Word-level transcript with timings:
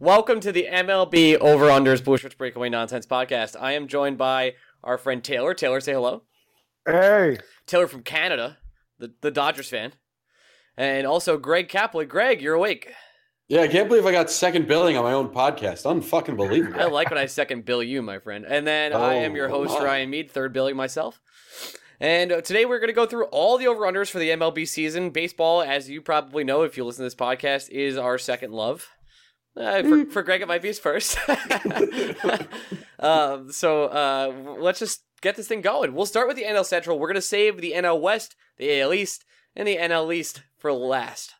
Welcome 0.00 0.40
to 0.40 0.50
the 0.50 0.66
MLB 0.70 1.36
Over 1.36 1.66
Unders 1.66 2.00
Bushwitch 2.00 2.38
Breakaway 2.38 2.70
Nonsense 2.70 3.04
podcast. 3.04 3.54
I 3.60 3.72
am 3.72 3.86
joined 3.86 4.16
by 4.16 4.54
our 4.82 4.96
friend 4.96 5.22
Taylor. 5.22 5.52
Taylor, 5.52 5.78
say 5.78 5.92
hello. 5.92 6.22
Hey. 6.86 7.36
Taylor 7.66 7.86
from 7.86 8.02
Canada, 8.02 8.56
the, 8.98 9.12
the 9.20 9.30
Dodgers 9.30 9.68
fan. 9.68 9.92
And 10.74 11.06
also 11.06 11.36
Greg 11.36 11.68
Capley. 11.68 12.08
Greg, 12.08 12.40
you're 12.40 12.54
awake. 12.54 12.90
Yeah, 13.48 13.60
I 13.60 13.68
can't 13.68 13.88
believe 13.88 14.06
I 14.06 14.12
got 14.12 14.30
second 14.30 14.66
billing 14.66 14.96
on 14.96 15.04
my 15.04 15.12
own 15.12 15.28
podcast. 15.28 15.84
Unfucking 15.84 16.34
believable. 16.38 16.80
I 16.80 16.84
like 16.86 17.10
when 17.10 17.18
I 17.18 17.26
second 17.26 17.66
bill 17.66 17.82
you, 17.82 18.00
my 18.00 18.20
friend. 18.20 18.46
And 18.48 18.66
then 18.66 18.94
I 18.94 19.16
am 19.16 19.36
your 19.36 19.50
Oh, 19.50 19.64
host, 19.66 19.78
my. 19.78 19.84
Ryan 19.84 20.08
Mead, 20.08 20.30
third 20.30 20.54
billing 20.54 20.76
myself. 20.76 21.20
And 22.00 22.32
uh, 22.32 22.40
today 22.40 22.64
we're 22.64 22.78
going 22.78 22.88
to 22.88 22.94
go 22.94 23.04
through 23.04 23.24
all 23.26 23.58
the 23.58 23.66
over 23.66 23.82
unders 23.82 24.08
for 24.10 24.18
the 24.18 24.30
MLB 24.30 24.66
season. 24.66 25.10
Baseball, 25.10 25.60
as 25.60 25.90
you 25.90 26.00
probably 26.00 26.42
know 26.42 26.62
if 26.62 26.78
you 26.78 26.84
listen 26.86 27.02
to 27.02 27.06
this 27.06 27.14
podcast, 27.14 27.68
is 27.68 27.98
our 27.98 28.16
second 28.16 28.52
love. 28.54 28.88
Uh, 29.56 29.82
for, 29.82 30.06
for 30.06 30.22
Greg, 30.22 30.42
it 30.42 30.48
might 30.48 30.62
be 30.62 30.68
his 30.68 30.78
first. 30.78 31.18
um, 32.98 33.50
so 33.50 33.84
uh, 33.84 34.32
let's 34.58 34.78
just 34.78 35.02
get 35.20 35.36
this 35.36 35.48
thing 35.48 35.60
going. 35.60 35.94
We'll 35.94 36.06
start 36.06 36.28
with 36.28 36.36
the 36.36 36.44
NL 36.44 36.64
Central. 36.64 36.98
We're 36.98 37.08
going 37.08 37.14
to 37.16 37.22
save 37.22 37.60
the 37.60 37.72
NL 37.72 38.00
West, 38.00 38.36
the 38.58 38.80
AL 38.80 38.94
East, 38.94 39.24
and 39.56 39.66
the 39.66 39.76
NL 39.76 40.14
East 40.14 40.42
for 40.58 40.72
last. 40.72 41.34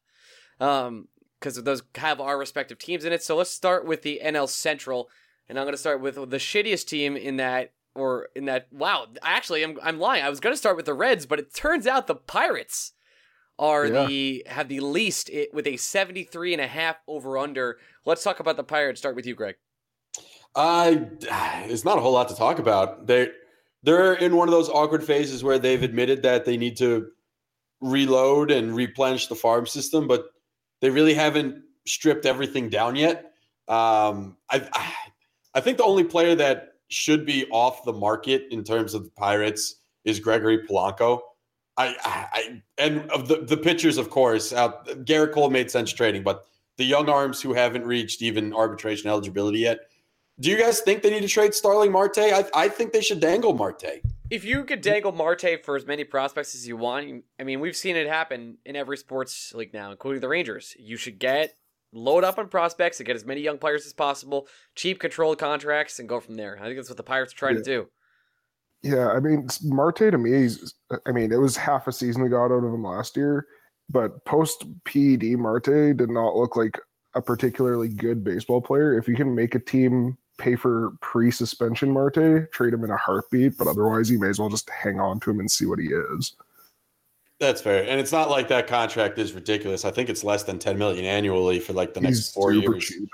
Um, 0.58 1.08
because 1.38 1.62
those 1.62 1.82
have 1.94 2.20
our 2.20 2.36
respective 2.38 2.78
teams 2.78 3.04
in 3.04 3.12
it. 3.14 3.22
So 3.22 3.36
let's 3.36 3.50
start 3.50 3.86
with 3.86 4.02
the 4.02 4.20
NL 4.22 4.48
Central, 4.48 5.08
and 5.48 5.58
I'm 5.58 5.64
going 5.64 5.72
to 5.72 5.78
start 5.78 6.02
with 6.02 6.16
the 6.16 6.36
shittiest 6.36 6.86
team 6.86 7.16
in 7.16 7.36
that, 7.36 7.72
or 7.94 8.28
in 8.36 8.44
that. 8.44 8.66
Wow, 8.70 9.06
actually, 9.22 9.62
I'm 9.62 9.78
I'm 9.82 9.98
lying. 9.98 10.22
I 10.22 10.28
was 10.28 10.40
going 10.40 10.52
to 10.52 10.58
start 10.58 10.76
with 10.76 10.84
the 10.84 10.92
Reds, 10.92 11.24
but 11.24 11.38
it 11.38 11.54
turns 11.54 11.86
out 11.86 12.06
the 12.06 12.14
Pirates 12.14 12.92
are 13.58 13.86
Yeah. 13.86 14.06
the 14.06 14.42
have 14.48 14.68
the 14.68 14.80
least 14.80 15.30
it, 15.30 15.54
with 15.54 15.66
a 15.66 15.78
73 15.78 16.52
and 16.52 16.60
a 16.60 16.66
half 16.66 16.96
over 17.08 17.38
under. 17.38 17.78
Let's 18.06 18.22
talk 18.22 18.40
about 18.40 18.56
the 18.56 18.64
Pirates. 18.64 19.00
Start 19.00 19.16
with 19.16 19.26
you, 19.26 19.34
Greg. 19.34 19.56
I 20.56 21.06
it's 21.66 21.84
not 21.84 21.98
a 21.98 22.00
whole 22.00 22.12
lot 22.12 22.28
to 22.28 22.34
talk 22.34 22.58
about. 22.58 23.06
They 23.06 23.28
they're 23.82 24.14
in 24.14 24.36
one 24.36 24.48
of 24.48 24.52
those 24.52 24.68
awkward 24.68 25.04
phases 25.04 25.44
where 25.44 25.58
they've 25.58 25.82
admitted 25.82 26.22
that 26.22 26.44
they 26.44 26.56
need 26.56 26.76
to 26.78 27.08
reload 27.80 28.50
and 28.50 28.74
replenish 28.74 29.28
the 29.28 29.34
farm 29.34 29.66
system, 29.66 30.06
but 30.06 30.26
they 30.80 30.90
really 30.90 31.14
haven't 31.14 31.62
stripped 31.86 32.26
everything 32.26 32.68
down 32.68 32.96
yet. 32.96 33.32
Um, 33.68 34.36
I 34.50 34.94
I 35.54 35.60
think 35.60 35.78
the 35.78 35.84
only 35.84 36.04
player 36.04 36.34
that 36.34 36.74
should 36.88 37.24
be 37.24 37.46
off 37.50 37.84
the 37.84 37.92
market 37.92 38.46
in 38.50 38.64
terms 38.64 38.94
of 38.94 39.04
the 39.04 39.10
Pirates 39.10 39.76
is 40.04 40.18
Gregory 40.18 40.66
Polanco. 40.66 41.20
I, 41.76 41.94
I 42.04 42.62
and 42.76 43.08
of 43.10 43.28
the 43.28 43.36
the 43.36 43.56
pitchers, 43.56 43.96
of 43.96 44.10
course, 44.10 44.52
out 44.52 44.86
Gerrit 45.04 45.32
Cole 45.32 45.50
made 45.50 45.70
sense 45.70 45.92
trading, 45.92 46.22
but 46.22 46.44
the 46.80 46.86
young 46.86 47.10
arms 47.10 47.42
who 47.42 47.52
haven't 47.52 47.84
reached 47.84 48.22
even 48.22 48.54
arbitration 48.54 49.10
eligibility 49.10 49.58
yet. 49.58 49.80
Do 50.40 50.50
you 50.50 50.56
guys 50.56 50.80
think 50.80 51.02
they 51.02 51.10
need 51.10 51.20
to 51.20 51.28
trade 51.28 51.52
Starling 51.52 51.92
Marte? 51.92 52.18
I, 52.18 52.46
I 52.54 52.68
think 52.70 52.94
they 52.94 53.02
should 53.02 53.20
dangle 53.20 53.52
Marte. 53.52 54.00
If 54.30 54.46
you 54.46 54.64
could 54.64 54.80
dangle 54.80 55.12
Marte 55.12 55.62
for 55.62 55.76
as 55.76 55.86
many 55.86 56.04
prospects 56.04 56.54
as 56.54 56.66
you 56.66 56.78
want, 56.78 57.24
I 57.38 57.44
mean, 57.44 57.60
we've 57.60 57.76
seen 57.76 57.96
it 57.96 58.08
happen 58.08 58.56
in 58.64 58.76
every 58.76 58.96
sports 58.96 59.52
league 59.54 59.74
now, 59.74 59.90
including 59.90 60.22
the 60.22 60.28
Rangers. 60.28 60.74
You 60.78 60.96
should 60.96 61.18
get 61.18 61.52
load 61.92 62.24
up 62.24 62.38
on 62.38 62.48
prospects 62.48 62.98
and 62.98 63.06
get 63.06 63.16
as 63.16 63.26
many 63.26 63.42
young 63.42 63.58
players 63.58 63.84
as 63.84 63.92
possible, 63.92 64.48
cheap 64.74 65.00
controlled 65.00 65.38
contracts, 65.38 65.98
and 65.98 66.08
go 66.08 66.18
from 66.18 66.36
there. 66.36 66.58
I 66.58 66.64
think 66.64 66.76
that's 66.76 66.88
what 66.88 66.96
the 66.96 67.02
Pirates 67.02 67.34
are 67.34 67.36
trying 67.36 67.56
to 67.56 67.62
do. 67.62 67.88
Yeah, 68.82 69.08
I 69.08 69.20
mean, 69.20 69.48
Marte 69.64 70.10
to 70.10 70.16
me, 70.16 70.32
is, 70.32 70.72
I 71.06 71.12
mean, 71.12 71.30
it 71.30 71.40
was 71.40 71.58
half 71.58 71.86
a 71.86 71.92
season 71.92 72.22
we 72.22 72.30
got 72.30 72.46
out 72.46 72.64
of 72.64 72.72
him 72.72 72.84
last 72.84 73.18
year, 73.18 73.46
but 73.90 74.24
post 74.24 74.64
PED, 74.84 75.36
Marte 75.38 75.96
did 75.96 76.10
not 76.10 76.36
look 76.36 76.56
like 76.56 76.78
a 77.14 77.20
particularly 77.20 77.88
good 77.88 78.22
baseball 78.22 78.60
player. 78.60 78.96
If 78.96 79.08
you 79.08 79.16
can 79.16 79.34
make 79.34 79.54
a 79.54 79.58
team 79.58 80.16
pay 80.38 80.56
for 80.56 80.92
pre 81.00 81.30
suspension 81.30 81.90
Marte, 81.90 82.50
trade 82.52 82.72
him 82.72 82.84
in 82.84 82.90
a 82.90 82.96
heartbeat, 82.96 83.58
but 83.58 83.66
otherwise, 83.66 84.10
you 84.10 84.18
may 84.18 84.28
as 84.28 84.38
well 84.38 84.48
just 84.48 84.70
hang 84.70 85.00
on 85.00 85.20
to 85.20 85.30
him 85.30 85.40
and 85.40 85.50
see 85.50 85.66
what 85.66 85.78
he 85.78 85.86
is. 85.86 86.34
That's 87.40 87.60
fair. 87.60 87.88
And 87.88 87.98
it's 87.98 88.12
not 88.12 88.30
like 88.30 88.48
that 88.48 88.66
contract 88.66 89.18
is 89.18 89.32
ridiculous. 89.32 89.84
I 89.84 89.90
think 89.90 90.08
it's 90.08 90.22
less 90.22 90.42
than 90.42 90.58
10 90.58 90.76
million 90.78 91.04
annually 91.04 91.58
for 91.58 91.72
like 91.72 91.94
the 91.94 92.00
next 92.00 92.18
He's 92.18 92.30
four 92.30 92.52
super 92.52 92.74
years. 92.74 92.84
cheap. 92.84 93.08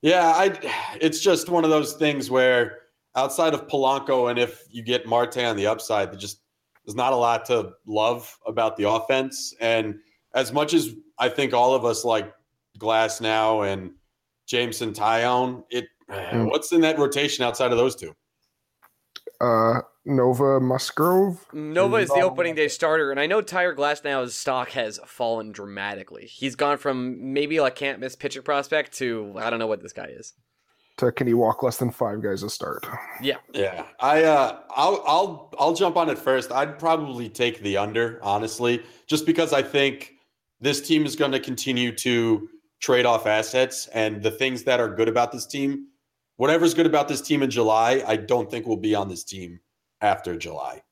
Yeah, 0.00 0.32
I 0.36 0.96
it's 1.00 1.20
just 1.20 1.48
one 1.48 1.64
of 1.64 1.70
those 1.70 1.94
things 1.94 2.30
where 2.30 2.78
outside 3.16 3.52
of 3.52 3.66
Polanco 3.66 4.30
and 4.30 4.38
if 4.38 4.62
you 4.70 4.82
get 4.82 5.06
Marte 5.06 5.38
on 5.38 5.56
the 5.56 5.66
upside, 5.66 6.12
there 6.12 6.18
just 6.18 6.40
there's 6.88 6.96
not 6.96 7.12
a 7.12 7.16
lot 7.16 7.44
to 7.44 7.74
love 7.86 8.34
about 8.46 8.78
the 8.78 8.88
offense. 8.88 9.54
And 9.60 9.96
as 10.34 10.54
much 10.54 10.72
as 10.72 10.94
I 11.18 11.28
think 11.28 11.52
all 11.52 11.74
of 11.74 11.84
us 11.84 12.02
like 12.02 12.32
Glasnow 12.78 13.70
and 13.70 13.90
Jameson 14.46 14.94
Taillon, 14.94 15.64
it 15.70 15.84
Mm. 16.08 16.50
what's 16.50 16.72
in 16.72 16.80
that 16.80 16.98
rotation 16.98 17.44
outside 17.44 17.70
of 17.70 17.76
those 17.76 17.94
two? 17.94 18.14
Uh, 19.42 19.82
Nova 20.06 20.58
Musgrove. 20.58 21.44
Nova 21.52 21.96
is 21.96 22.08
the 22.08 22.22
opening 22.22 22.54
day 22.54 22.68
starter, 22.68 23.10
and 23.10 23.20
I 23.20 23.26
know 23.26 23.42
Tyler 23.42 23.74
Glasnow's 23.74 24.34
stock 24.34 24.70
has 24.70 24.98
fallen 25.04 25.52
dramatically. 25.52 26.24
He's 26.24 26.56
gone 26.56 26.78
from 26.78 27.34
maybe 27.34 27.60
like 27.60 27.76
can't 27.76 28.00
miss 28.00 28.16
pitcher 28.16 28.40
prospect 28.40 28.92
to 28.94 29.34
I 29.36 29.50
don't 29.50 29.58
know 29.58 29.66
what 29.66 29.82
this 29.82 29.92
guy 29.92 30.06
is. 30.06 30.32
To 30.98 31.12
can 31.12 31.26
he 31.26 31.34
walk 31.34 31.62
less 31.62 31.76
than 31.76 31.90
five 31.90 32.22
guys 32.22 32.42
a 32.42 32.50
start? 32.50 32.86
Yeah, 33.22 33.36
yeah. 33.52 33.84
I 34.00 34.24
uh, 34.24 34.60
I'll 34.70 35.02
I'll 35.06 35.54
I'll 35.58 35.74
jump 35.74 35.96
on 35.96 36.10
it 36.10 36.18
first. 36.18 36.52
I'd 36.52 36.78
probably 36.78 37.28
take 37.28 37.60
the 37.60 37.76
under, 37.76 38.18
honestly, 38.22 38.82
just 39.06 39.24
because 39.24 39.52
I 39.52 39.62
think 39.62 40.14
this 40.60 40.86
team 40.86 41.06
is 41.06 41.16
going 41.16 41.32
to 41.32 41.40
continue 41.40 41.94
to 41.96 42.48
trade 42.80 43.06
off 43.06 43.26
assets, 43.26 43.86
and 43.88 44.22
the 44.22 44.30
things 44.30 44.64
that 44.64 44.80
are 44.80 44.88
good 44.88 45.08
about 45.08 45.32
this 45.32 45.46
team, 45.46 45.86
whatever's 46.36 46.74
good 46.74 46.86
about 46.86 47.08
this 47.08 47.20
team 47.20 47.42
in 47.42 47.50
July, 47.50 48.02
I 48.06 48.16
don't 48.16 48.50
think 48.50 48.66
will 48.66 48.76
be 48.76 48.94
on 48.94 49.08
this 49.08 49.24
team 49.24 49.60
after 50.00 50.36
July. 50.36 50.82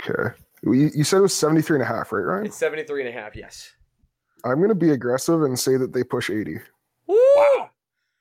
Okay. 0.00 0.34
You, 0.62 0.90
you 0.94 1.04
said 1.04 1.18
it 1.18 1.22
was 1.22 1.34
73 1.34 1.76
and 1.76 1.82
a 1.82 1.86
half, 1.86 2.12
right, 2.12 2.20
Ryan? 2.20 2.46
It's 2.46 2.56
73 2.56 3.06
and 3.06 3.16
a 3.16 3.20
half, 3.20 3.36
yes. 3.36 3.70
I'm 4.44 4.56
going 4.56 4.68
to 4.68 4.74
be 4.74 4.90
aggressive 4.90 5.42
and 5.42 5.58
say 5.58 5.76
that 5.76 5.92
they 5.92 6.04
push 6.04 6.30
80. 6.30 6.58
Woo! 7.06 7.16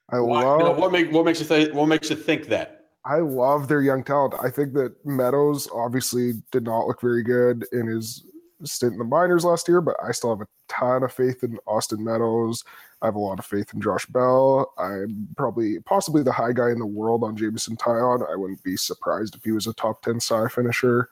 I 0.09 0.19
Why- 0.19 0.44
love 0.44 0.59
you 0.59 0.66
know, 0.66 0.72
what 0.73 0.91
make 0.91 1.12
what 1.12 1.25
makes 1.25 1.40
you 1.40 1.45
think 1.45 1.73
what 1.73 1.88
makes 1.88 2.09
you 2.09 2.16
think 2.16 2.47
that? 2.47 2.85
I 3.06 3.18
love 3.19 3.68
their 3.68 3.81
young 3.81 4.03
talent. 4.03 4.34
I 4.41 4.50
think 4.50 4.73
that 4.73 4.94
Meadows 5.06 5.69
obviously 5.73 6.34
did 6.51 6.63
not 6.63 6.88
look 6.88 7.00
very 7.00 7.23
good 7.23 7.66
in 7.72 7.88
his 7.88 8.25
stint 8.63 8.94
in 8.94 9.00
the 9.00 9.06
minors 9.06 9.46
last 9.46 9.67
year, 9.67 9.79
but 9.81 9.96
I 10.03 10.12
still 10.12 10.31
have 10.31 10.41
a 10.41 10.47
ton 10.67 11.03
of 11.03 11.13
faith 11.13 11.44
in 11.44 11.57
Austin 11.67 12.03
Meadows. 12.03 12.63
I 13.01 13.06
have 13.06 13.16
a 13.16 13.19
lot 13.19 13.40
of 13.40 13.46
faith 13.46 13.73
in 13.73 13.81
Josh 13.81 14.06
Bell. 14.07 14.73
I'm 14.78 15.28
probably 15.38 15.79
possibly 15.81 16.23
the 16.23 16.31
high 16.31 16.51
guy 16.51 16.72
in 16.72 16.79
the 16.79 16.85
world 16.85 17.23
on 17.23 17.38
Jameson 17.38 17.78
Taillon. 17.78 18.29
I 18.29 18.35
wouldn't 18.35 18.63
be 18.63 18.75
surprised 18.75 19.35
if 19.35 19.44
he 19.44 19.51
was 19.51 19.67
a 19.67 19.73
top 19.73 20.01
10 20.01 20.19
Cy 20.19 20.47
finisher. 20.50 21.09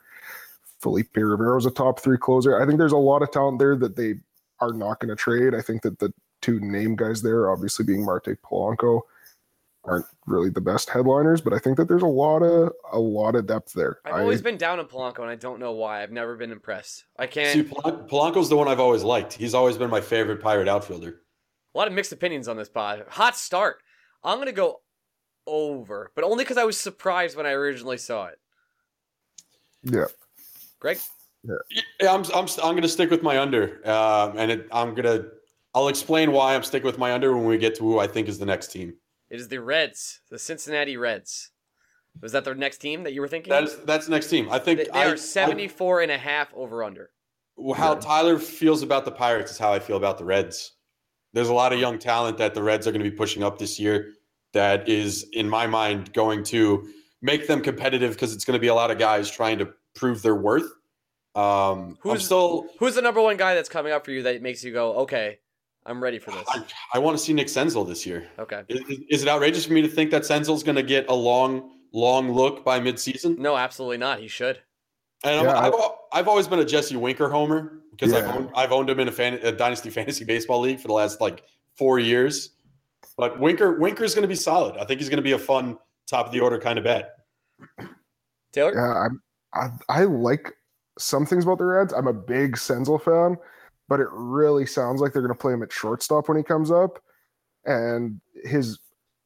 Felipe 0.80 1.16
Rivero's 1.16 1.64
a 1.64 1.70
top 1.70 2.00
three 2.00 2.18
closer. 2.18 2.60
I 2.60 2.66
think 2.66 2.78
there's 2.78 2.92
a 2.92 2.96
lot 2.96 3.22
of 3.22 3.30
talent 3.30 3.58
there 3.58 3.76
that 3.76 3.96
they 3.96 4.14
are 4.60 4.72
not 4.72 5.00
going 5.00 5.08
to 5.08 5.16
trade. 5.16 5.54
I 5.54 5.62
think 5.62 5.82
that 5.82 5.98
the 5.98 6.12
two 6.42 6.60
name 6.60 6.96
guys 6.96 7.22
there, 7.22 7.50
obviously 7.50 7.84
being 7.84 8.04
Marte 8.04 8.36
Polanco, 8.42 9.02
aren't 9.84 10.06
really 10.26 10.50
the 10.50 10.60
best 10.60 10.90
headliners, 10.90 11.40
but 11.40 11.52
I 11.52 11.58
think 11.58 11.76
that 11.76 11.86
there's 11.88 12.02
a 12.02 12.06
lot 12.06 12.42
of 12.42 12.72
a 12.92 12.98
lot 12.98 13.34
of 13.36 13.46
depth 13.46 13.72
there. 13.72 13.98
I've 14.04 14.14
I- 14.14 14.20
always 14.20 14.42
been 14.42 14.56
down 14.56 14.78
on 14.78 14.86
Polanco, 14.86 15.20
and 15.20 15.30
I 15.30 15.36
don't 15.36 15.60
know 15.60 15.72
why. 15.72 16.02
I've 16.02 16.10
never 16.12 16.36
been 16.36 16.50
impressed. 16.52 17.04
I 17.18 17.26
can't. 17.26 17.52
See, 17.52 17.62
Polan- 17.62 18.08
Polanco's 18.08 18.48
the 18.48 18.56
one 18.56 18.68
I've 18.68 18.80
always 18.80 19.02
liked. 19.04 19.32
He's 19.34 19.54
always 19.54 19.76
been 19.78 19.90
my 19.90 20.00
favorite 20.00 20.40
Pirate 20.42 20.68
outfielder. 20.68 21.20
A 21.74 21.78
lot 21.78 21.86
of 21.88 21.94
mixed 21.94 22.12
opinions 22.12 22.48
on 22.48 22.56
this 22.56 22.68
pod. 22.68 23.04
Hot 23.10 23.36
start. 23.36 23.76
I'm 24.24 24.38
gonna 24.38 24.52
go 24.52 24.80
over, 25.46 26.10
but 26.16 26.24
only 26.24 26.42
because 26.42 26.56
I 26.56 26.64
was 26.64 26.78
surprised 26.78 27.36
when 27.36 27.46
I 27.46 27.50
originally 27.52 27.98
saw 27.98 28.26
it. 28.26 28.38
yeah. 29.84 30.06
Greg, 30.80 30.98
Yeah, 31.44 32.12
I'm 32.12 32.24
I'm 32.34 32.46
I'm 32.62 32.74
gonna 32.74 32.88
stick 32.88 33.10
with 33.10 33.22
my 33.22 33.38
under, 33.38 33.88
um, 33.88 34.36
and 34.36 34.50
it, 34.50 34.68
I'm 34.72 34.94
gonna 34.94 35.26
I'll 35.76 35.88
explain 35.88 36.32
why 36.32 36.54
I'm 36.54 36.62
sticking 36.62 36.86
with 36.86 36.96
my 36.96 37.12
under 37.12 37.36
when 37.36 37.44
we 37.44 37.58
get 37.58 37.74
to 37.76 37.82
who 37.82 37.98
I 37.98 38.06
think 38.06 38.28
is 38.28 38.38
the 38.38 38.46
next 38.46 38.68
team. 38.72 38.94
it 39.28 39.38
is 39.38 39.48
the 39.48 39.60
Reds, 39.60 40.22
the 40.30 40.38
Cincinnati 40.38 40.96
Reds. 40.96 41.50
Was 42.22 42.32
that 42.32 42.46
their 42.46 42.54
next 42.54 42.78
team 42.78 43.02
that 43.02 43.12
you 43.12 43.20
were 43.20 43.28
thinking? 43.28 43.50
That's 43.50 43.74
that's 43.84 44.06
the 44.06 44.12
next 44.12 44.28
team. 44.28 44.48
I 44.50 44.58
think 44.58 44.78
they, 44.78 44.84
they 44.84 44.90
I- 44.90 45.10
are 45.10 45.18
74 45.18 46.00
and 46.00 46.10
a 46.10 46.16
half 46.16 46.48
over 46.54 46.82
under. 46.82 47.10
I- 47.58 47.76
how 47.76 47.94
Tyler 47.96 48.38
feels 48.38 48.82
about 48.82 49.04
the 49.04 49.10
Pirates 49.10 49.50
is 49.52 49.58
how 49.58 49.70
I 49.70 49.78
feel 49.78 49.98
about 49.98 50.16
the 50.16 50.24
Reds. 50.24 50.72
There's 51.34 51.50
a 51.50 51.54
lot 51.54 51.74
of 51.74 51.78
young 51.78 51.98
talent 51.98 52.38
that 52.38 52.54
the 52.54 52.62
Reds 52.62 52.86
are 52.86 52.90
going 52.92 53.04
to 53.04 53.10
be 53.10 53.14
pushing 53.14 53.42
up 53.42 53.58
this 53.58 53.78
year 53.78 54.14
that 54.54 54.88
is, 54.88 55.26
in 55.34 55.46
my 55.46 55.66
mind, 55.66 56.14
going 56.14 56.42
to 56.44 56.88
make 57.20 57.46
them 57.46 57.60
competitive 57.60 58.12
because 58.12 58.32
it's 58.32 58.46
going 58.46 58.54
to 58.56 58.60
be 58.60 58.68
a 58.68 58.74
lot 58.74 58.90
of 58.90 58.96
guys 58.98 59.30
trying 59.30 59.58
to 59.58 59.68
prove 59.94 60.22
their 60.22 60.36
worth. 60.36 60.70
Um, 61.34 61.44
I'm 61.44 61.96
Who's- 62.00 62.24
still. 62.24 62.66
Who's 62.78 62.94
the 62.94 63.02
number 63.02 63.20
one 63.20 63.36
guy 63.36 63.54
that's 63.54 63.68
coming 63.68 63.92
up 63.92 64.06
for 64.06 64.12
you 64.12 64.22
that 64.22 64.40
makes 64.40 64.64
you 64.64 64.72
go, 64.72 64.94
okay, 65.00 65.40
I'm 65.86 66.02
ready 66.02 66.18
for 66.18 66.32
this? 66.32 66.44
I, 66.48 66.62
I 66.94 66.98
want 66.98 67.16
to 67.16 67.22
see 67.22 67.32
Nick 67.32 67.46
Senzel 67.46 67.86
this 67.86 68.04
year. 68.04 68.28
Okay. 68.38 68.62
Is, 68.68 69.00
is 69.08 69.22
it 69.22 69.28
outrageous 69.28 69.66
for 69.66 69.72
me 69.72 69.82
to 69.82 69.88
think 69.88 70.10
that 70.10 70.22
Senzel's 70.22 70.62
going 70.62 70.76
to 70.76 70.82
get 70.82 71.08
a 71.08 71.14
long, 71.14 71.70
long 71.92 72.32
look 72.32 72.64
by 72.64 72.80
midseason? 72.80 73.38
No, 73.38 73.56
absolutely 73.56 73.98
not. 73.98 74.18
He 74.18 74.28
should. 74.28 74.60
And 75.24 75.46
Yeah, 75.46 75.56
I'm, 75.56 75.74
I've, 75.74 75.90
I've 76.12 76.28
always 76.28 76.48
been 76.48 76.58
a 76.58 76.64
Jesse 76.64 76.96
Winker 76.96 77.28
homer 77.28 77.80
because 77.92 78.12
I've, 78.12 78.26
owned, 78.26 78.50
I've 78.54 78.72
owned 78.72 78.90
him 78.90 79.00
in 79.00 79.08
a, 79.08 79.12
fan, 79.12 79.34
a 79.42 79.52
dynasty 79.52 79.90
fantasy 79.90 80.24
baseball 80.24 80.60
league 80.60 80.80
for 80.80 80.88
the 80.88 80.94
last 80.94 81.20
like 81.20 81.44
four 81.76 81.98
years. 81.98 82.50
But 83.16 83.40
Winker 83.40 83.78
Winker's 83.78 84.14
going 84.14 84.22
to 84.22 84.28
be 84.28 84.34
solid. 84.34 84.76
I 84.76 84.84
think 84.84 85.00
he's 85.00 85.08
going 85.08 85.18
to 85.18 85.22
be 85.22 85.32
a 85.32 85.38
fun 85.38 85.78
top 86.06 86.26
of 86.26 86.32
the 86.32 86.40
order 86.40 86.58
kind 86.58 86.78
of 86.78 86.84
bet. 86.84 87.12
Taylor? 88.52 88.74
Yeah, 88.74 89.06
I'm, 89.06 89.22
I 89.54 90.00
I 90.00 90.04
like 90.04 90.52
some 90.98 91.24
things 91.24 91.44
about 91.44 91.58
the 91.58 91.64
Reds. 91.64 91.94
I'm 91.94 92.08
a 92.08 92.12
big 92.12 92.56
Senzel 92.56 93.00
fan, 93.00 93.38
but 93.88 94.00
it 94.00 94.08
really 94.10 94.66
sounds 94.66 95.00
like 95.00 95.12
they're 95.12 95.22
going 95.22 95.34
to 95.34 95.40
play 95.40 95.52
him 95.52 95.62
at 95.62 95.72
shortstop 95.72 96.28
when 96.28 96.36
he 96.36 96.42
comes 96.42 96.70
up. 96.70 97.02
And 97.64 98.20
his, 98.44 98.78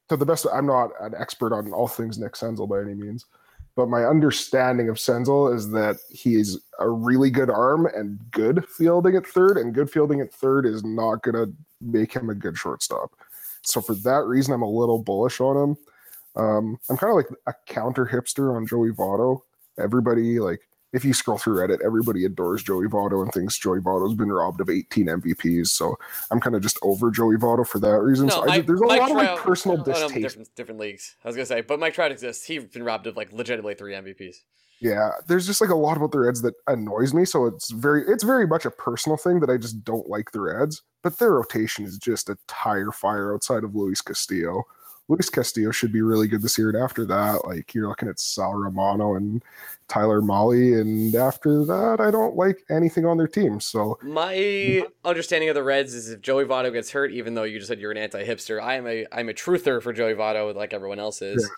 to 0.09 0.17
the 0.17 0.25
best, 0.25 0.45
I'm 0.51 0.65
not 0.65 0.91
an 0.99 1.13
expert 1.17 1.53
on 1.53 1.71
all 1.71 1.87
things 1.87 2.17
Nick 2.17 2.33
Senzel 2.33 2.67
by 2.67 2.81
any 2.81 2.93
means, 2.93 3.25
but 3.75 3.87
my 3.87 4.05
understanding 4.05 4.89
of 4.89 4.97
Senzel 4.97 5.55
is 5.55 5.71
that 5.71 5.97
he's 6.09 6.57
a 6.79 6.89
really 6.89 7.29
good 7.29 7.49
arm 7.49 7.85
and 7.85 8.19
good 8.31 8.65
fielding 8.67 9.15
at 9.15 9.25
third, 9.25 9.57
and 9.57 9.73
good 9.73 9.89
fielding 9.89 10.21
at 10.21 10.33
third 10.33 10.65
is 10.65 10.83
not 10.83 11.21
going 11.21 11.35
to 11.35 11.53
make 11.79 12.13
him 12.13 12.29
a 12.29 12.35
good 12.35 12.57
shortstop. 12.57 13.11
So 13.63 13.79
for 13.79 13.95
that 13.95 14.23
reason, 14.25 14.53
I'm 14.53 14.63
a 14.63 14.69
little 14.69 15.01
bullish 15.01 15.39
on 15.39 15.55
him. 15.55 15.77
Um, 16.35 16.79
I'm 16.89 16.97
kind 16.97 17.11
of 17.11 17.15
like 17.15 17.27
a 17.47 17.53
counter 17.71 18.05
hipster 18.05 18.55
on 18.55 18.65
Joey 18.65 18.91
Votto. 18.91 19.41
Everybody 19.77 20.39
like 20.39 20.61
if 20.93 21.05
you 21.05 21.13
scroll 21.13 21.37
through 21.37 21.55
Reddit, 21.55 21.79
everybody 21.83 22.25
adores 22.25 22.63
Joey 22.63 22.87
Votto 22.87 23.21
and 23.21 23.31
thinks 23.31 23.57
Joey 23.57 23.79
Votto's 23.79 24.13
been 24.13 24.31
robbed 24.31 24.61
of 24.61 24.69
18 24.69 25.05
MVPs. 25.05 25.67
So 25.67 25.97
I'm 26.29 26.39
kind 26.39 26.55
of 26.55 26.61
just 26.61 26.77
over 26.81 27.11
Joey 27.11 27.37
Votto 27.37 27.65
for 27.65 27.79
that 27.79 27.99
reason. 27.99 28.29
so 28.29 28.43
I 28.43 28.57
just, 28.57 28.67
there's 28.67 28.81
a 28.81 28.85
Mike 28.85 28.99
lot 28.99 29.11
of 29.11 29.17
like 29.17 29.39
personal 29.39 29.77
oh, 29.77 29.79
no, 29.79 29.85
distaste. 29.85 30.21
different, 30.21 30.55
different 30.55 30.79
leagues. 30.79 31.15
I 31.23 31.27
was 31.27 31.35
gonna 31.35 31.45
say, 31.45 31.61
but 31.61 31.79
Mike 31.79 31.93
Trout 31.93 32.11
exists. 32.11 32.45
He's 32.45 32.63
been 32.65 32.83
robbed 32.83 33.07
of 33.07 33.15
like 33.15 33.31
legitimately 33.31 33.75
three 33.75 33.93
MVPs. 33.93 34.37
Yeah, 34.81 35.11
there's 35.27 35.45
just 35.45 35.61
like 35.61 35.69
a 35.69 35.75
lot 35.75 35.95
about 35.95 36.11
the 36.11 36.19
Reds 36.19 36.41
that 36.41 36.55
annoys 36.65 37.13
me. 37.13 37.23
So 37.23 37.45
it's 37.45 37.69
very, 37.69 38.03
it's 38.07 38.23
very 38.23 38.47
much 38.47 38.65
a 38.65 38.71
personal 38.71 39.15
thing 39.15 39.39
that 39.39 39.49
I 39.49 39.57
just 39.57 39.83
don't 39.83 40.09
like 40.09 40.31
the 40.31 40.41
Reds. 40.41 40.81
But 41.03 41.19
their 41.19 41.33
rotation 41.33 41.85
is 41.85 41.99
just 41.99 42.29
a 42.29 42.37
tire 42.47 42.91
fire 42.91 43.33
outside 43.33 43.63
of 43.63 43.75
Luis 43.75 44.01
Castillo. 44.01 44.63
Luis 45.11 45.29
Castillo 45.29 45.71
should 45.71 45.91
be 45.91 46.01
really 46.01 46.27
good 46.27 46.41
this 46.41 46.57
year, 46.57 46.69
and 46.69 46.81
after 46.81 47.05
that, 47.05 47.45
like 47.45 47.73
you're 47.73 47.89
looking 47.89 48.07
at 48.07 48.17
Sal 48.17 48.53
Romano 48.53 49.15
and 49.15 49.43
Tyler 49.89 50.21
Mahle, 50.21 50.79
and 50.79 51.13
after 51.13 51.65
that, 51.65 51.99
I 51.99 52.11
don't 52.11 52.37
like 52.37 52.63
anything 52.69 53.05
on 53.05 53.17
their 53.17 53.27
team. 53.27 53.59
So 53.59 53.99
My 54.01 54.85
understanding 55.03 55.49
of 55.49 55.55
the 55.55 55.63
Reds 55.63 55.93
is 55.93 56.09
if 56.09 56.21
Joey 56.21 56.45
Votto 56.45 56.71
gets 56.71 56.91
hurt, 56.91 57.11
even 57.11 57.33
though 57.33 57.43
you 57.43 57.59
just 57.59 57.67
said 57.67 57.81
you're 57.81 57.91
an 57.91 57.97
anti-hipster, 57.97 58.61
I 58.61 58.75
am 58.75 58.87
a 58.87 59.05
I'm 59.11 59.27
a 59.27 59.33
truther 59.33 59.81
for 59.81 59.91
Joey 59.91 60.13
Votto, 60.13 60.55
like 60.55 60.73
everyone 60.73 60.99
else 60.99 61.21
is. 61.21 61.49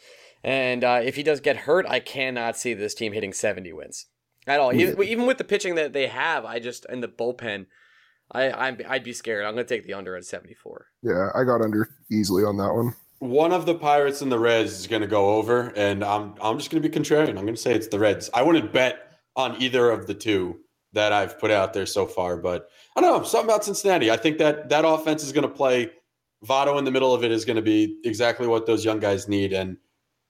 And 0.44 0.84
uh, 0.84 1.02
if 1.04 1.16
he 1.16 1.22
does 1.22 1.40
get 1.40 1.56
hurt, 1.56 1.86
I 1.88 2.00
cannot 2.00 2.58
see 2.58 2.74
this 2.74 2.96
team 2.96 3.14
hitting 3.14 3.34
70 3.34 3.72
wins 3.72 4.08
at 4.48 4.60
all. 4.60 4.74
Even, 4.74 5.02
even 5.04 5.26
with 5.28 5.38
the 5.38 5.44
pitching 5.44 5.76
that 5.76 5.94
they 5.94 6.08
have, 6.08 6.44
I 6.44 6.60
just 6.60 6.86
in 6.90 7.02
the 7.02 7.08
bullpen, 7.08 7.68
I 8.32 8.52
I'm, 8.52 8.80
I'd 8.90 9.04
be 9.04 9.14
scared. 9.14 9.46
I'm 9.46 9.54
going 9.54 9.66
to 9.66 9.76
take 9.76 9.86
the 9.86 9.94
under 9.94 10.16
at 10.16 10.26
74. 10.26 10.88
yeah, 11.04 11.30
I 11.36 11.44
got 11.44 11.62
under 11.62 11.88
easily 12.12 12.44
on 12.44 12.58
that 12.58 12.74
one. 12.74 12.96
One 13.24 13.54
of 13.54 13.66
the 13.66 13.74
Pirates 13.74 14.22
and 14.22 14.30
the 14.30 14.38
Reds 14.38 14.78
is 14.78 14.86
going 14.86 15.02
to 15.02 15.08
go 15.08 15.36
over, 15.36 15.72
and 15.78 16.04
I'm 16.04 16.36
I'm 16.42 16.58
just 16.58 16.70
going 16.70 16.84
to 16.84 16.90
be 16.90 16.94
contrarian. 16.94 17.30
I'm 17.30 17.46
going 17.46 17.56
to 17.56 17.56
say 17.56 17.74
it's 17.74 17.88
the 17.88 17.98
Reds. 17.98 18.30
I 18.34 18.42
wouldn't 18.42 18.74
bet 18.74 19.14
on 19.38 19.56
either 19.62 19.92
of 19.92 20.08
the 20.08 20.14
two 20.14 20.60
that 20.92 21.14
I've 21.14 21.40
put 21.40 21.50
out 21.50 21.72
there 21.72 21.86
so 21.86 22.06
far, 22.06 22.36
but 22.36 22.68
I 22.98 23.00
don't 23.00 23.18
know 23.18 23.25
something 23.25 23.50
about 23.50 23.64
Cincinnati. 23.64 24.12
I 24.12 24.18
think 24.18 24.40
that 24.40 24.68
that 24.68 24.84
offense 24.84 25.24
is 25.24 25.31
going 25.31 25.48
to 25.48 25.54
play. 25.54 25.90
Votto 26.46 26.78
in 26.78 26.84
the 26.84 26.92
middle 26.92 27.14
of 27.14 27.24
it 27.24 27.31
is 27.31 27.46
going 27.46 27.56
to 27.56 27.62
be 27.62 27.98
exactly 28.04 28.46
what 28.46 28.66
those 28.66 28.84
young 28.84 29.00
guys 29.00 29.30
need, 29.30 29.54
and 29.54 29.78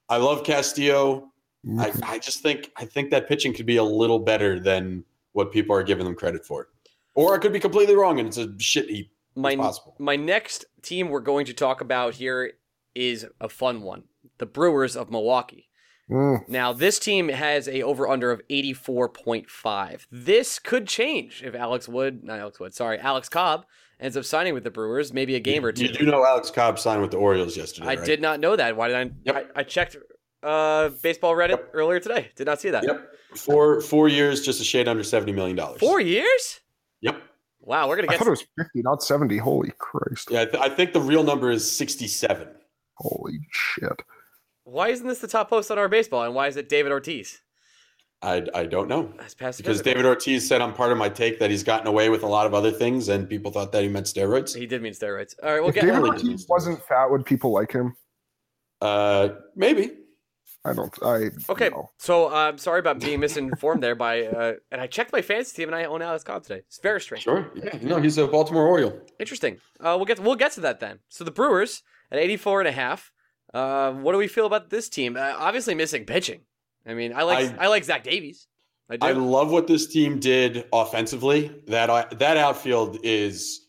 I 0.08 0.18
love 0.18 0.44
Castillo. 0.44 1.32
I, 1.80 1.90
mm-hmm. 1.90 2.00
I 2.04 2.20
just 2.20 2.44
think 2.44 2.70
I 2.78 2.86
think 2.86 3.10
that 3.10 3.28
pitching 3.28 3.56
could 3.56 3.66
be 3.66 3.78
a 3.78 3.84
little 3.84 4.20
better 4.20 4.60
than 4.60 5.04
what 5.32 5.52
people 5.52 5.76
are 5.76 5.82
giving 5.82 6.06
them 6.06 6.14
credit 6.14 6.46
for, 6.46 6.68
or 7.16 7.34
I 7.34 7.40
could 7.40 7.54
be 7.54 7.60
completely 7.60 7.96
wrong 7.96 8.20
and 8.20 8.28
it's 8.28 8.38
a 8.38 8.54
shit 8.60 8.88
heap. 8.88 9.12
My 9.34 9.56
possible. 9.56 9.96
my 9.98 10.16
next 10.16 10.66
team 10.84 11.10
we're 11.10 11.22
going 11.22 11.48
to 11.48 11.56
talk 11.56 11.82
about 11.82 12.14
here 12.14 12.54
is 12.96 13.26
a 13.42 13.50
fun 13.50 13.82
one. 13.82 14.04
The 14.38 14.46
Brewers 14.46 14.96
of 14.96 15.10
Milwaukee. 15.12 15.70
Mm, 16.10 16.48
Now, 16.50 16.74
this 16.74 17.00
team 17.00 17.30
has 17.30 17.68
a 17.68 17.82
over 17.82 18.08
under 18.10 18.32
of 18.32 18.42
84.5. 18.50 20.06
This 20.12 20.60
could 20.60 20.88
change 20.88 21.44
if 21.44 21.56
Alex 21.56 21.88
Wood, 21.88 22.24
not 22.24 22.40
Alex 22.40 22.60
Wood, 22.60 22.74
sorry, 22.74 23.00
Alex 23.00 23.30
Cobb 23.30 23.66
ends 24.00 24.18
up 24.18 24.26
signing 24.26 24.54
with 24.54 24.64
the 24.64 24.72
Brewers, 24.72 25.14
maybe 25.14 25.36
a 25.36 25.40
game 25.40 25.64
or 25.66 25.72
two. 25.72 25.86
You 25.86 25.94
do 25.94 26.06
know 26.06 26.26
Alex 26.26 26.52
Cobb 26.52 26.78
signed 26.80 27.02
with 27.02 27.12
the 27.12 27.18
Orioles 27.18 27.56
yesterday. 27.56 27.88
I 27.88 27.96
right? 27.96 28.06
did 28.06 28.22
not 28.22 28.40
know 28.40 28.56
that. 28.56 28.76
Why 28.76 28.88
did 28.90 28.98
I? 28.98 29.12
Yep. 29.26 29.52
I, 29.56 29.60
I 29.62 29.64
checked 29.64 29.96
uh, 30.44 30.90
baseball 31.02 31.34
Reddit 31.36 31.50
Yep. 31.52 31.70
earlier 31.74 32.00
today. 32.00 32.32
Did 32.36 32.48
not 32.48 32.60
see 32.60 32.70
that. 32.72 32.84
Yep. 32.84 33.10
Four 33.36 33.82
four 33.82 34.10
years, 34.10 34.46
just 34.46 34.62
a 34.62 34.64
shade 34.64 34.88
under 34.88 35.04
seventy 35.04 35.32
million 35.32 35.56
dollars. 35.56 35.80
Four 35.80 36.00
years? 36.02 36.60
Yep. 37.02 37.22
Wow, 37.62 37.88
we're 37.88 37.96
gonna 37.96 38.10
I 38.10 38.12
get. 38.12 38.20
thought 38.20 38.28
it 38.28 38.32
was 38.32 38.46
50, 38.60 38.82
not 38.82 39.02
70. 39.02 39.38
Holy 39.38 39.72
Christ! 39.78 40.28
Yeah, 40.30 40.42
I, 40.42 40.46
th- 40.46 40.62
I 40.64 40.68
think 40.70 40.92
the 40.94 41.00
real 41.00 41.24
number 41.24 41.50
is 41.50 41.70
sixty-seven. 41.72 42.48
Holy 42.96 43.40
shit! 43.52 44.02
Why 44.64 44.90
isn't 44.90 45.08
this 45.08 45.20
the 45.20 45.28
top 45.28 45.50
post 45.50 45.72
on 45.72 45.78
our 45.78 45.90
baseball, 45.90 46.24
and 46.24 46.34
why 46.36 46.48
is 46.48 46.58
it 46.58 46.70
David 46.70 46.92
Ortiz? 46.92 47.42
I 48.22 48.46
I 48.56 48.66
don't 48.66 48.88
know 48.88 49.14
That's 49.18 49.34
past 49.34 49.58
because. 49.58 49.82
David 49.82 50.06
Ortiz 50.06 50.48
said 50.48 50.62
on 50.62 50.74
part 50.74 50.92
of 50.92 50.98
my 50.98 51.10
take 51.10 51.40
that 51.40 51.52
he's 51.52 51.64
gotten 51.64 51.88
away 51.88 52.10
with 52.10 52.24
a 52.24 52.28
lot 52.28 52.46
of 52.46 52.54
other 52.54 52.72
things, 52.72 53.10
and 53.10 53.28
people 53.30 53.52
thought 53.52 53.72
that 53.74 53.84
he 53.84 53.90
meant 53.90 54.06
steroids. 54.06 54.56
He 54.56 54.66
did 54.66 54.82
mean 54.82 54.94
steroids. 54.94 55.36
All 55.44 55.52
right, 55.52 55.60
we'll 55.60 55.70
if 55.70 55.76
get. 55.76 55.86
David 55.86 56.04
uh, 56.04 56.08
Ortiz 56.08 56.48
wasn't 56.48 56.82
fat, 56.84 57.12
would 57.12 57.26
people 57.26 57.52
like 57.52 57.72
him? 57.72 57.96
Uh, 58.82 59.30
maybe. 59.56 59.92
I 60.66 60.72
don't. 60.72 60.98
I 61.04 61.30
Okay, 61.50 61.70
no. 61.70 61.90
so 61.98 62.30
uh, 62.30 62.36
I'm 62.36 62.58
sorry 62.58 62.80
about 62.80 63.02
being 63.02 63.20
misinformed 63.20 63.84
there. 63.84 63.96
By 63.96 64.24
uh, 64.28 64.54
and 64.72 64.80
I 64.80 64.88
checked 64.88 65.12
my 65.12 65.22
fantasy 65.22 65.58
team, 65.58 65.68
and 65.68 65.76
I 65.76 65.84
own 65.84 66.02
Alex 66.02 66.24
Cobb 66.24 66.44
today. 66.44 66.60
It's 66.60 66.80
very 66.80 67.02
strange. 67.02 67.24
Sure. 67.24 67.52
Yeah. 67.56 67.78
No, 67.82 68.00
he's 68.00 68.18
a 68.18 68.26
Baltimore 68.28 68.66
Oriole. 68.66 68.98
Interesting. 69.20 69.58
Uh, 69.82 69.96
we'll 69.98 70.06
get 70.06 70.20
we'll 70.20 70.36
get 70.36 70.54
to 70.54 70.62
that 70.62 70.80
then. 70.80 71.00
So 71.10 71.26
the 71.26 71.32
Brewers 71.32 71.84
at 72.14 72.20
84 72.20 72.62
and 72.62 72.68
a 72.70 72.72
half. 72.72 73.12
Uh, 73.54 73.92
what 73.92 74.14
do 74.14 74.18
we 74.18 74.28
feel 74.28 74.46
about 74.46 74.70
this 74.70 74.88
team? 74.88 75.18
Uh, 75.18 75.34
obviously 75.38 75.76
missing 75.76 76.06
pitching. 76.06 76.42
I 76.86 76.94
mean, 76.94 77.14
I 77.14 77.24
like 77.24 77.60
I, 77.60 77.66
I- 77.66 77.68
like 77.68 77.84
Zach 77.84 78.04
Davies. 78.04 78.48
I 78.90 78.98
do. 78.98 79.08
I 79.08 79.12
love 79.12 79.52
what 79.52 79.66
this 79.68 79.88
team 79.88 80.20
did 80.20 80.66
offensively. 80.74 81.52
That 81.68 81.90
uh, 81.90 82.06
that 82.20 82.36
outfield 82.38 83.00
is 83.02 83.68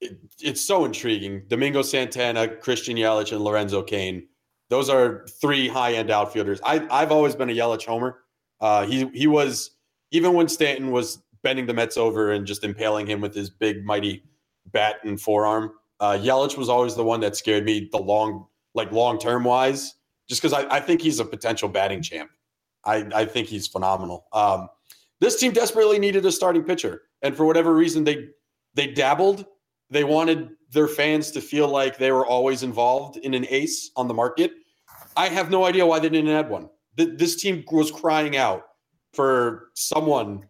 it, 0.00 0.18
it's 0.40 0.60
so 0.62 0.84
intriguing. 0.84 1.42
Domingo 1.46 1.82
Santana, 1.82 2.48
Christian 2.48 2.96
Yelich, 2.96 3.32
and 3.32 3.42
Lorenzo 3.42 3.82
Cain. 3.82 4.26
Those 4.70 4.88
are 4.88 5.26
three 5.40 5.68
high 5.68 5.92
end 5.94 6.10
outfielders. 6.10 6.60
I, 6.64 6.86
I've 6.90 7.12
always 7.12 7.34
been 7.36 7.50
a 7.50 7.52
Yelich 7.52 7.84
homer. 7.84 8.22
Uh, 8.60 8.86
he 8.86 9.08
he 9.12 9.26
was 9.26 9.72
even 10.10 10.32
when 10.32 10.48
Stanton 10.48 10.90
was 10.90 11.22
bending 11.42 11.66
the 11.66 11.74
Mets 11.74 11.98
over 11.98 12.32
and 12.32 12.46
just 12.46 12.64
impaling 12.64 13.06
him 13.06 13.20
with 13.20 13.34
his 13.34 13.50
big 13.50 13.84
mighty 13.84 14.24
bat 14.72 14.96
and 15.04 15.20
forearm. 15.20 15.72
Uh, 16.00 16.18
Yelich 16.20 16.56
was 16.56 16.68
always 16.68 16.94
the 16.94 17.04
one 17.04 17.20
that 17.20 17.36
scared 17.36 17.64
me 17.64 17.88
the 17.90 17.98
long 17.98 18.46
like 18.74 18.92
long 18.92 19.18
term 19.18 19.44
wise, 19.44 19.94
just 20.28 20.42
because 20.42 20.52
I, 20.52 20.76
I 20.76 20.80
think 20.80 21.00
he's 21.00 21.18
a 21.18 21.24
potential 21.24 21.68
batting 21.68 22.02
champ. 22.02 22.30
I, 22.84 23.06
I 23.14 23.24
think 23.24 23.48
he's 23.48 23.66
phenomenal. 23.66 24.26
Um, 24.32 24.68
this 25.20 25.40
team 25.40 25.52
desperately 25.52 25.98
needed 25.98 26.24
a 26.26 26.32
starting 26.32 26.62
pitcher, 26.62 27.02
and 27.22 27.34
for 27.36 27.44
whatever 27.46 27.74
reason, 27.74 28.04
they 28.04 28.28
they 28.74 28.88
dabbled. 28.88 29.46
They 29.88 30.04
wanted 30.04 30.50
their 30.70 30.88
fans 30.88 31.30
to 31.32 31.40
feel 31.40 31.68
like 31.68 31.96
they 31.96 32.12
were 32.12 32.26
always 32.26 32.62
involved 32.62 33.16
in 33.18 33.34
an 33.34 33.46
ace 33.48 33.90
on 33.96 34.08
the 34.08 34.14
market. 34.14 34.52
I 35.16 35.28
have 35.28 35.50
no 35.50 35.64
idea 35.64 35.86
why 35.86 36.00
they 36.00 36.08
didn't 36.08 36.30
add 36.30 36.50
one. 36.50 36.68
Th- 36.98 37.16
This 37.16 37.36
team 37.36 37.64
was 37.70 37.90
crying 37.90 38.36
out 38.36 38.64
for 39.14 39.70
someone 39.74 40.42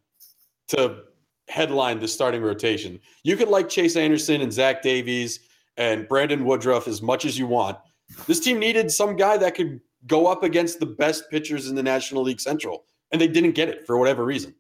to 0.69 1.03
headline 1.49 1.99
the 2.01 2.09
starting 2.09 2.43
rotation. 2.43 3.01
You 3.23 3.37
could 3.37 3.49
like 3.49 3.69
Chase 3.69 3.97
Anderson 3.97 4.41
and 4.41 4.53
Zach 4.53 4.83
Davies 4.83 5.41
and 5.77 6.09
Brandon 6.09 6.45
Woodruff 6.45 6.89
as 6.89 7.03
much 7.03 7.25
as 7.25 7.39
you 7.39 7.47
want. 7.47 7.79
This 8.27 8.41
team 8.41 8.59
needed 8.59 8.91
some 8.91 9.17
guy 9.17 9.37
that 9.37 9.55
could 9.55 9.81
go 10.07 10.27
up 10.27 10.43
against 10.43 10.81
the 10.81 10.87
best 10.87 11.31
pitchers 11.31 11.69
in 11.69 11.75
the 11.75 11.83
National 11.83 12.23
League 12.23 12.41
Central, 12.41 12.85
and 13.13 13.21
they 13.21 13.29
didn't 13.29 13.53
get 13.53 13.69
it 13.69 13.87
for 13.87 13.99
whatever 13.99 14.25
reason. 14.25 14.55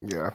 Yeah. 0.00 0.30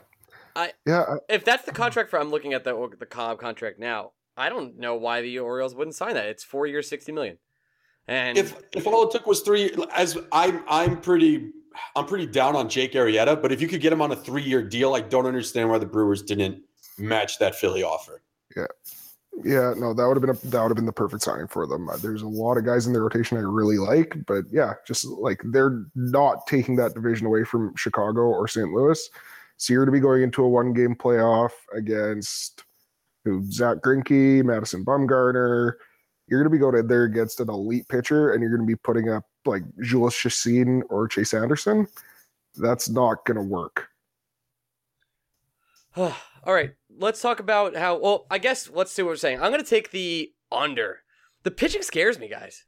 I- 0.56 0.72
yeah. 0.86 1.02
I, 1.02 1.16
if 1.28 1.44
that's 1.44 1.64
the 1.64 1.72
contract 1.72 2.10
for, 2.10 2.18
I'm 2.18 2.30
looking 2.30 2.52
at 2.54 2.64
the 2.64 2.88
the 2.98 3.06
Cobb 3.06 3.38
contract 3.38 3.78
now. 3.78 4.12
I 4.36 4.48
don't 4.48 4.78
know 4.78 4.96
why 4.96 5.22
the 5.22 5.38
Orioles 5.38 5.74
wouldn't 5.74 5.94
sign 5.94 6.14
that. 6.14 6.26
It's 6.26 6.44
four 6.44 6.66
years, 6.66 6.88
sixty 6.88 7.12
million. 7.12 7.38
And 8.08 8.36
If 8.36 8.56
if 8.74 8.86
all 8.86 9.06
it 9.06 9.12
took 9.12 9.26
was 9.26 9.40
three, 9.40 9.74
as 9.94 10.18
I'm 10.32 10.64
I'm 10.68 11.00
pretty 11.00 11.52
I'm 11.96 12.06
pretty 12.06 12.26
down 12.26 12.56
on 12.56 12.68
Jake 12.68 12.92
Arrieta, 12.92 13.40
but 13.40 13.52
if 13.52 13.60
you 13.60 13.68
could 13.68 13.80
get 13.80 13.92
him 13.92 14.02
on 14.02 14.12
a 14.12 14.16
three 14.16 14.42
year 14.42 14.62
deal, 14.62 14.94
I 14.94 15.00
don't 15.00 15.26
understand 15.26 15.70
why 15.70 15.78
the 15.78 15.86
Brewers 15.86 16.22
didn't 16.22 16.62
match 16.98 17.38
that 17.38 17.54
Philly 17.54 17.82
offer. 17.82 18.22
Yeah, 18.56 18.66
Yeah, 19.44 19.74
no, 19.76 19.94
that 19.94 20.06
would 20.06 20.16
have 20.16 20.22
been 20.22 20.30
a 20.30 20.50
that 20.50 20.62
would 20.62 20.70
have 20.70 20.76
been 20.76 20.86
the 20.86 20.92
perfect 20.92 21.22
signing 21.22 21.46
for 21.46 21.66
them. 21.66 21.88
Uh, 21.88 21.96
There's 21.96 22.22
a 22.22 22.28
lot 22.28 22.56
of 22.56 22.64
guys 22.64 22.86
in 22.86 22.92
their 22.92 23.02
rotation 23.02 23.38
I 23.38 23.42
really 23.42 23.78
like, 23.78 24.16
but 24.26 24.44
yeah, 24.50 24.74
just 24.86 25.04
like 25.04 25.40
they're 25.52 25.84
not 25.94 26.46
taking 26.46 26.76
that 26.76 26.94
division 26.94 27.26
away 27.26 27.44
from 27.44 27.74
Chicago 27.76 28.22
or 28.22 28.48
St. 28.48 28.72
Louis. 28.72 29.08
So 29.56 29.72
you're 29.72 29.84
to 29.84 29.92
be 29.92 30.00
going 30.00 30.22
into 30.22 30.42
a 30.42 30.48
one 30.48 30.72
game 30.72 30.94
playoff 30.94 31.52
against 31.76 32.64
who 33.24 33.44
Zack 33.50 33.78
Greinke, 33.78 34.42
Madison 34.42 34.84
Bumgarner. 34.84 35.74
You're 36.26 36.40
going 36.40 36.50
to 36.50 36.56
be 36.56 36.60
going 36.60 36.76
in 36.76 36.86
there 36.86 37.04
against 37.04 37.40
an 37.40 37.50
elite 37.50 37.88
pitcher, 37.88 38.32
and 38.32 38.40
you're 38.40 38.50
going 38.50 38.66
to 38.66 38.72
be 38.72 38.76
putting 38.76 39.08
up 39.10 39.24
like 39.46 39.62
Jhoulys 39.78 40.12
Chacín 40.12 40.82
or 40.88 41.08
Chase 41.08 41.34
Anderson. 41.34 41.86
That's 42.56 42.88
not 42.88 43.24
going 43.24 43.36
to 43.36 43.42
work. 43.42 43.88
All 45.96 46.54
right, 46.54 46.72
let's 46.98 47.20
talk 47.20 47.40
about 47.40 47.76
how. 47.76 47.98
Well, 47.98 48.26
I 48.30 48.38
guess 48.38 48.70
let's 48.70 48.92
see 48.92 49.02
what 49.02 49.10
we're 49.10 49.16
saying. 49.16 49.40
I'm 49.42 49.50
going 49.50 49.62
to 49.62 49.68
take 49.68 49.90
the 49.90 50.32
under. 50.50 51.00
The 51.42 51.50
pitching 51.50 51.82
scares 51.82 52.18
me, 52.18 52.28
guys. 52.28 52.64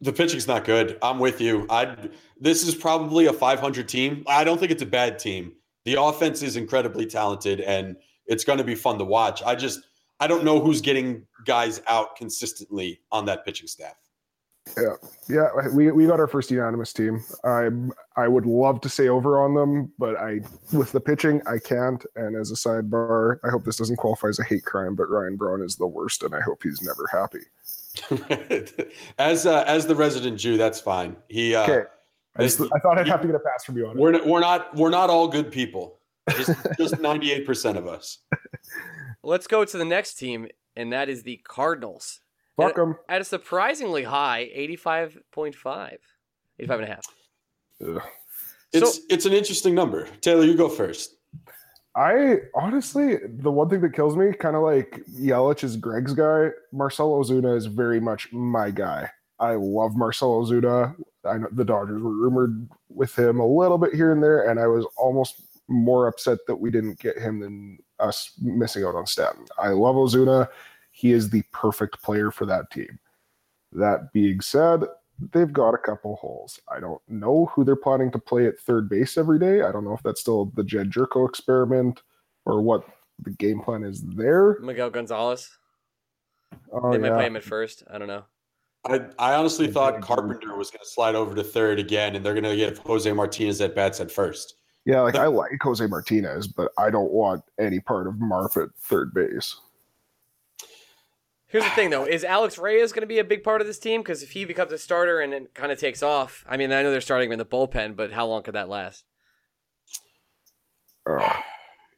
The 0.00 0.12
pitching's 0.12 0.46
not 0.46 0.64
good. 0.64 0.98
I'm 1.02 1.18
with 1.18 1.40
you. 1.40 1.66
I 1.70 1.96
this 2.40 2.66
is 2.66 2.74
probably 2.74 3.26
a 3.26 3.32
500 3.32 3.88
team. 3.88 4.24
I 4.26 4.44
don't 4.44 4.58
think 4.58 4.70
it's 4.70 4.82
a 4.82 4.86
bad 4.86 5.18
team. 5.18 5.52
The 5.84 6.00
offense 6.00 6.42
is 6.42 6.56
incredibly 6.56 7.06
talented 7.06 7.60
and 7.60 7.96
it's 8.26 8.44
going 8.44 8.58
to 8.58 8.64
be 8.64 8.74
fun 8.74 8.98
to 8.98 9.04
watch. 9.04 9.42
I 9.42 9.54
just 9.54 9.80
I 10.20 10.26
don't 10.26 10.44
know 10.44 10.60
who's 10.60 10.80
getting 10.80 11.26
guys 11.44 11.80
out 11.86 12.16
consistently 12.16 13.00
on 13.12 13.24
that 13.26 13.44
pitching 13.44 13.66
staff. 13.66 13.96
Yeah, 14.76 14.94
yeah, 15.28 15.68
we, 15.72 15.92
we 15.92 16.06
got 16.06 16.18
our 16.18 16.26
first 16.26 16.50
unanimous 16.50 16.92
team. 16.92 17.22
I 17.44 17.68
I 18.16 18.28
would 18.28 18.46
love 18.46 18.80
to 18.80 18.88
say 18.88 19.08
over 19.08 19.44
on 19.44 19.54
them, 19.54 19.92
but 19.98 20.16
I 20.16 20.40
with 20.72 20.90
the 20.90 21.00
pitching 21.00 21.42
I 21.46 21.58
can't. 21.58 22.04
And 22.16 22.34
as 22.34 22.50
a 22.50 22.54
sidebar, 22.54 23.38
I 23.44 23.50
hope 23.50 23.64
this 23.64 23.76
doesn't 23.76 23.96
qualify 23.96 24.28
as 24.28 24.38
a 24.38 24.44
hate 24.44 24.64
crime, 24.64 24.94
but 24.94 25.10
Ryan 25.10 25.36
Braun 25.36 25.62
is 25.62 25.76
the 25.76 25.86
worst, 25.86 26.22
and 26.22 26.34
I 26.34 26.40
hope 26.40 26.62
he's 26.62 26.82
never 26.82 27.06
happy. 27.12 27.40
as 29.18 29.46
uh, 29.46 29.64
as 29.66 29.86
the 29.86 29.94
resident 29.94 30.38
Jew, 30.38 30.56
that's 30.56 30.80
fine. 30.80 31.16
He 31.28 31.54
uh, 31.54 31.62
Okay, 31.62 31.88
I, 32.36 32.42
just, 32.42 32.60
I 32.60 32.78
thought 32.78 32.98
I'd 32.98 33.06
have 33.06 33.20
to 33.20 33.26
get 33.28 33.36
a 33.36 33.40
pass 33.40 33.64
from 33.64 33.76
you 33.76 33.86
on 33.86 33.96
it. 33.96 34.00
we're 34.00 34.12
not, 34.12 34.26
we're 34.26 34.40
not 34.40 34.74
we're 34.76 34.90
not 34.90 35.10
all 35.10 35.28
good 35.28 35.52
people. 35.52 35.98
Just 36.30 36.52
just 36.78 36.98
98 36.98 37.46
percent 37.46 37.76
of 37.76 37.86
us. 37.86 38.18
Let's 39.22 39.46
go 39.46 39.64
to 39.64 39.78
the 39.78 39.84
next 39.84 40.14
team, 40.14 40.48
and 40.74 40.92
that 40.92 41.08
is 41.08 41.22
the 41.22 41.36
Cardinals. 41.44 42.20
Fuck 42.56 42.76
them. 42.76 42.96
At 43.08 43.20
a 43.20 43.24
surprisingly 43.24 44.04
high 44.04 44.50
85.5, 44.56 45.98
85 46.60 46.80
and 46.80 46.88
a 46.88 46.92
half. 46.92 47.04
It's 48.72 48.96
So- 48.96 49.02
it's 49.08 49.26
an 49.26 49.32
interesting 49.32 49.74
number. 49.74 50.06
Taylor, 50.20 50.44
you 50.44 50.56
go 50.56 50.68
first. 50.68 51.16
I 51.96 52.38
honestly, 52.54 53.18
the 53.24 53.52
one 53.52 53.68
thing 53.68 53.80
that 53.82 53.92
kills 53.94 54.16
me, 54.16 54.32
kind 54.32 54.56
of 54.56 54.62
like 54.62 55.00
Yelich 55.16 55.62
is 55.62 55.76
Greg's 55.76 56.12
guy. 56.12 56.50
Marcelo 56.72 57.22
Ozuna 57.22 57.56
is 57.56 57.66
very 57.66 58.00
much 58.00 58.32
my 58.32 58.70
guy. 58.70 59.08
I 59.38 59.54
love 59.54 59.94
Marcelo 59.96 60.42
Ozuna. 60.44 60.96
I 61.24 61.38
know 61.38 61.46
the 61.52 61.64
Dodgers 61.64 62.02
were 62.02 62.10
rumored 62.10 62.68
with 62.88 63.16
him 63.16 63.38
a 63.38 63.46
little 63.46 63.78
bit 63.78 63.94
here 63.94 64.10
and 64.12 64.22
there, 64.22 64.48
and 64.50 64.58
I 64.58 64.66
was 64.66 64.84
almost 64.96 65.40
more 65.68 66.08
upset 66.08 66.38
that 66.48 66.56
we 66.56 66.70
didn't 66.70 66.98
get 66.98 67.16
him 67.16 67.38
than 67.40 67.78
us 68.00 68.32
missing 68.42 68.84
out 68.84 68.96
on 68.96 69.06
Stanton. 69.06 69.46
I 69.56 69.68
love 69.68 69.94
Ozuna. 69.94 70.48
He 70.96 71.10
is 71.10 71.28
the 71.28 71.42
perfect 71.50 72.00
player 72.02 72.30
for 72.30 72.46
that 72.46 72.70
team. 72.70 73.00
That 73.72 74.12
being 74.12 74.40
said, 74.40 74.84
they've 75.32 75.52
got 75.52 75.74
a 75.74 75.78
couple 75.78 76.14
holes. 76.14 76.60
I 76.72 76.78
don't 76.78 77.02
know 77.08 77.46
who 77.46 77.64
they're 77.64 77.74
planning 77.74 78.12
to 78.12 78.18
play 78.20 78.46
at 78.46 78.60
third 78.60 78.88
base 78.88 79.18
every 79.18 79.40
day. 79.40 79.62
I 79.62 79.72
don't 79.72 79.82
know 79.82 79.94
if 79.94 80.04
that's 80.04 80.20
still 80.20 80.52
the 80.54 80.62
Jedd 80.62 80.92
Gyorko 80.92 81.28
experiment 81.28 82.02
or 82.46 82.62
what 82.62 82.84
the 83.18 83.32
game 83.32 83.60
plan 83.60 83.82
is 83.82 84.02
there. 84.02 84.60
Miguel 84.60 84.88
Gonzalez. 84.88 85.50
Oh, 86.72 86.92
they 86.92 86.98
might 86.98 87.08
yeah. 87.08 87.16
play 87.16 87.26
him 87.26 87.36
at 87.36 87.42
first. 87.42 87.82
I 87.90 87.98
don't 87.98 88.06
know. 88.06 88.22
I, 88.86 89.00
I 89.18 89.34
honestly 89.34 89.66
thought 89.66 90.00
Carpenter 90.00 90.56
was 90.56 90.70
going 90.70 90.84
to 90.84 90.88
slide 90.88 91.16
over 91.16 91.34
to 91.34 91.42
third 91.42 91.80
again, 91.80 92.14
and 92.14 92.24
they're 92.24 92.40
going 92.40 92.44
to 92.44 92.54
get 92.54 92.78
Jose 92.78 93.12
Martinez 93.12 93.60
at 93.60 93.74
bats 93.74 93.98
at 93.98 94.12
first. 94.12 94.54
yeah, 94.84 95.00
like 95.00 95.16
I 95.16 95.26
like 95.26 95.60
Jose 95.60 95.84
Martinez, 95.88 96.46
but 96.46 96.70
I 96.78 96.90
don't 96.90 97.10
want 97.10 97.42
any 97.58 97.80
part 97.80 98.06
of 98.06 98.14
Marf 98.14 98.62
at 98.62 98.68
third 98.76 99.12
base. 99.12 99.56
Here's 101.54 101.62
the 101.62 101.70
thing, 101.70 101.90
though: 101.90 102.04
is 102.04 102.24
Alex 102.24 102.58
Reyes 102.58 102.92
going 102.92 103.02
to 103.02 103.06
be 103.06 103.20
a 103.20 103.24
big 103.24 103.44
part 103.44 103.60
of 103.60 103.68
this 103.68 103.78
team? 103.78 104.00
Because 104.00 104.24
if 104.24 104.32
he 104.32 104.44
becomes 104.44 104.72
a 104.72 104.78
starter 104.78 105.20
and 105.20 105.32
then 105.32 105.46
kind 105.54 105.70
of 105.70 105.78
takes 105.78 106.02
off, 106.02 106.44
I 106.48 106.56
mean, 106.56 106.72
I 106.72 106.82
know 106.82 106.90
they're 106.90 107.00
starting 107.00 107.28
him 107.28 107.34
in 107.34 107.38
the 107.38 107.44
bullpen, 107.44 107.94
but 107.94 108.10
how 108.10 108.26
long 108.26 108.42
could 108.42 108.56
that 108.56 108.68
last? 108.68 109.04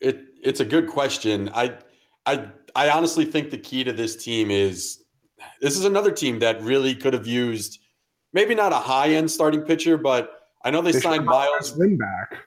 It 0.03 0.21
it's 0.43 0.61
a 0.61 0.65
good 0.67 0.89
question. 0.89 1.49
I 1.55 1.73
I 2.27 2.49
I 2.75 2.91
honestly 2.91 3.25
think 3.25 3.51
the 3.51 3.57
key 3.57 3.83
to 3.83 3.95
this 3.95 4.23
team 4.23 4.51
is 4.51 5.03
this 5.63 5.79
is 5.79 5.87
another 5.87 6.11
team 6.11 6.39
that 6.41 6.61
really 6.61 6.95
could 6.95 7.15
have 7.15 7.27
used 7.27 7.79
maybe 8.35 8.55
not 8.55 8.73
a 8.73 8.77
high 8.77 9.15
end 9.15 9.31
starting 9.31 9.63
pitcher, 9.63 9.97
but 9.97 10.51
I 10.67 10.71
know 10.71 10.83
they, 10.83 10.93
they 10.93 11.01
signed 11.01 11.15
should 11.15 11.21
have 11.21 11.25
brought 11.25 11.51
Miles. 11.51 11.79
Lynn 11.79 11.97
back. 11.97 12.43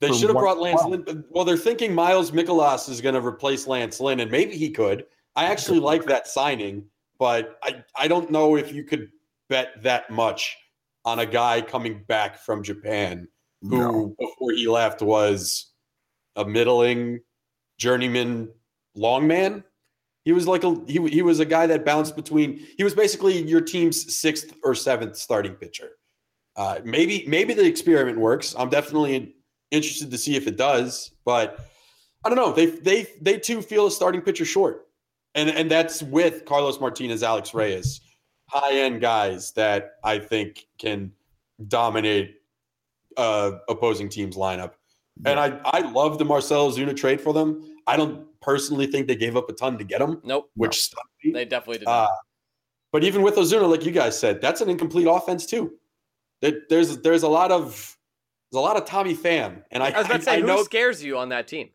They 0.00 0.12
should 0.14 0.30
have 0.30 0.38
brought 0.38 0.58
Lance 0.58 0.80
wow. 0.82 0.88
Lynn. 0.88 1.24
Well, 1.28 1.44
they're 1.44 1.58
thinking 1.58 1.94
Miles 1.94 2.30
Mikolas 2.30 2.88
is 2.88 3.02
going 3.02 3.16
to 3.16 3.20
replace 3.20 3.66
Lance 3.66 4.00
Lynn, 4.00 4.20
and 4.20 4.30
maybe 4.30 4.56
he 4.56 4.70
could. 4.70 5.04
I 5.38 5.44
actually 5.44 5.78
like 5.78 6.04
that 6.06 6.26
signing, 6.26 6.86
but 7.16 7.58
I, 7.62 7.84
I 7.96 8.08
don't 8.08 8.28
know 8.28 8.56
if 8.56 8.72
you 8.72 8.82
could 8.82 9.08
bet 9.48 9.82
that 9.84 10.10
much 10.10 10.56
on 11.04 11.20
a 11.20 11.26
guy 11.26 11.60
coming 11.62 12.02
back 12.08 12.38
from 12.40 12.64
Japan 12.64 13.28
who, 13.62 13.78
No. 13.78 14.14
before 14.18 14.50
he 14.50 14.66
left, 14.66 15.00
was 15.00 15.72
a 16.34 16.44
middling 16.44 17.20
journeyman 17.78 18.48
longman. 18.96 19.62
He 20.24 20.32
was 20.32 20.48
like 20.48 20.64
a 20.64 20.74
he, 20.88 21.06
he 21.08 21.22
was 21.22 21.38
a 21.38 21.44
guy 21.44 21.68
that 21.68 21.84
bounced 21.84 22.16
between. 22.16 22.66
He 22.76 22.82
was 22.82 22.94
basically 22.94 23.40
your 23.40 23.60
team's 23.60 24.16
sixth 24.16 24.52
or 24.64 24.74
seventh 24.74 25.16
starting 25.16 25.54
pitcher. 25.54 25.90
Uh, 26.56 26.80
maybe 26.84 27.24
maybe 27.28 27.54
the 27.54 27.64
experiment 27.64 28.18
works. 28.18 28.56
I'm 28.58 28.70
definitely 28.70 29.36
interested 29.70 30.10
to 30.10 30.18
see 30.18 30.34
if 30.34 30.48
it 30.48 30.56
does, 30.56 31.12
but 31.24 31.60
I 32.24 32.28
don't 32.28 32.36
know. 32.36 32.52
They 32.52 32.66
they 32.66 33.06
they 33.22 33.38
too 33.38 33.62
feel 33.62 33.86
a 33.86 33.90
starting 33.90 34.20
pitcher 34.20 34.44
short, 34.44 34.87
and 35.34 35.50
and 35.50 35.70
that's 35.70 36.02
with 36.02 36.44
Carlos 36.44 36.80
Martinez, 36.80 37.22
Alex 37.22 37.54
Reyes, 37.54 38.00
high 38.48 38.74
end 38.74 39.00
guys 39.00 39.52
that 39.52 39.92
I 40.04 40.18
think 40.18 40.66
can 40.78 41.12
dominate 41.68 42.36
uh, 43.16 43.52
opposing 43.68 44.08
teams 44.08 44.36
lineup. 44.36 44.72
And 45.24 45.40
I 45.40 45.60
I 45.64 45.80
love 45.80 46.18
the 46.18 46.24
Marcell 46.24 46.70
Ozuna 46.70 46.96
trade 46.96 47.20
for 47.20 47.32
them. 47.32 47.76
I 47.86 47.96
don't 47.96 48.26
personally 48.40 48.86
think 48.86 49.08
they 49.08 49.16
gave 49.16 49.36
up 49.36 49.48
a 49.50 49.52
ton 49.52 49.76
to 49.78 49.84
get 49.84 50.00
him, 50.00 50.20
Nope, 50.24 50.48
which 50.54 50.80
stunned 50.84 51.08
me. 51.24 51.32
they 51.32 51.44
definitely 51.44 51.78
did. 51.78 51.88
Uh, 51.88 52.06
but 52.92 53.02
even 53.02 53.22
with 53.22 53.34
Ozuna, 53.34 53.68
like 53.68 53.84
you 53.84 53.90
guys 53.92 54.18
said, 54.18 54.40
that's 54.40 54.60
an 54.60 54.70
incomplete 54.70 55.06
offense 55.08 55.44
too. 55.46 55.72
There- 56.40 56.62
There's 56.70 56.98
there's 56.98 57.24
a 57.24 57.28
lot 57.28 57.50
of 57.50 57.96
there's 58.52 58.58
a 58.58 58.64
lot 58.64 58.76
of 58.76 58.84
Tommy 58.84 59.14
Pham, 59.16 59.62
and 59.72 59.82
I 59.82 59.90
I 59.90 59.98
was 59.98 60.06
about 60.06 60.16
to 60.18 60.22
say, 60.22 60.36
I 60.36 60.40
who 60.40 60.46
know, 60.46 60.62
scares 60.62 61.02
you 61.02 61.18
on 61.18 61.30
that 61.30 61.48
team? 61.48 61.70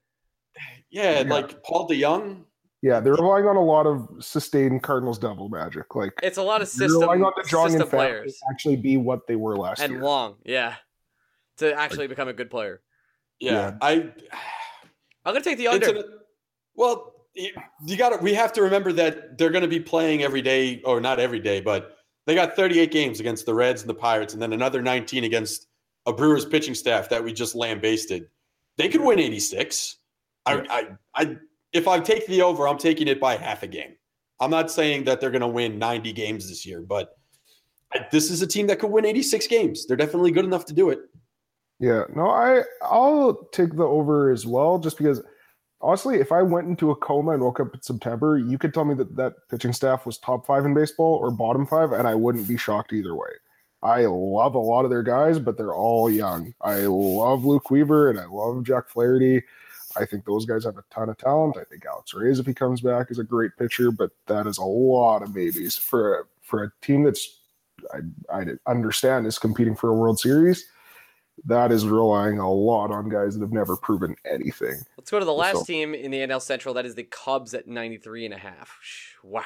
yeah, 0.89 1.19
Yeah. 1.21 1.29
like 1.29 1.61
Paul 1.63 1.89
DeJong. 1.89 2.45
Yeah, 2.83 2.99
they're 2.99 3.13
relying 3.13 3.45
on 3.45 3.55
a 3.55 3.63
lot 3.63 3.87
of 3.87 4.09
sustained 4.19 4.83
Cardinals 4.83 5.17
devil 5.17 5.47
magic. 5.47 5.95
Like 5.95 6.11
It's 6.21 6.37
a 6.37 6.43
lot 6.43 6.61
of 6.61 6.67
system, 6.67 6.99
relying 6.99 7.23
on 7.23 7.31
DeJong 7.31 7.67
system 7.67 7.81
and 7.81 7.89
Pham 7.89 7.89
players 7.89 8.33
to 8.39 8.45
actually 8.51 8.75
be 8.75 8.97
what 8.97 9.25
they 9.25 9.37
were 9.37 9.55
last 9.55 9.81
and 9.81 9.93
year. 9.93 10.01
Wong, 10.01 10.35
yeah, 10.43 10.75
to 11.57 11.73
actually 11.73 12.07
become 12.07 12.27
a 12.27 12.33
good 12.33 12.51
player. 12.51 12.81
Yeah, 13.39 13.51
Yeah. 13.51 13.77
I. 13.81 13.91
I'm 15.25 15.33
gonna 15.33 15.41
take 15.41 15.57
the 15.57 15.69
under. 15.69 15.89
an- 15.91 16.03
well, 16.75 17.27
you, 17.33 17.51
you 17.85 17.95
got 17.95 18.09
to. 18.09 18.17
We 18.17 18.33
have 18.33 18.51
to 18.51 18.61
remember 18.61 18.91
that 18.91 19.37
they're 19.37 19.49
going 19.49 19.61
to 19.61 19.69
be 19.69 19.79
playing 19.79 20.23
every 20.23 20.41
day, 20.41 20.81
or 20.83 20.99
not 20.99 21.21
every 21.21 21.39
day, 21.39 21.61
but 21.61 21.95
they 22.25 22.35
got 22.35 22.53
38 22.57 22.91
games 22.91 23.21
against 23.21 23.45
the 23.45 23.53
Reds 23.53 23.81
and 23.81 23.89
the 23.89 23.95
Pirates, 23.95 24.33
and 24.33 24.41
then 24.41 24.51
another 24.51 24.81
19 24.81 25.23
against 25.23 25.67
a 26.05 26.11
Brewers 26.11 26.43
pitching 26.43 26.75
staff 26.75 27.07
that 27.07 27.23
we 27.23 27.31
just 27.31 27.55
lambasted. 27.55 28.27
They 28.75 28.89
could 28.89 28.99
win 28.99 29.19
86. 29.19 29.99
I, 30.45 30.65
I, 30.69 30.87
I, 31.15 31.37
if 31.73 31.87
I 31.87 31.99
take 31.99 32.27
the 32.27 32.41
over, 32.41 32.67
I'm 32.67 32.77
taking 32.77 33.07
it 33.07 33.19
by 33.19 33.35
half 33.35 33.63
a 33.63 33.67
game. 33.67 33.95
I'm 34.39 34.51
not 34.51 34.71
saying 34.71 35.03
that 35.05 35.19
they're 35.19 35.31
going 35.31 35.41
to 35.41 35.47
win 35.47 35.79
90 35.79 36.13
games 36.13 36.49
this 36.49 36.65
year, 36.65 36.81
but 36.81 37.17
this 38.11 38.31
is 38.31 38.41
a 38.41 38.47
team 38.47 38.67
that 38.67 38.79
could 38.79 38.91
win 38.91 39.05
86 39.05 39.47
games. 39.47 39.85
They're 39.85 39.97
definitely 39.97 40.31
good 40.31 40.45
enough 40.45 40.65
to 40.65 40.73
do 40.73 40.89
it. 40.89 40.99
Yeah, 41.79 42.03
no, 42.15 42.29
I 42.29 42.63
I'll 42.81 43.33
take 43.51 43.75
the 43.75 43.83
over 43.83 44.31
as 44.31 44.45
well, 44.45 44.79
just 44.79 44.97
because 44.97 45.21
honestly, 45.81 46.17
if 46.17 46.31
I 46.31 46.41
went 46.41 46.67
into 46.67 46.91
a 46.91 46.95
coma 46.95 47.31
and 47.31 47.43
woke 47.43 47.59
up 47.59 47.73
in 47.73 47.81
September, 47.81 48.37
you 48.37 48.57
could 48.57 48.73
tell 48.73 48.85
me 48.85 48.93
that 48.95 49.15
that 49.17 49.33
pitching 49.49 49.73
staff 49.73 50.05
was 50.05 50.17
top 50.17 50.45
five 50.45 50.65
in 50.65 50.73
baseball 50.73 51.15
or 51.15 51.29
bottom 51.31 51.65
five, 51.65 51.91
and 51.91 52.07
I 52.07 52.15
wouldn't 52.15 52.47
be 52.47 52.57
shocked 52.57 52.93
either 52.93 53.15
way. 53.15 53.29
I 53.81 54.05
love 54.05 54.55
a 54.55 54.59
lot 54.59 54.85
of 54.85 54.91
their 54.91 55.03
guys, 55.03 55.39
but 55.39 55.57
they're 55.57 55.75
all 55.75 56.09
young. 56.09 56.53
I 56.61 56.81
love 56.85 57.43
Luke 57.43 57.69
Weaver 57.69 58.09
and 58.09 58.17
I 58.17 58.25
love 58.25 58.63
Jack 58.63 58.87
Flaherty. 58.87 59.43
I 59.97 60.05
think 60.05 60.25
those 60.25 60.45
guys 60.45 60.63
have 60.65 60.77
a 60.77 60.83
ton 60.91 61.09
of 61.09 61.17
talent. 61.17 61.57
I 61.57 61.63
think 61.63 61.85
Alex 61.85 62.13
Reyes, 62.13 62.39
if 62.39 62.45
he 62.45 62.53
comes 62.53 62.81
back, 62.81 63.11
is 63.11 63.19
a 63.19 63.23
great 63.23 63.51
pitcher, 63.57 63.91
but 63.91 64.11
that 64.27 64.47
is 64.47 64.57
a 64.57 64.63
lot 64.63 65.21
of 65.21 65.35
maybes 65.35 65.77
for 65.77 66.19
a, 66.19 66.23
for 66.41 66.63
a 66.63 66.71
team 66.81 67.03
that's 67.03 67.39
I 67.93 67.99
I 68.31 68.45
understand 68.67 69.25
is 69.27 69.37
competing 69.39 69.75
for 69.75 69.89
a 69.89 69.93
World 69.95 70.19
Series 70.19 70.65
that 71.45 71.71
is 71.71 71.85
relying 71.87 72.37
a 72.39 72.51
lot 72.51 72.91
on 72.91 73.09
guys 73.09 73.33
that 73.33 73.41
have 73.41 73.51
never 73.51 73.75
proven 73.75 74.15
anything. 74.23 74.79
Let's 74.97 75.09
go 75.09 75.17
to 75.19 75.25
the 75.25 75.33
last 75.33 75.57
So- 75.59 75.63
team 75.65 75.93
in 75.95 76.11
the 76.11 76.19
NL 76.19 76.41
Central. 76.41 76.73
That 76.75 76.85
is 76.85 76.95
the 76.95 77.03
Cubs 77.03 77.53
at 77.55 77.67
93 77.67 78.25
and 78.25 78.33
a 78.33 78.37
half. 78.37 78.77
Wow. 79.23 79.43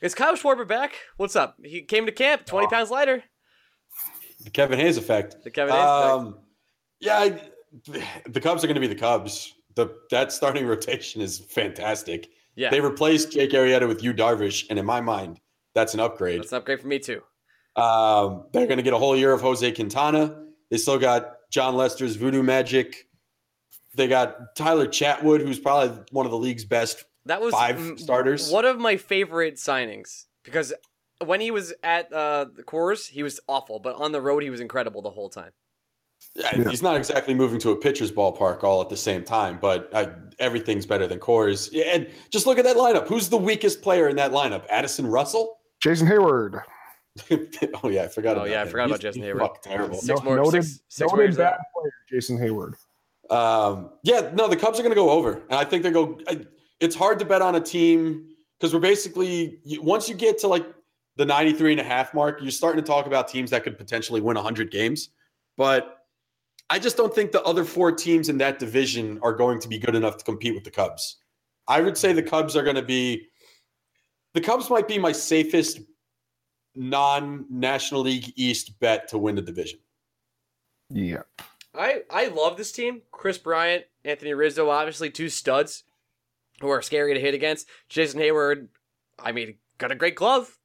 Is 0.00 0.14
Kyle 0.14 0.36
Schwarber 0.36 0.66
back? 0.66 0.92
What's 1.16 1.34
up? 1.34 1.56
He 1.64 1.82
came 1.82 2.06
to 2.06 2.12
camp, 2.12 2.46
20 2.46 2.68
pounds 2.68 2.90
lighter. 2.90 3.24
The 4.44 4.50
Kevin 4.50 4.78
Hayes 4.78 4.96
effect. 4.96 5.42
The 5.42 5.50
Kevin 5.50 5.74
Hayes 5.74 5.82
effect. 5.82 6.12
Um, 6.12 6.38
yeah, 7.00 7.18
I, 7.18 7.40
the 8.26 8.40
Cubs 8.40 8.64
are 8.64 8.66
going 8.66 8.74
to 8.74 8.80
be 8.80 8.86
the 8.86 8.94
Cubs. 8.94 9.54
The 9.74 9.94
that 10.10 10.32
starting 10.32 10.66
rotation 10.74 11.20
is 11.20 11.38
fantastic. 11.38 12.30
Yeah, 12.54 12.70
They 12.70 12.80
replaced 12.80 13.32
Jake 13.32 13.50
Arrieta 13.50 13.86
with 13.86 14.02
Yu 14.02 14.14
Darvish, 14.14 14.64
and 14.70 14.78
in 14.78 14.86
my 14.86 15.02
mind, 15.02 15.40
that's 15.74 15.92
an 15.92 16.00
upgrade. 16.00 16.40
that's 16.40 16.52
an 16.52 16.58
upgrade 16.58 16.80
for 16.80 16.86
me 16.86 16.98
too. 16.98 17.22
Um, 17.76 18.46
they're 18.52 18.66
going 18.66 18.78
to 18.78 18.82
get 18.82 18.94
a 18.94 18.98
whole 18.98 19.14
year 19.14 19.32
of 19.32 19.42
Jose 19.42 19.70
Quintana. 19.72 20.42
They 20.70 20.78
still 20.78 20.98
got 20.98 21.34
Jon 21.50 21.76
Lester's 21.76 22.16
voodoo 22.16 22.42
magic. 22.42 23.08
They 23.94 24.08
got 24.08 24.56
Tyler 24.56 24.86
Chatwood, 24.86 25.40
who's 25.42 25.58
probably 25.58 26.02
one 26.10 26.24
of 26.24 26.32
the 26.32 26.38
league's 26.38 26.64
best. 26.64 27.04
That 27.26 27.42
was 27.42 27.52
Five 27.52 27.98
starters? 27.98 28.50
One 28.50 28.64
of 28.64 28.78
my 28.78 28.96
favorite 28.96 29.56
signings 29.56 30.24
because 30.44 30.72
when 31.24 31.40
he 31.40 31.50
was 31.50 31.74
at 31.82 32.10
uh, 32.12 32.46
the 32.54 32.62
Coors, 32.62 33.08
he 33.08 33.22
was 33.22 33.40
awful, 33.48 33.78
but 33.78 33.96
on 33.96 34.12
the 34.12 34.20
road, 34.20 34.42
he 34.42 34.50
was 34.50 34.60
incredible 34.60 35.02
the 35.02 35.10
whole 35.10 35.28
time. 35.28 35.52
Yeah, 36.34 36.50
Yeah. 36.56 36.68
He's 36.70 36.82
not 36.82 36.96
exactly 36.96 37.34
moving 37.34 37.58
to 37.60 37.70
a 37.70 37.76
pitcher's 37.76 38.12
ballpark 38.12 38.62
all 38.62 38.80
at 38.82 38.88
the 38.88 38.96
same 38.96 39.24
time, 39.24 39.58
but 39.60 39.88
uh, 39.92 40.06
everything's 40.38 40.84
better 40.86 41.06
than 41.06 41.18
Coors. 41.18 41.74
And 41.94 42.08
just 42.30 42.46
look 42.46 42.58
at 42.58 42.64
that 42.64 42.76
lineup. 42.76 43.06
Who's 43.08 43.28
the 43.28 43.38
weakest 43.38 43.80
player 43.82 44.08
in 44.08 44.16
that 44.16 44.32
lineup? 44.32 44.66
Addison 44.68 45.06
Russell? 45.06 45.58
Jason 45.82 46.06
Heyward, 46.08 46.62
oh 47.82 47.88
yeah, 47.88 48.02
I 48.04 48.08
forgot. 48.08 48.36
Oh, 48.36 48.40
about 48.40 48.50
yeah, 48.50 48.60
I 48.60 48.62
him. 48.64 48.68
forgot 48.68 48.86
about 48.88 49.00
Jason 49.00 49.22
he's 49.22 49.32
Heyward. 49.32 49.38
fucking 49.40 49.62
terrible. 49.72 49.98
Six 49.98 50.20
No- 50.20 50.24
more- 50.24 50.36
noted, 50.36 50.64
six- 50.64 50.80
six 50.88 51.10
more 51.12 51.20
noted 51.20 51.36
bad 51.36 51.52
out. 51.54 51.58
player, 51.74 51.92
Jason 52.10 52.38
Heyward. 52.38 52.74
Um, 53.30 53.90
yeah, 54.02 54.30
no, 54.34 54.46
the 54.48 54.56
Cubs 54.56 54.78
are 54.78 54.82
going 54.82 54.92
to 54.92 54.96
go 54.96 55.10
over, 55.10 55.34
and 55.48 55.54
I 55.54 55.64
think 55.64 55.82
they 55.82 55.90
go. 55.90 56.18
I, 56.28 56.46
it's 56.80 56.94
hard 56.94 57.18
to 57.20 57.24
bet 57.24 57.40
on 57.42 57.54
a 57.54 57.60
team 57.60 58.28
because 58.58 58.72
we're 58.74 58.80
basically 58.80 59.58
once 59.80 60.08
you 60.08 60.14
get 60.14 60.38
to 60.40 60.48
like 60.48 60.66
the 61.16 61.24
93 61.24 61.72
and 61.72 61.80
a 61.80 61.84
half 61.84 62.12
mark, 62.14 62.40
you're 62.42 62.50
starting 62.50 62.82
to 62.82 62.86
talk 62.86 63.06
about 63.06 63.28
teams 63.28 63.50
that 63.50 63.64
could 63.64 63.78
potentially 63.78 64.20
win 64.20 64.34
100 64.36 64.70
games. 64.70 65.08
But 65.56 65.95
I 66.68 66.78
just 66.78 66.96
don't 66.96 67.14
think 67.14 67.32
the 67.32 67.42
other 67.42 67.64
four 67.64 67.92
teams 67.92 68.28
in 68.28 68.38
that 68.38 68.58
division 68.58 69.20
are 69.22 69.32
going 69.32 69.60
to 69.60 69.68
be 69.68 69.78
good 69.78 69.94
enough 69.94 70.16
to 70.18 70.24
compete 70.24 70.54
with 70.54 70.64
the 70.64 70.70
Cubs. 70.70 71.18
I 71.68 71.80
would 71.80 71.96
say 71.96 72.12
the 72.12 72.22
Cubs 72.22 72.56
are 72.56 72.62
going 72.62 72.76
to 72.76 72.82
be. 72.82 73.28
The 74.34 74.40
Cubs 74.40 74.68
might 74.68 74.88
be 74.88 74.98
my 74.98 75.12
safest 75.12 75.80
non-National 76.74 78.02
League 78.02 78.32
East 78.36 78.78
bet 78.80 79.08
to 79.08 79.18
win 79.18 79.36
the 79.36 79.42
division. 79.42 79.78
Yeah. 80.90 81.22
I 81.74 82.02
I 82.10 82.26
love 82.26 82.56
this 82.56 82.72
team. 82.72 83.02
Kris 83.10 83.38
Bryant, 83.38 83.84
Anthony 84.04 84.34
Rizzo, 84.34 84.70
obviously 84.70 85.10
two 85.10 85.28
studs 85.28 85.84
who 86.60 86.68
are 86.68 86.82
scary 86.82 87.14
to 87.14 87.20
hit 87.20 87.34
against. 87.34 87.68
Jason 87.88 88.20
Heyward, 88.20 88.68
I 89.18 89.32
mean, 89.32 89.56
got 89.78 89.92
a 89.92 89.96
great 89.96 90.14
glove. 90.14 90.58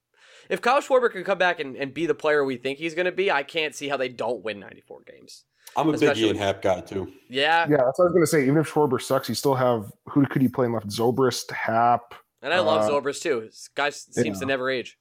If 0.49 0.61
Kyle 0.61 0.81
Schwarber 0.81 1.11
can 1.11 1.23
come 1.23 1.37
back 1.37 1.59
and, 1.59 1.75
and 1.75 1.93
be 1.93 2.05
the 2.05 2.13
player 2.13 2.43
we 2.43 2.57
think 2.57 2.77
he's 2.77 2.95
going 2.95 3.05
to 3.05 3.11
be, 3.11 3.31
I 3.31 3.43
can't 3.43 3.75
see 3.75 3.87
how 3.87 3.97
they 3.97 4.09
don't 4.09 4.43
win 4.43 4.59
94 4.59 5.03
games. 5.03 5.45
I'm 5.75 5.87
a 5.89 5.91
Especially- 5.93 6.23
big 6.23 6.27
Ian 6.35 6.37
Happ 6.37 6.61
guy 6.61 6.81
too. 6.81 7.11
Yeah, 7.29 7.67
Yeah, 7.69 7.77
that's 7.77 7.97
what 7.97 8.05
I 8.05 8.07
was 8.07 8.13
gonna 8.13 8.27
say. 8.27 8.43
Even 8.43 8.57
if 8.57 8.69
Schwarber 8.69 9.01
sucks, 9.01 9.29
you 9.29 9.35
still 9.35 9.55
have 9.55 9.91
who 10.09 10.25
could 10.25 10.41
he 10.41 10.47
play 10.49 10.65
in 10.65 10.73
left? 10.73 10.87
Zobrist, 10.89 11.49
Happ. 11.51 12.13
and 12.41 12.53
I 12.53 12.59
love 12.59 12.83
Uh, 12.83 12.89
Zobrist 12.93 13.21
too. 13.21 13.41
This 13.41 13.69
guy 13.73 13.89
seems 13.89 14.39
to 14.39 14.45
never 14.45 14.69
age. 14.69 14.97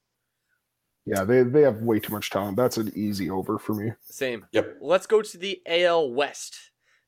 Yeah, 1.05 1.23
they 1.23 1.43
they 1.43 1.61
have 1.63 1.81
way 1.81 1.99
too 1.99 2.13
much 2.13 2.29
talent. 2.29 2.57
That's 2.57 2.77
an 2.77 2.91
easy 2.95 3.29
over 3.29 3.57
for 3.57 3.73
me. 3.73 3.93
Same. 4.01 4.45
Yep. 4.51 4.77
Let's 4.81 5.07
go 5.07 5.21
to 5.21 5.37
the 5.37 5.61
AL 5.65 6.11
West. 6.11 6.55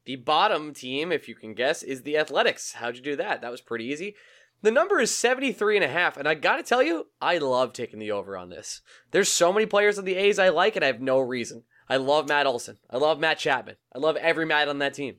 The 0.06 0.16
bottom 0.18 0.74
team, 0.74 1.12
if 1.14 1.30
you 1.30 1.36
can 1.36 1.54
guess, 1.54 1.82
is 1.84 2.02
the 2.02 2.18
Athletics. 2.18 2.74
How'd 2.74 2.98
you 2.98 3.02
do 3.02 3.16
that? 3.16 3.42
That 3.42 3.52
was 3.52 3.62
pretty 3.62 3.86
easy. 3.86 4.16
The 4.62 4.72
number 4.72 5.00
is 5.00 5.12
73 5.16 5.78
and 5.78 5.84
a 5.86 5.90
half, 5.90 6.18
and 6.18 6.28
I 6.28 6.34
got 6.36 6.58
to 6.58 6.64
tell 6.64 6.82
you, 6.84 7.08
I 7.22 7.38
love 7.38 7.72
taking 7.74 8.00
the 8.00 8.12
over 8.12 8.36
on 8.38 8.50
this. 8.50 8.82
There's 9.12 9.30
so 9.30 9.54
many 9.54 9.66
players 9.66 9.98
on 10.00 10.06
the 10.06 10.16
A's 10.16 10.40
I 10.40 10.50
like, 10.50 10.76
and 10.76 10.84
I 10.84 10.88
have 10.88 11.00
no 11.02 11.20
reason. 11.20 11.64
I 11.94 11.98
love 11.98 12.28
Matt 12.28 12.48
Olson. 12.48 12.80
I 12.90 12.98
love 12.98 13.20
Matt 13.20 13.38
Chapman. 13.38 13.76
I 13.96 14.00
love 14.00 14.16
every 14.16 14.48
Matt 14.48 14.68
on 14.68 14.80
that 14.80 14.96
team. 14.96 15.18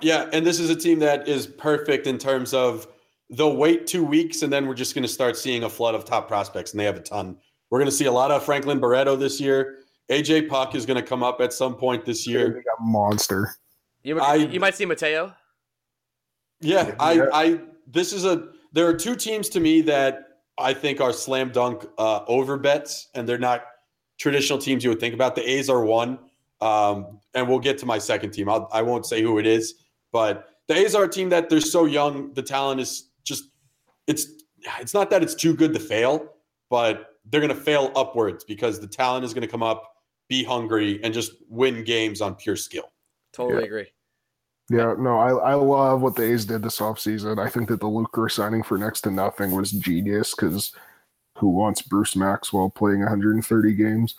Yeah, 0.00 0.28
and 0.32 0.44
this 0.44 0.58
is 0.58 0.70
a 0.70 0.74
team 0.74 0.98
that 0.98 1.28
is 1.28 1.46
perfect 1.46 2.08
in 2.08 2.18
terms 2.18 2.52
of 2.52 2.88
they'll 3.30 3.54
wait 3.54 3.86
two 3.86 4.02
weeks 4.02 4.42
and 4.42 4.52
then 4.52 4.66
we're 4.66 4.74
just 4.74 4.92
going 4.92 5.04
to 5.04 5.08
start 5.08 5.36
seeing 5.36 5.62
a 5.62 5.68
flood 5.70 5.94
of 5.94 6.04
top 6.04 6.26
prospects, 6.26 6.72
and 6.72 6.80
they 6.80 6.84
have 6.84 6.96
a 6.96 7.00
ton. 7.00 7.36
We're 7.70 7.78
going 7.78 7.90
to 7.90 7.94
see 7.96 8.06
a 8.06 8.12
lot 8.12 8.32
of 8.32 8.42
Franklin 8.44 8.80
Barreto 8.80 9.14
this 9.14 9.40
year. 9.40 9.76
AJ 10.10 10.48
Puk 10.48 10.74
is 10.74 10.84
going 10.84 11.00
to 11.00 11.06
come 11.06 11.22
up 11.22 11.40
at 11.40 11.52
some 11.52 11.76
point 11.76 12.04
this 12.04 12.26
year. 12.26 12.50
got 12.54 12.64
monster. 12.80 13.54
You, 14.02 14.18
I- 14.18 14.34
you 14.34 14.58
might 14.58 14.74
see 14.74 14.84
Mateo. 14.84 15.32
Yeah, 16.60 16.88
Yeah. 16.88 16.94
I, 16.98 17.28
I, 17.32 17.60
this 17.86 18.12
is 18.12 18.24
a. 18.24 18.48
There 18.72 18.88
are 18.88 18.94
two 18.94 19.14
teams 19.14 19.48
to 19.50 19.60
me 19.60 19.80
that 19.82 20.24
I 20.58 20.74
think 20.74 21.00
are 21.00 21.12
slam 21.12 21.50
dunk 21.52 21.86
uh, 21.98 22.24
over 22.26 22.56
bets, 22.56 23.10
and 23.14 23.28
they're 23.28 23.38
not 23.38 23.62
traditional 24.22 24.58
teams 24.58 24.84
you 24.84 24.90
would 24.90 25.00
think 25.00 25.14
about. 25.14 25.34
The 25.34 25.42
A's 25.50 25.68
are 25.68 25.84
one, 25.84 26.16
um, 26.60 27.18
and 27.34 27.48
we'll 27.48 27.58
get 27.58 27.76
to 27.78 27.86
my 27.86 27.98
second 27.98 28.30
team. 28.30 28.48
I'll, 28.48 28.68
I 28.72 28.80
won't 28.80 29.04
say 29.04 29.20
who 29.20 29.38
it 29.38 29.46
is, 29.46 29.74
but 30.12 30.48
the 30.68 30.76
A's 30.76 30.94
are 30.94 31.04
a 31.04 31.08
team 31.08 31.28
that 31.30 31.50
they're 31.50 31.60
so 31.60 31.86
young. 31.86 32.32
The 32.34 32.42
talent 32.42 32.80
is 32.80 33.10
just 33.24 33.50
it's 34.06 34.26
it's 34.80 34.94
not 34.94 35.10
that 35.10 35.24
it's 35.24 35.34
too 35.34 35.54
good 35.54 35.74
to 35.74 35.80
fail, 35.80 36.34
but 36.70 37.16
they're 37.28 37.40
going 37.40 37.54
to 37.54 37.60
fail 37.60 37.90
upwards 37.96 38.44
because 38.44 38.78
the 38.78 38.86
talent 38.86 39.24
is 39.24 39.34
going 39.34 39.42
to 39.42 39.48
come 39.48 39.62
up, 39.62 39.96
be 40.28 40.44
hungry, 40.44 41.00
and 41.02 41.12
just 41.12 41.32
win 41.48 41.82
games 41.82 42.20
on 42.20 42.36
pure 42.36 42.56
skill. 42.56 42.92
Totally 43.32 43.62
Yeah. 43.62 43.66
agree. 43.66 43.86
Yeah, 44.70 44.94
no, 44.98 45.18
I, 45.18 45.50
I 45.50 45.54
love 45.54 46.00
what 46.00 46.14
the 46.14 46.22
A's 46.22 46.46
did 46.46 46.62
this 46.62 46.78
offseason. 46.78 47.38
I 47.44 47.50
think 47.50 47.68
that 47.68 47.80
the 47.80 47.86
Lucroy 47.86 48.30
signing 48.30 48.62
for 48.62 48.78
next 48.78 49.02
to 49.02 49.10
nothing 49.10 49.50
was 49.50 49.72
genius 49.72 50.34
because 50.34 50.72
who 51.42 51.48
wants 51.48 51.82
Bruce 51.82 52.14
Maxwell 52.14 52.70
playing 52.70 53.00
130 53.00 53.74
games? 53.74 54.14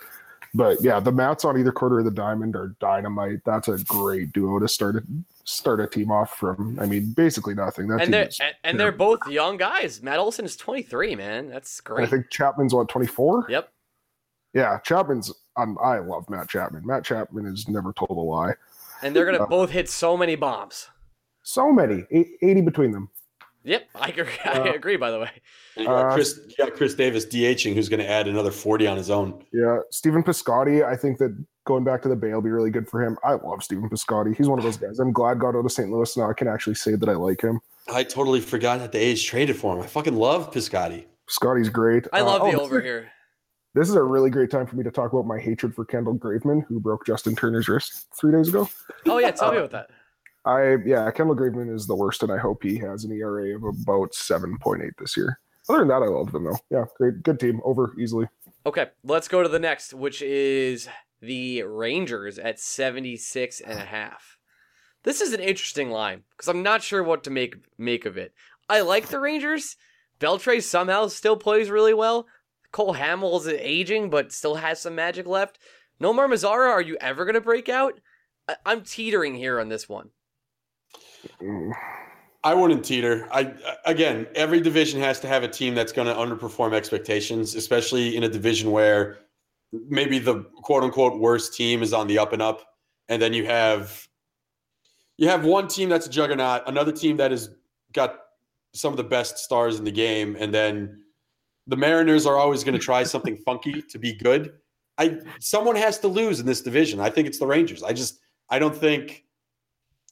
But 0.53 0.77
yeah, 0.83 0.99
the 0.99 1.11
Mats 1.11 1.45
on 1.45 1.57
either 1.57 1.71
quarter 1.71 1.99
of 1.99 2.05
the 2.05 2.11
diamond 2.11 2.57
are 2.57 2.75
dynamite. 2.81 3.39
That's 3.45 3.69
a 3.69 3.77
great 3.85 4.33
duo 4.33 4.59
to 4.59 4.67
start 4.67 4.97
a 4.97 5.03
start 5.45 5.79
a 5.79 5.87
team 5.87 6.11
off 6.11 6.35
from. 6.37 6.77
I 6.81 6.85
mean, 6.85 7.13
basically 7.13 7.55
nothing. 7.55 7.87
That 7.87 8.01
And 8.01 8.13
they're 8.13 8.29
and, 8.41 8.55
and 8.65 8.79
they're 8.79 8.91
both 8.91 9.25
young 9.27 9.55
guys. 9.55 10.03
Matt 10.03 10.19
Olson 10.19 10.43
is 10.43 10.57
23, 10.57 11.15
man. 11.15 11.47
That's 11.47 11.79
great. 11.79 12.05
I 12.05 12.09
think 12.09 12.29
Chapman's 12.29 12.73
what 12.73 12.89
24. 12.89 13.45
Yep. 13.49 13.71
Yeah, 14.53 14.79
Chapman's. 14.79 15.33
Um, 15.55 15.77
I 15.81 15.99
love 15.99 16.29
Matt 16.29 16.49
Chapman. 16.49 16.85
Matt 16.85 17.05
Chapman 17.05 17.45
has 17.45 17.69
never 17.69 17.93
told 17.93 18.11
a 18.11 18.21
lie. 18.21 18.53
And 19.01 19.15
they're 19.15 19.25
gonna 19.25 19.39
Yeah. 19.39 19.45
both 19.45 19.69
hit 19.71 19.89
so 19.89 20.17
many 20.17 20.35
bombs. 20.35 20.89
So 21.41 21.71
many, 21.71 22.05
80 22.11 22.61
between 22.61 22.91
them. 22.91 23.09
Yep, 23.63 23.87
I 23.95 24.07
agree. 24.09 24.25
I 24.45 24.59
Uh, 24.59 24.73
agree. 24.73 24.97
By 24.97 25.11
the 25.11 25.19
way, 25.19 25.29
you 25.77 25.85
got 25.85 26.05
Uh, 26.07 26.13
Chris, 26.13 26.39
you 26.47 26.55
got 26.57 26.73
Khris 26.75 26.95
Davis 26.95 27.25
DHing, 27.25 27.73
who's 27.75 27.89
going 27.89 27.99
to 28.01 28.07
add 28.09 28.27
another 28.27 28.51
40 28.51 28.87
on 28.87 28.97
his 28.97 29.09
own. 29.09 29.43
Yeah, 29.53 29.79
Stephen 29.89 30.23
Piscotty. 30.23 30.85
I 30.85 30.95
think 30.95 31.17
that 31.19 31.35
going 31.65 31.83
back 31.83 32.01
to 32.01 32.09
the 32.09 32.15
Bay 32.15 32.33
will 32.33 32.41
be 32.41 32.49
really 32.49 32.71
good 32.71 32.89
for 32.89 33.01
him. 33.01 33.17
I 33.23 33.33
love 33.33 33.63
Stephen 33.63 33.89
Piscotty. 33.89 34.35
He's 34.35 34.49
one 34.49 34.59
of 34.59 34.65
those 34.65 34.77
guys. 34.77 34.99
I'm 34.99 35.13
glad 35.13 35.39
got 35.39 35.55
out 35.55 35.65
of 35.65 35.71
St. 35.71 35.89
Louis 35.89 36.17
now. 36.17 36.29
I 36.29 36.33
can 36.33 36.47
actually 36.47 36.75
say 36.75 36.95
that 36.95 37.07
I 37.07 37.13
like 37.13 37.41
him. 37.41 37.59
I 37.91 38.03
totally 38.03 38.41
forgot 38.41 38.79
that 38.79 38.91
the 38.91 38.99
A's 38.99 39.23
traded 39.23 39.55
for 39.55 39.75
him. 39.75 39.81
I 39.81 39.87
fucking 39.87 40.15
love 40.15 40.51
Piscotty. 40.51 41.05
Scotty's 41.29 41.69
great. 41.69 42.05
I 42.13 42.19
Uh, 42.19 42.25
love 42.25 42.41
oh, 42.41 42.45
the 42.47 42.51
this 42.57 42.61
over 42.61 42.81
here. 42.81 43.09
This 43.75 43.89
is 43.89 43.95
a 43.95 44.03
really 44.03 44.29
great 44.29 44.51
time 44.51 44.67
for 44.67 44.75
me 44.75 44.83
to 44.83 44.91
talk 44.91 45.13
about 45.13 45.25
my 45.25 45.39
hatred 45.39 45.73
for 45.73 45.83
Kendall 45.83 46.15
Graveman, 46.15 46.63
who 46.67 46.79
broke 46.79 47.05
Justin 47.07 47.35
Turner's 47.35 47.67
wrist 47.67 48.07
three 48.19 48.31
days 48.31 48.49
ago. 48.49 48.69
Oh 49.07 49.17
yeah, 49.17 49.31
tell 49.31 49.51
me 49.51 49.57
about 49.57 49.71
that. 49.71 49.89
I 50.45 50.77
yeah, 50.85 51.09
Kendall 51.11 51.35
Graveman 51.35 51.73
is 51.73 51.87
the 51.87 51.95
worst, 51.95 52.23
and 52.23 52.31
I 52.31 52.37
hope 52.37 52.63
he 52.63 52.77
has 52.79 53.05
an 53.05 53.11
ERA 53.11 53.55
of 53.55 53.63
about 53.63 54.13
seven 54.13 54.57
point 54.59 54.81
eight 54.83 54.93
this 54.99 55.15
year. 55.15 55.39
Other 55.69 55.79
than 55.79 55.87
that, 55.87 56.03
I 56.03 56.07
love 56.07 56.31
them 56.31 56.43
though. 56.45 56.57
Yeah, 56.69 56.85
great, 56.97 57.23
good 57.23 57.39
team. 57.39 57.61
Over 57.63 57.93
easily. 57.99 58.27
Okay, 58.65 58.87
let's 59.03 59.27
go 59.27 59.41
to 59.43 59.49
the 59.49 59.59
next, 59.59 59.93
which 59.93 60.21
is 60.21 60.87
the 61.21 61.63
Rangers 61.63 62.37
at 62.37 62.59
76 62.59 63.61
and 63.61 63.79
a 63.79 63.85
half. 63.85 64.37
This 65.03 65.21
is 65.21 65.33
an 65.33 65.39
interesting 65.39 65.89
line 65.89 66.23
because 66.31 66.49
I'm 66.49 66.63
not 66.63 66.81
sure 66.83 67.03
what 67.03 67.23
to 67.25 67.29
make 67.29 67.55
make 67.77 68.05
of 68.05 68.17
it. 68.17 68.33
I 68.69 68.81
like 68.81 69.07
the 69.07 69.19
Rangers. 69.19 69.77
Beltre 70.19 70.61
somehow 70.61 71.07
still 71.07 71.35
plays 71.37 71.69
really 71.69 71.93
well. 71.93 72.27
Cole 72.71 72.95
Hamels 72.95 73.41
is 73.41 73.59
aging, 73.59 74.09
but 74.09 74.31
still 74.31 74.55
has 74.55 74.81
some 74.81 74.95
magic 74.95 75.27
left. 75.27 75.59
Nomar 76.01 76.27
Mazara, 76.27 76.69
are 76.69 76.81
you 76.81 76.97
ever 76.99 77.23
going 77.25 77.35
to 77.35 77.41
break 77.41 77.69
out? 77.69 77.99
I- 78.47 78.55
I'm 78.65 78.81
teetering 78.81 79.35
here 79.35 79.59
on 79.59 79.69
this 79.69 79.87
one. 79.87 80.09
I 82.43 82.53
wouldn't 82.53 82.83
teeter. 82.83 83.27
I 83.31 83.53
again, 83.85 84.27
every 84.35 84.59
division 84.59 84.99
has 84.99 85.19
to 85.21 85.27
have 85.27 85.43
a 85.43 85.47
team 85.47 85.75
that's 85.75 85.91
going 85.91 86.07
to 86.07 86.13
underperform 86.13 86.73
expectations, 86.73 87.55
especially 87.55 88.17
in 88.17 88.23
a 88.23 88.29
division 88.29 88.71
where 88.71 89.19
maybe 89.71 90.19
the 90.19 90.43
quote 90.61 90.83
unquote 90.83 91.19
worst 91.19 91.53
team 91.53 91.81
is 91.81 91.93
on 91.93 92.07
the 92.07 92.19
up 92.19 92.33
and 92.33 92.41
up, 92.41 92.61
and 93.07 93.21
then 93.21 93.33
you 93.33 93.45
have 93.45 94.07
you 95.17 95.29
have 95.29 95.45
one 95.45 95.67
team 95.67 95.89
that's 95.89 96.07
a 96.07 96.09
juggernaut, 96.09 96.63
another 96.67 96.91
team 96.91 97.17
that 97.17 97.31
has 97.31 97.49
got 97.93 98.19
some 98.73 98.91
of 98.91 98.97
the 98.97 99.03
best 99.03 99.37
stars 99.37 99.77
in 99.77 99.85
the 99.85 99.91
game, 99.91 100.35
and 100.39 100.53
then 100.53 101.03
the 101.67 101.77
Mariners 101.77 102.25
are 102.25 102.37
always 102.37 102.63
going 102.63 102.73
to 102.73 102.79
try 102.79 103.03
something 103.03 103.37
funky 103.37 103.81
to 103.81 103.97
be 103.97 104.13
good. 104.13 104.53
I 104.97 105.19
someone 105.39 105.75
has 105.75 105.97
to 105.99 106.07
lose 106.07 106.39
in 106.39 106.45
this 106.45 106.61
division. 106.61 106.99
I 106.99 107.09
think 107.09 107.27
it's 107.27 107.39
the 107.39 107.47
Rangers. 107.47 107.83
I 107.83 107.93
just 107.93 108.19
I 108.49 108.59
don't 108.59 108.75
think 108.75 109.23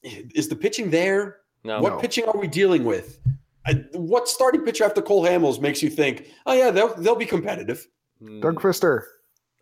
is 0.04 0.48
the 0.48 0.56
pitching 0.56 0.90
there. 0.92 1.38
No. 1.64 1.80
what 1.82 1.94
No. 1.94 2.00
pitching 2.00 2.26
are 2.26 2.38
we 2.38 2.48
dealing 2.48 2.84
with? 2.84 3.20
I, 3.66 3.74
what 3.94 4.28
starting 4.28 4.62
pitcher 4.64 4.84
after 4.84 5.02
Cole 5.02 5.24
Hamels 5.24 5.62
makes 5.62 5.84
you 5.84 5.90
think, 5.90 6.28
oh 6.48 6.54
yeah, 6.54 6.72
they'll 6.72 6.96
they'll 6.96 7.16
be 7.16 7.28
competitive? 7.28 7.88
Mm. 8.22 8.42
Doug 8.42 8.60
Fister. 8.60 9.04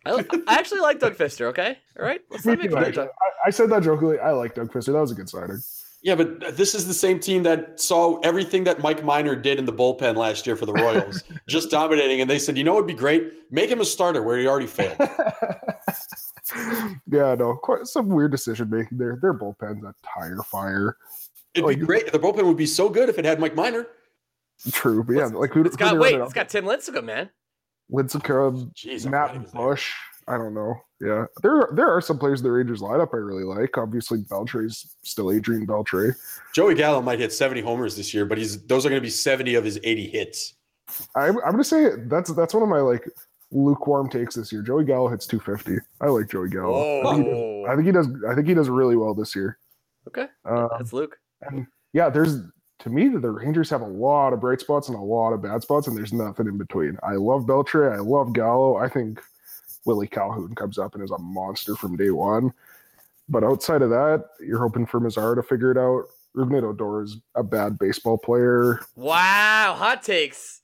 I, 0.06 0.24
I 0.48 0.54
actually 0.54 0.80
like 0.80 0.98
Doug 0.98 1.16
Fister. 1.16 1.46
Okay, 1.46 1.76
all 1.98 2.06
right. 2.06 2.22
Let's 2.30 2.46
not 2.46 2.58
make 2.58 2.70
fun 2.72 2.84
of. 2.84 2.94
Doug. 2.94 3.08
I, 3.08 3.48
I 3.48 3.50
said 3.50 3.68
that 3.70 3.82
jokingly. 3.82 4.18
I 4.18 4.30
like 4.30 4.54
Doug 4.54 4.72
Fister. 4.72 4.86
That 4.92 5.00
was 5.00 5.10
a 5.10 5.14
good 5.14 5.28
signing. 5.28 5.58
Yeah, 6.02 6.14
but 6.14 6.56
this 6.56 6.74
is 6.74 6.86
the 6.86 6.94
same 6.94 7.20
team 7.20 7.42
that 7.42 7.78
saw 7.78 8.18
everything 8.20 8.64
that 8.64 8.80
Mike 8.80 9.04
Minor 9.04 9.36
did 9.36 9.58
in 9.58 9.66
the 9.66 9.72
bullpen 9.72 10.16
last 10.16 10.46
year 10.46 10.56
for 10.56 10.64
the 10.64 10.72
Royals, 10.72 11.22
just 11.48 11.70
dominating. 11.70 12.22
And 12.22 12.30
they 12.30 12.38
said, 12.38 12.56
you 12.56 12.64
know, 12.64 12.76
it'd 12.76 12.86
be 12.86 12.94
great. 12.94 13.30
Make 13.50 13.68
him 13.70 13.82
a 13.82 13.84
starter 13.84 14.22
where 14.22 14.38
he 14.38 14.46
already 14.46 14.66
failed. 14.66 14.96
yeah, 17.10 17.34
no, 17.34 17.54
quite 17.62 17.86
some 17.86 18.08
weird 18.08 18.30
decision 18.32 18.70
making 18.70 18.98
there. 18.98 19.18
Their 19.20 19.34
bullpen's 19.34 19.84
a 19.84 19.94
tire 20.04 20.38
fire. 20.44 20.96
It'd 21.54 21.64
Like- 21.66 21.80
be 21.80 21.86
great. 21.86 22.12
The 22.12 22.18
bullpen 22.18 22.44
would 22.44 22.56
be 22.56 22.66
so 22.66 22.88
good 22.88 23.08
if 23.08 23.18
it 23.18 23.24
had 23.24 23.40
Mike 23.40 23.54
Minor. 23.54 23.86
True, 24.72 25.02
but 25.02 25.14
yeah, 25.16 25.26
like 25.26 25.52
who? 25.52 25.62
It's 25.64 25.74
who 25.74 25.78
got 25.78 25.98
wait. 25.98 26.14
It's 26.16 26.32
got 26.34 26.48
Tim 26.50 26.64
Lincecum, 26.66 27.04
man. 27.04 27.30
Lincecum, 27.90 28.72
Jeez, 28.74 29.04
I'm 29.04 29.10
glad 29.10 29.30
he 29.32 29.38
Matt 29.38 29.42
was 29.44 29.52
there. 29.52 29.62
Bush. 29.62 29.92
I 30.28 30.36
don't 30.36 30.54
know. 30.54 30.74
Yeah, 31.00 31.24
there 31.42 31.70
there 31.72 31.88
are 31.88 32.00
some 32.00 32.18
players 32.18 32.40
in 32.40 32.44
the 32.44 32.52
Rangers 32.52 32.80
lineup 32.82 33.08
I 33.14 33.16
really 33.16 33.42
like. 33.42 33.76
Obviously, 33.78 34.18
Beltre's 34.18 34.94
still 35.02 35.32
Adrian 35.32 35.66
Beltre. 35.66 36.14
Joey 36.54 36.74
Gallo 36.74 37.00
might 37.00 37.18
hit 37.18 37.32
70 37.32 37.62
homers 37.62 37.96
this 37.96 38.12
year, 38.14 38.26
but 38.26 38.38
he's 38.38 38.62
those 38.66 38.84
are 38.86 38.90
going 38.90 39.00
to 39.00 39.04
be 39.04 39.10
70 39.10 39.54
of 39.54 39.64
his 39.64 39.80
80 39.82 40.08
hits. 40.08 40.54
I'm 41.16 41.38
I'm 41.38 41.52
gonna 41.52 41.64
say 41.64 41.90
that's 42.06 42.32
that's 42.34 42.52
one 42.52 42.62
of 42.62 42.68
my 42.68 42.80
like 42.80 43.08
lukewarm 43.52 44.08
takes 44.08 44.34
this 44.34 44.52
year. 44.52 44.62
Joey 44.62 44.84
Gallo 44.84 45.08
hits 45.08 45.26
250. 45.26 45.84
I 46.00 46.06
like 46.06 46.28
Joey 46.28 46.48
Gallo. 46.48 47.64
I 47.66 47.74
think, 47.74 47.86
he 47.86 47.92
does, 47.92 48.06
I 48.06 48.06
think 48.06 48.16
he 48.18 48.22
does. 48.22 48.30
I 48.30 48.34
think 48.34 48.46
he 48.48 48.54
does 48.54 48.68
really 48.68 48.96
well 48.96 49.14
this 49.14 49.34
year. 49.34 49.58
okay. 50.08 50.26
Uh, 50.44 50.68
That's 50.76 50.92
Luke. 50.92 51.18
and 51.42 51.66
yeah, 51.92 52.08
there's 52.08 52.38
to 52.80 52.88
me 52.88 53.08
the 53.08 53.30
Rangers 53.30 53.68
have 53.70 53.80
a 53.82 53.86
lot 53.86 54.32
of 54.32 54.40
bright 54.40 54.60
spots 54.60 54.88
and 54.88 54.96
a 54.96 55.00
lot 55.00 55.32
of 55.32 55.42
bad 55.42 55.62
spots, 55.62 55.86
and 55.86 55.96
there's 55.96 56.12
nothing 56.12 56.46
in 56.46 56.56
between. 56.56 56.96
I 57.02 57.14
love 57.14 57.42
Beltre. 57.42 57.92
I 57.92 57.98
love 57.98 58.32
Gallo. 58.32 58.76
I 58.76 58.88
think 58.88 59.20
Willie 59.84 60.06
Calhoun 60.08 60.54
comes 60.54 60.78
up 60.78 60.94
and 60.94 61.02
is 61.04 61.10
a 61.10 61.18
monster 61.18 61.74
from 61.76 61.96
day 61.96 62.10
one. 62.10 62.52
But 63.28 63.44
outside 63.44 63.82
of 63.82 63.90
that, 63.90 64.24
you're 64.40 64.58
hoping 64.58 64.86
for 64.86 65.00
Mazar 65.00 65.34
to 65.36 65.42
figure 65.42 65.70
it 65.70 65.76
out. 65.78 66.04
Rougned 66.36 66.62
Odor 66.62 67.02
is 67.02 67.16
a 67.34 67.42
bad 67.42 67.78
baseball 67.78 68.16
player. 68.16 68.80
Wow, 68.94 69.74
hot 69.76 70.02
takes. 70.02 70.60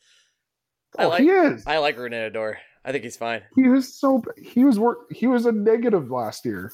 I 0.99 1.05
Oh, 1.05 1.09
like- 1.11 1.23
he 1.23 1.29
is. 1.29 1.65
I 1.67 1.79
like 1.79 1.97
Renador. 1.99 2.57
I 2.87 2.93
think 2.93 3.03
he's 3.05 3.17
fine. 3.17 3.43
He 3.57 3.69
was 3.69 3.93
so 3.93 4.23
he 4.41 4.65
was 4.65 4.79
work 4.79 5.11
he 5.13 5.27
was 5.27 5.45
a 5.47 5.53
negative 5.53 6.11
last 6.11 6.45
year. 6.47 6.73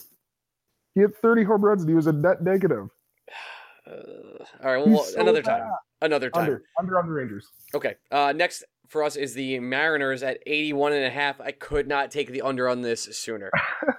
He 0.94 1.00
had 1.00 1.16
30 1.16 1.42
home 1.44 1.64
runs 1.64 1.80
and 1.80 1.88
he 1.88 1.96
was 1.96 2.06
a 2.06 2.12
net 2.12 2.42
negative. 2.42 2.88
Uh, 3.84 3.94
all 4.62 4.72
right, 4.72 4.76
well, 4.86 4.90
well, 4.94 5.02
so 5.02 5.20
another 5.20 5.42
bad. 5.42 5.58
time. 5.58 5.70
Another 6.02 6.30
time. 6.30 6.42
Under 6.42 6.62
under 6.78 6.98
on 7.00 7.06
the 7.06 7.12
Rangers. 7.12 7.48
Okay. 7.74 7.96
Uh, 8.12 8.32
next 8.34 8.62
for 8.86 9.02
us 9.02 9.16
is 9.16 9.34
the 9.34 9.58
Mariners 9.58 10.22
at 10.22 10.38
81 10.46 10.92
and 10.92 11.04
a 11.04 11.10
half. 11.10 11.40
I 11.40 11.50
could 11.50 11.88
not 11.88 12.12
take 12.12 12.30
the 12.30 12.42
under 12.42 12.68
on 12.68 12.80
this 12.82 13.02
sooner. 13.02 13.50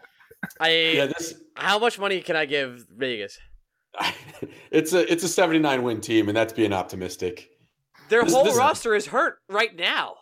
I 0.62 0.70
Yeah, 0.96 1.06
this 1.08 1.34
how 1.56 1.80
much 1.80 2.00
money 2.00 2.22
can 2.22 2.38
I 2.38 2.46
give 2.46 2.86
Vegas? 2.96 3.38
it's 4.72 4.94
a 4.94 5.12
it's 5.12 5.26
a 5.26 5.30
79 5.30 5.84
win 5.84 6.00
team, 6.00 6.30
and 6.30 6.38
that's 6.38 6.54
being 6.54 6.72
optimistic. 6.72 7.50
Their 8.08 8.24
This- 8.24 8.34
whole 8.34 8.46
this- 8.46 8.56
roster 8.56 8.96
is 8.96 9.08
hurt 9.08 9.40
right 9.50 9.76
now. 9.76 10.16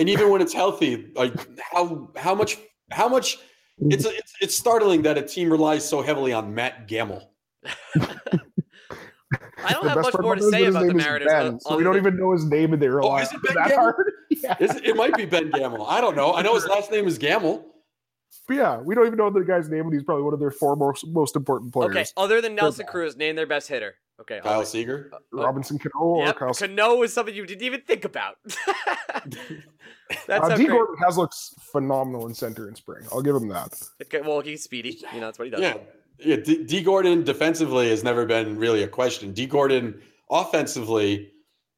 And 0.00 0.08
even 0.08 0.30
when 0.30 0.40
it's 0.40 0.52
healthy, 0.54 1.12
like 1.14 1.34
how 1.60 2.10
how 2.16 2.34
much 2.34 2.58
how 2.90 3.08
much 3.08 3.38
it's 3.78 4.04
it's 4.06 4.32
it's 4.40 4.56
startling 4.56 5.02
that 5.02 5.16
a 5.18 5.22
team 5.22 5.50
relies 5.50 5.88
so 5.88 6.00
heavily 6.02 6.32
on 6.32 6.54
Matt 6.54 6.88
Gamble. 6.88 7.30
I 9.62 9.72
don't 9.74 9.84
The 9.84 9.90
have 9.90 9.98
much 10.02 10.14
more 10.20 10.34
to 10.36 10.42
say 10.42 10.60
is 10.62 10.66
his 10.68 10.74
about 10.74 10.86
the 10.86 10.94
name 10.94 10.96
Mariners. 10.96 11.28
Ben, 11.28 11.46
o- 11.54 11.58
so 11.60 11.76
we 11.76 11.84
don't 11.84 11.92
than- 11.94 12.02
even 12.06 12.16
know 12.18 12.32
his 12.32 12.46
name 12.46 12.72
and 12.72 12.80
they 12.82 12.88
rely 12.88 13.22
is 13.22 13.32
it 13.32 13.42
Ben 13.42 13.54
that 13.56 13.68
Gamble? 13.68 13.92
Yeah. 14.42 14.56
It's, 14.58 14.74
it 14.76 14.96
might 14.96 15.14
be 15.16 15.26
Ben 15.26 15.50
Gamble. 15.50 15.84
I 15.86 16.00
don't 16.00 16.16
know. 16.16 16.32
I 16.32 16.40
know 16.40 16.54
his 16.54 16.64
last 16.66 16.90
name 16.90 17.06
is 17.06 17.18
Gamble. 17.18 17.66
But 18.48 18.56
yeah, 18.56 18.78
we 18.78 18.94
don't 18.94 19.06
even 19.06 19.18
know 19.18 19.28
the 19.28 19.44
guy's 19.44 19.68
name, 19.68 19.82
and 19.82 19.92
he's 19.92 20.02
probably 20.02 20.22
one 20.24 20.32
of 20.32 20.40
their 20.40 20.50
four 20.50 20.76
most 20.76 21.06
most 21.08 21.36
important 21.36 21.74
players. 21.74 21.90
Okay, 21.94 22.04
other 22.16 22.40
than 22.40 22.54
Nelson. 22.54 22.86
Cruz, 22.86 23.16
name 23.16 23.36
their 23.36 23.46
best 23.46 23.68
hitter. 23.68 23.96
Okay, 24.20 24.40
Kyle 24.42 24.56
other- 24.58 24.64
Seager. 24.66 25.10
uh, 25.12 25.18
Robinson 25.32 25.78
Cano 25.78 26.04
or 26.04 26.32
Kyle. 26.34 26.52
Cano 26.52 27.02
is 27.02 27.12
something 27.12 27.34
you 27.34 27.46
didn't 27.46 27.62
even 27.62 27.80
think 27.80 28.04
about. 28.04 28.36
That's 30.26 30.44
uh, 30.50 30.56
D. 30.56 30.64
great. 30.64 30.76
Gordon 30.76 30.96
has 31.04 31.16
looked 31.16 31.36
phenomenal 31.60 32.26
in 32.26 32.34
center 32.34 32.68
in 32.68 32.74
spring. 32.74 33.06
I'll 33.12 33.22
give 33.22 33.34
him 33.36 33.48
that. 33.48 33.80
Okay, 34.02 34.20
well, 34.20 34.40
he's 34.40 34.62
speedy. 34.62 35.00
You 35.14 35.20
know, 35.20 35.26
that's 35.26 35.38
what 35.38 35.44
he 35.46 35.50
does. 35.52 35.60
Yeah, 35.60 35.76
yeah. 36.18 36.36
D, 36.36 36.64
Dee 36.64 36.82
Gordon 36.82 37.22
defensively 37.22 37.88
has 37.90 38.02
never 38.02 38.26
been 38.26 38.58
really 38.58 38.82
a 38.82 38.88
question. 38.88 39.32
Dee 39.32 39.46
Gordon 39.46 40.02
offensively, 40.30 41.30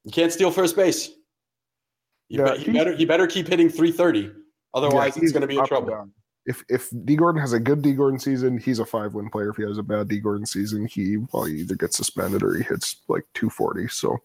you 0.04 0.10
can't 0.10 0.32
steal 0.32 0.50
first 0.50 0.76
base. 0.76 1.10
You, 2.28 2.44
Yeah, 2.44 2.54
be- 2.56 2.62
you 2.62 2.72
better 2.72 2.92
you 2.94 3.06
better 3.06 3.26
keep 3.26 3.48
hitting 3.48 3.68
330. 3.68 4.32
Otherwise, 4.74 4.94
Yeah, 4.94 5.06
it's 5.08 5.16
he's 5.18 5.32
going 5.32 5.42
to 5.42 5.46
be 5.46 5.58
in 5.58 5.66
trouble. 5.66 5.90
down. 5.90 6.12
If 6.44 6.64
if 6.68 6.90
Dee 7.04 7.14
Gordon 7.16 7.40
has 7.40 7.52
a 7.52 7.60
good 7.60 7.82
Dee 7.82 7.92
Gordon 7.92 8.18
season, 8.18 8.58
he's 8.58 8.80
a 8.80 8.84
five 8.84 9.14
win 9.14 9.30
player. 9.30 9.50
If 9.50 9.56
he 9.56 9.62
has 9.62 9.78
a 9.78 9.82
bad 9.82 10.08
Dee 10.08 10.18
Gordon 10.18 10.44
season, 10.46 10.86
he 10.86 11.18
well 11.32 11.44
he 11.44 11.60
either 11.60 11.76
gets 11.76 11.96
suspended 11.96 12.42
or 12.42 12.54
he 12.56 12.64
hits 12.64 12.96
like 13.08 13.24
two 13.34 13.48
forty. 13.48 13.86
So 13.88 14.18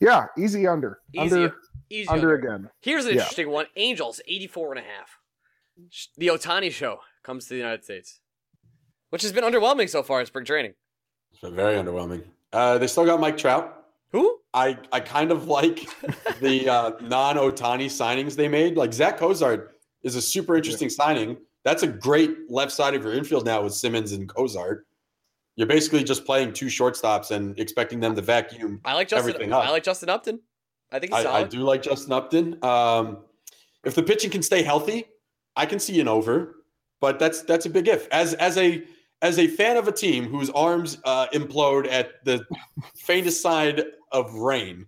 yeah, 0.00 0.26
easy 0.38 0.66
under. 0.68 1.00
Easy, 1.12 1.20
under 1.34 1.54
easy. 1.90 2.08
under 2.08 2.34
under. 2.36 2.48
again. 2.48 2.70
Here's 2.80 3.06
an 3.06 3.10
Yeah. 3.14 3.20
interesting 3.22 3.50
one. 3.50 3.66
Angels, 3.76 4.20
84 4.28 4.72
and 4.76 4.78
a 4.78 4.88
half. 4.88 5.18
The 6.16 6.28
Ohtani 6.28 6.70
show 6.70 7.00
comes 7.24 7.44
to 7.44 7.50
the 7.50 7.56
United 7.56 7.82
States, 7.84 8.20
which 9.10 9.22
has 9.22 9.32
been 9.32 9.44
underwhelming 9.44 9.88
so 9.88 10.02
far 10.02 10.20
in 10.20 10.26
spring 10.26 10.44
training. 10.44 10.74
It's 11.32 11.40
been 11.40 11.54
very 11.56 11.74
underwhelming. 11.76 12.22
Uh, 12.52 12.78
they 12.78 12.86
still 12.86 13.04
got 13.04 13.20
Mike 13.20 13.36
Trout. 13.36 13.84
Who? 14.12 14.38
I, 14.54 14.78
I 14.92 15.00
kind 15.00 15.30
of 15.32 15.48
like 15.48 15.88
the 16.40 16.68
uh, 16.68 16.92
non 17.02 17.36
Ohtani 17.36 17.86
signings 17.86 18.34
they 18.36 18.48
made. 18.48 18.76
Like 18.76 18.92
Zack 18.92 19.18
Cozart 19.18 19.74
is 20.02 20.14
a 20.16 20.22
super 20.22 20.56
interesting 20.56 20.88
signing. 20.88 21.36
That's 21.68 21.82
a 21.82 21.86
great 21.86 22.50
left 22.50 22.72
side 22.72 22.94
of 22.94 23.04
your 23.04 23.12
infield 23.12 23.44
now 23.44 23.60
with 23.60 23.74
Simmons 23.74 24.12
and 24.12 24.26
Cozart. 24.26 24.86
You're 25.56 25.66
basically 25.66 26.02
just 26.02 26.24
playing 26.24 26.54
two 26.54 26.68
shortstops 26.68 27.30
and 27.30 27.60
expecting 27.60 28.00
them 28.00 28.14
to 28.14 28.22
vacuum. 28.22 28.80
I 28.86 28.94
like 28.94 29.06
Justin. 29.06 29.28
Everything 29.28 29.52
up. 29.52 29.66
I 29.66 29.70
like 29.70 29.82
Justin 29.82 30.08
Upton. 30.08 30.40
I 30.90 30.98
think 30.98 31.14
he's 31.14 31.26
I, 31.26 31.40
I 31.40 31.44
do 31.44 31.58
like 31.58 31.82
Justin 31.82 32.12
Upton. 32.14 32.64
Um, 32.64 33.18
if 33.84 33.94
the 33.94 34.02
pitching 34.02 34.30
can 34.30 34.42
stay 34.42 34.62
healthy, 34.62 35.04
I 35.56 35.66
can 35.66 35.78
see 35.78 36.00
an 36.00 36.08
over, 36.08 36.64
but 37.02 37.18
that's 37.18 37.42
that's 37.42 37.66
a 37.66 37.70
big 37.70 37.86
if. 37.86 38.08
As 38.12 38.32
as 38.34 38.56
a 38.56 38.82
as 39.20 39.38
a 39.38 39.46
fan 39.46 39.76
of 39.76 39.88
a 39.88 39.92
team 39.92 40.24
whose 40.24 40.48
arms 40.48 40.96
uh, 41.04 41.26
implode 41.34 41.86
at 41.86 42.24
the 42.24 42.46
faintest 42.96 43.42
side 43.42 43.84
of 44.10 44.32
rain, 44.32 44.86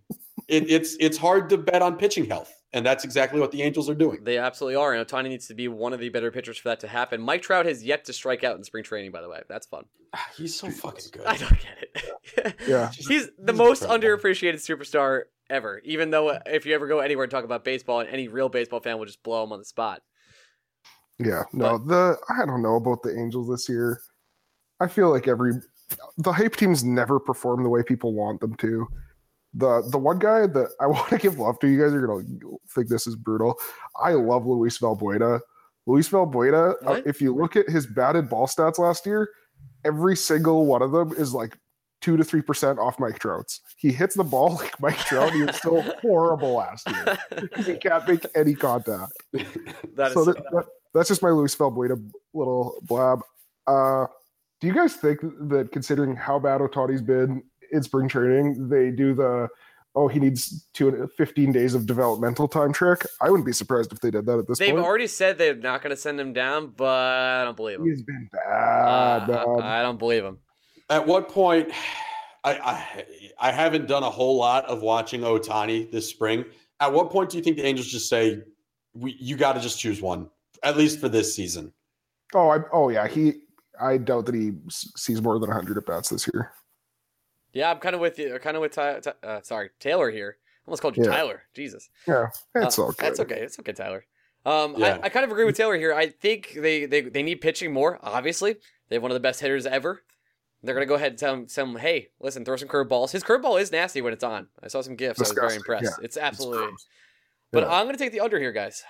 it, 0.49 0.71
it's 0.71 0.97
it's 0.99 1.19
hard 1.19 1.51
to 1.51 1.59
bet 1.59 1.83
on 1.83 1.99
pitching 1.99 2.25
health, 2.25 2.55
and 2.73 2.85
that's 2.87 3.05
exactly 3.05 3.41
what 3.41 3.51
the 3.51 3.63
Angels 3.63 3.89
are 3.91 3.95
doing. 3.95 4.23
They 4.25 4.39
absolutely 4.39 4.77
are, 4.77 4.93
and 4.93 5.07
Ohtani 5.07 5.29
needs 5.29 5.49
to 5.49 5.55
be 5.55 5.69
one 5.69 5.93
of 5.93 6.01
the 6.01 6.09
better 6.09 6.31
pitchers 6.31 6.59
for 6.59 6.69
that 6.69 6.81
to 6.81 6.89
happen. 6.89 7.21
Mike 7.21 7.43
Trout 7.43 7.67
has 7.67 7.83
yet 7.83 8.05
to 8.07 8.13
strike 8.13 8.45
out 8.45 8.57
in 8.57 8.65
spring 8.65 8.85
training, 8.85 9.11
by 9.11 9.21
the 9.21 9.29
way. 9.29 9.43
That's 9.49 9.67
fun. 9.67 9.85
Ah, 10.15 10.27
he's 10.37 10.59
so 10.59 10.71
fucking 10.71 11.07
good. 11.13 11.27
I 11.27 11.37
don't 11.37 11.51
get 11.59 11.79
it. 11.83 12.55
Yeah. 12.67 12.91
he's 12.93 13.29
the 13.39 13.53
he's 13.53 13.59
most 13.59 13.83
incredible. 13.83 14.19
underappreciated 14.19 14.55
superstar 14.55 15.23
ever. 15.49 15.81
Even 15.85 16.11
though 16.11 16.39
if 16.47 16.65
you 16.65 16.75
ever 16.75 16.87
go 16.87 17.01
anywhere 17.01 17.25
and 17.25 17.31
talk 17.31 17.45
about 17.45 17.65
baseball, 17.65 18.01
and 18.01 18.09
any 18.09 18.29
real 18.29 18.49
baseball 18.49 18.81
fan 18.81 18.99
will 18.99 19.07
just 19.07 19.23
blow 19.23 19.43
him 19.45 19.53
on 19.53 19.59
the 19.59 19.65
spot. 19.65 20.03
Yeah, 21.19 21.43
no, 21.53 21.77
the 21.77 22.17
I 22.29 22.47
don't 22.47 22.63
know 22.63 22.77
about 22.77 23.03
the 23.03 23.15
Angels 23.19 23.49
this 23.49 23.69
year. 23.69 24.01
I 24.79 24.87
feel 24.87 25.11
like 25.11 25.29
every 25.29 25.53
the 26.19 26.33
hype 26.33 26.57
teams 26.57 26.85
never 26.85 27.19
perform 27.21 27.63
the 27.63 27.69
way 27.69 27.83
people 27.83 28.15
want 28.15 28.41
them 28.41 28.55
to. 28.57 28.87
The 29.55 29.83
the 29.91 29.99
one 29.99 30.19
guy 30.19 30.47
that 30.47 30.69
I 30.81 30.87
want 30.87 31.09
to 31.11 31.19
give 31.19 31.39
love 31.39 31.59
to, 31.61 31.69
you 31.69 31.81
guys 31.83 31.93
are 31.93 32.07
gonna 32.07 32.25
think 32.75 32.89
this 32.89 33.07
is 33.07 33.17
brutal. 33.17 33.59
I 34.03 34.13
love 34.13 34.47
Luis 34.47 34.79
Valbuena. 34.79 35.41
Luis 35.87 36.09
Valbuena, 36.09 36.75
uh, 36.87 37.01
if 37.07 37.21
you 37.21 37.35
look 37.35 37.57
at 37.57 37.69
his 37.69 37.87
batted 37.87 38.29
ball 38.29 38.47
stats 38.47 38.79
last 38.79 39.07
year, 39.07 39.31
every 39.85 40.17
single 40.17 40.67
one 40.67 40.83
of 40.83 40.93
them 40.93 41.13
is 41.17 41.35
like 41.35 41.57
two 42.01 42.17
to 42.17 42.25
three 42.25 42.43
percent 42.43 42.79
off 42.79 42.99
Mike 42.99 43.19
Trout's. 43.19 43.61
He 43.77 43.91
hits 43.93 44.15
the 44.15 44.25
ball 44.25 44.55
like 44.61 44.81
Mike 44.81 44.99
Trout. 44.99 45.33
He 45.33 45.43
was 45.43 45.57
still 45.57 45.83
horrible 46.03 46.55
last 46.55 46.89
year 46.89 47.19
because 47.41 47.67
he 47.67 47.77
can't 47.77 48.07
make 48.07 48.25
any 48.35 48.55
contact 48.55 49.13
that 49.33 50.09
is 50.09 50.13
so 50.15 50.25
that, 50.25 50.37
that, 50.37 50.67
that's 50.95 51.09
just 51.09 51.23
my 51.23 51.31
Luis 51.31 51.55
Valbuena 51.55 52.03
little 52.35 52.81
blab. 52.83 53.21
Uh, 53.67 54.07
do 54.61 54.67
you 54.67 54.75
guys 54.75 54.95
think 54.95 55.21
that 55.21 55.71
considering 55.73 56.15
how 56.15 56.39
bad 56.39 56.61
Ohtani's 56.61 57.03
been 57.03 57.43
in 57.73 57.83
spring 57.83 58.09
training, 58.09 58.69
they 58.69 58.91
do 58.91 59.15
the 59.15 59.49
oh 59.97 60.07
he 60.07 60.21
needs 60.21 60.67
two, 60.73 61.09
15 61.17 61.53
days 61.53 61.75
of 61.75 61.87
developmental 61.87 62.49
time 62.49 62.73
trick? 62.73 63.07
I 63.21 63.31
wouldn't 63.31 63.47
be 63.47 63.53
surprised 63.53 63.93
if 63.93 64.01
they 64.01 64.11
did 64.11 64.27
that 64.27 64.39
at 64.39 64.47
this 64.47 64.59
point. 64.59 64.69
They've 64.69 64.75
point. 64.75 64.87
already 64.87 65.07
said 65.07 65.39
they're 65.39 65.55
not 65.55 65.83
going 65.83 65.91
to 65.91 66.01
send 66.01 66.21
him 66.21 66.33
down, 66.33 66.73
but 66.77 66.87
I 66.87 67.45
don't 67.45 67.57
believe 67.57 67.81
him. 67.81 67.87
He's 67.87 68.03
been 68.03 68.29
bad. 68.33 69.31
Uh, 69.31 69.47
man. 69.47 69.63
I 69.63 69.83
don't 69.83 69.99
believe 69.99 70.25
him. 70.25 70.39
At 70.89 71.07
what 71.07 71.29
point? 71.29 71.71
I, 72.43 72.55
I 72.55 73.05
I 73.49 73.53
haven't 73.53 73.87
done 73.87 74.03
a 74.03 74.11
whole 74.11 74.37
lot 74.37 74.65
of 74.65 74.83
watching 74.83 75.21
Ohtani 75.21 75.91
this 75.91 76.09
spring. 76.09 76.45
At 76.81 76.93
what 76.93 77.11
point 77.11 77.31
do 77.31 77.37
you 77.37 77.43
think 77.43 77.57
the 77.57 77.65
Angels 77.65 77.87
just 77.89 78.09
say, 78.09 78.43
"We 78.95 79.17
you 79.21 79.37
got 79.37 79.53
to 79.55 79.61
just 79.61 79.79
choose 79.79 80.01
one"? 80.01 80.31
at 80.63 80.77
least 80.77 81.01
for 81.01 81.09
this 81.09 81.35
season. 81.35 81.73
Oh, 82.35 82.51
I, 82.51 82.59
oh 82.73 82.89
yeah, 82.89 83.09
he. 83.09 83.35
I 83.81 83.97
doubt 83.97 84.27
that 84.27 84.35
he 84.35 84.53
sees 84.69 85.23
more 85.23 85.39
than 85.39 85.49
100 85.49 85.79
at 85.79 85.87
bats 85.87 86.11
this 86.11 86.29
year. 86.33 86.53
Yeah, 87.53 87.71
I'm 87.71 87.79
kind 87.79 87.95
of 87.95 88.01
with 88.01 88.19
you. 88.19 88.35
I'm 88.35 88.41
Kind 88.41 88.57
of 88.57 88.61
with 88.61 88.73
Ty, 88.73 89.01
Ty- 89.01 89.15
uh, 89.23 89.41
sorry 89.43 89.71
Taylor 89.81 90.11
here. 90.11 90.37
I 90.41 90.71
almost 90.71 90.83
called 90.83 90.97
you 90.97 91.05
Yeah. 91.05 91.11
Tyler. 91.11 91.43
Jesus. 91.55 91.91
Yeah, 92.07 92.29
that's 92.55 92.79
Uh, 92.79 92.83
all 92.83 92.89
good. 92.93 92.99
That's 92.99 93.21
okay. 93.21 93.41
It's 93.41 93.59
okay, 93.59 93.73
Tyler. 93.73 94.05
Um, 94.47 94.75
Yeah. 94.79 94.99
I, 95.03 95.07
I 95.07 95.09
kind 95.09 95.25
of 95.25 95.31
agree 95.31 95.45
with 95.45 95.57
Taylor 95.57 95.77
here. 95.77 95.93
I 95.93 96.09
think 96.09 96.53
they, 96.57 96.87
they, 96.87 97.01
they 97.03 97.23
need 97.23 97.41
pitching 97.41 97.73
more. 97.73 97.99
Obviously, 98.03 98.57
they 98.89 98.97
have 98.97 99.03
one 99.03 99.11
of 99.11 99.15
the 99.15 99.21
best 99.21 99.41
hitters 99.41 99.67
ever. 99.67 100.03
They're 100.63 100.75
gonna 100.75 100.87
go 100.87 100.95
ahead 100.95 101.13
and 101.13 101.19
tell 101.19 101.35
him, 101.35 101.47
tell 101.47 101.67
him 101.67 101.77
hey, 101.77 102.11
listen, 102.21 102.45
throw 102.45 102.57
some 102.57 102.69
curveballs. 102.69 103.11
His 103.13 103.25
curveball 103.25 103.61
is 103.61 103.73
nasty 103.73 104.03
when 104.03 104.13
it's 104.13 104.23
on. 104.25 104.47
I 104.63 104.69
saw 104.69 104.83
some 104.83 104.95
gifs. 104.95 105.19
I 105.19 105.23
was 105.23 105.33
very 105.33 105.57
impressed. 105.57 105.85
yeah. 105.85 105.91
It's 106.05 106.17
It's 106.17 106.19
absolutely. 106.19 106.67
gross. 106.69 106.87
But. 107.51 107.65
I'm 107.65 107.87
gonna 107.87 107.97
take 107.99 108.13
the 108.13 108.21
under 108.21 108.39
here, 108.39 108.53
guys. 108.53 108.85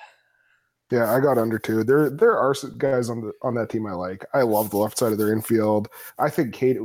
Yeah, 0.91 1.13
I 1.15 1.21
got 1.21 1.39
under 1.39 1.59
two. 1.59 1.85
There, 1.85 2.11
there 2.11 2.37
are 2.37 2.53
some 2.53 2.77
guys 2.77 3.09
on 3.09 3.21
the 3.21 3.33
on 3.43 3.55
that 3.55 3.71
team 3.71 3.87
I 3.87 3.93
like. 3.93 4.25
I 4.35 4.43
love 4.43 4.71
the 4.71 4.77
left 4.79 4.99
side 4.99 5.13
of 5.13 5.19
their 5.19 5.33
infield. 5.33 5.89
I 6.19 6.29
think 6.29 6.53
Kate, 6.53 6.79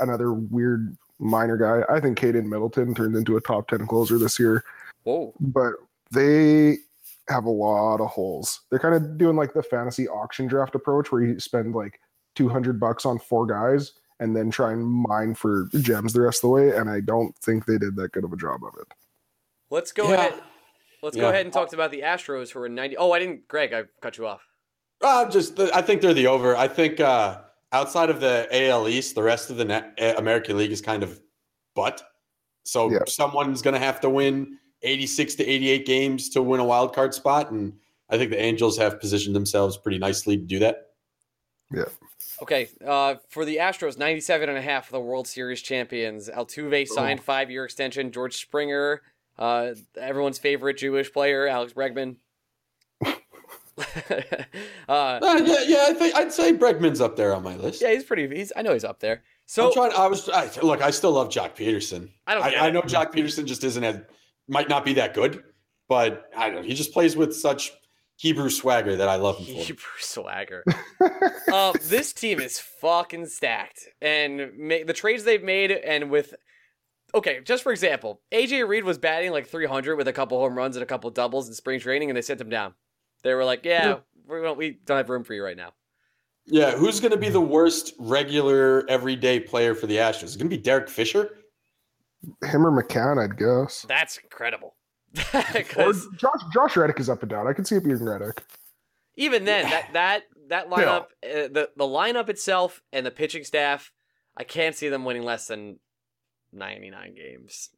another 0.00 0.32
weird 0.32 0.96
minor 1.20 1.56
guy. 1.56 1.82
I 1.94 2.00
think 2.00 2.18
Caden 2.18 2.46
Middleton 2.46 2.94
turned 2.94 3.14
into 3.14 3.36
a 3.36 3.40
top 3.40 3.68
ten 3.68 3.86
closer 3.86 4.18
this 4.18 4.38
year. 4.38 4.64
Whoa. 5.04 5.32
but 5.40 5.74
they 6.10 6.78
have 7.28 7.44
a 7.44 7.50
lot 7.50 8.00
of 8.00 8.08
holes. 8.08 8.60
They're 8.70 8.78
kind 8.80 8.94
of 8.94 9.16
doing 9.16 9.36
like 9.36 9.54
the 9.54 9.62
fantasy 9.62 10.08
auction 10.08 10.46
draft 10.48 10.74
approach 10.74 11.12
where 11.12 11.22
you 11.22 11.38
spend 11.40 11.74
like 11.74 12.00
200 12.34 12.78
bucks 12.80 13.06
on 13.06 13.18
four 13.18 13.46
guys 13.46 13.92
and 14.18 14.36
then 14.36 14.50
try 14.50 14.72
and 14.72 14.84
mine 14.84 15.34
for 15.34 15.68
gems 15.80 16.12
the 16.12 16.20
rest 16.20 16.38
of 16.38 16.48
the 16.48 16.48
way. 16.48 16.76
And 16.76 16.90
I 16.90 17.00
don't 17.00 17.34
think 17.38 17.64
they 17.66 17.78
did 17.78 17.96
that 17.96 18.12
good 18.12 18.24
of 18.24 18.32
a 18.32 18.36
job 18.36 18.62
of 18.64 18.74
it. 18.80 18.88
Let's 19.70 19.92
go 19.92 20.08
Yeah. 20.08 20.14
ahead. 20.14 20.34
Let's 21.02 21.16
go 21.16 21.28
ahead 21.30 21.46
and 21.46 21.52
talk 21.52 21.72
about 21.72 21.92
the 21.92 22.00
Astros 22.02 22.50
who 22.50 22.60
are 22.60 22.68
90. 22.68 22.96
Oh, 22.98 23.12
I 23.12 23.20
didn't. 23.20 23.48
Greg, 23.48 23.72
I 23.72 23.84
cut 24.02 24.18
you 24.18 24.26
off. 24.26 24.42
Uh, 25.00 25.30
just 25.30 25.58
I 25.58 25.80
think 25.80 26.02
they're 26.02 26.12
the 26.12 26.26
over. 26.26 26.54
I 26.56 26.68
think 26.68 27.00
uh, 27.00 27.38
outside 27.72 28.10
of 28.10 28.20
the 28.20 28.48
AL 28.50 28.88
East, 28.88 29.14
the 29.14 29.22
rest 29.22 29.50
of 29.50 29.56
the 29.56 29.64
Na- 29.64 29.82
American 30.16 30.56
League 30.56 30.72
is 30.72 30.80
kind 30.80 31.02
of 31.02 31.20
butt. 31.74 32.02
So 32.64 32.90
Yeah. 32.90 32.98
someone's 33.06 33.62
going 33.62 33.74
to 33.74 33.80
have 33.80 34.00
to 34.00 34.10
win 34.10 34.58
86 34.82 35.34
to 35.36 35.46
88 35.46 35.86
games 35.86 36.28
to 36.30 36.42
win 36.42 36.60
a 36.60 36.64
wild 36.64 36.94
card 36.94 37.14
spot, 37.14 37.50
and 37.50 37.78
I 38.08 38.18
think 38.18 38.30
the 38.30 38.40
Angels 38.40 38.76
have 38.78 38.98
positioned 39.00 39.36
themselves 39.36 39.76
pretty 39.76 39.98
nicely 39.98 40.36
to 40.36 40.42
do 40.42 40.58
that. 40.60 40.90
Yeah. 41.72 41.84
Okay, 42.42 42.68
uh, 42.84 43.16
for 43.28 43.44
the 43.44 43.58
Astros, 43.58 43.98
97 43.98 44.48
and 44.48 44.56
a 44.56 44.62
half, 44.62 44.90
the 44.90 44.98
World 45.00 45.28
Series 45.28 45.60
champions. 45.60 46.28
Altuve 46.28 46.88
signed 46.88 47.22
five-year 47.22 47.64
extension. 47.64 48.10
George 48.10 48.34
Springer, 48.36 49.02
uh, 49.38 49.74
everyone's 49.96 50.38
favorite 50.38 50.78
Jewish 50.78 51.12
player, 51.12 51.46
Alex 51.46 51.74
Bregman. 51.74 52.16
uh, 54.88 54.92
Uh, 54.92 55.40
yeah, 55.44 55.64
yeah, 55.66 55.84
I 55.88 55.94
think 55.94 56.14
I'd 56.16 56.32
say 56.32 56.52
Bregman's 56.52 57.00
up 57.00 57.16
there 57.16 57.34
on 57.34 57.42
my 57.42 57.56
list. 57.56 57.82
yeah, 57.82 57.92
he's 57.92 58.04
pretty. 58.04 58.28
He's. 58.34 58.52
I 58.56 58.62
know 58.62 58.72
he's 58.72 58.84
up 58.84 59.00
there. 59.00 59.22
So 59.46 59.66
I'm 59.68 59.72
trying. 59.72 59.92
I 59.92 60.06
was 60.06 60.28
I, 60.28 60.48
look. 60.62 60.82
I 60.82 60.90
still 60.90 61.12
love 61.12 61.28
Joc 61.28 61.56
Pederson. 61.56 62.10
I 62.26 62.34
don't. 62.34 62.44
I, 62.44 62.66
I 62.66 62.70
know 62.70 62.82
Joc 62.82 63.12
Pederson 63.12 63.44
just 63.44 63.64
isn't 63.64 63.82
as 63.82 64.00
might 64.48 64.68
not 64.68 64.84
be 64.84 64.94
that 64.94 65.14
good, 65.14 65.42
but 65.88 66.30
I 66.36 66.50
don't. 66.50 66.64
He 66.64 66.74
just 66.74 66.92
plays 66.92 67.16
with 67.16 67.34
such 67.34 67.72
Hebrew 68.16 68.50
swagger 68.50 68.96
that 68.96 69.08
I 69.08 69.16
love 69.16 69.38
him 69.38 69.46
for. 69.46 69.62
Hebrew 69.62 69.98
swagger. 69.98 70.64
um, 71.52 71.74
this 71.82 72.12
team 72.12 72.40
is 72.40 72.58
fucking 72.58 73.26
stacked, 73.26 73.88
and 74.02 74.52
ma- 74.58 74.84
the 74.86 74.92
trades 74.92 75.24
they've 75.24 75.42
made, 75.42 75.70
and 75.70 76.10
with 76.10 76.34
okay, 77.14 77.40
just 77.44 77.62
for 77.62 77.72
example, 77.72 78.20
AJ 78.32 78.68
Reed 78.68 78.84
was 78.84 78.98
batting 78.98 79.32
like 79.32 79.46
300 79.46 79.96
with 79.96 80.06
a 80.06 80.12
couple 80.12 80.38
home 80.38 80.56
runs 80.56 80.76
and 80.76 80.82
a 80.82 80.86
couple 80.86 81.10
doubles 81.10 81.48
in 81.48 81.54
spring 81.54 81.80
training, 81.80 82.10
and 82.10 82.16
they 82.16 82.22
sent 82.22 82.40
him 82.40 82.50
down. 82.50 82.74
They 83.22 83.34
were 83.34 83.44
like, 83.44 83.64
"Yeah, 83.64 83.98
we 84.26 84.40
don't, 84.40 84.56
we 84.58 84.78
don't 84.84 84.96
have 84.96 85.10
room 85.10 85.24
for 85.24 85.34
you 85.34 85.44
right 85.44 85.56
now." 85.56 85.72
Yeah, 86.46 86.72
who's 86.72 87.00
going 87.00 87.12
to 87.12 87.18
be 87.18 87.28
the 87.28 87.40
worst 87.40 87.92
regular 87.98 88.84
everyday 88.88 89.40
player 89.40 89.74
for 89.74 89.86
the 89.86 89.96
Astros? 89.96 90.24
Is 90.24 90.34
it 90.36 90.38
going 90.38 90.50
to 90.50 90.56
be 90.56 90.62
Derek 90.62 90.88
Fisher? 90.88 91.30
Him 92.42 92.66
or 92.66 92.70
McCann, 92.70 93.22
I'd 93.22 93.36
guess. 93.38 93.86
That's 93.88 94.18
incredible. 94.18 94.74
Or 95.76 95.92
Josh, 96.16 96.40
Josh 96.52 96.76
Reddick 96.76 97.00
is 97.00 97.08
up 97.08 97.22
and 97.22 97.30
down. 97.30 97.46
I 97.46 97.52
can 97.52 97.64
see 97.64 97.76
it 97.76 97.84
being 97.84 98.02
Reddick. 98.02 98.42
even 99.16 99.44
then, 99.44 99.68
that 99.68 99.92
that 99.92 100.22
that 100.48 100.70
lineup, 100.70 101.06
uh, 101.24 101.48
the 101.48 101.70
the 101.76 101.84
lineup 101.84 102.28
itself 102.28 102.82
and 102.92 103.04
the 103.04 103.10
pitching 103.10 103.44
staff, 103.44 103.90
I 104.36 104.44
can't 104.44 104.76
see 104.76 104.88
them 104.88 105.04
winning 105.04 105.22
less 105.22 105.46
than 105.46 105.78
99 106.52 107.14
games. 107.14 107.70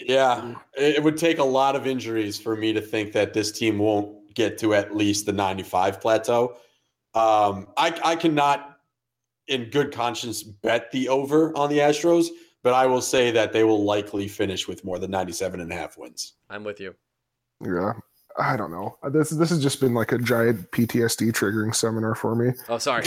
Yeah, 0.00 0.54
it 0.76 0.96
it 0.96 1.02
would 1.04 1.16
take 1.16 1.38
a 1.38 1.44
lot 1.44 1.76
of 1.76 1.86
injuries 1.86 2.40
for 2.40 2.56
me 2.56 2.72
to 2.72 2.80
think 2.80 3.12
that 3.12 3.32
this 3.32 3.52
team 3.52 3.78
won't 3.78 4.16
get 4.34 4.58
to 4.58 4.74
at 4.74 4.94
least 4.94 5.26
the 5.26 5.32
95 5.32 6.00
plateau. 6.00 6.56
Um, 7.14 7.68
I, 7.76 7.98
I 8.04 8.16
cannot, 8.16 8.78
in 9.46 9.70
good 9.70 9.92
conscience, 9.92 10.42
bet 10.42 10.90
the 10.90 11.08
over 11.08 11.56
on 11.56 11.70
the 11.70 11.78
Astros, 11.78 12.28
but 12.62 12.74
I 12.74 12.86
will 12.86 13.02
say 13.02 13.30
that 13.30 13.52
they 13.52 13.64
will 13.64 13.84
likely 13.84 14.26
finish 14.26 14.66
with 14.66 14.84
more 14.84 14.98
than 14.98 15.10
97 15.10 15.60
and 15.60 15.70
a 15.70 15.74
half 15.74 15.96
wins. 15.96 16.34
I'm 16.50 16.64
with 16.64 16.80
you. 16.80 16.94
Yeah. 17.60 17.92
I 18.36 18.56
don't 18.56 18.70
know. 18.72 18.98
This 19.10 19.30
this 19.30 19.50
has 19.50 19.62
just 19.62 19.80
been 19.80 19.94
like 19.94 20.10
a 20.12 20.18
giant 20.18 20.70
PTSD 20.72 21.30
triggering 21.32 21.74
seminar 21.74 22.14
for 22.14 22.34
me. 22.34 22.52
Oh, 22.68 22.78
sorry. 22.78 23.04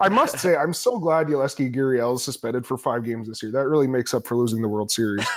I 0.00 0.08
must 0.08 0.38
say, 0.38 0.56
I'm 0.56 0.74
so 0.74 0.98
glad 0.98 1.28
Yulieski 1.28 1.72
Gurriel 1.74 2.16
is 2.16 2.24
suspended 2.24 2.66
for 2.66 2.76
five 2.76 3.04
games 3.04 3.28
this 3.28 3.42
year. 3.42 3.52
That 3.52 3.68
really 3.68 3.86
makes 3.86 4.14
up 4.14 4.26
for 4.26 4.36
losing 4.36 4.60
the 4.62 4.68
World 4.68 4.90
Series. 4.90 5.26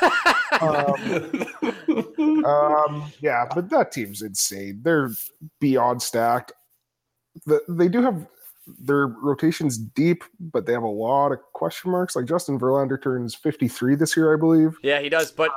Um, 0.60 2.46
um, 2.46 3.12
yeah, 3.22 3.46
but 3.56 3.70
that 3.70 3.92
team's 3.92 4.22
insane. 4.22 4.82
They're 4.84 5.10
beyond 5.60 6.02
stacked. 6.02 6.52
The, 7.46 7.62
they 7.70 7.88
do 7.88 8.04
have 8.04 8.28
their 8.68 9.08
rotations 9.08 9.78
deep, 9.78 10.24
but 10.40 10.66
they 10.66 10.74
have 10.74 10.84
a 10.84 10.88
lot 10.88 11.32
of 11.32 11.40
question 11.54 11.90
marks. 11.90 12.16
Like 12.16 12.26
Justin 12.26 12.60
Verlander 12.60 13.02
turns 13.02 13.34
53 13.34 13.96
this 13.96 14.16
year, 14.16 14.34
I 14.34 14.38
believe. 14.38 14.76
yeah, 14.84 15.00
he 15.00 15.10
does. 15.10 15.32
But 15.32 15.52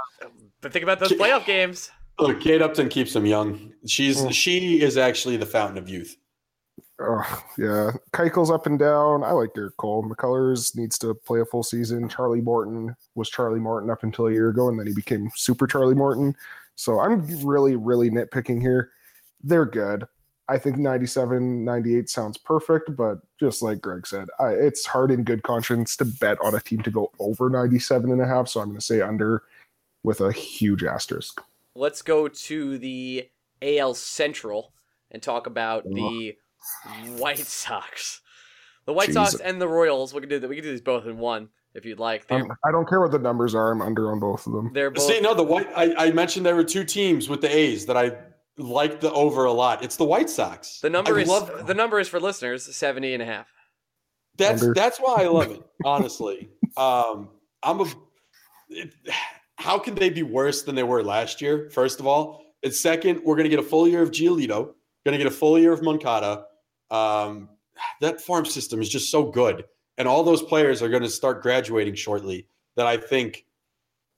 but 0.60 0.72
think 0.72 0.84
about 0.84 1.00
those 1.00 1.12
playoff 1.12 1.44
games. 1.44 1.90
Look, 2.18 2.40
Kate 2.40 2.62
Upton 2.62 2.88
keeps 2.88 3.12
them 3.12 3.26
young. 3.26 3.72
She's 3.86 4.22
Mm. 4.22 4.32
she 4.32 4.80
is 4.80 4.96
actually 4.96 5.36
the 5.36 5.46
fountain 5.46 5.78
of 5.78 5.88
youth. 5.88 6.16
Oh, 7.00 7.42
yeah. 7.58 7.90
Keiko's 8.12 8.50
up 8.52 8.66
and 8.66 8.78
down. 8.78 9.24
I 9.24 9.32
like 9.32 9.52
Gerrit 9.54 9.76
Cole. 9.78 10.04
McCullers 10.04 10.76
needs 10.76 10.96
to 10.98 11.12
play 11.12 11.40
a 11.40 11.44
full 11.44 11.64
season. 11.64 12.08
Charlie 12.08 12.40
Morton 12.40 12.94
was 13.16 13.28
Charlie 13.28 13.58
Morton 13.58 13.90
up 13.90 14.04
until 14.04 14.28
a 14.28 14.32
year 14.32 14.48
ago, 14.50 14.68
and 14.68 14.78
then 14.78 14.86
he 14.86 14.94
became 14.94 15.28
Super 15.34 15.66
Charlie 15.66 15.96
Morton. 15.96 16.36
So 16.76 17.00
I'm 17.00 17.26
really, 17.44 17.74
really 17.74 18.10
nitpicking 18.10 18.60
here. 18.60 18.90
They're 19.42 19.64
good. 19.66 20.06
I 20.48 20.58
think 20.58 20.76
97, 20.76 21.64
98 21.64 22.08
sounds 22.10 22.38
perfect, 22.38 22.94
but 22.96 23.18
just 23.40 23.60
like 23.62 23.80
Greg 23.80 24.06
said, 24.06 24.28
I, 24.38 24.50
it's 24.50 24.86
hard 24.86 25.10
in 25.10 25.24
good 25.24 25.42
conscience 25.42 25.96
to 25.96 26.04
bet 26.04 26.38
on 26.42 26.54
a 26.54 26.60
team 26.60 26.82
to 26.82 26.90
go 26.90 27.10
over 27.18 27.48
97 27.50 28.12
and 28.12 28.20
a 28.20 28.26
half. 28.26 28.48
So 28.48 28.60
I'm 28.60 28.68
going 28.68 28.78
to 28.78 28.84
say 28.84 29.00
under 29.00 29.42
with 30.04 30.20
a 30.20 30.30
huge 30.30 30.84
asterisk. 30.84 31.40
Let's 31.74 32.02
go 32.02 32.28
to 32.28 32.78
the 32.78 33.28
AL 33.62 33.94
Central 33.94 34.72
and 35.10 35.22
talk 35.22 35.46
about 35.46 35.84
the 35.84 36.34
White 37.16 37.38
Sox. 37.38 38.20
The 38.86 38.92
White 38.92 39.08
Jeez. 39.10 39.14
Sox 39.14 39.34
and 39.36 39.60
the 39.60 39.68
Royals. 39.68 40.12
We 40.14 40.20
can 40.20 40.28
do 40.28 40.38
that. 40.38 40.48
We 40.48 40.56
can 40.56 40.64
do 40.64 40.70
these 40.70 40.80
both 40.80 41.06
in 41.06 41.18
one 41.18 41.48
if 41.74 41.84
you'd 41.84 41.98
like. 41.98 42.26
Um, 42.30 42.50
I 42.64 42.70
don't 42.70 42.88
care 42.88 43.00
what 43.00 43.10
the 43.10 43.18
numbers 43.18 43.54
are. 43.54 43.72
I'm 43.72 43.82
under 43.82 44.10
on 44.12 44.20
both 44.20 44.46
of 44.46 44.52
them. 44.52 44.70
they're 44.72 44.90
both. 44.90 45.04
See, 45.04 45.20
no, 45.20 45.34
the 45.34 45.42
white. 45.42 45.68
I, 45.74 45.94
I 46.06 46.10
mentioned 46.12 46.44
there 46.46 46.54
were 46.56 46.64
two 46.64 46.84
teams 46.84 47.28
with 47.28 47.40
the 47.40 47.54
A's 47.54 47.86
that 47.86 47.96
I 47.96 48.12
like 48.58 49.00
the 49.00 49.10
over 49.12 49.44
a 49.46 49.52
lot. 49.52 49.82
It's 49.82 49.96
the 49.96 50.04
White 50.04 50.30
Sox. 50.30 50.80
the 50.80 50.90
number 50.90 51.16
I 51.18 51.22
is 51.22 51.28
love- 51.28 51.66
the 51.66 51.74
number 51.74 51.98
is 51.98 52.08
for 52.08 52.20
listeners 52.20 52.64
70 52.76 53.14
and 53.14 53.22
a 53.22 53.26
half. 53.26 53.48
That's 54.36 54.62
Under. 54.62 54.74
that's 54.74 54.98
why 54.98 55.22
I 55.22 55.26
love 55.28 55.50
it. 55.50 55.62
Honestly, 55.84 56.50
um, 56.76 57.30
I'm 57.62 57.80
a. 57.80 57.86
It, 58.68 58.92
how 59.56 59.78
can 59.78 59.94
they 59.94 60.10
be 60.10 60.22
worse 60.22 60.62
than 60.62 60.74
they 60.74 60.82
were 60.82 61.02
last 61.02 61.40
year? 61.40 61.70
First 61.70 62.00
of 62.00 62.06
all, 62.06 62.44
and 62.62 62.72
second, 62.72 63.20
we're 63.24 63.36
going 63.36 63.44
to 63.44 63.50
get 63.50 63.58
a 63.58 63.62
full 63.62 63.86
year 63.86 64.02
of 64.02 64.10
Giolito. 64.10 64.72
Going 65.04 65.12
to 65.12 65.18
get 65.18 65.26
a 65.26 65.30
full 65.30 65.58
year 65.58 65.72
of 65.72 65.82
Moncada. 65.82 66.44
Um, 66.90 67.50
that 68.00 68.20
farm 68.20 68.46
system 68.46 68.80
is 68.80 68.88
just 68.88 69.10
so 69.10 69.24
good, 69.24 69.64
and 69.98 70.08
all 70.08 70.22
those 70.22 70.42
players 70.42 70.80
are 70.82 70.88
going 70.88 71.02
to 71.02 71.10
start 71.10 71.42
graduating 71.42 71.94
shortly. 71.94 72.48
That 72.76 72.86
I 72.86 72.96
think, 72.96 73.44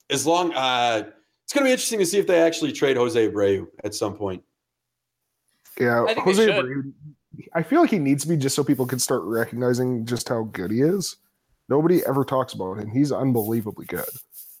as 0.09 0.25
long, 0.25 0.53
uh, 0.53 1.03
it's 1.43 1.53
going 1.53 1.63
to 1.63 1.67
be 1.67 1.71
interesting 1.71 1.99
to 1.99 2.05
see 2.05 2.19
if 2.19 2.27
they 2.27 2.41
actually 2.41 2.71
trade 2.71 2.97
Jose 2.97 3.29
Abreu 3.29 3.67
at 3.83 3.93
some 3.93 4.15
point. 4.15 4.43
Yeah, 5.79 6.03
I 6.03 6.13
think 6.13 6.25
Jose 6.25 6.45
should. 6.45 6.65
Abreu, 6.65 6.93
I 7.53 7.63
feel 7.63 7.81
like 7.81 7.91
he 7.91 7.99
needs 7.99 8.23
to 8.23 8.29
be 8.29 8.37
just 8.37 8.55
so 8.55 8.63
people 8.63 8.85
can 8.85 8.99
start 8.99 9.23
recognizing 9.23 10.05
just 10.05 10.29
how 10.29 10.43
good 10.43 10.71
he 10.71 10.81
is. 10.81 11.17
Nobody 11.69 12.01
ever 12.05 12.23
talks 12.23 12.53
about 12.53 12.79
him. 12.79 12.89
He's 12.89 13.11
unbelievably 13.11 13.85
good. 13.87 14.05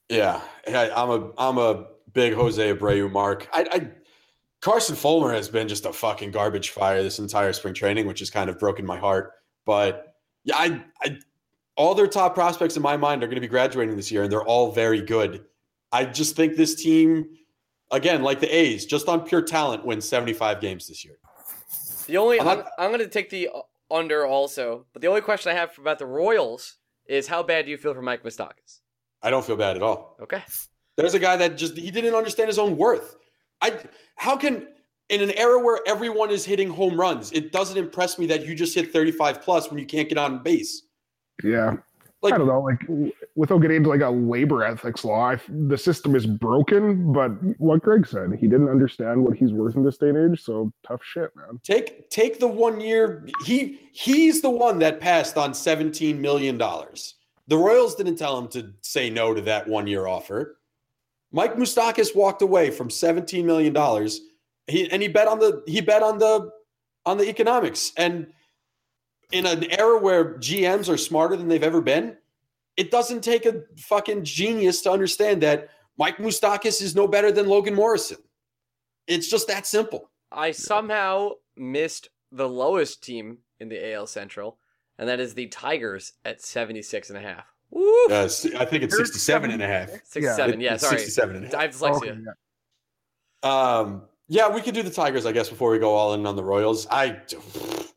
Yeah, 0.09 0.41
I, 0.67 0.89
I'm 0.91 1.09
a 1.09 1.31
I'm 1.37 1.57
a 1.57 1.85
big 2.13 2.33
Jose 2.33 2.73
Abreu 2.73 3.11
mark. 3.11 3.47
I, 3.53 3.67
I 3.71 3.91
Carson 4.61 4.95
Fulmer 4.95 5.31
has 5.33 5.49
been 5.49 5.67
just 5.67 5.85
a 5.85 5.93
fucking 5.93 6.31
garbage 6.31 6.71
fire 6.71 7.03
this 7.03 7.19
entire 7.19 7.53
spring 7.53 7.73
training, 7.73 8.07
which 8.07 8.19
has 8.19 8.29
kind 8.29 8.49
of 8.49 8.57
broken 8.57 8.85
my 8.85 8.97
heart. 8.97 9.33
But 9.65 10.15
yeah, 10.43 10.55
I, 10.57 10.83
I 11.01 11.17
all 11.75 11.93
their 11.93 12.07
top 12.07 12.33
prospects 12.33 12.75
in 12.75 12.81
my 12.81 12.97
mind 12.97 13.23
are 13.23 13.27
going 13.27 13.35
to 13.35 13.41
be 13.41 13.47
graduating 13.47 13.95
this 13.95 14.11
year, 14.11 14.23
and 14.23 14.31
they're 14.31 14.43
all 14.43 14.71
very 14.71 15.01
good. 15.01 15.45
I 15.91 16.05
just 16.05 16.35
think 16.35 16.55
this 16.55 16.75
team, 16.75 17.29
again, 17.91 18.23
like 18.23 18.39
the 18.39 18.47
A's, 18.47 18.85
just 18.85 19.07
on 19.07 19.21
pure 19.21 19.41
talent, 19.41 19.85
wins 19.85 20.07
75 20.07 20.59
games 20.59 20.87
this 20.87 21.05
year. 21.05 21.19
The 22.07 22.17
only 22.17 22.39
I'm 22.39 22.47
I'm, 22.47 22.57
not- 22.57 22.67
I'm, 22.79 22.89
going 22.89 22.99
to 23.01 23.07
take 23.07 23.29
the 23.29 23.49
under 23.91 24.25
also, 24.25 24.85
but 24.93 25.01
the 25.01 25.07
only 25.07 25.21
question 25.21 25.51
I 25.51 25.55
have 25.55 25.77
about 25.77 25.99
the 25.99 26.05
Royals 26.05 26.77
is 27.05 27.27
how 27.27 27.43
bad 27.43 27.65
do 27.65 27.71
you 27.71 27.77
feel 27.77 27.93
for 27.93 28.01
Mike 28.01 28.23
Moustakas? 28.23 28.79
I 29.21 29.29
don't 29.29 29.45
feel 29.45 29.57
bad 29.57 29.75
at 29.75 29.83
all. 29.83 30.17
Okay, 30.21 30.43
There's 30.95 31.13
a 31.13 31.19
guy 31.19 31.37
that 31.37 31.57
just 31.57 31.77
he 31.77 31.91
didn't 31.91 32.15
understand 32.15 32.47
his 32.47 32.59
own 32.59 32.77
worth. 32.77 33.15
I 33.61 33.79
how 34.15 34.37
can 34.37 34.67
in 35.09 35.21
an 35.21 35.31
era 35.31 35.59
where 35.59 35.79
everyone 35.87 36.29
is 36.31 36.45
hitting 36.45 36.69
home 36.69 36.99
runs, 36.99 37.31
it 37.31 37.51
doesn't 37.51 37.77
impress 37.77 38.19
me 38.19 38.25
that 38.27 38.45
you 38.45 38.55
just 38.55 38.75
hit 38.75 38.91
35 38.91 39.41
plus 39.41 39.69
when 39.69 39.79
you 39.79 39.85
can't 39.85 40.09
get 40.09 40.17
on 40.17 40.43
base. 40.43 40.83
Yeah. 41.43 41.77
Like- 42.21 42.33
I 42.33 42.37
don't 42.39 42.47
know. 42.47 42.61
Like, 42.61 43.13
without 43.35 43.59
getting 43.59 43.77
into 43.77 43.89
like 43.89 44.01
a 44.01 44.09
labor 44.09 44.63
ethics 44.63 45.05
law, 45.05 45.31
I, 45.31 45.39
the 45.47 45.77
system 45.77 46.15
is 46.15 46.25
broken. 46.25 47.13
But 47.13 47.29
what 47.59 47.81
Greg 47.83 48.07
said, 48.07 48.33
he 48.39 48.47
didn't 48.47 48.69
understand 48.69 49.23
what 49.23 49.37
he's 49.37 49.53
worth 49.53 49.75
in 49.75 49.83
this 49.83 49.97
day 49.97 50.09
and 50.09 50.33
age. 50.33 50.43
So 50.43 50.73
tough 50.85 51.01
shit, 51.03 51.33
man. 51.35 51.59
Take 51.63 52.09
take 52.09 52.39
the 52.39 52.47
one 52.47 52.81
year 52.81 53.27
he 53.45 53.79
he's 53.93 54.41
the 54.41 54.49
one 54.49 54.79
that 54.79 54.99
passed 54.99 55.37
on 55.37 55.53
17 55.53 56.19
million 56.19 56.57
dollars. 56.57 57.15
The 57.47 57.57
Royals 57.57 57.95
didn't 57.95 58.17
tell 58.17 58.37
him 58.37 58.47
to 58.49 58.73
say 58.81 59.09
no 59.09 59.33
to 59.33 59.41
that 59.41 59.67
one 59.67 59.87
year 59.87 60.07
offer. 60.07 60.57
Mike 61.31 61.55
Moustakas 61.55 62.15
walked 62.15 62.41
away 62.41 62.71
from 62.71 62.89
17 62.89 63.45
million 63.45 63.73
dollars. 63.73 64.21
He 64.67 64.89
and 64.91 65.01
he 65.01 65.07
bet 65.07 65.27
on 65.27 65.39
the 65.39 65.63
he 65.65 65.81
bet 65.81 66.03
on 66.03 66.17
the 66.17 66.51
on 67.05 67.17
the 67.17 67.29
economics 67.29 67.93
and 67.97 68.27
in 69.31 69.45
an 69.45 69.69
era 69.71 69.99
where 69.99 70.35
GMs 70.35 70.89
are 70.89 70.97
smarter 70.97 71.35
than 71.35 71.47
they've 71.47 71.63
ever 71.63 71.81
been, 71.81 72.15
it 72.77 72.91
doesn't 72.91 73.21
take 73.21 73.45
a 73.45 73.63
fucking 73.77 74.23
genius 74.23 74.81
to 74.81 74.91
understand 74.91 75.41
that 75.41 75.69
Mike 75.97 76.17
Moustakas 76.17 76.81
is 76.81 76.95
no 76.95 77.07
better 77.07 77.31
than 77.31 77.47
Logan 77.47 77.73
Morrison. 77.73 78.17
It's 79.07 79.29
just 79.29 79.47
that 79.47 79.65
simple. 79.65 80.09
I 80.31 80.51
somehow 80.51 81.31
missed 81.55 82.09
the 82.31 82.47
lowest 82.47 83.03
team 83.03 83.39
in 83.59 83.69
the 83.69 83.93
AL 83.93 84.07
Central, 84.07 84.59
and 84.97 85.07
that 85.09 85.19
is 85.19 85.33
the 85.33 85.47
Tigers 85.47 86.13
at 86.25 86.41
76 86.41 87.09
and 87.09 87.17
a 87.17 87.21
half. 87.21 87.45
Woo! 87.69 88.05
Uh, 88.09 88.29
I 88.57 88.65
think 88.65 88.83
it's 88.83 88.95
67 88.95 89.51
and 89.51 89.61
a 89.61 89.67
half. 89.67 89.89
67, 90.05 90.61
yeah, 90.61 90.75
It's 90.75 90.83
sorry. 90.83 90.97
67 90.99 91.35
and 91.35 91.45
a 91.45 91.47
half. 91.47 91.55
I 91.55 91.61
have 91.63 91.71
dyslexia. 91.71 92.11
Okay, 92.11 92.17
yeah. 93.43 93.77
Um, 93.77 94.03
yeah, 94.29 94.49
we 94.53 94.61
could 94.61 94.73
do 94.73 94.83
the 94.83 94.89
Tigers, 94.89 95.25
I 95.25 95.31
guess, 95.31 95.49
before 95.49 95.71
we 95.71 95.79
go 95.79 95.93
all 95.93 96.13
in 96.13 96.25
on 96.25 96.35
the 96.35 96.43
Royals. 96.43 96.87
I 96.89 97.19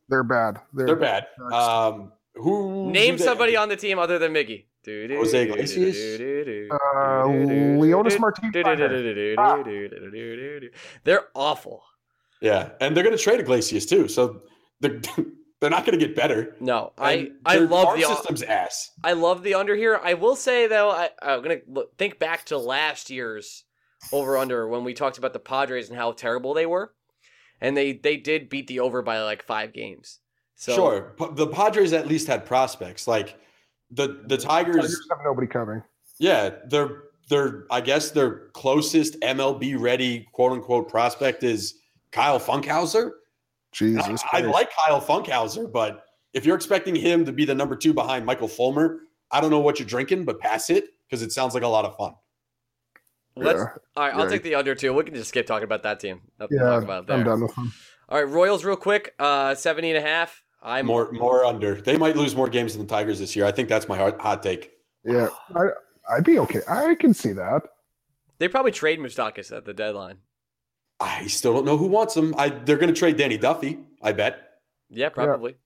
They're 0.08 0.22
bad. 0.24 0.60
They're, 0.72 0.86
they're 0.86 0.96
bad. 0.96 1.26
Um, 1.52 2.12
who 2.34 2.90
Name 2.90 3.16
they- 3.16 3.24
somebody 3.24 3.56
on 3.56 3.68
the 3.68 3.76
team 3.76 3.98
other 3.98 4.18
than 4.18 4.32
Miggy. 4.32 4.66
Jose 4.86 5.42
Iglesias? 5.42 6.20
Uh, 6.70 7.26
Leonis 7.26 8.18
Martinez. 8.18 8.52
They're 11.04 11.24
awful. 11.34 11.82
Yeah, 12.40 12.70
and 12.80 12.96
they're 12.96 13.04
going 13.04 13.16
to 13.16 13.22
trade 13.22 13.40
Iglesias 13.40 13.84
too, 13.84 14.08
so 14.08 14.40
they're 14.80 15.00
they're 15.61 15.70
not 15.70 15.85
going 15.85 15.99
to 15.99 16.05
get 16.05 16.16
better. 16.16 16.57
No, 16.61 16.92
I 16.99 17.12
And 17.12 17.37
I 17.44 17.59
their 17.59 17.68
love 17.68 17.96
the 17.96 18.03
system's 18.05 18.42
ass. 18.42 18.90
I 19.05 19.12
love 19.12 19.42
the 19.42 19.55
under 19.55 19.77
here. 19.77 20.01
I 20.03 20.14
will 20.14 20.37
say 20.37 20.66
though, 20.66 20.90
I, 20.90 21.11
I'm 21.23 21.42
gonna 21.42 21.59
think 21.99 22.18
back 22.18 22.46
to 22.46 22.59
last 22.59 23.11
year's 23.11 23.64
over 24.12 24.38
under 24.38 24.66
when 24.66 24.85
we 24.85 24.94
talked 24.94 25.18
about 25.18 25.33
the 25.35 25.38
Padres 25.38 25.90
and 25.90 25.99
how 25.99 26.12
terrible 26.12 26.55
they 26.55 26.66
were, 26.66 26.94
and 27.61 27.77
they 27.77 27.92
they 27.92 28.16
did 28.16 28.49
beat 28.49 28.66
the 28.66 28.81
over 28.81 29.03
by 29.03 29.23
like 29.23 29.42
five 29.42 29.73
games. 29.73 30.18
So 30.55 30.75
sure, 30.75 31.14
but 31.18 31.37
the 31.37 31.46
Padres 31.46 31.92
at 31.92 32.07
least 32.07 32.27
had 32.27 32.46
prospects. 32.46 33.07
Like 33.07 33.38
the 33.90 34.23
the 34.27 34.38
Tigers, 34.38 34.77
Tigers 34.77 35.07
have 35.11 35.18
nobody 35.25 35.46
coming. 35.46 35.83
yeah, 36.18 36.51
they're 36.68 37.03
they're 37.29 37.64
I 37.70 37.83
guess 37.83 38.11
their 38.11 38.49
closest 38.55 39.20
MLB 39.20 39.79
ready 39.79 40.27
quote 40.33 40.53
unquote 40.53 40.88
prospect 40.88 41.42
is 41.44 41.75
Kyle 42.12 42.40
Funkhouser. 42.40 43.11
Jesus. 43.72 44.22
I, 44.33 44.38
I 44.38 44.40
like 44.42 44.70
Kyle 44.74 45.00
Funkhouser, 45.00 45.70
but 45.70 46.04
if 46.33 46.44
you're 46.44 46.56
expecting 46.56 46.94
him 46.94 47.24
to 47.24 47.33
be 47.33 47.44
the 47.44 47.54
number 47.54 47.76
two 47.76 47.92
behind 47.92 48.26
Michael 48.26 48.48
Fulmer, 48.48 49.00
I 49.30 49.40
don't 49.40 49.50
know 49.50 49.61
what 49.61 49.78
you're 49.78 49.87
drinking, 49.88 50.24
but 50.24 50.40
pass 50.40 50.70
it 50.70 50.85
because 51.09 51.22
it 51.22 51.33
sounds 51.33 51.54
like 51.54 51.62
a 51.62 51.68
lot 51.68 51.85
of 51.85 51.96
fun. 51.96 52.14
let's. 53.37 53.59
Yeah. 53.59 53.64
All 53.96 54.04
right, 54.04 54.14
I'll 54.14 54.24
right. 54.24 54.30
take 54.30 54.42
the 54.42 54.54
under 54.54 54.74
too. 54.74 54.92
We 54.92 55.04
can 55.04 55.14
just 55.14 55.28
skip 55.28 55.46
talking 55.46 55.64
about 55.64 55.83
that 55.85 56.00
team. 56.00 56.20
Nothing 56.38 56.59
to 56.59 56.64
Yeah, 56.64 56.70
talk 56.70 56.83
about 56.83 57.06
there. 57.06 57.16
I'm 57.16 57.24
done 57.24 57.42
with 57.42 57.54
them. 57.54 57.72
All 58.09 58.18
right, 58.18 58.28
Royals, 58.28 58.64
real 58.64 58.76
quick. 58.76 59.14
Uh, 59.18 59.54
70 59.54 59.90
and 59.90 59.98
a 59.98 60.00
half. 60.00 60.42
I'm 60.62 60.87
more 60.87 61.11
more 61.12 61.44
under. 61.46 61.80
They 61.80 61.96
might 61.96 62.16
lose 62.16 62.37
more 62.37 62.48
games 62.48 62.74
than 62.74 62.83
the 62.83 62.88
Tigers 62.88 63.18
this 63.18 63.35
year. 63.35 63.46
I 63.46 63.52
think 63.52 63.68
that's 63.68 63.88
my 63.88 63.96
hot, 63.96 64.20
hot 64.20 64.42
take. 64.42 64.72
Yeah, 65.04 65.28
I, 65.54 65.68
I'd 66.12 66.24
be 66.24 66.38
okay. 66.40 66.61
I 66.68 66.94
can 66.96 67.14
see 67.14 67.33
that. 67.33 67.62
They 68.38 68.48
probably 68.48 68.72
trade 68.72 68.98
Moustakas 68.98 69.56
at 69.56 69.64
the 69.64 69.72
deadline. 69.72 70.18
I 71.00 71.26
still 71.26 71.54
don't 71.54 71.64
know 71.64 71.78
who 71.78 71.86
wants 71.86 72.16
him. 72.16 72.34
I 72.36 72.50
they're 72.50 72.76
going 72.76 72.92
to 72.92 72.98
trade 72.98 73.16
Danny 73.16 73.38
Duffy. 73.38 73.78
I 74.02 74.12
bet. 74.12 74.60
Yeah, 74.90 75.08
probably. 75.08 75.56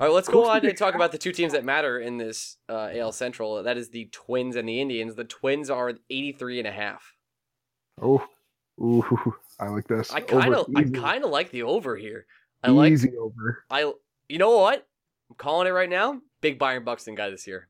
All 0.00 0.06
right, 0.06 0.14
let's 0.14 0.28
go 0.28 0.48
on 0.48 0.64
and 0.64 0.76
talk 0.76 0.94
about 0.94 1.12
the 1.12 1.18
two 1.18 1.32
teams 1.32 1.52
that 1.52 1.64
matter 1.64 1.98
in 1.98 2.16
this 2.16 2.56
uh, 2.68 2.90
AL 2.94 3.12
Central. 3.12 3.62
That 3.62 3.76
is 3.76 3.90
the 3.90 4.08
Twins 4.10 4.56
and 4.56 4.68
the 4.68 4.80
Indians. 4.80 5.14
The 5.14 5.24
Twins 5.24 5.68
are 5.68 5.92
83 6.08 6.60
and 6.60 6.68
a 6.68 6.72
half. 6.72 7.14
Oh, 8.00 8.26
ooh, 8.80 9.34
I 9.60 9.68
like 9.68 9.86
this. 9.86 10.10
I 10.12 10.20
kind 10.20 10.54
of 10.54 10.66
I 10.74 10.84
kind 10.84 11.24
of 11.24 11.30
like 11.30 11.50
the 11.50 11.64
over 11.64 11.96
here. 11.96 12.26
I 12.62 12.70
like 12.70 12.92
easy 12.92 13.12
over. 13.18 13.64
I 13.70 13.92
you 14.28 14.38
know 14.38 14.56
what? 14.56 14.86
I'm 15.28 15.36
calling 15.36 15.66
it 15.66 15.70
right 15.70 15.90
now. 15.90 16.20
Big 16.40 16.58
Byron 16.58 16.84
Buxton 16.84 17.14
guy 17.14 17.30
this 17.30 17.46
year. 17.46 17.68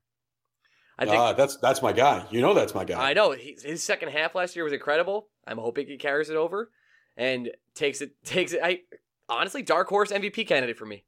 I 0.99 1.05
think 1.05 1.17
Ah, 1.17 1.33
that's 1.33 1.57
that's 1.57 1.83
my 1.83 1.93
guy. 1.93 2.25
You 2.31 2.41
know 2.41 2.55
that's 2.55 2.75
my 2.75 2.85
guy. 2.85 3.11
I 3.11 3.15
know 3.15 3.33
he, 3.33 3.59
his 3.63 3.83
second 3.83 4.11
half 4.11 4.35
last 4.35 4.55
year 4.55 4.65
was 4.65 4.73
incredible. 4.73 5.29
I'm 5.47 5.59
hoping 5.59 5.87
he 5.87 5.97
carries 5.97 6.31
it 6.31 6.37
over 6.37 6.71
and 7.17 7.51
takes 7.75 8.01
it 8.01 8.13
takes 8.25 8.53
it. 8.53 8.61
I 8.63 8.81
honestly 9.29 9.63
dark 9.63 9.89
horse 9.89 10.11
MVP 10.13 10.47
candidate 10.47 10.77
for 10.77 10.87
me. 10.87 11.05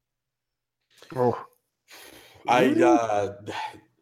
Oh, 1.14 1.44
I 2.48 2.66
uh, 2.72 3.34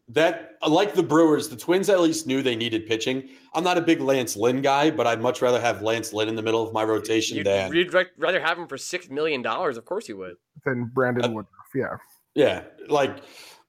that 0.09 0.57
like 0.67 0.93
the 0.93 1.03
Brewers, 1.03 1.49
the 1.49 1.55
Twins 1.55 1.89
at 1.89 1.99
least 2.01 2.27
knew 2.27 2.41
they 2.41 2.55
needed 2.55 2.85
pitching. 2.85 3.29
I'm 3.53 3.63
not 3.63 3.77
a 3.77 3.81
big 3.81 4.01
Lance 4.01 4.35
Lynn 4.35 4.61
guy, 4.61 4.91
but 4.91 5.07
I'd 5.07 5.21
much 5.21 5.41
rather 5.41 5.59
have 5.59 5.81
Lance 5.81 6.13
Lynn 6.13 6.27
in 6.27 6.35
the 6.35 6.41
middle 6.41 6.65
of 6.65 6.73
my 6.73 6.83
rotation 6.83 7.37
You'd, 7.37 7.45
than 7.45 7.73
you'd 7.73 7.93
rather 8.17 8.39
have 8.39 8.57
him 8.57 8.67
for 8.67 8.77
six 8.77 9.09
million 9.09 9.41
dollars. 9.41 9.77
Of 9.77 9.85
course 9.85 10.07
you 10.09 10.17
would. 10.17 10.35
Than 10.65 10.85
Brandon 10.85 11.25
Uh, 11.25 11.29
Woodruff. 11.29 11.47
Yeah, 11.73 11.97
yeah, 12.35 12.63
like 12.87 13.23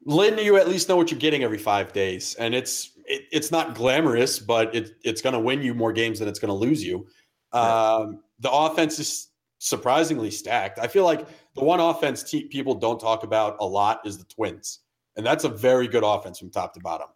Lynn. 0.05 0.39
You 0.39 0.57
at 0.57 0.69
least 0.69 0.89
know 0.89 0.97
what 0.97 1.11
you're 1.11 1.21
getting 1.21 1.43
every 1.43 1.59
five 1.59 1.93
days, 1.93 2.35
and 2.35 2.55
it's 2.55 2.91
it, 3.07 3.23
it's 3.33 3.51
not 3.51 3.75
glamorous, 3.75 4.39
but 4.39 4.75
it, 4.75 4.93
it's 5.03 5.23
going 5.23 5.35
to 5.35 5.41
win 5.41 5.63
you 5.63 5.75
more 5.75 5.93
games 5.93 6.19
than 6.19 6.29
it's 6.29 6.39
going 6.39 6.49
to 6.51 6.55
lose 6.55 6.85
you. 6.85 7.07
Um, 7.55 8.21
the 8.41 8.51
offense 8.51 8.99
is 8.99 9.29
surprisingly 9.59 10.31
stacked. 10.31 10.79
I 10.79 10.87
feel 10.89 11.05
like 11.05 11.27
the 11.55 11.65
one 11.65 11.81
offense 11.81 12.23
te- 12.23 12.49
people 12.49 12.75
don't 12.75 13.01
talk 13.01 13.23
about 13.23 13.57
a 13.61 13.67
lot 13.67 14.01
is 14.05 14.19
the 14.19 14.25
Twins, 14.25 14.81
and 15.17 15.25
that's 15.25 15.45
a 15.45 15.49
very 15.49 15.89
good 15.89 16.03
offense 16.05 16.39
from 16.39 16.51
top 16.51 16.75
to 16.75 16.81
bottom. 16.81 17.09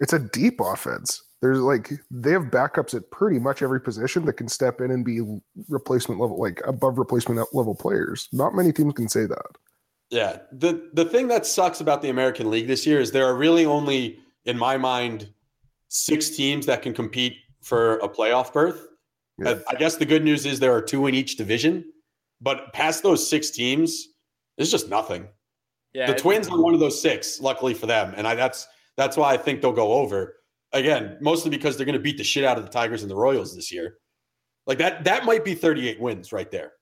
it's 0.00 0.12
a 0.12 0.18
deep 0.18 0.60
offense. 0.60 1.22
There's 1.42 1.58
like 1.58 1.92
they 2.10 2.32
have 2.32 2.44
backups 2.44 2.94
at 2.94 3.10
pretty 3.10 3.38
much 3.38 3.62
every 3.62 3.80
position 3.80 4.24
that 4.24 4.34
can 4.34 4.48
step 4.48 4.80
in 4.80 4.90
and 4.90 5.04
be 5.04 5.20
replacement 5.68 6.20
level, 6.20 6.40
like 6.40 6.62
above 6.66 6.98
replacement 6.98 7.46
level 7.54 7.74
players. 7.74 8.28
Not 8.32 8.54
many 8.54 8.72
teams 8.72 8.94
can 8.94 9.08
say 9.08 9.26
that. 9.26 9.46
Yeah. 10.10 10.38
The 10.52 10.88
the 10.94 11.04
thing 11.04 11.28
that 11.28 11.44
sucks 11.46 11.80
about 11.80 12.00
the 12.00 12.08
American 12.08 12.50
League 12.50 12.66
this 12.66 12.86
year 12.86 13.00
is 13.00 13.10
there 13.10 13.26
are 13.26 13.36
really 13.36 13.66
only, 13.66 14.18
in 14.46 14.56
my 14.56 14.78
mind, 14.78 15.28
six 15.88 16.30
teams 16.30 16.64
that 16.66 16.80
can 16.82 16.94
compete 16.94 17.36
for 17.62 17.98
a 17.98 18.08
playoff 18.08 18.52
berth. 18.52 18.86
Yeah. 19.38 19.58
I 19.68 19.74
guess 19.74 19.96
the 19.96 20.06
good 20.06 20.24
news 20.24 20.46
is 20.46 20.58
there 20.58 20.74
are 20.74 20.82
two 20.82 21.06
in 21.06 21.14
each 21.14 21.36
division, 21.36 21.84
but 22.40 22.72
past 22.72 23.02
those 23.02 23.28
six 23.28 23.50
teams, 23.50 24.08
there's 24.56 24.70
just 24.70 24.88
nothing. 24.88 25.28
Yeah, 25.92 26.06
the 26.06 26.14
Twins 26.14 26.48
are 26.48 26.60
one 26.60 26.74
of 26.74 26.80
those 26.80 27.00
six, 27.00 27.40
luckily 27.40 27.74
for 27.74 27.86
them, 27.86 28.14
and 28.16 28.26
I 28.26 28.34
that's 28.34 28.66
that's 28.96 29.16
why 29.16 29.32
I 29.32 29.36
think 29.36 29.62
they'll 29.62 29.72
go 29.72 29.94
over. 29.94 30.36
Again, 30.72 31.16
mostly 31.20 31.50
because 31.50 31.76
they're 31.76 31.86
going 31.86 31.94
to 31.94 32.02
beat 32.02 32.18
the 32.18 32.24
shit 32.24 32.44
out 32.44 32.58
of 32.58 32.64
the 32.64 32.70
Tigers 32.70 33.02
and 33.02 33.10
the 33.10 33.16
Royals 33.16 33.54
this 33.54 33.72
year. 33.72 33.98
Like 34.66 34.78
that 34.78 35.04
that 35.04 35.24
might 35.24 35.44
be 35.44 35.54
38 35.54 36.00
wins 36.00 36.32
right 36.32 36.50
there. 36.50 36.72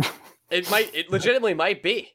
It 0.50 0.68
might. 0.68 0.92
It 0.94 1.10
legitimately 1.10 1.54
might 1.54 1.80
be. 1.82 2.08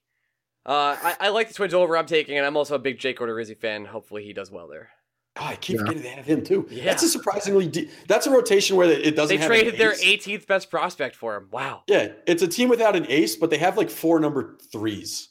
Uh, 0.65 0.97
I, 1.01 1.15
I 1.21 1.29
like 1.29 1.47
the 1.47 1.53
Twins 1.53 1.73
over. 1.73 1.97
I'm 1.97 2.05
taking, 2.05 2.37
and 2.37 2.45
I'm 2.45 2.57
also 2.57 2.75
a 2.75 2.79
big 2.79 2.99
Jake 2.99 3.19
Odorizzi 3.19 3.57
fan. 3.57 3.85
Hopefully, 3.85 4.25
he 4.25 4.33
does 4.33 4.51
well 4.51 4.67
there. 4.67 4.89
God, 5.35 5.51
I 5.51 5.55
keep 5.57 5.75
Yeah. 5.75 5.81
forgetting 5.81 6.03
they 6.03 6.09
have 6.09 6.25
him 6.25 6.43
too. 6.43 6.65
Yeah. 6.69 6.85
That's 6.85 7.03
a 7.03 7.09
surprisingly 7.09 7.67
deep. 7.67 7.89
That's 8.07 8.25
a 8.25 8.31
rotation 8.31 8.77
where 8.77 8.89
it 8.89 9.15
doesn't. 9.15 9.35
They 9.35 9.41
have 9.41 9.51
an 9.51 9.57
traded 9.59 9.77
their 9.79 9.93
18th 9.93 10.47
best 10.47 10.69
prospect 10.69 11.15
for 11.15 11.35
him. 11.35 11.49
Wow. 11.51 11.83
Yeah, 11.87 12.09
it's 12.25 12.41
a 12.41 12.47
team 12.47 12.69
without 12.69 12.95
an 12.95 13.05
ace, 13.09 13.35
but 13.35 13.49
they 13.49 13.57
have 13.57 13.77
like 13.77 13.89
four 13.89 14.19
number 14.19 14.57
threes, 14.71 15.29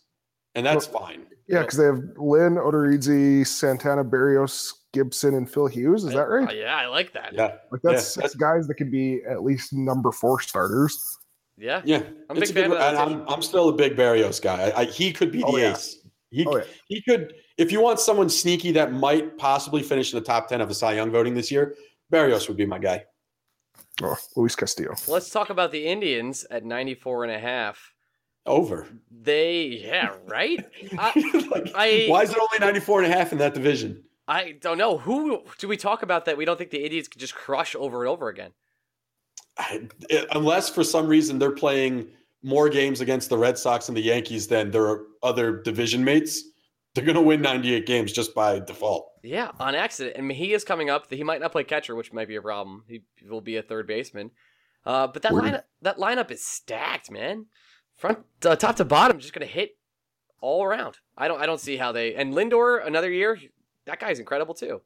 and 0.54 0.66
that's 0.66 0.86
fine. 0.86 1.26
Yeah, 1.48 1.60
because 1.60 1.78
they 1.78 1.84
have 1.84 1.98
Lynn, 2.18 2.54
Odorizzi, 2.56 3.46
Santana, 3.46 4.04
Berrios, 4.04 4.72
Gibson, 4.92 5.34
and 5.34 5.50
Phil 5.50 5.66
Hughes. 5.66 6.04
Is 6.04 6.12
that 6.12 6.24
Uh, 6.26 6.26
right? 6.28 6.56
yeah, 6.56 6.74
I 6.76 6.86
like 6.86 7.12
that. 7.14 7.32
Yeah, 7.34 7.56
Like 7.72 7.80
yeah, 7.84 7.92
that's 7.92 8.34
guys 8.34 8.66
that 8.68 8.74
could 8.74 8.90
be 8.90 9.20
at 9.28 9.42
least 9.42 9.72
number 9.72 10.10
four 10.12 10.40
starters. 10.40 11.18
Yeah. 11.56 11.82
yeah. 11.84 12.02
I'm 12.28 12.36
a 12.36 12.40
it's 12.40 12.50
big 12.50 12.62
fan 12.64 12.70
good- 12.70 12.80
of 12.80 12.94
that 12.94 12.96
I'm, 12.96 13.26
I'm 13.28 13.40
still 13.42 13.68
a 13.68 13.72
big 13.72 13.94
Berrios 13.96 14.40
guy. 14.42 14.70
I, 14.70 14.80
I, 14.80 14.84
he 14.86 15.12
could 15.12 15.30
be 15.32 15.38
the 15.40 15.46
Oh, 15.46 15.56
yeah. 15.56 15.72
ace. 15.72 15.98
He, 16.30 16.44
Oh 16.46 16.56
yeah, 16.56 16.64
he 16.88 17.00
could. 17.02 17.32
If 17.56 17.70
you 17.70 17.80
want 17.80 18.00
someone 18.00 18.28
sneaky 18.28 18.72
that 18.72 18.92
might 18.92 19.38
possibly 19.38 19.82
finish 19.82 20.12
in 20.12 20.18
the 20.18 20.24
top 20.24 20.48
ten 20.48 20.60
of 20.60 20.68
the 20.68 20.74
Cy 20.74 20.94
Young 20.94 21.10
voting 21.10 21.34
this 21.34 21.50
year, 21.50 21.74
Berrios 22.12 22.48
would 22.48 22.56
be 22.56 22.66
my 22.66 22.78
guy. 22.78 23.04
oh 24.02 24.16
Luis 24.36 24.56
Castillo. 24.56 24.94
Let's 25.06 25.30
talk 25.30 25.50
about 25.50 25.70
the 25.70 25.86
Indians 25.86 26.44
at 26.50 26.64
94 26.64 27.24
and 27.24 27.32
a 27.32 27.38
half. 27.38 27.92
Over. 28.46 28.86
They, 29.10 29.66
yeah, 29.86 30.14
right. 30.26 30.64
I, 30.98 31.46
Like, 31.50 31.72
I- 31.74 32.06
why 32.08 32.22
is 32.22 32.30
it 32.30 32.36
only 32.38 32.58
94 32.60 33.02
and 33.04 33.12
a 33.12 33.16
half 33.16 33.32
in 33.32 33.38
that 33.38 33.54
division? 33.54 34.02
I 34.26 34.52
don't 34.60 34.78
know 34.78 34.98
who 34.98 35.44
do 35.58 35.68
we 35.68 35.76
talk 35.76 36.02
about 36.02 36.24
that 36.24 36.36
we 36.36 36.44
don't 36.44 36.56
think 36.58 36.70
the 36.70 36.82
Indians 36.82 37.08
could 37.08 37.20
just 37.20 37.34
crush 37.34 37.74
over 37.76 38.02
and 38.02 38.08
over 38.08 38.28
again. 38.28 38.52
I, 39.58 39.86
unless 40.32 40.68
for 40.70 40.82
some 40.82 41.06
reason 41.06 41.38
they're 41.38 41.52
playing 41.52 42.08
more 42.42 42.68
games 42.68 43.00
against 43.00 43.28
the 43.30 43.38
Red 43.38 43.56
Sox 43.58 43.88
and 43.88 43.96
the 43.96 44.00
Yankees 44.02 44.46
than 44.48 44.70
their 44.70 45.00
other 45.22 45.60
division 45.62 46.02
mates, 46.04 46.42
they're 46.94 47.04
going 47.04 47.16
to 47.16 47.22
win 47.22 47.42
98 47.42 47.86
games 47.86 48.12
just 48.12 48.34
by 48.34 48.60
default. 48.60 49.10
Yeah, 49.22 49.50
on 49.58 49.74
accident. 49.74 50.16
And 50.16 50.30
he 50.30 50.52
is 50.52 50.64
coming 50.64 50.90
up. 50.90 51.10
He 51.12 51.24
might 51.24 51.40
not 51.40 51.52
play 51.52 51.64
catcher, 51.64 51.94
which 51.94 52.12
might 52.12 52.28
be 52.28 52.36
a 52.36 52.42
problem. 52.42 52.84
He 52.86 53.02
will 53.28 53.40
be 53.40 53.56
a 53.56 53.62
third 53.62 53.86
baseman. 53.86 54.30
Uh, 54.86 55.06
but 55.06 55.22
that 55.22 55.32
Weird. 55.32 55.44
lineup, 55.44 55.62
that 55.82 55.96
lineup 55.98 56.30
is 56.30 56.44
stacked, 56.44 57.10
man. 57.10 57.46
Front, 57.96 58.18
uh, 58.44 58.56
top 58.56 58.76
to 58.76 58.84
bottom, 58.84 59.18
just 59.18 59.32
gonna 59.32 59.46
hit 59.46 59.76
all 60.40 60.62
around. 60.64 60.98
I 61.16 61.28
don't, 61.28 61.40
I 61.40 61.46
don't 61.46 61.60
see 61.60 61.76
how 61.76 61.92
they. 61.92 62.14
And 62.14 62.34
Lindor, 62.34 62.84
another 62.86 63.10
year, 63.10 63.38
that 63.86 64.00
guy's 64.00 64.18
incredible 64.18 64.54
too. 64.54 64.82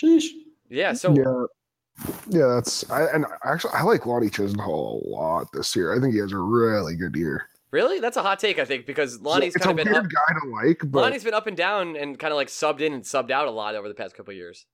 Sheesh. 0.00 0.26
Yeah. 0.68 0.92
So 0.92 1.12
yeah, 1.12 2.04
yeah. 2.28 2.46
That's 2.46 2.88
I 2.90 3.06
and 3.06 3.26
actually 3.44 3.72
I 3.74 3.82
like 3.82 4.06
Lonnie 4.06 4.28
Chisenhall 4.28 5.04
a 5.04 5.08
lot 5.08 5.48
this 5.52 5.74
year. 5.74 5.96
I 5.96 6.00
think 6.00 6.14
he 6.14 6.20
has 6.20 6.32
a 6.32 6.38
really 6.38 6.94
good 6.96 7.16
year. 7.16 7.48
Really, 7.70 8.00
that's 8.00 8.16
a 8.16 8.22
hot 8.22 8.38
take, 8.38 8.58
I 8.58 8.64
think, 8.64 8.86
because 8.86 9.20
Lonnie's 9.20 9.54
it's 9.54 9.64
kind 9.64 9.78
a 9.78 9.82
of 9.82 9.84
been 9.86 9.92
weird 9.92 10.06
up. 10.06 10.10
guy 10.12 10.40
to 10.40 10.48
like, 10.68 10.80
but 10.84 11.02
Lonnie's 11.02 11.24
been 11.24 11.34
up 11.34 11.46
and 11.46 11.56
down 11.56 11.96
and 11.96 12.18
kind 12.18 12.32
of 12.32 12.36
like 12.36 12.48
subbed 12.48 12.80
in 12.80 12.92
and 12.92 13.02
subbed 13.02 13.30
out 13.30 13.46
a 13.48 13.50
lot 13.50 13.74
over 13.74 13.88
the 13.88 13.94
past 13.94 14.14
couple 14.16 14.32
of 14.32 14.36
years. 14.36 14.66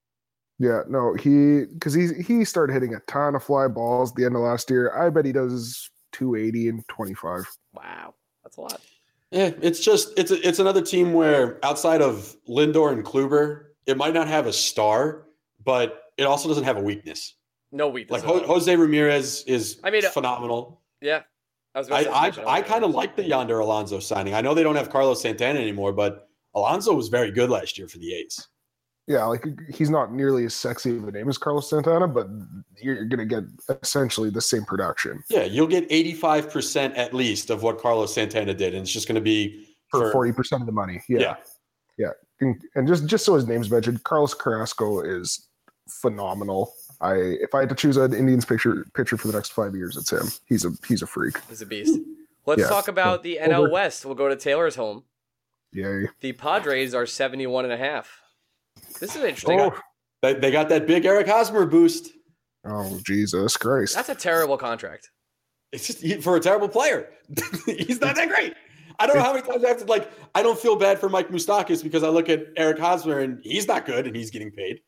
yeah, 0.58 0.82
no, 0.88 1.14
he 1.14 1.64
because 1.64 1.92
he 1.94 2.08
he 2.26 2.44
started 2.44 2.72
hitting 2.72 2.94
a 2.94 3.00
ton 3.00 3.34
of 3.34 3.42
fly 3.44 3.68
balls 3.68 4.10
at 4.12 4.16
the 4.16 4.24
end 4.24 4.34
of 4.36 4.42
last 4.42 4.70
year. 4.70 4.92
I 4.96 5.10
bet 5.10 5.24
he 5.24 5.32
does 5.32 5.90
280 6.12 6.68
and 6.68 6.88
25. 6.88 7.44
Wow, 7.74 8.14
that's 8.42 8.56
a 8.56 8.60
lot. 8.60 8.80
Yeah, 9.30 9.50
it's 9.60 9.80
just 9.80 10.12
it's 10.16 10.30
it's 10.30 10.58
another 10.58 10.80
team 10.82 11.12
where 11.12 11.58
outside 11.64 12.00
of 12.00 12.34
Lindor 12.48 12.92
and 12.92 13.04
Kluber, 13.04 13.64
it 13.86 13.96
might 13.96 14.14
not 14.14 14.28
have 14.28 14.46
a 14.46 14.52
star, 14.52 15.26
but 15.64 16.00
it 16.16 16.22
also 16.24 16.48
doesn't 16.48 16.64
have 16.64 16.76
a 16.76 16.82
weakness. 16.82 17.34
No 17.72 17.88
weakness. 17.88 18.22
Like. 18.22 18.30
Ho- 18.42 18.46
Jose 18.46 18.74
Ramirez 18.74 19.42
is 19.46 19.80
I 19.84 19.90
mean, 19.90 20.04
uh, 20.04 20.08
phenomenal. 20.10 20.80
yeah. 21.02 21.22
I 21.76 21.78
was. 21.80 21.88
about 21.88 21.98
I 21.98 22.02
to 22.04 22.10
I, 22.10 22.22
mention 22.22 22.44
I 22.46 22.62
kind 22.62 22.84
of 22.84 22.90
like 22.92 23.16
the 23.16 23.24
Yonder 23.24 23.58
Alonso 23.58 24.00
signing. 24.00 24.34
I 24.34 24.40
know 24.40 24.54
they 24.54 24.62
don't 24.62 24.76
have 24.76 24.90
Carlos 24.90 25.20
Santana 25.20 25.60
anymore, 25.60 25.92
but 25.92 26.28
Alonso 26.54 26.94
was 26.94 27.08
very 27.08 27.30
good 27.30 27.50
last 27.50 27.76
year 27.76 27.86
for 27.86 27.98
the 27.98 28.14
A's. 28.14 28.48
Yeah, 29.06 29.24
like 29.26 29.46
he's 29.72 29.90
not 29.90 30.12
nearly 30.12 30.46
as 30.46 30.54
sexy 30.54 30.96
of 30.96 31.06
a 31.06 31.12
name 31.12 31.28
as 31.28 31.38
Carlos 31.38 31.70
Santana, 31.70 32.08
but 32.08 32.26
you're, 32.82 32.96
you're 32.96 33.04
gonna 33.04 33.24
get 33.26 33.44
essentially 33.82 34.30
the 34.30 34.40
same 34.40 34.64
production 34.64 35.22
Yeah, 35.30 35.44
you'll 35.44 35.68
get 35.68 35.88
85% 35.90 36.96
at 36.98 37.14
least 37.14 37.50
of 37.50 37.62
what 37.62 37.78
Carlos 37.78 38.12
Santana 38.12 38.52
did, 38.52 38.74
and 38.74 38.82
it's 38.82 38.90
just 38.90 39.06
going 39.06 39.14
to 39.14 39.20
be 39.20 39.68
for 39.90 40.10
40 40.10 40.32
percent 40.32 40.62
of 40.62 40.66
the 40.66 40.72
money. 40.72 41.02
Yeah, 41.08 41.20
Yeah. 41.20 41.36
yeah. 41.98 42.10
And, 42.40 42.60
and 42.74 42.88
just 42.88 43.06
just 43.06 43.24
so 43.24 43.34
his 43.34 43.46
name's 43.46 43.70
mentioned, 43.70 44.02
Carlos 44.02 44.34
Carrasco 44.34 45.00
is 45.02 45.46
phenomenal. 45.88 46.72
I 47.00 47.14
if 47.14 47.54
I 47.54 47.60
had 47.60 47.68
to 47.68 47.74
choose 47.74 47.96
an 47.96 48.12
Indians 48.14 48.44
picture 48.44 48.84
pitcher 48.94 49.16
for 49.16 49.28
the 49.28 49.34
next 49.34 49.52
five 49.52 49.74
years, 49.74 49.96
it's 49.96 50.10
him. 50.12 50.26
He's 50.46 50.64
a 50.64 50.70
he's 50.86 51.02
a 51.02 51.06
freak. 51.06 51.38
He's 51.48 51.62
a 51.62 51.66
beast. 51.66 51.98
Let's 52.46 52.60
Yeah. 52.62 52.68
talk 52.68 52.88
about 52.88 53.22
the 53.22 53.38
Over. 53.40 53.66
NL 53.68 53.70
West. 53.72 54.04
We'll 54.06 54.14
go 54.14 54.28
to 54.28 54.36
Taylor's 54.36 54.76
home. 54.76 55.04
Yay! 55.72 56.08
The 56.20 56.32
Padres 56.32 56.94
are 56.94 57.06
71 57.06 57.64
and 57.64 57.72
a 57.72 57.76
half. 57.76 58.20
This 59.00 59.16
is 59.16 59.22
interesting. 59.22 59.60
Oh, 59.60 59.74
They, 60.22 60.34
they 60.34 60.50
got 60.50 60.68
that 60.70 60.86
big 60.86 61.04
Eric 61.04 61.26
Hosmer 61.26 61.66
boost. 61.66 62.12
oh 62.64 62.98
Jesus 63.04 63.56
Christ! 63.56 63.94
That's 63.94 64.08
a 64.08 64.14
terrible 64.14 64.56
contract. 64.56 65.10
It's 65.72 65.86
just 65.88 66.22
for 66.22 66.36
a 66.36 66.40
terrible 66.40 66.68
player. 66.68 67.10
He's 67.66 68.00
not 68.00 68.14
that 68.16 68.28
great. 68.28 68.54
I 68.98 69.06
don't 69.06 69.16
know 69.16 69.22
how 69.22 69.34
many 69.34 69.46
times 69.46 69.62
I 69.64 69.68
have 69.68 69.78
to 69.78 69.84
like. 69.84 70.10
I 70.34 70.42
don't 70.42 70.58
feel 70.58 70.76
bad 70.76 70.98
for 70.98 71.08
Mike 71.10 71.28
Moustakas 71.28 71.82
because 71.82 72.02
I 72.02 72.08
look 72.08 72.30
at 72.30 72.44
Eric 72.56 72.78
Hosmer 72.78 73.18
and 73.18 73.40
he's 73.42 73.66
not 73.68 73.84
good 73.84 74.06
and 74.06 74.16
he's 74.16 74.30
getting 74.30 74.50
paid. 74.52 74.80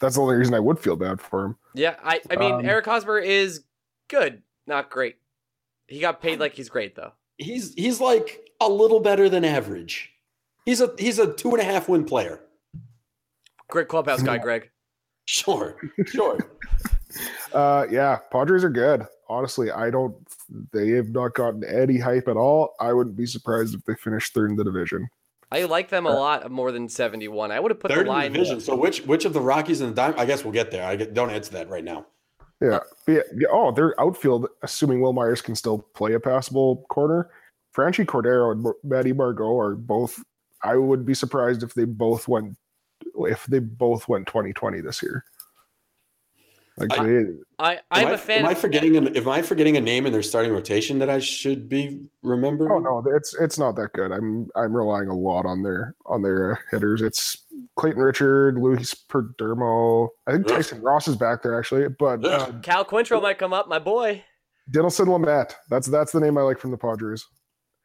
That's 0.00 0.14
the 0.16 0.22
only 0.22 0.36
reason 0.36 0.54
I 0.54 0.60
would 0.60 0.78
feel 0.78 0.96
bad 0.96 1.20
for 1.20 1.44
him. 1.44 1.56
Yeah, 1.74 1.96
I, 2.02 2.20
I 2.30 2.36
mean, 2.36 2.52
Um, 2.52 2.64
Eric 2.64 2.86
Hosmer 2.86 3.18
is 3.18 3.64
good, 4.08 4.42
not 4.66 4.90
great. 4.90 5.16
He 5.86 6.00
got 6.00 6.22
paid 6.22 6.40
like 6.40 6.54
he's 6.54 6.68
great, 6.68 6.94
though. 6.94 7.12
He's 7.36 7.74
he's 7.74 8.00
like 8.00 8.40
a 8.60 8.68
little 8.68 9.00
better 9.00 9.28
than 9.28 9.44
average. 9.44 10.10
He's 10.64 10.80
a 10.80 10.92
he's 10.98 11.18
a 11.18 11.32
two 11.32 11.50
and 11.50 11.60
a 11.60 11.64
half 11.64 11.88
win 11.88 12.04
player. 12.04 12.40
Great 13.68 13.88
clubhouse 13.88 14.22
guy, 14.22 14.38
Greg. 14.38 14.70
Sure, 15.26 15.76
sure. 16.06 16.38
Uh, 17.52 17.86
yeah, 17.90 18.18
Padres 18.30 18.62
are 18.62 18.70
good. 18.70 19.04
Honestly, 19.28 19.68
I 19.72 19.90
don't. 19.90 20.14
They 20.72 20.90
have 20.90 21.08
not 21.08 21.34
gotten 21.34 21.64
any 21.64 21.98
hype 21.98 22.28
at 22.28 22.36
all. 22.36 22.74
I 22.78 22.92
wouldn't 22.92 23.16
be 23.16 23.26
surprised 23.26 23.74
if 23.74 23.84
they 23.84 23.96
finish 23.96 24.30
third 24.32 24.50
in 24.50 24.56
the 24.56 24.62
division. 24.62 25.08
I 25.52 25.64
like 25.64 25.88
them 25.88 26.06
a 26.06 26.10
lot 26.12 26.50
more 26.50 26.70
than 26.70 26.88
71. 26.88 27.50
I 27.50 27.58
would 27.58 27.70
have 27.70 27.80
put 27.80 27.90
Third 27.90 27.98
the 27.98 28.00
in 28.02 28.06
line. 28.06 28.32
division. 28.32 28.60
So 28.60 28.76
which 28.76 29.00
which 29.02 29.24
of 29.24 29.32
the 29.32 29.40
Rockies 29.40 29.80
and 29.80 29.90
the 29.90 29.94
Diamond? 29.96 30.20
I 30.20 30.24
guess 30.26 30.44
we'll 30.44 30.52
get 30.52 30.70
there. 30.70 30.84
I 30.86 30.96
get, 30.96 31.12
don't 31.14 31.30
answer 31.30 31.52
that 31.52 31.68
right 31.68 31.82
now. 31.84 32.06
Yeah. 32.60 32.80
But 33.06 33.12
yeah, 33.12 33.20
yeah, 33.36 33.48
Oh, 33.50 33.72
their 33.72 33.98
outfield, 34.00 34.46
assuming 34.62 35.00
Wil 35.00 35.12
Myers 35.12 35.42
can 35.42 35.54
still 35.56 35.78
play 35.94 36.12
a 36.12 36.20
passable 36.20 36.84
corner, 36.88 37.30
Franchy 37.74 38.04
Cordero 38.04 38.52
and 38.52 38.62
Mar- 38.62 38.76
Matty 38.84 39.12
Margot 39.12 39.58
are 39.58 39.74
both. 39.74 40.22
I 40.62 40.76
would 40.76 41.04
be 41.06 41.14
surprised 41.14 41.62
if 41.62 41.74
they 41.74 41.84
both 41.84 42.28
went 42.28 42.56
if 43.26 43.46
they 43.46 43.58
both 43.60 44.08
went 44.08 44.26
2020 44.26 44.80
this 44.82 45.02
year. 45.02 45.24
Like 46.80 46.98
I, 46.98 47.02
I, 47.58 47.78
I 47.90 48.00
am 48.00 48.06
am 48.06 48.08
I, 48.08 48.10
a 48.12 48.18
fan. 48.18 48.38
Am 48.38 48.46
I 48.46 48.54
forgetting? 48.54 48.96
An, 48.96 49.14
am 49.14 49.28
I 49.28 49.42
forgetting 49.42 49.76
a 49.76 49.80
name 49.82 50.06
in 50.06 50.12
their 50.12 50.22
starting 50.22 50.50
rotation 50.50 50.98
that 51.00 51.10
I 51.10 51.18
should 51.18 51.68
be 51.68 52.00
remembering? 52.22 52.72
oh 52.72 52.78
no, 52.78 53.04
it's 53.14 53.34
it's 53.34 53.58
not 53.58 53.76
that 53.76 53.92
good. 53.92 54.10
I'm 54.12 54.48
I'm 54.56 54.74
relying 54.74 55.08
a 55.08 55.14
lot 55.14 55.44
on 55.44 55.62
their 55.62 55.94
on 56.06 56.22
their 56.22 56.52
uh, 56.52 56.56
hitters. 56.70 57.02
It's 57.02 57.44
Clayton 57.76 58.00
Richard, 58.00 58.56
Luis 58.58 58.94
Perdomo. 58.94 60.08
I 60.26 60.32
think 60.32 60.46
Ugh. 60.46 60.56
Tyson 60.56 60.80
Ross 60.80 61.06
is 61.06 61.16
back 61.16 61.42
there 61.42 61.58
actually, 61.58 61.86
but 61.88 62.24
uh, 62.24 62.52
Cal 62.62 62.84
Quantrill 62.84 63.20
might 63.20 63.38
come 63.38 63.52
up, 63.52 63.68
my 63.68 63.78
boy. 63.78 64.24
Dinelson 64.72 65.06
Lamet. 65.06 65.52
That's 65.68 65.86
that's 65.86 66.12
the 66.12 66.20
name 66.20 66.38
I 66.38 66.42
like 66.42 66.58
from 66.58 66.70
the 66.70 66.78
Padres. 66.78 67.26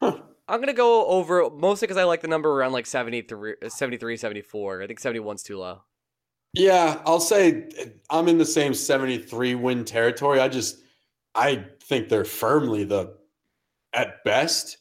Huh. 0.01 0.19
I'm 0.47 0.59
going 0.59 0.67
to 0.67 0.73
go 0.73 1.07
over 1.07 1.49
mostly 1.49 1.87
because 1.87 1.97
I 1.97 2.03
like 2.03 2.21
the 2.21 2.27
number 2.27 2.51
around 2.51 2.71
like 2.71 2.85
73, 2.85 3.55
73, 3.67 4.15
74. 4.15 4.83
I 4.83 4.87
think 4.87 5.01
71's 5.01 5.41
too 5.41 5.57
low. 5.57 5.81
Yeah, 6.55 7.01
I'll 7.05 7.19
say 7.19 7.69
I'm 8.09 8.27
in 8.27 8.37
the 8.37 8.45
same 8.45 8.73
73 8.73 9.55
win 9.55 9.85
territory. 9.85 10.39
I 10.39 10.47
just 10.47 10.77
I 11.33 11.65
think 11.81 12.09
they're 12.09 12.25
firmly 12.25 12.85
the 12.85 13.17
at 13.93 14.23
best 14.23 14.77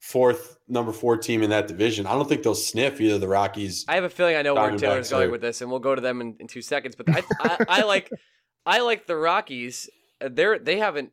fourth 0.00 0.58
number 0.68 0.92
four 0.92 1.16
team 1.16 1.42
in 1.42 1.50
that 1.50 1.68
division. 1.68 2.06
I 2.06 2.12
don't 2.12 2.28
think 2.28 2.42
they'll 2.42 2.54
sniff 2.54 3.00
either 3.00 3.18
the 3.18 3.28
Rockies. 3.28 3.84
I 3.88 3.94
have 3.94 4.04
a 4.04 4.08
feeling 4.08 4.36
I 4.36 4.42
know 4.42 4.54
where 4.54 4.76
Taylor's 4.76 5.10
going 5.10 5.30
with 5.30 5.40
this, 5.40 5.60
and 5.60 5.70
we'll 5.70 5.80
go 5.80 5.94
to 5.94 6.00
them 6.00 6.20
in, 6.20 6.36
in 6.40 6.46
two 6.46 6.62
seconds. 6.62 6.94
But 6.94 7.10
I, 7.10 7.22
I, 7.40 7.64
I 7.68 7.82
like 7.82 8.10
I 8.64 8.80
like 8.80 9.06
the 9.06 9.16
Rockies. 9.16 9.90
They're 10.20 10.58
they 10.58 10.78
have 10.78 10.96
an 10.96 11.10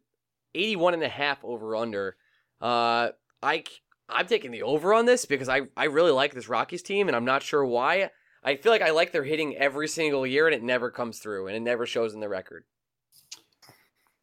81 0.53 0.93
and 0.93 1.03
a 1.03 1.09
half 1.09 1.43
over 1.43 1.75
under. 1.75 2.15
Uh, 2.61 3.09
I 3.41 3.63
I'm 4.07 4.27
taking 4.27 4.51
the 4.51 4.63
over 4.63 4.93
on 4.93 5.05
this 5.05 5.25
because 5.25 5.49
I 5.49 5.61
I 5.75 5.85
really 5.85 6.11
like 6.11 6.33
this 6.33 6.47
Rockies 6.47 6.83
team, 6.83 7.07
and 7.07 7.15
I'm 7.15 7.25
not 7.25 7.43
sure 7.43 7.65
why. 7.65 8.11
I 8.45 8.55
feel 8.55 8.71
like 8.71 8.83
I 8.83 8.91
like 8.91 9.11
their 9.11 9.23
hitting 9.23 9.57
every 9.57 9.87
single 9.87 10.25
year, 10.25 10.45
and 10.45 10.55
it 10.55 10.61
never 10.61 10.91
comes 10.91 11.17
through, 11.17 11.47
and 11.47 11.57
it 11.57 11.61
never 11.61 11.87
shows 11.87 12.13
in 12.13 12.19
the 12.19 12.29
record. 12.29 12.63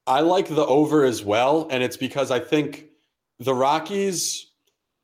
I 0.07 0.21
like 0.21 0.47
the 0.47 0.65
over 0.65 1.05
as 1.05 1.25
well, 1.25 1.67
and 1.71 1.83
it's 1.83 1.97
because 1.97 2.31
I 2.31 2.39
think 2.39 2.87
the 3.41 3.53
Rockies 3.53 4.53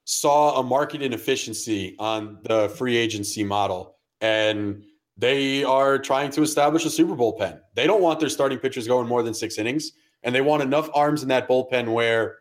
saw 0.05 0.61
a 0.61 0.63
market 0.63 1.03
inefficiency 1.03 1.97
on 1.99 2.39
the 2.45 2.69
free 2.71 2.97
agency 2.97 3.43
model, 3.43 3.97
and 4.21 4.85
they 5.17 5.65
are 5.65 5.99
trying 5.99 6.31
to 6.31 6.43
establish 6.43 6.85
a 6.85 6.91
Super 6.91 7.17
Bowl 7.17 7.33
pen. 7.33 7.61
They 7.75 7.89
don't 7.89 8.01
want 8.01 8.21
their 8.21 8.29
starting 8.29 8.59
pitchers 8.59 8.87
going 8.87 9.09
more 9.09 9.25
than 9.25 9.35
six 9.35 9.59
innings, 9.59 9.93
and 10.23 10.33
they 10.33 10.43
want 10.43 10.63
enough 10.63 10.89
arms 10.95 11.25
in 11.25 11.29
that 11.29 11.49
bullpen 11.49 11.93
where 11.93 12.39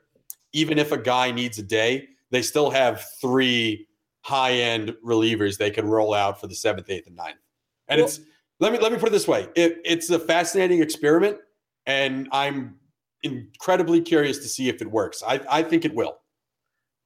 even 0.53 0.77
if 0.77 0.91
a 0.91 0.97
guy 0.97 1.31
needs 1.31 1.57
a 1.57 1.63
day, 1.63 2.07
they 2.29 2.43
still 2.43 2.69
have 2.69 3.03
three 3.19 3.86
high-end 4.27 4.93
relievers 5.05 5.57
they 5.57 5.71
can 5.71 5.87
roll 5.87 6.13
out 6.13 6.39
for 6.39 6.47
the 6.47 6.55
seventh, 6.55 6.89
eighth, 6.89 7.07
and 7.07 7.15
ninth. 7.15 7.37
And 7.87 7.99
Well- 7.99 8.07
it's 8.07 8.19
let 8.59 8.73
me 8.73 8.79
let 8.79 8.91
me 8.91 8.97
put 8.97 9.07
it 9.09 9.11
this 9.11 9.27
way: 9.27 9.47
it, 9.55 9.79
it's 9.85 10.09
a 10.09 10.19
fascinating 10.19 10.81
experiment 10.81 11.37
and 11.85 12.27
I'm 12.31 12.75
incredibly 13.23 14.01
curious 14.01 14.39
to 14.39 14.47
see 14.47 14.69
if 14.69 14.81
it 14.81 14.91
works. 14.91 15.23
I, 15.25 15.41
I 15.49 15.63
think 15.63 15.85
it 15.85 15.95
will. 15.95 16.17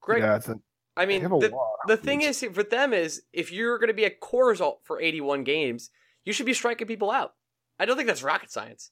Great. 0.02 0.24
yeah, 0.24 0.40
a, 0.46 0.56
I 0.98 1.06
mean, 1.06 1.24
the, 1.24 1.52
the 1.88 1.96
thing 1.96 2.22
is 2.22 2.44
for 2.54 2.64
them 2.64 2.92
is 2.92 3.22
if 3.32 3.52
you're 3.52 3.78
going 3.78 3.90
to 3.90 3.94
be 3.94 4.04
a 4.06 4.10
core 4.10 4.48
result 4.48 4.80
for 4.84 5.00
81 5.00 5.44
games, 5.44 5.92
you 6.26 6.34
should 6.34 6.48
be 6.48 6.54
striking 6.54 6.88
people 6.88 7.12
out. 7.12 7.34
I 7.80 7.86
don't 7.86 7.96
think 7.96 8.08
that's 8.08 8.24
rocket 8.24 8.52
science 8.52 8.92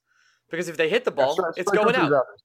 because 0.49 0.69
if 0.69 0.77
they 0.77 0.89
hit 0.89 1.03
the 1.03 1.11
ball, 1.11 1.35
Strikeouts 1.35 1.53
it's 1.57 1.71
going 1.71 1.95
out. 1.95 2.09
grounders. 2.09 2.43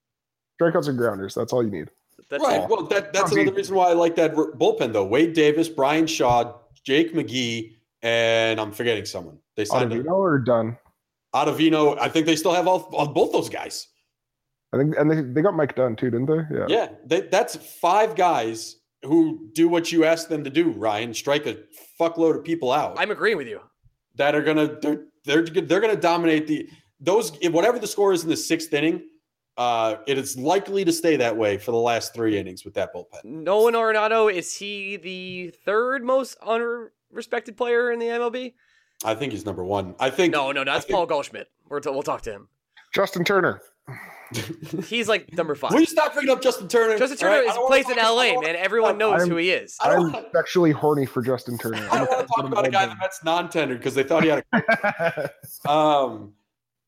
Strikeouts 0.60 0.88
and 0.88 0.98
grounders. 0.98 1.34
That's 1.34 1.52
all 1.52 1.62
you 1.62 1.70
need. 1.70 1.90
That's 2.30 2.42
right. 2.42 2.62
it. 2.62 2.68
Well, 2.68 2.84
that, 2.84 3.12
that's 3.12 3.32
another 3.32 3.52
reason 3.52 3.74
why 3.74 3.90
I 3.90 3.92
like 3.92 4.16
that 4.16 4.34
bullpen, 4.34 4.92
though. 4.92 5.04
Wade 5.04 5.32
Davis, 5.32 5.68
Bryan 5.68 6.06
Shaw, 6.06 6.54
Jake 6.84 7.14
McGee, 7.14 7.76
and 8.02 8.60
I'm 8.60 8.72
forgetting 8.72 9.04
someone. 9.04 9.38
They 9.56 9.64
signed 9.64 9.92
Ottavino 9.92 10.12
or 10.12 10.38
done? 10.38 10.76
Ottavino. 11.34 11.98
I 12.00 12.08
think 12.08 12.26
they 12.26 12.36
still 12.36 12.52
have 12.52 12.66
all, 12.66 12.88
all 12.92 13.08
both 13.08 13.32
those 13.32 13.48
guys. 13.48 13.88
I 14.72 14.78
think, 14.78 14.96
and 14.98 15.10
they, 15.10 15.22
they 15.22 15.42
got 15.42 15.54
Mike 15.54 15.76
Dunn 15.76 15.96
too, 15.96 16.10
didn't 16.10 16.26
they? 16.26 16.56
Yeah. 16.56 16.66
Yeah, 16.68 16.88
they, 17.06 17.20
that's 17.22 17.56
five 17.56 18.16
guys 18.16 18.76
who 19.04 19.48
do 19.52 19.68
what 19.68 19.92
you 19.92 20.04
ask 20.04 20.28
them 20.28 20.42
to 20.44 20.50
do, 20.50 20.70
Ryan. 20.70 21.14
Strike 21.14 21.46
a 21.46 21.58
fuckload 22.00 22.36
of 22.36 22.44
people 22.44 22.72
out 22.72 22.98
I'm 22.98 23.10
agreeing 23.10 23.36
with 23.36 23.46
you. 23.46 23.60
that 24.16 24.34
are 24.34 24.42
gonna 24.42 24.78
they're 24.80 25.04
they're 25.24 25.42
they're 25.42 25.80
gonna 25.80 25.96
dominate 25.96 26.46
the 26.46 26.68
those 27.00 27.30
whatever 27.50 27.78
the 27.78 27.86
score 27.86 28.12
is 28.12 28.24
in 28.24 28.30
the 28.30 28.36
sixth 28.36 28.72
inning. 28.72 29.02
Uh, 29.56 29.96
it 30.06 30.18
is 30.18 30.36
likely 30.36 30.84
to 30.84 30.92
stay 30.92 31.16
that 31.16 31.36
way 31.36 31.56
for 31.58 31.70
the 31.70 31.76
last 31.78 32.12
three 32.12 32.36
innings 32.38 32.64
with 32.64 32.74
that 32.74 32.92
bullpen. 32.94 33.24
Nolan 33.24 33.74
Arenado 33.74 34.32
is 34.32 34.54
he 34.56 34.96
the 34.96 35.50
third 35.64 36.02
most 36.04 36.36
unrespected 36.40 37.56
player 37.56 37.92
in 37.92 37.98
the 38.00 38.06
MLB? 38.06 38.54
I 39.04 39.14
think 39.14 39.32
he's 39.32 39.46
number 39.46 39.64
one. 39.64 39.94
I 40.00 40.10
think 40.10 40.32
No, 40.32 40.50
no, 40.52 40.64
that's 40.64 40.84
think- 40.86 40.96
Paul 40.96 41.06
Goldschmidt. 41.06 41.48
We're 41.68 41.80
t- 41.80 41.90
we'll 41.90 42.02
talk 42.02 42.22
to 42.22 42.32
him. 42.32 42.48
Justin 42.92 43.24
Turner. 43.24 43.60
He's 44.86 45.08
like 45.08 45.32
number 45.34 45.54
five. 45.54 45.72
Will 45.72 45.80
you 45.80 45.86
stop 45.86 46.14
bringing 46.14 46.32
up 46.32 46.42
Justin 46.42 46.66
Turner? 46.66 46.98
Justin 46.98 47.18
Turner 47.18 47.40
right, 47.40 47.48
is, 47.48 47.54
don't 47.54 47.66
plays 47.68 47.88
in 47.88 47.96
LA, 47.96 48.32
don't 48.32 48.42
man. 48.44 48.56
Everyone 48.56 48.96
knows 48.98 49.20
I'm- 49.20 49.28
who 49.30 49.36
he 49.36 49.50
is. 49.50 49.76
I 49.80 49.88
don't 49.90 50.06
I'm 50.06 50.12
wanna- 50.12 50.26
sexually 50.34 50.72
horny 50.72 51.06
for 51.06 51.22
Justin 51.22 51.58
Turner. 51.58 51.86
I 51.92 51.98
don't 51.98 52.08
want 52.10 52.20
to 52.26 52.34
talk 52.34 52.44
about 52.46 52.66
a 52.66 52.70
guy 52.70 52.86
that 52.86 52.96
Mets 52.98 53.22
non-tendered 53.22 53.78
because 53.78 53.94
they 53.94 54.02
thought 54.02 54.22
he 54.24 54.30
had 54.30 54.44
a 54.52 55.30
Um, 55.70 56.32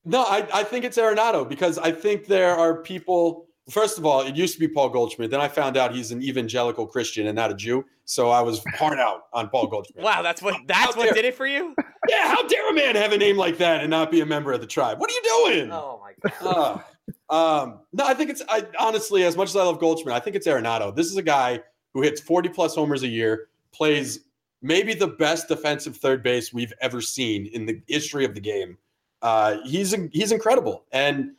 no, 0.06 0.22
I, 0.22 0.46
I 0.54 0.62
think 0.62 0.84
it's 0.84 0.96
Arenado 0.96 1.46
because 1.48 1.78
I 1.78 1.92
think 1.92 2.26
there 2.26 2.54
are 2.56 2.80
people. 2.82 3.44
First 3.68 3.98
of 3.98 4.06
all, 4.06 4.20
it 4.20 4.36
used 4.36 4.54
to 4.54 4.60
be 4.60 4.68
Paul 4.68 4.88
Goldschmidt. 4.90 5.28
Then 5.32 5.40
I 5.40 5.48
found 5.48 5.76
out 5.76 5.92
he's 5.92 6.12
an 6.12 6.22
evangelical 6.22 6.86
Christian 6.86 7.26
and 7.26 7.34
not 7.34 7.50
a 7.50 7.54
Jew. 7.54 7.84
So 8.04 8.30
I 8.30 8.40
was 8.40 8.62
hard 8.76 9.00
out 9.00 9.22
on 9.32 9.48
Paul 9.48 9.66
Goldschmidt. 9.66 10.04
Wow, 10.04 10.22
that's 10.22 10.40
what 10.40 10.54
that's 10.68 10.94
How 10.94 10.98
what 11.00 11.06
dare- 11.06 11.14
did 11.14 11.24
it 11.24 11.34
for 11.34 11.46
you? 11.46 11.74
Yeah, 12.08 12.28
how 12.28 12.46
dare 12.46 12.70
a 12.70 12.72
man 12.72 12.94
have 12.94 13.10
a 13.10 13.18
name 13.18 13.36
like 13.36 13.58
that 13.58 13.80
and 13.80 13.90
not 13.90 14.12
be 14.12 14.20
a 14.20 14.26
member 14.26 14.52
of 14.52 14.60
the 14.60 14.66
tribe? 14.68 15.00
What 15.00 15.10
are 15.10 15.14
you 15.14 15.22
doing? 15.56 15.72
Oh 15.72 16.00
my 16.00 16.30
god. 16.40 16.84
Uh, 17.28 17.62
um, 17.64 17.80
no, 17.92 18.06
I 18.06 18.14
think 18.14 18.30
it's 18.30 18.42
I 18.48 18.64
honestly, 18.78 19.24
as 19.24 19.36
much 19.36 19.48
as 19.48 19.56
I 19.56 19.64
love 19.64 19.80
Goldschmidt, 19.80 20.14
I 20.14 20.20
think 20.20 20.36
it's 20.36 20.46
Arenado. 20.46 20.94
This 20.94 21.06
is 21.06 21.16
a 21.16 21.22
guy 21.22 21.60
who 21.92 22.02
hits 22.02 22.20
40 22.20 22.50
plus 22.50 22.76
homers 22.76 23.02
a 23.02 23.08
year, 23.08 23.48
plays 23.72 24.20
maybe 24.62 24.94
the 24.94 25.08
best 25.08 25.48
defensive 25.48 25.96
third 25.96 26.22
base 26.22 26.52
we've 26.52 26.72
ever 26.80 27.00
seen 27.00 27.46
in 27.46 27.66
the 27.66 27.82
history 27.88 28.24
of 28.24 28.34
the 28.34 28.40
game. 28.40 28.78
Uh, 29.26 29.60
he's 29.64 29.92
he's 30.12 30.30
incredible, 30.30 30.84
and 30.92 31.32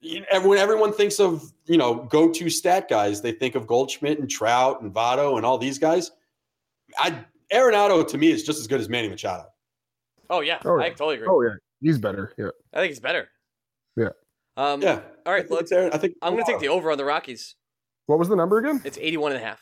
you 0.00 0.20
know, 0.32 0.48
when 0.48 0.58
everyone 0.58 0.92
thinks 0.92 1.20
of 1.20 1.52
you 1.66 1.76
know 1.78 1.94
go 2.10 2.28
to 2.32 2.50
stat 2.50 2.88
guys, 2.88 3.22
they 3.22 3.30
think 3.30 3.54
of 3.54 3.68
Goldschmidt 3.68 4.18
and 4.18 4.28
Trout 4.28 4.82
and 4.82 4.92
Votto 4.92 5.36
and 5.36 5.46
all 5.46 5.56
these 5.56 5.78
guys. 5.78 6.10
I 6.98 7.24
Arenado 7.52 8.04
to 8.08 8.18
me 8.18 8.32
is 8.32 8.42
just 8.42 8.58
as 8.58 8.66
good 8.66 8.80
as 8.80 8.88
Manny 8.88 9.08
Machado. 9.08 9.44
Oh 10.28 10.40
yeah, 10.40 10.58
Oh, 10.64 10.80
I 10.80 10.86
yeah. 10.86 10.90
totally 10.90 11.14
agree. 11.16 11.28
oh 11.30 11.40
yeah, 11.42 11.54
he's 11.80 11.98
better. 11.98 12.32
Yeah. 12.36 12.48
I 12.74 12.78
think 12.80 12.90
he's 12.90 12.98
better. 12.98 13.28
Yeah. 13.96 14.08
Um, 14.56 14.82
Yeah, 14.82 15.00
All 15.24 15.32
I 15.32 15.42
think, 15.42 15.70
Aaron, 15.70 15.92
I 15.92 15.98
think 15.98 16.16
I'm 16.22 16.32
going 16.32 16.44
to 16.44 16.50
take 16.50 16.60
the 16.60 16.68
over 16.68 16.90
on 16.90 16.98
the 16.98 17.04
Rockies. 17.04 17.54
What 18.06 18.18
was 18.18 18.28
the 18.28 18.34
number 18.34 18.58
again? 18.58 18.80
It's 18.84 18.98
81 18.98 19.32
and 19.32 19.40
a 19.40 19.46
half. 19.46 19.60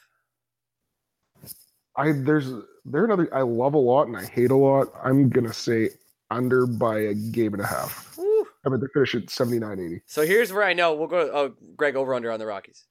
I 1.96 2.12
there's 2.12 2.50
there 2.86 3.04
another 3.04 3.28
I 3.34 3.42
love 3.42 3.74
a 3.74 3.78
lot 3.78 4.06
and 4.06 4.16
I 4.16 4.24
hate 4.24 4.52
a 4.52 4.56
lot. 4.56 4.88
I'm 5.04 5.28
gonna 5.28 5.52
say 5.52 5.90
under 6.31 6.66
by 6.66 6.99
a 7.01 7.14
game 7.14 7.55
and 7.55 7.62
a 7.62 7.66
half. 7.66 8.16
Woo. 8.18 8.47
I 8.64 8.68
mean 8.68 8.81
they 8.81 8.87
finish 8.93 9.14
at 9.14 9.26
79-80. 9.26 10.01
So 10.07 10.22
here's 10.26 10.53
where 10.53 10.64
I 10.64 10.72
know 10.72 10.95
we'll 10.95 11.09
go. 11.09 11.31
Oh, 11.33 11.55
Greg 11.76 11.97
over 11.97 12.14
under 12.14 12.31
on 12.31 12.39
the 12.39 12.47
Rockies. 12.47 12.85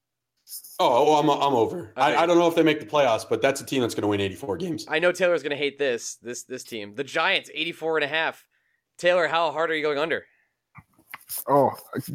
Oh, 0.79 1.03
well, 1.03 1.15
I'm, 1.19 1.29
I'm 1.29 1.53
over. 1.55 1.79
Okay. 1.79 1.91
I, 1.97 2.23
I 2.23 2.25
don't 2.25 2.37
know 2.37 2.47
if 2.47 2.55
they 2.55 2.63
make 2.63 2.79
the 2.79 2.85
playoffs, 2.85 3.27
but 3.29 3.41
that's 3.41 3.59
a 3.59 3.65
team 3.65 3.81
that's 3.81 3.93
going 3.93 4.03
to 4.03 4.07
win 4.07 4.21
84 4.21 4.55
games. 4.57 4.85
I 4.87 4.97
know 4.99 5.11
Taylor's 5.11 5.43
going 5.43 5.51
to 5.51 5.57
hate 5.57 5.77
this 5.77 6.15
this 6.21 6.43
this 6.43 6.63
team. 6.63 6.95
The 6.95 7.03
Giants 7.03 7.49
84 7.53 7.97
and 7.97 8.05
a 8.05 8.07
half. 8.07 8.45
Taylor, 8.97 9.27
how 9.27 9.51
hard 9.51 9.69
are 9.71 9.75
you 9.75 9.83
going 9.83 9.97
under? 9.97 10.23
Oh, 11.49 11.71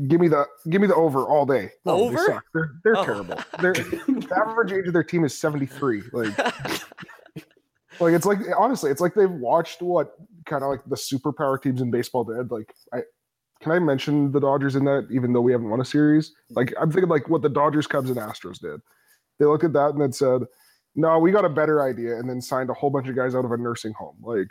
give 0.09 0.19
me 0.21 0.29
the 0.29 0.47
give 0.71 0.81
me 0.81 0.87
the 0.87 0.95
over 0.95 1.25
all 1.25 1.45
day. 1.45 1.71
No, 1.85 1.93
Over? 1.93 2.17
They 2.17 2.25
suck. 2.25 2.45
They're 2.55 2.71
they're 2.83 2.97
Oh. 2.97 3.05
terrible. 3.05 3.39
They're, 3.61 3.73
the 3.75 4.43
average 4.49 4.73
age 4.73 4.87
of 4.87 4.95
their 4.95 5.05
team 5.05 5.25
is 5.25 5.39
73. 5.39 6.03
Like 6.13 6.39
like 8.01 8.15
it's 8.15 8.25
like 8.25 8.39
honestly, 8.57 8.91
it's 8.91 9.01
like 9.03 9.15
they've 9.15 9.31
watched 9.31 9.83
what 9.83 10.15
kind 10.47 10.63
of 10.63 10.71
like 10.71 10.85
the 10.87 10.97
superpower 10.97 11.61
teams 11.61 11.81
in 11.81 11.91
baseball 11.91 12.25
did. 12.25 12.51
Like 12.51 12.75
I 12.93 13.03
can 13.61 13.73
I 13.73 13.79
mention 13.79 14.33
the 14.33 14.41
Dodgers 14.41 14.75
in 14.75 14.85
that, 14.87 15.07
even 15.11 15.33
though 15.33 15.41
we 15.41 15.53
haven't 15.53 15.71
won 15.71 15.81
a 15.81 15.85
series? 15.85 16.33
Like 16.51 16.73
I'm 16.81 16.91
thinking 16.91 17.09
like 17.09 17.29
what 17.29 17.43
the 17.43 17.49
Dodgers, 17.49 17.87
Cubs, 17.87 18.11
and 18.11 18.19
Astros 18.19 18.59
did. 18.59 18.81
They 19.39 19.47
looked 19.47 19.65
at 19.65 19.73
that 19.73 19.91
and 19.91 20.01
then 20.01 20.13
said, 20.13 20.43
"No, 20.95 21.19
we 21.19 21.31
got 21.33 21.45
a 21.45 21.49
better 21.49 21.83
idea," 21.83 22.17
and 22.17 22.29
then 22.29 22.41
signed 22.41 22.71
a 22.71 22.75
whole 22.75 22.91
bunch 22.91 23.09
of 23.09 23.17
guys 23.17 23.35
out 23.35 23.45
of 23.45 23.53
a 23.53 23.57
nursing 23.57 23.93
home. 23.93 24.17
Like 24.23 24.49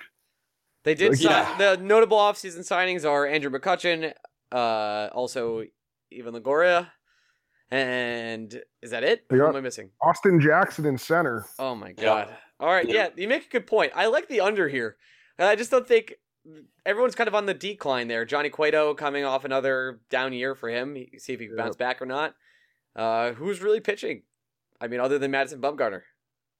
They 0.84 0.96
did. 0.96 1.10
Like, 1.10 1.20
sign, 1.20 1.32
yeah. 1.32 1.76
The 1.76 1.82
notable 1.82 2.18
offseason 2.18 2.60
signings 2.60 3.10
are 3.10 3.26
Andrew 3.28 3.52
McCutchen, 3.52 4.14
uh, 4.52 5.10
also 5.14 5.66
Ivan 6.18 6.34
Longoria, 6.34 6.88
and 7.70 8.62
is 8.82 8.92
that 8.92 9.04
it? 9.04 9.28
They 9.30 9.38
Who 9.38 9.46
am 9.48 9.56
I 9.56 9.62
missing? 9.62 9.90
Austin 10.02 10.40
Jackson 10.40 10.86
in 10.86 10.98
center. 10.98 11.46
Oh 11.60 11.76
my 11.76 11.90
Yeah. 11.90 12.04
god! 12.04 12.36
All 12.60 12.68
right, 12.70 12.88
yeah. 12.88 12.94
Yeah. 12.94 13.10
you 13.16 13.28
make 13.28 13.46
a 13.46 13.50
good 13.50 13.68
point. 13.68 13.92
I 13.96 14.08
like 14.08 14.28
the 14.28 14.42
under 14.42 14.68
here. 14.68 14.98
And 15.42 15.50
I 15.50 15.56
just 15.56 15.72
don't 15.72 15.88
think 15.88 16.14
everyone's 16.86 17.16
kind 17.16 17.28
of 17.28 17.34
on 17.34 17.48
the 17.48 17.54
decline 17.56 18.08
there. 18.08 18.26
Johnny 18.26 18.52
Cueto 18.52 18.94
coming 18.94 19.26
off 19.26 19.44
another 19.44 20.00
down 20.12 20.34
year 20.34 20.54
for 20.54 20.70
him. 20.70 20.96
See 21.18 21.34
if 21.34 21.40
he 21.40 21.48
can 21.48 21.58
Yeah. 21.58 21.64
bounce 21.64 21.76
back 21.76 22.00
or 22.00 22.06
not. 22.06 22.36
Uh, 22.96 23.32
who's 23.32 23.60
really 23.60 23.80
pitching? 23.80 24.22
I 24.80 24.88
mean, 24.88 25.00
other 25.00 25.18
than 25.18 25.32
Madison 25.32 25.60
Bumgarner, 25.60 26.02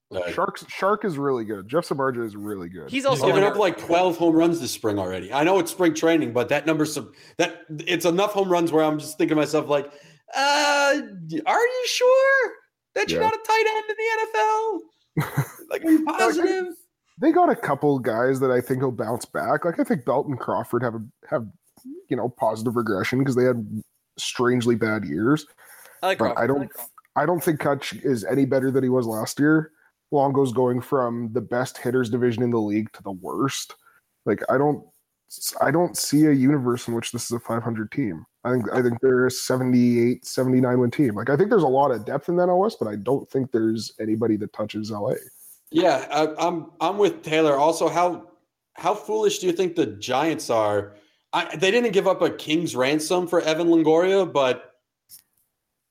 Like, 0.10 0.34
Sharks 0.34 0.66
Shark 0.68 1.06
is 1.06 1.20
really 1.20 1.46
good. 1.46 1.68
Jeff 1.70 1.88
Samardzija 1.88 2.26
is 2.26 2.36
really 2.36 2.70
good. 2.70 2.86
he's 2.86 2.94
he's 3.04 3.06
also 3.06 3.28
given 3.28 3.44
up 3.44 3.56
like 3.56 3.78
12 3.78 4.18
home 4.18 4.36
runs 4.36 4.60
this 4.60 4.72
spring 4.72 4.98
already. 4.98 5.32
I 5.32 5.44
know 5.44 5.60
it's 5.60 5.70
spring 5.72 5.94
training, 5.94 6.34
but 6.34 6.50
that 6.50 6.66
number's 6.66 6.92
some- 6.92 7.14
that 7.38 7.62
it's 7.70 8.06
enough 8.06 8.32
home 8.34 8.50
runs 8.52 8.72
where 8.72 8.84
I'm 8.84 8.98
just 8.98 9.20
thinking 9.20 9.36
to 9.36 9.42
myself 9.42 9.70
like, 9.70 9.86
uh, 10.36 11.02
are 11.46 11.60
you 11.68 11.84
sure 11.86 12.52
that 12.96 13.12
you're 13.12 13.22
Yeah. 13.22 13.30
not 13.30 13.36
a 13.36 13.44
tight 13.46 13.66
end 13.68 13.86
in 13.90 13.96
the 13.96 14.10
NFL? 15.20 15.66
like, 15.70 15.86
are 15.86 15.92
you 15.92 16.04
positive? 16.04 16.66
They 17.22 17.32
got 17.32 17.50
a 17.50 17.56
couple 17.56 18.00
guys 18.00 18.40
that 18.40 18.52
I 18.52 18.60
think 18.60 18.82
will 18.82 18.92
bounce 18.92 19.26
back. 19.26 19.64
Like 19.64 19.80
I 19.80 19.84
think 19.84 20.04
Belton 20.04 20.36
Crawford 20.36 20.84
have 20.84 20.96
a, 20.96 21.02
have 21.30 21.48
you 22.10 22.18
know 22.18 22.30
positive 22.30 22.76
regression 22.76 23.20
because 23.20 23.36
they 23.36 23.46
had 23.46 23.84
strangely 24.18 24.76
bad 24.76 25.06
years. 25.06 25.46
I 26.02 26.08
like 26.08 26.18
But 26.18 26.34
Crawford. 26.34 26.44
I 26.44 26.48
don't 26.48 26.72
I 27.16 27.26
don't 27.26 27.44
think 27.44 27.62
Kutch 27.62 28.04
is 28.04 28.26
any 28.26 28.46
better 28.46 28.72
than 28.72 28.84
he 28.84 28.90
was 28.90 29.06
last 29.06 29.40
year. 29.40 29.72
Longo's 30.12 30.52
going 30.52 30.82
from 30.82 31.32
the 31.32 31.42
best 31.42 31.78
hitters 31.78 32.10
division 32.10 32.44
in 32.44 32.50
the 32.50 32.60
league 32.60 32.92
to 32.94 33.04
the 33.04 33.12
worst. 33.12 33.76
Like 34.26 34.42
I 34.50 34.58
don't 34.58 34.84
I 35.62 35.72
don't 35.72 35.96
see 35.96 36.26
a 36.26 36.32
universe 36.32 36.88
in 36.88 36.96
which 36.96 37.12
this 37.12 37.26
is 37.26 37.32
a 37.32 37.40
500 37.40 37.92
team. 37.92 38.26
I 38.44 38.52
think 38.52 38.66
I 38.74 38.82
think 38.82 39.00
they're 39.00 39.28
a 39.28 39.32
78 39.32 40.26
79 40.26 40.80
win 40.80 40.92
team. 40.92 41.14
Like 41.14 41.30
I 41.30 41.38
think 41.38 41.52
there's 41.52 41.62
a 41.62 41.68
lot 41.68 41.92
of 41.92 42.04
depth 42.04 42.30
in 42.30 42.36
that 42.38 42.50
OS, 42.50 42.76
but 42.76 42.88
I 42.88 42.96
don't 42.96 43.30
think 43.30 43.52
there's 43.52 43.94
anybody 44.02 44.38
that 44.38 44.54
touches 44.54 44.90
LA. 44.90 45.14
Yeah, 45.72 46.06
I, 46.12 46.48
I'm 46.48 46.72
I'm 46.80 46.98
with 46.98 47.24
Taylor. 47.24 47.58
Also, 47.58 47.88
how 47.88 48.28
how 48.76 48.94
foolish 48.94 49.40
do 49.40 49.48
you 49.48 49.54
think 49.54 49.76
the 49.76 49.86
Giants 49.86 50.50
are? 50.50 50.96
I, 51.34 51.56
they 51.56 51.72
didn't 51.72 51.94
give 51.94 52.08
up 52.08 52.22
a 52.22 52.30
king's 52.30 52.76
ransom 52.76 53.26
for 53.26 53.40
Evan 53.42 53.68
Longoria, 53.68 54.32
but 54.32 54.74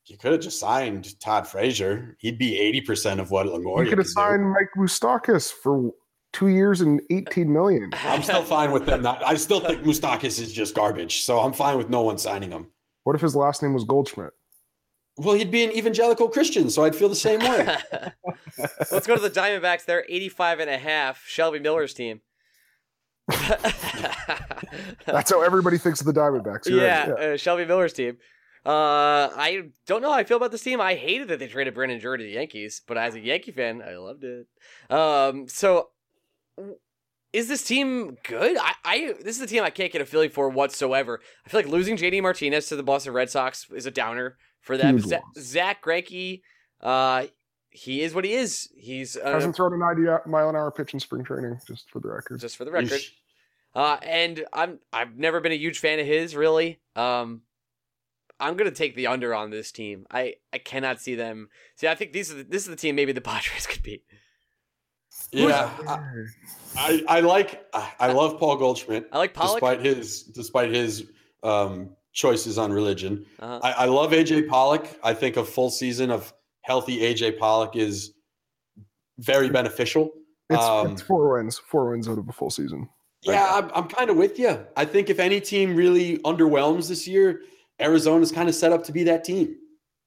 you 0.07 0.18
could 0.18 0.33
have 0.33 0.41
just 0.43 0.61
signed 0.61 1.18
Todd 1.20 1.47
Frazier. 1.47 2.16
He'd 2.20 2.39
be 2.39 2.59
eighty 2.59 2.81
percent 2.83 3.20
of 3.20 3.31
what 3.31 3.47
Longoria. 3.47 3.85
You 3.85 3.91
could 3.91 3.99
have 3.99 4.07
do. 4.07 4.12
signed 4.12 4.51
Mike 4.51 4.70
Moustakas 4.76 5.51
for 5.51 5.93
two 6.33 6.49
years 6.49 6.81
and 6.81 7.01
18 7.11 7.53
million. 7.53 7.91
I'm 8.05 8.22
still 8.22 8.45
fine 8.45 8.70
with 8.70 8.87
them. 8.87 9.03
Not, 9.03 9.24
I 9.26 9.35
still 9.35 9.61
think 9.61 9.83
Moustakas 9.83 10.41
is 10.41 10.53
just 10.53 10.74
garbage, 10.74 11.22
so 11.22 11.41
I'm 11.41 11.53
fine 11.53 11.76
with 11.76 11.91
no 11.91 12.03
one 12.03 12.18
signing 12.18 12.51
him. 12.51 12.68
What 13.05 13.16
if 13.16 13.22
his 13.22 13.35
last 13.35 13.62
name 13.62 13.74
was 13.74 13.85
Goldschmidt? 13.85 14.33
Well, 15.21 15.35
he'd 15.35 15.51
be 15.51 15.64
an 15.64 15.73
evangelical 15.73 16.29
Christian, 16.29 16.71
so 16.71 16.83
I'd 16.83 16.97
feel 16.97 17.11
the 17.11 17.14
same 17.14 17.41
way. 17.41 17.77
Let's 18.91 19.07
go 19.07 19.16
to 19.16 19.21
the 19.21 19.29
Diamondbacks. 19.29 19.85
They're 19.85 20.07
85 20.09 20.61
and 20.61 20.71
a 20.71 20.79
half. 20.79 21.23
Shelby 21.27 21.59
Miller's 21.59 21.93
team. 21.93 22.23
That's 23.29 25.31
how 25.31 25.43
everybody 25.43 25.77
thinks 25.77 26.01
of 26.01 26.07
the 26.07 26.14
Diamondbacks. 26.14 26.66
You're 26.66 26.81
yeah, 26.81 27.11
right. 27.11 27.23
Uh, 27.23 27.37
Shelby 27.37 27.66
Miller's 27.66 27.93
team. 27.93 28.16
Uh, 28.64 29.29
I 29.37 29.64
don't 29.87 30.01
know 30.01 30.11
how 30.11 30.16
I 30.16 30.25
feel 30.25 30.39
about 30.39 30.53
this 30.53 30.62
team. 30.62 30.81
I 30.81 30.95
hated 30.95 31.29
that 31.29 31.39
they 31.39 31.49
traded 31.49 31.75
Brandon 31.75 31.99
Drury 31.99 32.16
to 32.18 32.25
the 32.25 32.31
Yankees, 32.31 32.81
but 32.87 32.97
as 32.97 33.14
a 33.14 33.21
Yankee 33.21 33.53
fan, 33.53 33.83
I 33.87 33.97
loved 33.97 34.25
it. 34.25 34.47
Um, 34.89 35.49
so 35.49 35.91
is 37.35 37.47
this 37.47 37.62
team 37.62 38.16
good? 38.25 38.57
I, 38.57 38.73
I 38.85 39.14
this 39.23 39.37
is 39.37 39.43
a 39.43 39.47
team 39.47 39.64
I 39.64 39.71
can't 39.71 39.93
get 39.93 40.01
a 40.01 40.07
feeling 40.07 40.31
for 40.31 40.49
whatsoever. 40.49 41.21
I 41.45 41.51
feel 41.51 41.61
like 41.61 41.71
losing 41.71 41.99
JD 41.99 42.23
Martinez 42.23 42.68
to 42.68 42.77
the 42.77 42.83
Boston 42.83 43.12
Red 43.12 43.29
Sox 43.29 43.66
is 43.71 43.85
a 43.85 43.91
downer 43.91 44.39
for 44.61 44.76
them. 44.76 44.96
Huge 44.96 45.06
Za- 45.06 45.20
loss. 45.36 45.44
Zack 45.44 45.82
Greinke, 45.84 46.42
uh, 46.80 47.26
he 47.70 48.02
is 48.02 48.14
what 48.14 48.24
he 48.24 48.32
is. 48.34 48.68
He's 48.76 49.16
uh, 49.16 49.32
Hasn't 49.32 49.56
thrown 49.56 49.72
a 49.72 49.76
90 49.76 50.28
mile 50.28 50.48
an 50.48 50.56
hour 50.56 50.70
pitch 50.70 50.92
in 50.94 51.00
spring 51.00 51.24
training, 51.24 51.58
just 51.66 51.90
for 51.90 52.00
the 52.00 52.08
record. 52.08 52.40
just 52.40 52.56
for 52.56 52.64
the 52.64 52.72
record. 52.72 53.00
Uh, 53.74 53.96
and 54.02 54.44
I'm 54.52 54.80
I've 54.92 55.16
never 55.16 55.40
been 55.40 55.52
a 55.52 55.56
huge 55.56 55.78
fan 55.78 56.00
of 56.00 56.06
his 56.06 56.34
really. 56.34 56.80
Um, 56.96 57.42
I'm 58.40 58.56
gonna 58.56 58.72
take 58.72 58.96
the 58.96 59.06
under 59.06 59.34
on 59.34 59.50
this 59.50 59.70
team. 59.70 60.06
I 60.11 60.34
I 60.52 60.58
cannot 60.58 61.00
see 61.00 61.14
them. 61.14 61.48
See, 61.76 61.86
I 61.86 61.94
think 61.94 62.12
these 62.12 62.32
are 62.32 62.36
the, 62.36 62.42
this 62.42 62.62
is 62.62 62.68
the 62.68 62.76
team 62.76 62.96
maybe 62.96 63.12
the 63.12 63.20
Padres 63.20 63.66
could 63.66 63.82
beat. 63.82 64.02
Yeah, 65.32 65.70
I, 65.86 66.00
I, 66.76 67.04
I 67.08 67.20
like. 67.20 67.64
I 67.72 67.92
I 68.00 68.12
love 68.12 68.38
Paul 68.40 68.56
Goldschmidt. 68.56 69.08
I 69.12 69.18
like 69.18 69.34
Pollock. 69.34 69.61
despite 69.61 69.84
his 69.84 70.22
despite 70.24 70.70
his 70.70 71.06
um, 71.44 71.90
choices 72.12 72.58
on 72.58 72.72
religion. 72.72 73.24
Uh-huh. 73.38 73.61
I, 73.62 73.72
I 73.72 73.84
love 73.86 74.11
AJ 74.12 74.48
Pollock. 74.48 74.86
I 75.02 75.14
think 75.14 75.36
a 75.36 75.44
full 75.44 75.70
season 75.70 76.11
of 76.11 76.32
healthy 76.62 77.00
AJ 77.00 77.38
Pollock 77.38 77.76
is 77.76 78.12
very 79.18 79.48
beneficial. 79.50 80.11
It's, 80.48 80.62
Um, 80.62 80.92
it's 80.92 81.02
four 81.02 81.34
wins, 81.36 81.58
four 81.58 81.90
wins 81.90 82.08
out 82.08 82.18
of 82.18 82.28
a 82.28 82.32
full 82.32 82.50
season. 82.50 82.88
Yeah, 83.22 83.48
I'm, 83.52 83.70
I'm 83.74 83.86
kind 83.86 84.08
of 84.11 84.16
with 84.16 84.38
you. 84.38 84.64
I 84.76 84.84
think 84.86 85.11
if 85.11 85.18
any 85.20 85.40
team 85.40 85.76
really 85.76 86.18
underwhelms 86.18 86.88
this 86.88 87.06
year, 87.06 87.42
Arizona's 87.80 88.32
kind 88.32 88.48
of 88.48 88.54
set 88.54 88.72
up 88.72 88.82
to 88.84 88.92
be 88.92 89.04
that 89.04 89.24
team. 89.24 89.56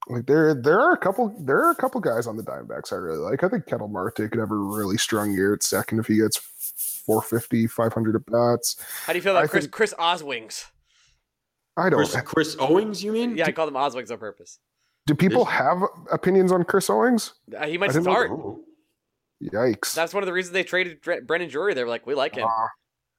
Like 0.08 0.26
there, 0.26 0.52
there 0.54 0.80
are 0.80 0.92
a 0.92 0.98
couple, 0.98 1.34
there 1.40 1.64
are 1.64 1.70
a 1.70 1.74
couple 1.76 2.00
guys 2.00 2.26
on 2.26 2.36
the 2.36 2.42
Diamondbacks 2.42 2.92
I 2.92 2.96
really 2.96 3.18
like. 3.18 3.42
I 3.42 3.48
think 3.48 3.66
Ketel 3.66 3.88
Marte 3.88 4.16
could 4.16 4.36
have 4.38 4.50
a 4.50 4.54
really 4.56 4.98
strong 4.98 5.32
year 5.32 5.54
at 5.54 5.62
second 5.62 6.00
if 6.00 6.06
he 6.08 6.16
gets 6.18 6.36
450, 7.06 7.68
500 7.68 8.16
at 8.16 8.26
bats. 8.26 8.76
How 9.06 9.12
do 9.12 9.18
you 9.18 9.22
feel 9.22 9.32
about 9.32 9.44
I 9.44 9.46
Chris 9.46 9.64
think- 9.64 9.72
Chris 9.72 9.94
Oswings? 9.98 10.66
I 11.76 11.90
don't. 11.90 11.98
Chris, 11.98 12.16
Chris 12.24 12.56
Owings, 12.58 13.02
you 13.02 13.12
mean? 13.12 13.36
Yeah, 13.36 13.46
I 13.46 13.52
call 13.52 13.66
them 13.66 13.74
Oswings 13.76 14.10
on 14.10 14.18
purpose. 14.18 14.58
Do 15.06 15.14
people 15.14 15.42
Is- 15.42 15.48
have 15.48 15.82
opinions 16.12 16.52
on 16.52 16.64
Chris 16.64 16.88
Owings? 16.88 17.34
Uh, 17.56 17.66
he 17.66 17.76
might 17.78 17.90
I 17.90 17.92
didn't 17.94 18.04
know- 18.06 18.12
start. 18.12 18.30
Oh, 18.30 18.60
Yikes! 19.42 19.94
That's 19.94 20.14
one 20.14 20.22
of 20.22 20.26
the 20.26 20.32
reasons 20.32 20.52
they 20.54 20.62
traded 20.64 21.02
Brandon 21.02 21.48
Drury. 21.50 21.74
They 21.74 21.82
were 21.82 21.90
like, 21.90 22.06
we 22.06 22.14
like 22.14 22.36
him. 22.36 22.48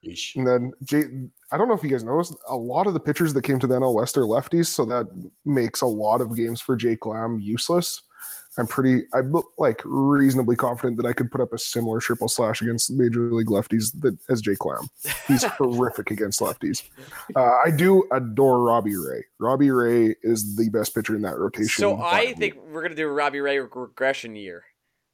Yeesh. 0.04 0.34
and 0.36 0.46
then 0.46 0.72
Jay, 0.82 1.04
I 1.52 1.56
don't 1.56 1.68
know 1.68 1.74
if 1.74 1.82
you 1.82 1.88
guys 1.90 2.04
noticed, 2.04 2.34
a 2.48 2.56
lot 2.56 2.86
of 2.86 2.94
the 2.94 3.00
pitchers 3.00 3.32
that 3.34 3.42
came 3.42 3.58
to 3.58 3.66
the 3.66 3.74
NL 3.76 3.94
West 3.94 4.16
are 4.16 4.22
lefties, 4.22 4.66
so 4.66 4.84
that 4.86 5.06
makes 5.44 5.80
a 5.82 5.86
lot 5.86 6.20
of 6.20 6.34
games 6.36 6.60
for 6.60 6.76
Jake 6.76 7.06
Lamb 7.06 7.38
useless. 7.40 8.02
I'm 8.58 8.66
pretty, 8.66 9.04
I'm 9.12 9.34
like 9.58 9.82
reasonably 9.84 10.56
confident 10.56 10.96
that 10.96 11.06
I 11.06 11.12
could 11.12 11.30
put 11.30 11.40
up 11.40 11.52
a 11.52 11.58
similar 11.58 12.00
triple 12.00 12.28
slash 12.28 12.62
against 12.62 12.90
major 12.90 13.30
league 13.32 13.48
lefties 13.48 13.92
that 14.00 14.16
as 14.30 14.40
Jay 14.40 14.56
Lamb. 14.64 14.88
He's 15.28 15.44
horrific 15.58 16.10
against 16.10 16.40
lefties. 16.40 16.82
Uh, 17.34 17.50
I 17.64 17.70
do 17.70 18.08
adore 18.12 18.62
Robbie 18.62 18.96
Ray. 18.96 19.24
Robbie 19.38 19.70
Ray 19.70 20.14
is 20.22 20.56
the 20.56 20.70
best 20.70 20.94
pitcher 20.94 21.14
in 21.14 21.22
that 21.22 21.38
rotation. 21.38 21.82
so 21.82 22.00
I 22.00 22.32
think 22.32 22.56
we're 22.70 22.82
gonna 22.82 22.94
do 22.94 23.08
a 23.08 23.12
Robbie 23.12 23.40
Ray 23.40 23.58
reg- 23.58 23.76
regression 23.76 24.34
year. 24.36 24.64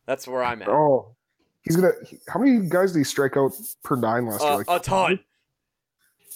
That's 0.07 0.29
where 0.29 0.45
I'm 0.45 0.63
at. 0.63 0.69
Oh, 0.69 1.17
he's 1.63 1.77
gonna. 1.77 1.93
How 2.29 2.39
many 2.39 2.69
guys 2.69 2.93
did 2.93 2.99
he 3.01 3.05
strike 3.05 3.37
out 3.37 3.53
per 3.83 3.97
nine 3.97 4.27
last 4.27 4.43
year? 4.43 4.65
Uh, 4.69 4.77
a 4.77 4.81
ton. 4.81 5.21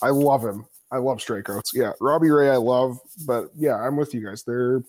I 0.03 0.11
love 0.11 0.45
him. 0.45 0.67
I 0.93 0.99
love 0.99 1.19
strikeouts. 1.19 1.71
Yeah, 1.75 1.93
Robbie 2.01 2.31
Ray, 2.31 2.51
I 2.51 2.57
love. 2.57 2.99
But 3.27 3.47
yeah, 3.57 3.77
I'm 3.77 3.97
with 3.97 4.15
you 4.15 4.25
guys. 4.25 4.45
They're 4.45 4.83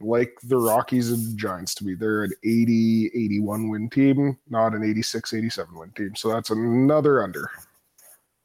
like 0.00 0.38
the 0.42 0.56
Rockies 0.56 1.10
and 1.10 1.38
Giants 1.38 1.74
to 1.76 1.84
me. 1.84 1.94
They're 1.94 2.24
an 2.24 2.32
80, 2.44 3.10
81 3.14 3.68
win 3.68 3.88
team, 3.90 4.36
not 4.48 4.74
an 4.74 4.84
86, 4.84 5.34
87 5.34 5.74
win 5.74 5.90
team. 5.92 6.14
So 6.14 6.28
that's 6.28 6.50
another 6.50 7.22
under. 7.22 7.50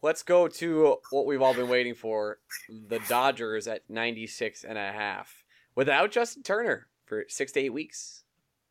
Let's 0.01 0.23
go 0.23 0.47
to 0.47 0.97
what 1.11 1.25
we've 1.25 1.41
all 1.41 1.53
been 1.53 1.69
waiting 1.69 1.93
for: 1.93 2.39
the 2.87 2.99
Dodgers 3.07 3.67
at 3.67 3.83
96 3.89 4.63
and 4.63 4.77
a 4.77 4.91
half 4.91 5.43
without 5.75 6.11
Justin 6.11 6.43
Turner 6.43 6.87
for 7.05 7.25
six 7.27 7.51
to 7.53 7.59
eight 7.59 7.73
weeks. 7.73 8.23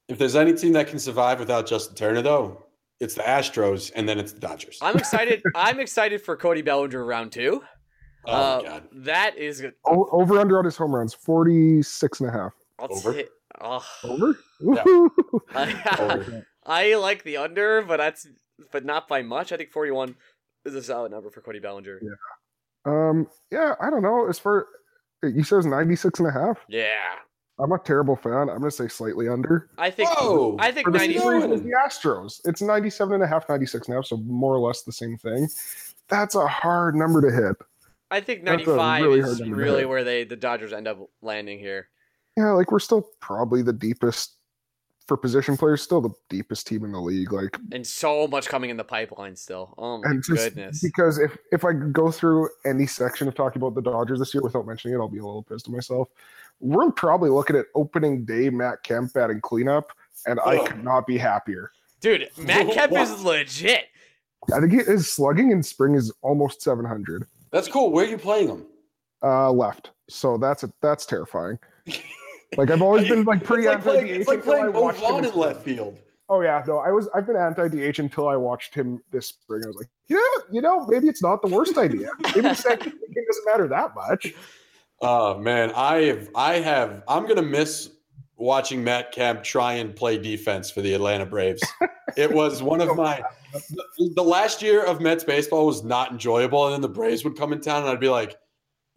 If 0.09 0.19
there's 0.19 0.35
any 0.35 0.55
team 0.55 0.73
that 0.73 0.89
can 0.89 0.99
survive 0.99 1.39
without 1.39 1.69
Justin 1.69 1.95
Turner, 1.95 2.21
though, 2.21 2.65
it's 2.99 3.15
the 3.15 3.23
Astros, 3.23 3.93
and 3.95 4.09
then 4.09 4.19
it's 4.19 4.33
the 4.33 4.41
Dodgers. 4.41 4.79
I'm 4.83 4.97
excited. 4.99 5.41
I'm 5.55 5.79
excited 5.79 6.21
for 6.21 6.37
Cody 6.37 6.63
Bellinger 6.63 7.05
round 7.05 7.31
two. 7.31 7.63
oh 8.27 8.33
uh, 8.33 8.63
god! 8.63 8.89
That 8.93 9.39
is. 9.39 9.65
O- 9.85 10.09
over 10.11 10.41
under 10.41 10.59
on 10.59 10.65
his 10.65 10.77
home 10.77 10.95
runs, 10.95 11.15
46 11.15 12.21
and 12.21 12.29
a 12.29 12.33
half. 12.33 12.55
I'll 12.81 12.93
Over? 12.93 13.13
say- 13.13 13.29
oh. 13.61 13.85
Over? 14.05 14.39
Yeah. 14.61 14.85
Woohoo. 14.87 15.41
I, 15.55 16.43
I 16.67 16.95
like 16.95 17.23
the 17.25 17.37
under, 17.39 17.83
but 17.83 17.99
that's 17.99 18.27
but 18.73 18.85
not 18.85 19.09
by 19.09 19.23
much. 19.23 19.53
I 19.53 19.57
think 19.57 19.71
41 19.71 20.15
is 20.65 20.75
a 20.75 20.83
solid 20.83 21.13
number 21.13 21.31
for 21.31 21.41
Cody 21.41 21.59
Bellinger. 21.59 22.01
Yeah. 22.03 22.11
Um, 22.85 23.27
yeah, 23.51 23.75
I 23.81 23.91
don't 23.91 24.03
know. 24.03 24.29
As 24.29 24.39
far 24.39 24.67
you 25.23 25.45
says 25.45 25.67
96 25.67 26.19
and 26.21 26.29
a 26.29 26.33
half. 26.33 26.59
Yeah. 26.69 26.97
I'm 27.59 27.73
a 27.73 27.79
terrible 27.79 28.17
fan. 28.17 28.49
I'm 28.49 28.59
gonna 28.59 28.71
say 28.71 28.89
slightly 28.89 29.29
under. 29.29 29.69
I 29.77 29.91
think 29.91 30.09
Whoa! 30.19 30.57
I 30.59 30.73
think 30.73 30.87
For 30.87 30.93
the 30.93 30.99
90 30.99 31.19
same 31.19 31.29
reason 31.29 31.51
the 31.51 31.77
Astros. 31.87 32.41
It's 32.47 32.63
97 32.63 33.15
and 33.15 33.23
a 33.23 33.27
half, 33.27 33.47
96 33.51 33.87
and 33.87 33.95
a 33.95 33.99
half, 33.99 34.07
so 34.07 34.17
more 34.17 34.55
or 34.55 34.61
less 34.61 34.83
the 34.83 34.93
same 34.93 35.19
thing. 35.19 35.47
That's 36.09 36.35
a 36.35 36.47
hard 36.47 36.95
number 36.95 37.21
to 37.21 37.31
hit. 37.31 37.57
I 38.11 38.21
think 38.21 38.43
95 38.43 39.03
really 39.03 39.19
is 39.21 39.27
hard 39.27 39.41
number 39.41 39.57
to 39.57 39.63
really 39.63 39.85
where 39.85 40.05
they 40.05 40.25
the 40.25 40.37
Dodgers 40.37 40.73
end 40.73 40.89
up 40.89 40.99
landing 41.21 41.59
here. 41.59 41.89
Yeah, 42.37 42.53
like 42.53 42.71
we're 42.71 42.79
still 42.79 43.09
probably 43.21 43.63
the 43.63 43.73
deepest 43.73 44.37
for 45.07 45.17
position 45.17 45.57
players, 45.57 45.83
still 45.83 46.01
the 46.01 46.11
deepest 46.29 46.69
team 46.69 46.85
in 46.85 46.93
the 46.93 47.01
league. 47.01 47.33
Like, 47.33 47.59
And 47.73 47.85
so 47.85 48.29
much 48.29 48.47
coming 48.49 48.71
in 48.71 48.77
the 48.77 48.85
pipeline 48.85 49.35
still. 49.35 49.75
Oh 49.77 49.99
my 49.99 50.11
and 50.11 50.23
goodness. 50.23 50.81
because 50.81 51.19
if 51.19 51.37
if 51.51 51.65
I 51.65 51.73
go 51.73 52.11
through 52.13 52.49
any 52.65 52.87
section 52.87 53.27
of 53.27 53.35
talking 53.35 53.61
about 53.61 53.75
the 53.75 53.83
Dodgers 53.83 54.21
this 54.21 54.33
year 54.33 54.43
without 54.43 54.67
mentioning 54.67 54.97
it, 54.97 55.01
I'll 55.01 55.09
be 55.09 55.19
a 55.19 55.25
little 55.25 55.43
pissed 55.43 55.67
at 55.67 55.73
myself. 55.75 56.09
We're 56.61 56.93
probably 56.93 57.31
looking 57.31 57.57
at 57.57 57.67
opening 57.75 58.25
day 58.25 58.51
Matt 58.51 58.83
Kemp 58.85 59.13
batting 59.13 59.41
cleanup, 59.41 59.91
and 60.27 60.39
I 60.41 60.59
Ugh. 60.59 60.67
could 60.69 60.85
not 60.85 61.07
be 61.07 61.19
happier. 61.19 61.73
Dude, 62.01 62.31
Matt 62.39 62.71
Kemp 62.73 62.93
is 62.93 63.23
legit. 63.25 63.87
I 64.55 64.61
think 64.61 64.73
his 64.87 65.11
slugging 65.11 65.51
in 65.51 65.63
spring 65.63 65.95
is 65.97 66.13
almost 66.23 66.63
700 66.63 67.27
That's 67.51 67.67
cool. 67.69 67.91
Where 67.91 68.07
are 68.07 68.09
you 68.09 68.17
playing 68.17 68.49
him? 68.49 68.67
uh, 69.23 69.51
left, 69.51 69.91
so 70.09 70.39
that's 70.39 70.63
a, 70.63 70.73
that's 70.81 71.05
terrifying. 71.05 71.59
Like 72.57 72.71
I've 72.71 72.83
always 72.83 73.09
been 73.09 73.25
like 73.25 73.45
pretty 73.45 73.67
it's 73.67 73.87
like 73.87 73.97
anti 73.97 74.15
DH 74.15 74.21
it's 74.21 74.29
like 74.29 74.43
playing 74.43 74.73
Mo 74.73 74.81
watched 74.81 75.01
him. 75.01 75.25
In 75.25 75.35
left 75.35 75.63
field. 75.63 75.99
Oh 76.29 76.41
yeah, 76.43 76.63
no, 76.67 76.79
I 76.79 76.91
was 76.91 77.09
I've 77.15 77.27
been 77.27 77.37
anti 77.37 77.69
DH 77.69 77.99
until 77.99 78.29
I 78.29 78.37
watched 78.37 78.75
him 78.75 79.03
this 79.11 79.29
spring. 79.29 79.63
I 79.65 79.69
was 79.69 79.77
like, 79.77 79.89
yeah, 80.09 80.19
you 80.51 80.61
know, 80.61 80.87
maybe 80.87 81.09
it's 81.09 81.23
not 81.23 81.43
the 81.43 81.49
worst 81.49 81.77
idea. 81.77 82.11
Maybe 82.35 82.55
second 82.55 82.93
game 83.15 83.25
doesn't 83.27 83.47
matter 83.47 83.69
that 83.69 83.95
much. 83.95 84.35
Oh 85.01 85.39
man, 85.39 85.73
I 85.75 86.03
have, 86.03 86.29
I 86.35 86.55
have, 86.59 87.03
I'm 87.09 87.27
gonna 87.27 87.43
miss 87.43 87.91
watching 88.37 88.83
Matt 88.83 89.13
Kemp 89.13 89.43
try 89.43 89.75
and 89.75 89.95
play 89.95 90.19
defense 90.19 90.71
for 90.71 90.81
the 90.81 90.95
Atlanta 90.95 91.27
Braves. 91.27 91.63
it 92.17 92.33
was 92.33 92.63
one 92.63 92.81
of 92.81 92.91
oh, 92.91 92.95
my, 92.95 93.23
the, 93.53 94.13
the 94.17 94.25
last 94.25 94.63
year 94.63 94.85
of 94.85 95.01
Mets 95.01 95.25
baseball 95.25 95.67
was 95.67 95.85
not 95.85 96.11
enjoyable, 96.11 96.67
and 96.67 96.75
then 96.75 96.81
the 96.81 96.89
Braves 96.89 97.23
would 97.25 97.37
come 97.37 97.53
in 97.53 97.61
town, 97.61 97.83
and 97.83 97.91
I'd 97.91 98.01
be 98.01 98.09
like, 98.09 98.37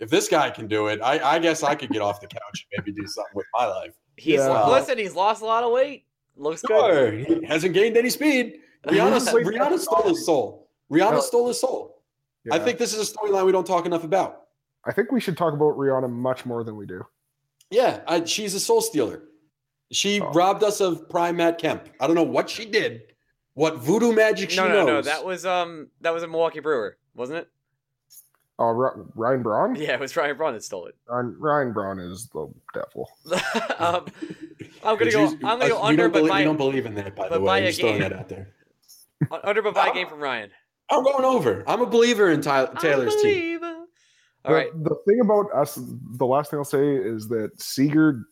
if 0.04 0.10
this 0.10 0.28
guy 0.28 0.49
can 0.49 0.68
do 0.68 0.88
it, 0.88 0.99
I, 1.01 1.36
I 1.36 1.39
guess 1.39 1.64
I 1.64 1.76
could 1.76 1.89
get 1.89 2.01
off 2.01 2.20
the 2.22 2.28
couch 2.28 2.68
and 2.76 2.84
maybe 2.86 2.91
do 3.01 3.08
something 3.08 3.34
with 3.36 3.45
my 3.54 3.66
life. 3.66 3.93
He's 4.18 4.36
Yeah. 4.39 4.68
listen, 4.68 4.97
he's 4.97 5.16
lost 5.16 5.41
a 5.41 5.45
lot 5.45 5.64
of 5.64 5.72
weight. 5.72 6.06
Looks 6.36 6.62
good. 6.62 7.26
He 7.26 7.45
hasn't 7.45 7.74
gained 7.74 7.95
any 7.97 8.10
speed. 8.10 8.60
Rihanna, 8.86 9.20
Rihanna 9.45 9.80
stole 9.80 10.04
his 10.10 10.26
soul. 10.26 10.70
Rihanna 10.91 11.12
No. 11.14 11.20
stole 11.22 11.47
his 11.47 11.60
soul. 11.60 12.01
I 12.51 12.60
think 12.60 12.78
this 12.78 12.93
is 12.93 13.10
a 13.10 13.14
storyline 13.14 13.45
we 13.45 13.51
don't 13.54 13.66
talk 13.66 13.86
enough 13.86 14.04
about. 14.04 14.41
I 14.86 14.91
think 14.91 15.12
we 15.12 15.22
should 15.22 15.38
talk 15.38 15.54
about 15.54 15.78
Rihanna 15.78 16.10
much 16.12 16.45
more 16.45 16.64
than 16.66 16.76
we 16.76 16.86
do. 16.86 17.06
Yeah, 17.72 18.01
I, 18.06 18.26
she's 18.26 18.54
a 18.54 18.60
soul 18.60 18.82
stealer. 18.82 19.24
She 19.91 20.20
Oh. 20.20 20.32
robbed 20.34 20.64
us 20.64 20.82
of 20.82 21.08
prime 21.10 21.38
Matt 21.38 21.58
Kemp. 21.60 21.88
I 22.01 22.08
don't 22.08 22.16
know 22.18 22.24
what 22.24 22.49
she 22.49 22.66
did, 22.66 23.04
what 23.54 23.78
voodoo 23.78 24.12
magic 24.12 24.49
she 24.49 24.58
No, 24.58 24.68
no, 24.68 24.74
knows. 24.86 25.06
no. 25.06 25.12
That 25.12 25.24
was 25.24 25.45
um 25.45 25.89
that 26.01 26.14
was 26.14 26.24
a 26.24 26.28
Milwaukee 26.28 26.60
Brewer, 26.60 26.97
wasn't 27.16 27.39
it? 27.39 27.47
Uh, 28.60 28.72
Ryan 29.16 29.41
Braun. 29.41 29.76
Yeah, 29.76 29.93
it 29.93 29.99
was 29.99 30.16
Ryan 30.16 30.38
Braun 30.38 30.54
that 30.54 30.64
stole 30.64 30.86
it. 30.86 30.95
Ryan, 31.08 31.36
Ryan 31.39 31.74
Braun 31.74 31.99
is 31.99 32.28
the 32.28 32.54
devil. 32.74 33.10
um, 33.80 34.06
I'm 34.84 34.97
gonna 34.97 35.12
go. 35.12 35.26
I'm 35.26 35.39
gonna 35.39 35.70
go 35.70 35.82
we 35.82 35.88
under, 35.88 36.08
but 36.08 36.20
believe, 36.20 36.36
we 36.36 36.43
don't 36.43 36.58
believe 36.58 36.86
in 36.86 36.93
that. 36.95 37.16
By 37.16 37.30
but 37.30 37.39
the 37.39 37.39
by 37.39 37.62
way, 37.62 37.64
a 37.64 37.68
just 37.68 37.82
throwing 37.82 37.99
that 38.01 38.14
out 38.14 38.30
there. 38.30 38.49
under, 39.43 39.64
but 39.64 39.74
by 39.74 39.88
a 39.88 39.93
game 39.93 40.08
from 40.08 40.20
Ryan. 40.20 40.51
I'm 40.91 41.04
going 41.04 41.26
over. 41.26 41.64
I'm 41.66 41.82
a 41.82 41.88
believer 41.88 42.30
in 42.30 42.41
Ty- 42.41 42.68
Taylor's 42.80 43.16
team. 43.16 43.56
Unbelievable. 43.56 43.86
All 44.45 44.51
the, 44.51 44.54
right. 44.54 44.84
The 44.84 44.95
thing 45.08 45.22
about 45.22 45.51
us, 45.54 45.80
the 46.18 46.26
last 46.26 46.51
thing 46.51 46.60
I'll 46.60 46.66
say 46.66 46.95
is 46.95 47.28
that 47.30 47.60
Seager 47.60 48.28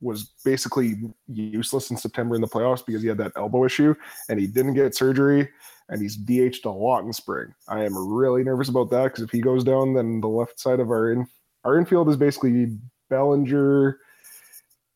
was 0.00 0.32
basically 0.44 0.96
useless 1.26 1.90
in 1.90 1.96
September 1.96 2.34
in 2.34 2.40
the 2.40 2.46
playoffs 2.46 2.84
because 2.84 3.02
he 3.02 3.08
had 3.08 3.18
that 3.18 3.32
elbow 3.36 3.64
issue 3.64 3.94
and 4.28 4.38
he 4.38 4.46
didn't 4.46 4.74
get 4.74 4.94
surgery 4.94 5.48
and 5.90 6.00
he's 6.00 6.16
DH'd 6.16 6.64
a 6.64 6.70
lot 6.70 7.04
in 7.04 7.12
spring. 7.12 7.52
I 7.68 7.84
am 7.84 7.94
really 7.96 8.42
nervous 8.44 8.68
about 8.70 8.90
that 8.90 9.04
because 9.04 9.24
if 9.24 9.30
he 9.30 9.40
goes 9.40 9.62
down, 9.64 9.92
then 9.94 10.20
the 10.20 10.28
left 10.28 10.58
side 10.58 10.80
of 10.80 10.88
our 10.88 11.12
in 11.12 11.26
our 11.64 11.76
infield 11.78 12.08
is 12.08 12.16
basically 12.16 12.78
Bellinger, 13.10 13.98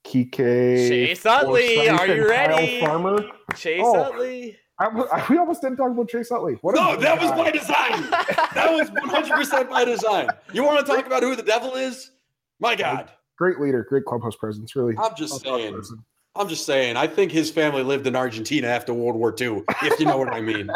Kike, 0.06 0.36
Chase 0.88 1.26
Utley, 1.26 1.88
are 1.88 2.06
you 2.06 2.28
ready, 2.28 2.80
Kyle? 2.80 2.86
Farmer. 2.88 3.24
Chase 3.56 3.82
Oh. 3.84 3.94
Utley. 4.02 4.56
I, 4.78 4.86
I- 4.86 5.26
we 5.30 5.38
almost 5.38 5.62
didn't 5.62 5.76
talk 5.76 5.90
about 5.90 6.08
Chase 6.08 6.30
Utley. 6.32 6.54
What 6.62 6.74
No, 6.74 6.92
good 6.96 7.00
that 7.04 7.20
was 7.20 7.30
guy. 7.30 7.36
by 7.36 7.50
design. 7.52 8.10
That 8.54 8.72
was 8.72 8.90
100% 8.90 9.70
by 9.70 9.84
design. 9.84 10.28
You 10.52 10.64
want 10.64 10.84
to 10.84 10.92
talk 10.92 11.06
about 11.06 11.22
who 11.22 11.34
the 11.36 11.42
devil 11.42 11.74
is? 11.74 12.10
My 12.60 12.74
God. 12.74 13.10
great 13.38 13.58
leader, 13.60 13.84
great 13.88 14.04
clubhouse 14.04 14.36
presence. 14.36 14.74
Really, 14.76 14.94
I'm 14.98 15.14
just 15.16 15.40
saying. 15.42 15.74
person. 15.74 16.04
I'm 16.36 16.48
just 16.48 16.66
saying. 16.66 16.96
I 16.96 17.06
think 17.06 17.30
his 17.30 17.50
family 17.50 17.82
lived 17.82 18.06
in 18.06 18.16
Argentina 18.16 18.66
after 18.66 18.92
World 18.92 19.16
War 19.16 19.34
II, 19.40 19.62
if 19.82 20.00
you 20.00 20.06
know 20.06 20.16
what 20.16 20.32
I 20.32 20.40
mean. 20.40 20.68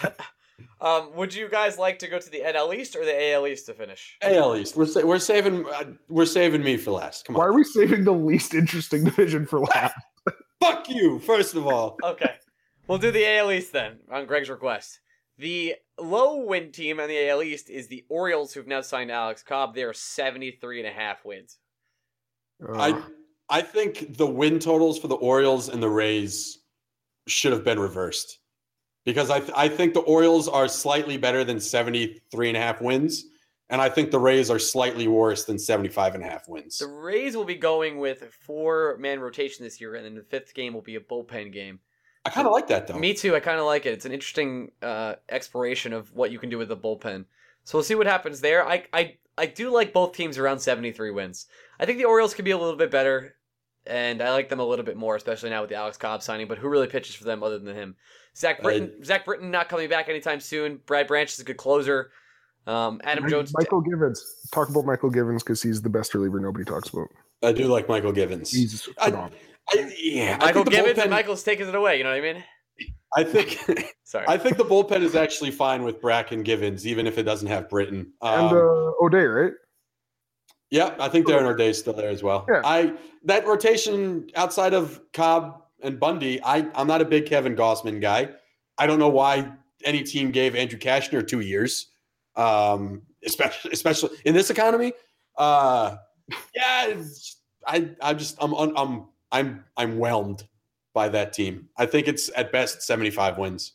um, 0.80 1.14
would 1.14 1.34
you 1.34 1.48
guys 1.50 1.78
like 1.78 1.98
to 1.98 2.08
go 2.08 2.18
to 2.18 2.30
the 2.30 2.40
NL 2.40 2.74
East 2.74 2.96
or 2.96 3.04
the 3.04 3.32
AL 3.32 3.46
East 3.46 3.66
to 3.66 3.74
finish? 3.74 4.16
AL 4.22 4.56
East. 4.56 4.74
We're 4.74 4.86
sa- 4.86 5.04
we're 5.04 5.18
saving 5.18 5.66
uh, 5.66 5.84
we're 6.08 6.24
saving 6.24 6.62
me 6.62 6.78
for 6.78 6.92
last. 6.92 7.26
Come 7.26 7.36
on. 7.36 7.40
Why 7.40 7.46
are 7.46 7.52
we 7.52 7.64
saving 7.64 8.04
the 8.04 8.12
least 8.12 8.54
interesting 8.54 9.04
division 9.04 9.44
for 9.44 9.60
last? 9.60 9.94
Fuck 10.62 10.88
you. 10.88 11.18
First 11.18 11.54
of 11.54 11.66
all. 11.66 11.98
Okay. 12.02 12.34
We'll 12.88 12.98
do 12.98 13.10
the 13.10 13.38
AL 13.38 13.52
East 13.52 13.72
then, 13.72 13.98
on 14.10 14.26
Greg's 14.26 14.50
request. 14.50 15.00
The 15.38 15.76
low 16.00 16.44
win 16.44 16.72
team 16.72 17.00
on 17.00 17.08
the 17.08 17.28
AL 17.28 17.42
East 17.42 17.70
is 17.70 17.88
the 17.88 18.04
Orioles, 18.08 18.52
who've 18.52 18.66
now 18.66 18.80
signed 18.80 19.10
Alex 19.10 19.42
Cobb. 19.42 19.74
They 19.74 19.82
are 19.82 19.92
73 19.92 20.80
and 20.80 20.88
a 20.88 20.92
half 20.92 21.24
wins. 21.24 21.58
Uh, 22.66 22.78
I 22.78 23.02
think 23.60 24.16
the 24.16 24.26
win 24.26 24.58
totals 24.58 24.98
for 24.98 25.08
the 25.08 25.16
Orioles 25.16 25.68
and 25.68 25.82
the 25.82 25.90
Rays 25.90 26.60
should 27.26 27.52
have 27.52 27.64
been 27.64 27.78
reversed 27.78 28.38
because 29.04 29.30
I 29.30 29.40
th- 29.40 29.52
I 29.54 29.68
think 29.68 29.92
the 29.92 30.00
Orioles 30.00 30.48
are 30.48 30.68
slightly 30.68 31.18
better 31.18 31.44
than 31.44 31.60
73 31.60 32.48
and 32.48 32.56
a 32.56 32.60
half 32.60 32.80
wins 32.80 33.26
and 33.72 33.80
I 33.80 33.88
think 33.88 34.10
the 34.10 34.18
Rays 34.18 34.50
are 34.50 34.58
slightly 34.58 35.08
worse 35.08 35.44
than 35.44 35.58
75 35.58 36.14
and 36.14 36.22
a 36.22 36.26
half 36.26 36.46
wins. 36.46 36.76
The 36.76 36.86
Rays 36.86 37.34
will 37.34 37.46
be 37.46 37.54
going 37.54 37.98
with 37.98 38.20
a 38.20 38.28
four 38.28 38.98
man 38.98 39.18
rotation 39.18 39.64
this 39.64 39.80
year, 39.80 39.94
and 39.94 40.04
then 40.04 40.14
the 40.14 40.22
fifth 40.22 40.52
game 40.52 40.74
will 40.74 40.82
be 40.82 40.96
a 40.96 41.00
bullpen 41.00 41.54
game. 41.54 41.80
I 42.26 42.30
kind 42.30 42.46
of 42.46 42.52
like 42.52 42.68
that 42.68 42.86
though. 42.86 42.98
Me 42.98 43.14
too. 43.14 43.34
I 43.34 43.40
kind 43.40 43.58
of 43.58 43.64
like 43.64 43.86
it. 43.86 43.94
It's 43.94 44.04
an 44.04 44.12
interesting 44.12 44.72
uh, 44.82 45.14
exploration 45.30 45.94
of 45.94 46.12
what 46.12 46.30
you 46.30 46.38
can 46.38 46.50
do 46.50 46.58
with 46.58 46.68
the 46.68 46.76
bullpen. 46.76 47.24
So 47.64 47.78
we'll 47.78 47.82
see 47.82 47.94
what 47.94 48.06
happens 48.06 48.42
there. 48.42 48.66
I, 48.68 48.84
I, 48.92 49.16
I 49.38 49.46
do 49.46 49.70
like 49.70 49.94
both 49.94 50.12
teams 50.12 50.36
around 50.36 50.58
73 50.58 51.10
wins. 51.10 51.46
I 51.80 51.86
think 51.86 51.96
the 51.96 52.04
Orioles 52.04 52.34
could 52.34 52.44
be 52.44 52.50
a 52.50 52.58
little 52.58 52.76
bit 52.76 52.90
better, 52.90 53.36
and 53.86 54.22
I 54.22 54.30
like 54.32 54.48
them 54.48 54.60
a 54.60 54.64
little 54.64 54.84
bit 54.84 54.96
more, 54.96 55.16
especially 55.16 55.50
now 55.50 55.60
with 55.62 55.70
the 55.70 55.76
Alex 55.76 55.96
Cobb 55.96 56.22
signing. 56.22 56.48
But 56.48 56.58
who 56.58 56.68
really 56.68 56.86
pitches 56.86 57.14
for 57.14 57.24
them 57.24 57.42
other 57.42 57.58
than 57.58 57.74
him? 57.74 57.96
Zach 58.36 58.62
Britton. 58.62 59.04
Zach 59.04 59.24
Britton 59.24 59.50
not 59.50 59.68
coming 59.68 59.88
back 59.88 60.08
anytime 60.08 60.40
soon. 60.40 60.80
Brad 60.86 61.06
Brach 61.06 61.32
is 61.32 61.40
a 61.40 61.44
good 61.44 61.56
closer. 61.56 62.10
Um, 62.66 63.00
Adam 63.04 63.28
Jones. 63.28 63.52
Mychal 63.52 63.84
Givens. 63.84 64.24
Talk 64.52 64.68
about 64.68 64.84
Mychal 64.84 65.12
Givens 65.12 65.42
because 65.42 65.62
he's 65.62 65.82
the 65.82 65.90
best 65.90 66.14
reliever 66.14 66.38
nobody 66.40 66.64
talks 66.64 66.88
about. 66.90 67.08
I 67.42 67.52
do 67.52 67.66
like 67.66 67.88
Mychal 67.88 68.14
Givens. 68.14 68.50
He's 68.50 68.88
I- 68.98 69.06
phenomenal. 69.10 69.38
I, 69.72 69.94
yeah, 70.00 70.36
Michael 70.38 70.64
think 70.64 70.74
the 70.74 70.92
bullpen- 70.92 71.02
and 71.02 71.10
Michael's 71.10 71.42
taking 71.44 71.68
it 71.68 71.74
away. 71.74 71.96
You 71.98 72.04
know 72.04 72.10
what 72.10 72.18
I 72.18 72.32
mean? 72.32 72.44
I 73.16 73.22
think 73.24 73.58
Sorry. 74.04 74.24
I 74.28 74.36
think 74.36 74.56
the 74.56 74.64
bullpen 74.64 75.02
is 75.02 75.14
actually 75.14 75.50
fine 75.52 75.82
with 75.84 76.00
Bracken 76.00 76.42
Givens, 76.42 76.86
even 76.86 77.06
if 77.06 77.16
it 77.18 77.22
doesn't 77.22 77.46
have 77.48 77.68
Britton. 77.68 78.12
and 78.22 78.46
Um, 78.46 78.56
uh, 78.56 79.04
O'Day, 79.04 79.18
right? 79.24 79.52
Yeah, 80.72 80.94
I 80.98 81.10
think 81.10 81.26
Darren 81.26 81.42
O'Day 81.42 81.68
is 81.68 81.78
still 81.78 81.92
there 81.92 82.08
as 82.08 82.22
well. 82.22 82.46
Yeah. 82.48 82.62
I 82.64 82.94
that 83.24 83.46
rotation 83.46 84.30
outside 84.34 84.72
of 84.72 85.02
Cobb 85.12 85.60
and 85.82 86.00
Bundy, 86.00 86.42
I 86.42 86.66
I'm 86.74 86.86
not 86.86 87.02
a 87.02 87.04
big 87.04 87.26
Kevin 87.26 87.54
Gausman 87.54 88.00
guy. 88.00 88.30
I 88.78 88.86
don't 88.86 88.98
know 88.98 89.10
why 89.10 89.52
any 89.84 90.02
team 90.02 90.30
gave 90.30 90.56
Andrew 90.56 90.78
Cashner 90.78 91.28
two 91.28 91.40
years, 91.40 91.88
um, 92.36 93.02
especially 93.22 93.70
especially 93.72 94.16
in 94.24 94.32
this 94.32 94.48
economy. 94.48 94.94
Uh, 95.36 95.96
yeah, 96.56 96.94
I 97.66 97.90
I 98.00 98.14
just 98.14 98.42
I'm 98.42 98.54
I'm 98.54 99.08
I'm 99.30 99.64
I'm 99.76 99.98
whelmed 99.98 100.48
by 100.94 101.10
that 101.10 101.34
team. 101.34 101.68
I 101.76 101.84
think 101.84 102.08
it's 102.08 102.30
at 102.34 102.50
best 102.50 102.80
75 102.80 103.36
wins. 103.36 103.74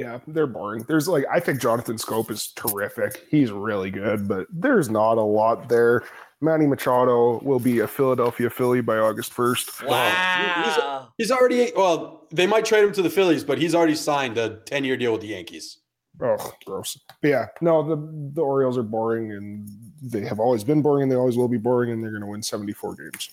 Yeah, 0.00 0.20
they're 0.26 0.46
boring. 0.46 0.84
There's 0.88 1.08
like 1.08 1.26
I 1.30 1.40
think 1.40 1.60
Jonathan 1.60 1.96
Schoop 1.96 2.30
is 2.30 2.52
terrific. 2.52 3.26
He's 3.30 3.52
really 3.52 3.90
good, 3.90 4.26
but 4.26 4.46
there's 4.50 4.88
not 4.88 5.18
a 5.18 5.22
lot 5.22 5.68
there. 5.68 6.04
Manny 6.40 6.66
Machado 6.66 7.38
will 7.42 7.58
be 7.58 7.80
a 7.80 7.86
Philadelphia 7.86 8.48
Philly 8.48 8.80
by 8.80 8.96
August 8.96 9.34
first. 9.34 9.84
wow. 9.84 11.08
He's 11.18 11.30
already 11.30 11.70
well. 11.76 12.26
They 12.32 12.46
might 12.46 12.64
trade 12.64 12.84
him 12.84 12.92
to 12.92 13.02
the 13.02 13.10
Phillies, 13.10 13.44
but 13.44 13.58
he's 13.58 13.74
already 13.74 13.94
signed 13.94 14.38
a 14.38 14.56
10 14.60 14.84
year 14.84 14.96
deal 14.96 15.12
with 15.12 15.20
the 15.20 15.28
Yankees. 15.28 15.78
Oh, 16.22 16.52
gross. 16.64 16.98
But 17.20 17.28
yeah, 17.28 17.46
no, 17.60 17.86
the 17.86 17.96
the 18.34 18.42
Orioles 18.42 18.78
are 18.78 18.82
boring, 18.82 19.32
and 19.32 19.68
they 20.02 20.24
have 20.24 20.40
always 20.40 20.64
been 20.64 20.80
boring, 20.80 21.02
and 21.02 21.12
they 21.12 21.16
always 21.16 21.36
will 21.36 21.48
be 21.48 21.58
boring, 21.58 21.90
and 21.90 22.02
they're 22.02 22.10
going 22.10 22.22
to 22.22 22.26
win 22.26 22.42
74 22.42 22.96
games. 22.96 23.30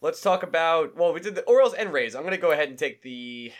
Let's 0.00 0.20
talk 0.20 0.42
about 0.42 0.96
well, 0.96 1.12
we 1.12 1.20
did 1.20 1.36
the 1.36 1.42
Orioles 1.42 1.74
and 1.74 1.92
Rays. 1.92 2.16
I'm 2.16 2.24
gonna 2.24 2.36
go 2.36 2.50
ahead 2.50 2.68
and 2.68 2.76
take 2.76 3.00
the 3.02 3.52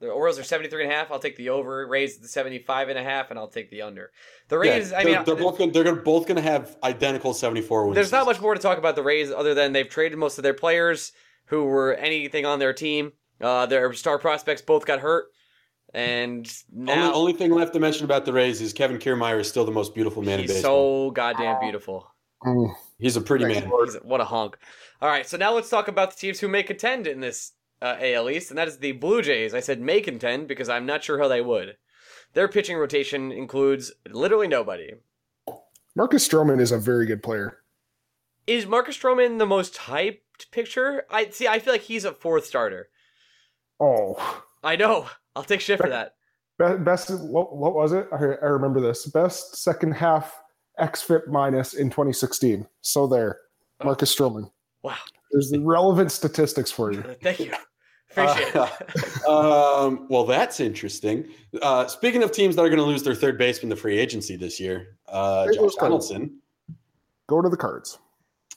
the 0.00 0.08
Orioles 0.10 0.38
are 0.38 0.42
73 0.44 0.84
and 0.84 0.92
a 0.92 0.94
half. 0.94 1.10
I'll 1.10 1.18
take 1.18 1.36
the 1.36 1.48
over. 1.50 1.86
Rays 1.86 2.18
the 2.18 2.28
75 2.28 2.88
and 2.88 2.98
a 2.98 3.02
half, 3.02 3.30
and 3.30 3.38
I'll 3.38 3.48
take 3.48 3.70
the 3.70 3.82
under. 3.82 4.10
The 4.48 4.58
Rays, 4.58 4.90
Yeah, 4.90 4.98
I 4.98 5.04
they're, 5.04 5.14
mean, 5.16 5.24
they're 5.24 5.36
both 5.36 5.58
gonna, 5.58 5.72
they're 5.72 5.94
both 5.94 6.26
going 6.26 6.36
to 6.36 6.42
have 6.42 6.76
identical 6.82 7.32
74 7.34 7.84
wins. 7.86 7.94
there's 7.94 8.12
not 8.12 8.26
much 8.26 8.40
more 8.40 8.54
to 8.54 8.60
talk 8.60 8.78
about 8.78 8.96
the 8.96 9.02
Rays 9.02 9.30
other 9.30 9.54
than 9.54 9.72
they've 9.72 9.88
traded 9.88 10.18
most 10.18 10.38
of 10.38 10.42
their 10.42 10.54
players 10.54 11.12
who 11.46 11.64
were 11.64 11.94
anything 11.94 12.44
on 12.46 12.58
their 12.58 12.72
team. 12.72 13.12
Uh, 13.40 13.66
their 13.66 13.92
star 13.92 14.18
prospects 14.18 14.62
both 14.62 14.86
got 14.86 15.00
hurt, 15.00 15.26
and 15.92 16.50
Only, 16.74 16.94
now 16.94 17.12
only 17.14 17.32
thing 17.32 17.50
left 17.52 17.72
to 17.74 17.80
mention 17.80 18.04
about 18.04 18.24
the 18.24 18.32
Rays 18.32 18.60
is 18.60 18.72
Kevin 18.72 18.98
Kiermaier 18.98 19.40
is 19.40 19.48
still 19.48 19.64
the 19.64 19.72
most 19.72 19.94
beautiful 19.94 20.22
man 20.22 20.34
in 20.34 20.40
he's 20.42 20.52
baseball. 20.54 21.08
so 21.08 21.10
goddamn 21.12 21.60
beautiful. 21.60 22.06
He's 22.98 23.16
a 23.16 23.20
pretty 23.20 23.44
man. 23.46 23.68
Lord. 23.70 23.88
He's, 23.88 23.96
what 24.02 24.20
a 24.20 24.24
hunk. 24.24 24.56
All 25.00 25.08
right, 25.08 25.26
so 25.26 25.36
now 25.36 25.52
let's 25.54 25.68
talk 25.68 25.88
about 25.88 26.10
the 26.10 26.16
teams 26.16 26.40
who 26.40 26.48
may 26.48 26.62
contend 26.62 27.06
in 27.06 27.20
this 27.20 27.52
uh, 27.84 27.98
AL 28.00 28.30
East, 28.30 28.50
and 28.50 28.58
that 28.58 28.66
is 28.66 28.78
the 28.78 28.92
Blue 28.92 29.20
Jays. 29.20 29.52
I 29.52 29.60
said 29.60 29.78
may 29.78 30.00
contend 30.00 30.48
because 30.48 30.70
I'm 30.70 30.86
not 30.86 31.04
sure 31.04 31.18
how 31.18 31.28
they 31.28 31.42
would. 31.42 31.76
Their 32.32 32.48
pitching 32.48 32.78
rotation 32.78 33.30
includes 33.30 33.92
literally 34.10 34.48
nobody. 34.48 34.94
Marcus 35.94 36.26
Stroman 36.26 36.60
is 36.60 36.72
a 36.72 36.78
very 36.78 37.04
good 37.04 37.22
player. 37.22 37.58
Is 38.46 38.66
Marcus 38.66 38.96
Stroman 38.96 39.38
the 39.38 39.46
most 39.46 39.74
hyped 39.74 40.20
pitcher? 40.50 41.04
I 41.10 41.28
see. 41.28 41.46
I 41.46 41.58
feel 41.58 41.74
like 41.74 41.82
he's 41.82 42.06
a 42.06 42.12
fourth 42.12 42.46
starter. 42.46 42.88
Oh, 43.78 44.42
I 44.62 44.76
know. 44.76 45.06
I'll 45.36 45.44
take 45.44 45.60
shit 45.60 45.78
for 45.78 45.90
that. 45.90 46.14
Be- 46.58 46.82
best. 46.82 47.10
What, 47.10 47.54
what 47.54 47.74
was 47.74 47.92
it? 47.92 48.08
I, 48.12 48.16
I 48.16 48.48
remember 48.48 48.80
this. 48.80 49.06
Best 49.06 49.56
second 49.56 49.92
half 49.92 50.42
XFIP 50.80 51.28
minus 51.28 51.74
in 51.74 51.90
2016. 51.90 52.66
So 52.80 53.06
there, 53.06 53.40
Marcus 53.84 54.14
Stroman. 54.14 54.50
Wow. 54.82 54.96
There's 55.30 55.50
the 55.50 55.60
relevant 55.60 56.12
statistics 56.12 56.70
for 56.70 56.92
you. 56.92 57.02
Thank 57.22 57.40
you. 57.40 57.52
Appreciate 58.16 58.56
Uh, 58.56 58.68
it. 58.80 59.26
um, 59.28 60.06
well, 60.08 60.24
that's 60.24 60.60
interesting. 60.60 61.28
Uh, 61.60 61.86
speaking 61.86 62.22
of 62.22 62.30
teams 62.32 62.56
that 62.56 62.62
are 62.62 62.68
going 62.68 62.78
to 62.78 62.84
lose 62.84 63.02
their 63.02 63.14
third 63.14 63.38
baseman 63.38 63.70
to 63.70 63.76
free 63.76 63.98
agency 63.98 64.36
this 64.36 64.60
year, 64.60 64.96
uh, 65.08 65.46
Josh. 65.52 65.74
Donaldson. 65.74 66.38
Go 67.26 67.40
to 67.42 67.48
the 67.48 67.56
cards. 67.56 67.98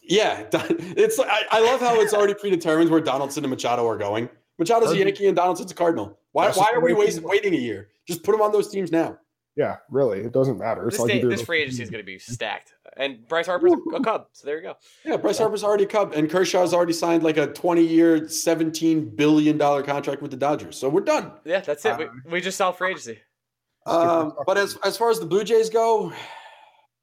Yeah, 0.03 0.45
it's. 0.53 1.19
I, 1.19 1.43
I 1.51 1.59
love 1.59 1.79
how 1.79 1.99
it's 1.99 2.13
already 2.13 2.33
predetermined 2.33 2.89
where 2.89 3.01
Donaldson 3.01 3.43
and 3.43 3.51
Machado 3.51 3.85
are 3.87 3.97
going. 3.97 4.29
Machado's 4.57 4.91
a 4.91 4.97
Yankee 4.97 5.27
and 5.27 5.35
Donaldson's 5.35 5.71
a 5.71 5.75
Cardinal. 5.75 6.17
Why, 6.31 6.51
why 6.51 6.71
are 6.73 6.79
we 6.79 6.93
way 6.93 7.09
waiting 7.21 7.53
a 7.53 7.57
year? 7.57 7.89
Just 8.07 8.23
put 8.23 8.31
them 8.31 8.41
on 8.41 8.51
those 8.51 8.69
teams 8.69 8.91
now. 8.91 9.17
Yeah, 9.55 9.77
really, 9.89 10.19
it 10.19 10.31
doesn't 10.31 10.59
matter. 10.59 10.87
It's 10.87 10.97
This, 10.97 11.01
like 11.01 11.11
day, 11.11 11.17
either 11.17 11.29
this 11.29 11.41
free 11.41 11.61
agency 11.63 11.81
is 11.83 11.89
going 11.89 12.01
to 12.01 12.05
be 12.05 12.19
stacked, 12.19 12.73
and 12.97 13.27
Bryce 13.27 13.45
Harper's 13.47 13.73
a, 13.73 13.95
a 13.95 14.03
Cub, 14.03 14.27
so 14.31 14.45
there 14.45 14.57
you 14.57 14.63
go. 14.63 14.75
Yeah, 15.05 15.17
Bryce 15.17 15.37
Harper's 15.37 15.63
already 15.63 15.85
a 15.85 15.87
Cub, 15.87 16.13
and 16.13 16.29
Kershaw's 16.29 16.73
already 16.73 16.93
signed 16.93 17.23
like 17.23 17.37
a 17.37 17.47
20-year, 17.47 18.21
$17 18.21 19.15
billion 19.15 19.57
contract 19.57 20.21
with 20.21 20.31
the 20.31 20.37
Dodgers. 20.37 20.77
So 20.77 20.89
we're 20.89 21.01
done. 21.01 21.31
Yeah, 21.45 21.61
that's 21.61 21.85
it. 21.85 21.91
Uh, 21.93 21.97
we, 22.25 22.31
we 22.33 22.41
just 22.41 22.57
solved 22.57 22.77
free 22.77 22.91
agency. 22.91 23.19
Um, 23.85 24.33
but 24.45 24.57
as 24.57 24.77
as 24.83 24.97
far 24.97 25.09
as 25.09 25.19
the 25.19 25.25
Blue 25.25 25.45
Jays 25.45 25.69
go, 25.69 26.11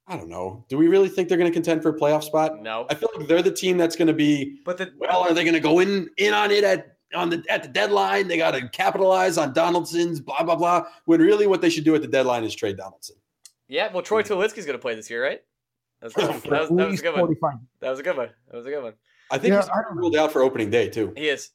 I 0.06 0.16
don't 0.18 0.28
know. 0.28 0.66
Do 0.68 0.76
we 0.76 0.86
really 0.86 1.08
think 1.08 1.28
they're 1.28 1.38
going 1.38 1.50
to 1.50 1.54
contend 1.54 1.82
for 1.82 1.88
a 1.88 1.98
playoff 1.98 2.24
spot? 2.24 2.60
No, 2.62 2.86
I 2.90 2.94
feel 2.94 3.08
like 3.16 3.26
they're 3.26 3.40
the 3.40 3.50
team 3.50 3.78
that's 3.78 3.96
going 3.96 4.08
to 4.08 4.12
be. 4.12 4.58
but 4.66 4.76
the 4.76 4.92
Well, 4.98 5.22
are 5.22 5.32
they 5.32 5.44
going 5.44 5.54
to 5.54 5.60
go 5.60 5.78
in 5.80 6.10
in 6.18 6.34
on 6.34 6.50
it 6.50 6.62
at 6.62 6.98
on 7.14 7.30
the 7.30 7.42
at 7.48 7.62
the 7.62 7.70
deadline? 7.70 8.28
They 8.28 8.36
got 8.36 8.50
to 8.50 8.68
capitalize 8.68 9.38
on 9.38 9.54
Donaldson's 9.54 10.20
blah 10.20 10.42
blah 10.42 10.56
blah. 10.56 10.84
When 11.06 11.22
really, 11.22 11.46
what 11.46 11.62
they 11.62 11.70
should 11.70 11.84
do 11.84 11.94
at 11.94 12.02
the 12.02 12.08
deadline 12.08 12.44
is 12.44 12.54
trade 12.54 12.76
Donaldson. 12.76 13.16
yeah, 13.68 13.90
well, 13.90 14.02
Troy 14.02 14.22
Tulowitzki's 14.22 14.66
going 14.66 14.76
to 14.76 14.82
play 14.82 14.94
this 14.94 15.08
year, 15.08 15.24
right? 15.24 15.40
That 16.04 16.14
was, 16.14 16.14
that 16.14 16.34
was, 16.34 16.42
that 16.42 16.50
was, 16.50 16.50
that 16.50 16.60
was 16.60 16.70
a 16.70 16.90
least 16.90 17.02
good 17.02 17.14
one. 17.14 17.60
That 17.80 17.90
was 17.90 17.98
a 17.98 18.02
good 18.02 18.16
one. 18.16 18.28
That 18.50 18.56
was 18.58 18.66
a 18.66 18.70
good 18.70 18.82
one. 18.82 18.92
I 19.30 19.38
think 19.38 19.52
Yeah, 19.52 19.60
he's 19.60 19.70
I 19.70 19.80
ruled 19.94 20.16
out 20.16 20.32
for 20.32 20.42
opening 20.42 20.68
day 20.68 20.88
too. 20.88 21.14
He 21.16 21.28
is. 21.28 21.50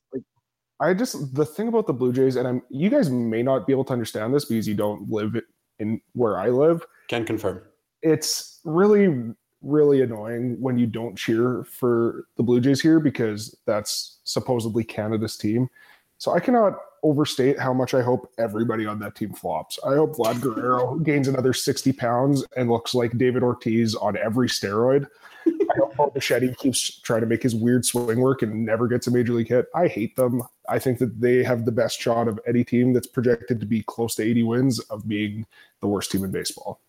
I 0.79 0.93
just 0.95 1.35
the 1.35 1.45
thing 1.45 1.67
about 1.67 1.85
the 1.85 1.93
Blue 1.93 2.11
Jays, 2.11 2.35
and 2.35 2.47
I'm 2.47 2.63
you 2.69 2.89
guys 2.89 3.11
may 3.11 3.43
not 3.43 3.67
be 3.67 3.73
able 3.73 3.83
to 3.85 3.93
understand 3.93 4.33
this 4.33 4.45
because 4.45 4.67
you 4.67 4.73
don't 4.73 5.07
live 5.07 5.39
in 5.77 6.01
where 6.13 6.39
I 6.39 6.49
live. 6.49 6.83
Can 7.09 7.25
confirm. 7.25 7.61
It's 8.01 8.59
really 8.63 9.33
really 9.61 10.01
annoying 10.01 10.59
when 10.59 10.79
you 10.79 10.87
don't 10.87 11.15
cheer 11.15 11.65
for 11.65 12.25
the 12.37 12.41
Blue 12.43 12.59
Jays 12.59 12.81
here 12.81 12.99
because 12.99 13.55
that's 13.67 14.19
supposedly 14.23 14.83
Canada's 14.83 15.37
team. 15.37 15.69
So 16.17 16.31
I 16.33 16.39
cannot 16.39 16.73
overstate 17.03 17.59
how 17.59 17.73
much 17.73 17.93
I 17.93 18.01
hope 18.01 18.31
everybody 18.37 18.85
on 18.85 18.99
that 18.99 19.15
team 19.15 19.33
flops. 19.33 19.79
I 19.85 19.95
hope 19.95 20.15
Vlad 20.15 20.41
Guerrero 20.41 20.95
gains 21.03 21.27
another 21.27 21.53
60 21.53 21.93
pounds 21.93 22.45
and 22.55 22.69
looks 22.69 22.93
like 22.93 23.17
David 23.17 23.43
Ortiz 23.43 23.95
on 23.95 24.17
every 24.17 24.47
steroid. 24.47 25.07
I 25.47 25.77
hope 25.77 25.95
Paul 25.95 26.11
Bichette 26.11 26.57
keeps 26.57 26.99
trying 27.01 27.21
to 27.21 27.27
make 27.27 27.43
his 27.43 27.55
weird 27.55 27.85
swing 27.85 28.19
work 28.19 28.41
and 28.41 28.65
never 28.65 28.87
gets 28.87 29.07
a 29.07 29.11
major 29.11 29.33
league 29.33 29.49
hit. 29.49 29.67
I 29.73 29.87
hate 29.87 30.15
them. 30.15 30.43
I 30.67 30.79
think 30.79 30.99
that 30.99 31.19
they 31.19 31.43
have 31.43 31.65
the 31.65 31.71
best 31.71 31.99
shot 31.99 32.27
of 32.27 32.39
any 32.47 32.63
team 32.63 32.93
that's 32.93 33.07
projected 33.07 33.59
to 33.59 33.65
be 33.65 33.83
close 33.83 34.15
to 34.15 34.23
80 34.23 34.43
wins 34.43 34.79
of 34.79 35.07
being 35.07 35.45
the 35.81 35.87
worst 35.87 36.11
team 36.11 36.23
in 36.23 36.31
baseball. 36.31 36.81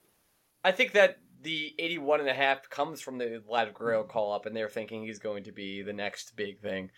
I 0.64 0.72
think 0.72 0.92
that 0.92 1.18
the 1.42 1.74
81 1.78 2.20
and 2.20 2.28
a 2.28 2.34
half 2.34 2.68
comes 2.68 3.00
from 3.00 3.18
the 3.18 3.42
Vlad 3.48 3.72
Guerrero 3.72 4.04
call 4.04 4.32
up, 4.32 4.46
and 4.46 4.54
they're 4.54 4.68
thinking 4.68 5.02
he's 5.02 5.18
going 5.18 5.44
to 5.44 5.52
be 5.52 5.82
the 5.82 5.92
next 5.92 6.36
big 6.36 6.60
thing. 6.60 6.90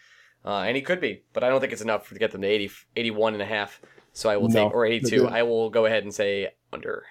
Uh, 0.45 0.61
and 0.67 0.75
he 0.77 0.83
could 0.83 1.01
be, 1.01 1.23
but 1.33 1.45
I 1.45 1.49
don't 1.49 1.61
think 1.61 1.73
it's 1.73 1.83
enough 1.83 2.09
to 2.09 2.17
get 2.17 2.33
them 2.33 2.43
to 2.43 2.49
80, 2.49 2.71
81 2.97 3.35
and 3.35 3.43
a 3.43 3.47
half. 3.47 3.81
So 4.13 4.29
I 4.29 4.37
will 4.37 4.49
No, 4.49 4.65
take, 4.65 4.75
or 4.75 4.85
82. 4.85 5.29
I 5.29 5.43
will 5.43 5.71
go 5.71 5.87
ahead 5.87 6.03
and 6.03 6.13
say 6.13 6.49
under. 6.73 7.05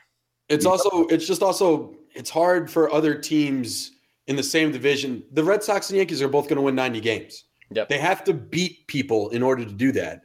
It's 0.50 0.66
also 0.66 1.08
it's 1.08 1.26
just 1.26 1.42
also 1.42 1.96
it's 2.14 2.30
hard 2.30 2.70
for 2.70 2.92
other 2.92 3.16
teams 3.16 3.92
in 4.28 4.36
the 4.36 4.44
same 4.44 4.72
division. 4.72 5.24
The 5.32 5.44
Red 5.44 5.64
Sox 5.64 5.90
and 5.90 5.98
Yankees 5.98 6.22
are 6.22 6.28
both 6.28 6.48
going 6.50 6.58
to 6.58 6.62
win 6.62 6.76
90 6.76 7.00
games. 7.00 7.46
Yep. 7.72 7.88
They 7.88 7.98
have 7.98 8.24
to 8.26 8.34
beat 8.34 8.86
people 8.88 9.30
in 9.30 9.42
order 9.42 9.64
to 9.64 9.72
do 9.72 9.92
that. 9.94 10.22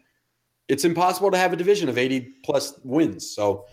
it's 0.68 0.84
impossible 0.84 1.30
to 1.30 1.38
have 1.38 1.52
a 1.52 1.56
division 1.56 1.88
of 1.88 1.96
80 1.96 2.28
plus 2.44 2.78
wins. 2.82 3.30
So 3.30 3.66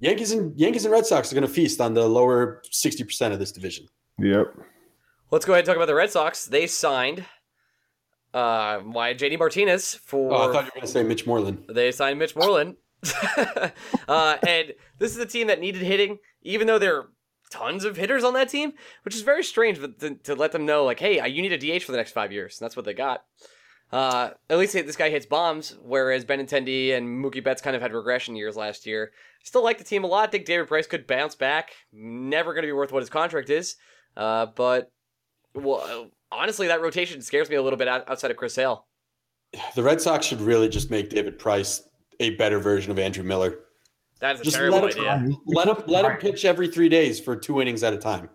Yankees 0.00 0.32
and 0.32 0.58
Yankees 0.58 0.84
and 0.84 0.90
Red 0.92 1.06
Sox 1.06 1.30
are 1.30 1.36
going 1.36 1.46
to 1.46 1.52
feast 1.52 1.80
on 1.80 1.94
the 1.94 2.06
lower 2.08 2.62
60% 2.72 3.32
of 3.32 3.38
this 3.38 3.52
division. 3.52 3.86
Yep. 4.18 4.52
Let's 5.30 5.44
go 5.44 5.52
ahead 5.52 5.60
and 5.60 5.66
talk 5.68 5.76
about 5.76 5.86
the 5.86 5.94
Red 5.94 6.10
Sox. 6.10 6.46
They 6.46 6.66
signed 6.66 7.24
uh 8.34 8.78
why 8.80 9.14
JD 9.14 9.38
Martinez 9.38 9.94
for 9.94 10.32
Oh, 10.32 10.48
I 10.48 10.52
thought 10.52 10.64
you 10.64 10.66
were 10.66 10.70
going 10.70 10.80
to 10.82 10.86
say 10.86 11.02
Mitch 11.02 11.26
Moreland. 11.26 11.64
They 11.68 11.92
signed 11.92 12.18
Mitch 12.18 12.34
Moreland. 12.34 12.76
uh, 13.36 14.36
and 14.46 14.74
this 14.98 15.10
is 15.10 15.18
a 15.18 15.26
team 15.26 15.48
that 15.48 15.60
needed 15.60 15.82
hitting, 15.82 16.18
even 16.42 16.66
though 16.66 16.78
there 16.78 16.96
are 16.96 17.08
tons 17.50 17.84
of 17.84 17.96
hitters 17.96 18.24
on 18.24 18.34
that 18.34 18.48
team, 18.48 18.72
which 19.04 19.14
is 19.14 19.22
very 19.22 19.44
strange 19.44 19.80
But 19.80 19.98
to, 20.00 20.14
to 20.14 20.34
let 20.34 20.52
them 20.52 20.64
know, 20.64 20.84
like, 20.84 21.00
hey, 21.00 21.24
you 21.28 21.42
need 21.42 21.52
a 21.52 21.58
DH 21.78 21.82
for 21.82 21.92
the 21.92 21.98
next 21.98 22.12
five 22.12 22.32
years. 22.32 22.58
And 22.58 22.64
that's 22.64 22.76
what 22.76 22.84
they 22.84 22.94
got. 22.94 23.24
Uh, 23.92 24.30
at 24.48 24.56
least 24.56 24.72
this 24.72 24.96
guy 24.96 25.10
hits 25.10 25.26
bombs, 25.26 25.76
whereas 25.82 26.24
Benintendi 26.24 26.96
and 26.96 27.06
Mookie 27.06 27.44
Betts 27.44 27.60
kind 27.60 27.76
of 27.76 27.82
had 27.82 27.92
regression 27.92 28.34
years 28.34 28.56
last 28.56 28.86
year. 28.86 29.12
Still 29.44 29.62
like 29.62 29.76
the 29.76 29.84
team 29.84 30.02
a 30.02 30.06
lot. 30.06 30.28
I 30.28 30.30
think 30.32 30.46
David 30.46 30.68
Price 30.68 30.86
could 30.86 31.06
bounce 31.06 31.34
back. 31.34 31.72
Never 31.92 32.54
going 32.54 32.62
to 32.62 32.68
be 32.68 32.72
worth 32.72 32.90
what 32.90 33.02
his 33.02 33.10
contract 33.10 33.50
is. 33.50 33.76
Uh, 34.16 34.46
but, 34.46 34.90
well, 35.54 36.10
honestly, 36.32 36.66
that 36.68 36.80
rotation 36.80 37.20
scares 37.22 37.48
me 37.50 37.56
a 37.56 37.62
little 37.62 37.76
bit 37.76 37.88
outside 37.88 38.30
of 38.30 38.36
Chris 38.36 38.54
Sale. 38.54 38.86
The 39.74 39.82
Red 39.82 40.00
Sox 40.00 40.24
should 40.26 40.40
really 40.40 40.68
just 40.68 40.90
make 40.90 41.10
David 41.10 41.38
Price 41.38 41.82
a 42.20 42.30
better 42.36 42.58
version 42.58 42.90
of 42.90 42.98
Andrew 42.98 43.22
Miller. 43.24 43.58
That's 44.18 44.40
a 44.40 44.44
Just 44.44 44.56
terrible 44.56 44.80
let 44.80 44.94
him- 44.96 45.04
idea. 45.04 45.36
Let 45.46 45.68
him 45.68 45.76
let 45.88 46.04
him 46.04 46.16
pitch 46.18 46.44
every 46.44 46.68
three 46.68 46.88
days 46.88 47.18
for 47.20 47.36
two 47.36 47.60
innings 47.60 47.82
at 47.82 47.92
a 47.92 47.98
time. 47.98 48.30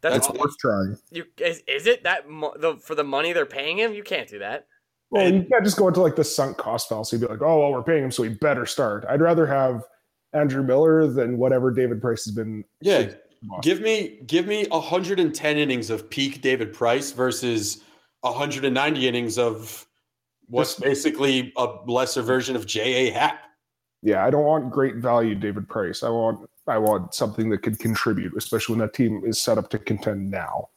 That's, 0.00 0.26
That's 0.26 0.38
Worth 0.38 0.56
trying. 0.58 0.96
you 1.10 1.24
is, 1.38 1.62
is 1.68 1.86
it 1.86 2.04
that 2.04 2.28
mo- 2.28 2.54
the 2.58 2.76
for 2.76 2.94
the 2.94 3.04
money 3.04 3.32
they're 3.32 3.46
paying 3.46 3.78
him? 3.78 3.92
You 3.94 4.02
can't 4.02 4.28
do 4.28 4.38
that. 4.40 4.66
Well, 5.10 5.30
you 5.30 5.44
can't 5.50 5.64
just 5.64 5.76
go 5.76 5.88
into 5.88 6.00
like 6.00 6.16
the 6.16 6.24
sunk 6.24 6.56
cost 6.56 6.88
fallacy. 6.88 7.18
Be 7.18 7.26
like, 7.26 7.42
oh 7.42 7.60
well, 7.60 7.70
we're 7.72 7.82
paying 7.82 8.04
him, 8.04 8.10
so 8.10 8.22
he 8.22 8.30
better 8.30 8.64
start. 8.66 9.04
I'd 9.08 9.20
rather 9.20 9.46
have 9.46 9.84
Andrew 10.32 10.62
Miller 10.62 11.06
than 11.06 11.36
whatever 11.38 11.70
David 11.70 12.00
Price 12.00 12.24
has 12.24 12.34
been. 12.34 12.64
Yeah, 12.80 13.10
give 13.62 13.80
me 13.80 14.20
give 14.26 14.46
me 14.46 14.66
110 14.68 15.56
innings 15.56 15.90
of 15.90 16.08
peak 16.10 16.40
David 16.40 16.72
Price 16.72 17.12
versus 17.12 17.82
190 18.20 19.08
innings 19.08 19.38
of 19.38 19.86
what's 20.46 20.74
basically 20.74 21.52
a 21.56 21.68
lesser 21.86 22.22
version 22.22 22.56
of 22.56 22.66
J.A. 22.66 23.10
Happ. 23.10 23.44
Yeah, 24.02 24.24
I 24.24 24.30
don't 24.30 24.44
want 24.44 24.70
great 24.70 24.96
value 24.96 25.34
David 25.34 25.68
Price. 25.68 26.02
I 26.02 26.08
want 26.08 26.48
I 26.66 26.78
want 26.78 27.14
something 27.14 27.50
that 27.50 27.58
could 27.58 27.78
contribute, 27.78 28.34
especially 28.36 28.74
when 28.74 28.86
that 28.86 28.94
team 28.94 29.22
is 29.24 29.40
set 29.40 29.58
up 29.58 29.70
to 29.70 29.78
contend 29.78 30.30
now. 30.30 30.68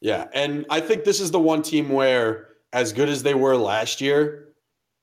Yeah, 0.00 0.26
and 0.32 0.64
I 0.70 0.80
think 0.80 1.04
this 1.04 1.20
is 1.20 1.30
the 1.30 1.40
one 1.40 1.62
team 1.62 1.88
where, 1.88 2.48
as 2.72 2.92
good 2.92 3.08
as 3.08 3.22
they 3.22 3.34
were 3.34 3.56
last 3.56 4.00
year, 4.00 4.48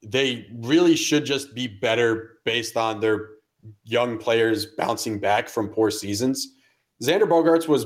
they 0.04 0.48
really 0.54 0.96
should 0.96 1.26
just 1.26 1.54
be 1.54 1.68
better 1.68 2.38
based 2.46 2.78
on 2.78 3.00
their 3.02 3.30
young 3.84 4.18
players 4.18 4.66
bouncing 4.66 5.20
back 5.20 5.50
from 5.50 5.68
poor 5.68 5.92
seasons. 5.92 6.55
Xander 7.04 7.24
Bogaerts 7.24 7.68
was 7.68 7.86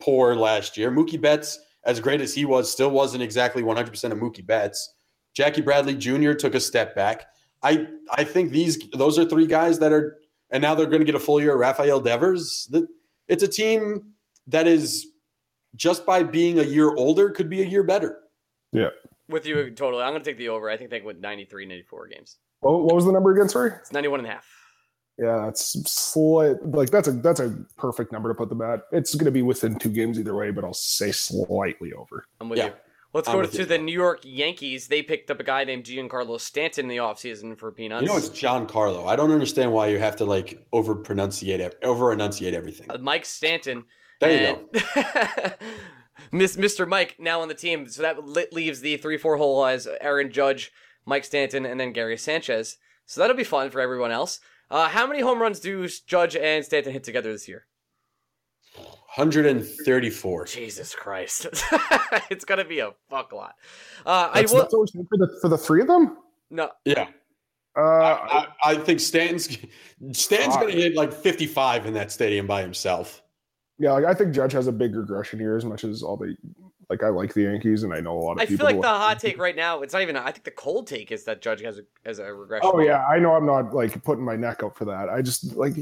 poor 0.00 0.34
last 0.34 0.76
year. 0.76 0.90
Mookie 0.90 1.20
Betts, 1.20 1.58
as 1.84 2.00
great 2.00 2.20
as 2.20 2.34
he 2.34 2.44
was, 2.44 2.70
still 2.70 2.90
wasn't 2.90 3.22
exactly 3.22 3.62
100% 3.62 4.12
of 4.12 4.18
Mookie 4.18 4.46
Betts. 4.46 4.94
Jackie 5.34 5.62
Bradley 5.62 5.94
Jr. 5.94 6.32
took 6.32 6.54
a 6.54 6.60
step 6.60 6.94
back. 6.94 7.26
I 7.62 7.86
I 8.10 8.24
think 8.24 8.50
these 8.50 8.78
those 8.92 9.18
are 9.18 9.24
three 9.24 9.46
guys 9.46 9.78
that 9.78 9.92
are, 9.92 10.18
and 10.50 10.60
now 10.60 10.74
they're 10.74 10.86
going 10.86 11.00
to 11.00 11.06
get 11.06 11.14
a 11.14 11.20
full 11.20 11.40
year. 11.40 11.54
of 11.54 11.60
Rafael 11.60 12.00
Devers. 12.00 12.68
That 12.70 12.86
it's 13.28 13.42
a 13.42 13.48
team 13.48 14.12
that 14.48 14.66
is 14.66 15.06
just 15.76 16.04
by 16.04 16.22
being 16.22 16.58
a 16.58 16.64
year 16.64 16.94
older 16.94 17.30
could 17.30 17.48
be 17.48 17.62
a 17.62 17.64
year 17.64 17.82
better. 17.82 18.18
Yeah. 18.72 18.88
With 19.28 19.46
you 19.46 19.70
totally. 19.70 20.02
I'm 20.02 20.12
going 20.12 20.22
to 20.22 20.28
take 20.28 20.38
the 20.38 20.48
over. 20.48 20.68
I 20.68 20.76
think 20.76 20.90
they 20.90 21.00
went 21.00 21.20
93, 21.20 21.66
94 21.66 22.08
games. 22.08 22.38
What, 22.60 22.82
what 22.82 22.94
was 22.94 23.04
the 23.04 23.12
number 23.12 23.32
again? 23.32 23.48
Sorry. 23.48 23.70
It's 23.80 23.92
91 23.92 24.20
and 24.20 24.28
a 24.28 24.32
half. 24.32 24.46
Yeah, 25.18 25.42
that's 25.44 25.90
slight. 25.90 26.56
Like 26.64 26.90
that's 26.90 27.08
a 27.08 27.12
that's 27.12 27.40
a 27.40 27.50
perfect 27.76 28.12
number 28.12 28.28
to 28.30 28.34
put 28.34 28.48
them 28.48 28.62
at. 28.62 28.82
It's 28.92 29.14
going 29.14 29.26
to 29.26 29.30
be 29.30 29.42
within 29.42 29.78
two 29.78 29.90
games 29.90 30.18
either 30.18 30.34
way, 30.34 30.50
but 30.50 30.64
I'll 30.64 30.72
say 30.74 31.12
slightly 31.12 31.92
over. 31.92 32.24
I'm 32.40 32.48
with 32.48 32.58
Yeah. 32.58 32.66
you. 32.66 32.72
Let's 33.14 33.28
I'm 33.28 33.34
go 33.36 33.42
to 33.46 33.58
you. 33.58 33.64
the 33.66 33.76
New 33.76 33.92
York 33.92 34.20
Yankees. 34.24 34.88
They 34.88 35.02
picked 35.02 35.30
up 35.30 35.38
a 35.38 35.44
guy 35.44 35.64
named 35.64 35.84
Giancarlo 35.84 36.40
Stanton 36.40 36.86
in 36.86 36.88
the 36.88 36.96
offseason 36.96 37.58
for 37.58 37.70
peanuts. 37.70 38.02
You 38.02 38.08
know, 38.08 38.16
it's 38.16 38.30
John 38.30 38.66
Carlo. 38.66 39.04
I 39.06 39.16
don't 39.16 39.30
understand 39.32 39.70
why 39.70 39.88
you 39.88 39.98
have 39.98 40.16
to 40.16 40.24
like 40.24 40.66
over 40.72 40.94
pronunciate 40.94 41.72
over 41.82 42.10
enunciate 42.12 42.54
everything. 42.54 42.90
Uh, 42.90 42.96
Mike 42.98 43.26
Stanton. 43.26 43.84
There 44.18 44.32
you 44.32 44.56
go. 44.72 44.80
go. 44.94 45.50
Miss 46.32 46.56
Mr. 46.56 46.88
Mike 46.88 47.16
now 47.18 47.42
on 47.42 47.48
the 47.48 47.54
team. 47.54 47.86
So 47.88 48.00
that 48.02 48.26
li- 48.26 48.46
leaves 48.52 48.80
the 48.80 48.96
3 48.96 49.18
4 49.18 49.36
hole 49.36 49.66
as 49.66 49.86
Aaron 50.00 50.30
Judge, 50.32 50.72
Mike 51.04 51.24
Stanton, 51.24 51.66
and 51.66 51.78
then 51.78 51.92
Gary 51.92 52.16
Sanchez. 52.16 52.78
So 53.04 53.20
that'll 53.20 53.36
be 53.36 53.44
fun 53.44 53.70
for 53.70 53.80
everyone 53.80 54.10
else. 54.12 54.40
Uh, 54.72 54.88
how 54.88 55.06
many 55.06 55.20
home 55.20 55.38
runs 55.38 55.60
do 55.60 55.86
Judge 56.06 56.34
and 56.34 56.64
Stanton 56.64 56.94
hit 56.94 57.04
together 57.04 57.30
this 57.30 57.46
year? 57.46 57.66
134. 59.16 60.46
Jesus 60.46 60.94
Christ. 60.94 61.46
it's 62.30 62.46
going 62.46 62.58
to 62.58 62.64
be 62.64 62.78
a 62.78 62.92
fuck 63.10 63.34
lot. 63.34 63.54
Uh, 64.06 64.30
I 64.32 64.40
will. 64.40 64.60
that's 64.60 64.72
what 64.72 64.72
we're 64.72 64.86
saying 64.86 65.06
for 65.10 65.18
the 65.18 65.38
for 65.42 65.48
the 65.50 65.58
three 65.58 65.82
of 65.82 65.88
them. 65.88 66.16
No, 66.50 66.70
Yeah, 66.86 67.08
Uh, 67.76 67.82
I, 67.82 68.46
I 68.64 68.74
think 68.76 69.00
Stanton's 69.00 69.58
Stanton's 70.12 70.56
going 70.56 70.74
to 70.74 70.80
hit 70.80 70.94
like 70.94 71.12
55 71.12 71.84
in 71.84 71.92
that 71.92 72.10
stadium 72.10 72.46
by 72.46 72.62
himself. 72.62 73.22
Yeah, 73.82 73.92
like 73.92 74.04
I 74.04 74.14
think 74.14 74.32
Judge 74.32 74.52
has 74.52 74.68
a 74.68 74.72
big 74.72 74.94
regression 74.94 75.40
here. 75.40 75.56
As 75.56 75.64
much 75.64 75.82
as 75.82 76.04
all 76.04 76.16
the 76.16 76.36
like, 76.88 77.02
I 77.02 77.08
like 77.08 77.34
the 77.34 77.42
Yankees, 77.42 77.82
and 77.82 77.92
I 77.92 78.00
know 78.00 78.16
a 78.16 78.20
lot 78.20 78.32
of 78.32 78.38
I 78.38 78.46
people. 78.46 78.66
I 78.66 78.70
feel 78.70 78.76
like 78.78 78.82
the 78.86 78.92
like 78.92 79.00
hot 79.00 79.18
take 79.18 79.38
right 79.38 79.56
now, 79.56 79.80
it's 79.82 79.92
not 79.92 80.02
even, 80.02 80.16
I 80.16 80.30
think 80.30 80.44
the 80.44 80.50
cold 80.52 80.86
take 80.86 81.10
is 81.10 81.24
that 81.24 81.42
Judge 81.42 81.60
has 81.62 81.78
a, 81.78 81.82
has 82.04 82.20
a 82.20 82.32
regression. 82.32 82.70
Oh 82.72 82.78
yeah, 82.80 83.04
I 83.06 83.18
know. 83.18 83.34
I'm 83.34 83.44
not 83.44 83.74
like 83.74 84.02
putting 84.04 84.24
my 84.24 84.36
neck 84.36 84.62
out 84.62 84.76
for 84.76 84.84
that. 84.84 85.08
I 85.08 85.20
just 85.20 85.56
like 85.56 85.74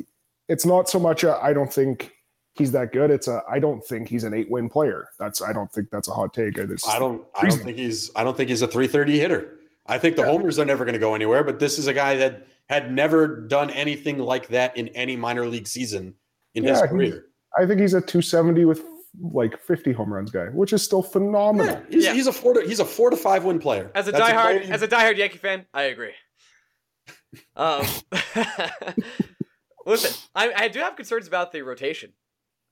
it's 0.48 0.64
not 0.64 0.88
so 0.88 0.98
much. 0.98 1.24
I 1.24 1.38
I 1.48 1.52
don't 1.52 1.70
think 1.72 2.12
he's 2.54 2.72
that 2.72 2.92
good. 2.92 3.10
It's 3.10 3.28
a 3.28 3.42
I 3.50 3.58
don't 3.58 3.84
think 3.84 4.08
he's 4.08 4.24
an 4.24 4.32
eight 4.32 4.50
win 4.50 4.70
player. 4.70 5.08
That's 5.18 5.42
I 5.42 5.52
don't 5.52 5.70
think 5.70 5.90
that's 5.90 6.08
a 6.08 6.12
hot 6.12 6.32
take. 6.32 6.56
It's, 6.56 6.88
I 6.88 6.98
don't 6.98 7.22
I 7.40 7.46
don't 7.48 7.58
think 7.58 7.76
he's 7.76 8.10
I 8.16 8.24
don't 8.24 8.34
think 8.36 8.48
he's 8.48 8.62
a 8.62 8.66
330 8.66 9.18
hitter. 9.18 9.58
I 9.86 9.98
think 9.98 10.16
the 10.16 10.22
Yeah. 10.22 10.28
homers 10.28 10.58
are 10.58 10.64
never 10.64 10.84
going 10.84 10.92
to 10.94 10.98
go 11.00 11.14
anywhere, 11.14 11.44
but 11.44 11.58
this 11.58 11.78
is 11.78 11.86
a 11.86 11.92
guy 11.94 12.16
that 12.16 12.46
had 12.68 12.92
never 12.92 13.26
done 13.42 13.68
anything 13.70 14.18
like 14.18 14.48
that 14.48 14.76
in 14.76 14.88
any 14.88 15.16
minor 15.16 15.46
league 15.46 15.66
season 15.66 16.14
in 16.54 16.62
his 16.64 16.78
Yeah, 16.78 16.82
he- 16.86 16.88
career. 16.88 17.26
I 17.58 17.66
think 17.66 17.80
he's 17.80 17.94
a 17.94 18.00
270 18.00 18.64
with 18.64 18.82
like 19.20 19.60
50 19.60 19.92
home 19.92 20.12
runs 20.12 20.30
guy, 20.30 20.46
which 20.46 20.72
is 20.72 20.82
still 20.82 21.02
phenomenal. 21.02 21.66
Yeah, 21.66 21.80
he's, 21.90 22.04
Yeah. 22.04 22.12
he's 22.14 22.26
a 22.28 22.32
four 22.32 22.54
to, 22.54 22.60
he's 22.66 22.78
a 22.80 22.84
four 22.84 23.10
to 23.10 23.16
five 23.16 23.44
win 23.44 23.58
player. 23.58 23.90
As 23.94 24.06
a 24.08 24.12
That's 24.12 24.24
diehard, 24.24 24.42
player 24.42 24.62
you- 24.62 24.72
as 24.72 24.82
a 24.82 24.88
diehard 24.88 25.16
Yankee 25.16 25.38
fan, 25.38 25.66
I 25.74 25.82
agree. 25.84 26.12
Um, 27.56 27.84
listen, 29.86 30.12
I, 30.34 30.52
I 30.54 30.68
do 30.68 30.78
have 30.80 30.96
concerns 30.96 31.26
about 31.26 31.52
the 31.52 31.62
rotation. 31.62 32.12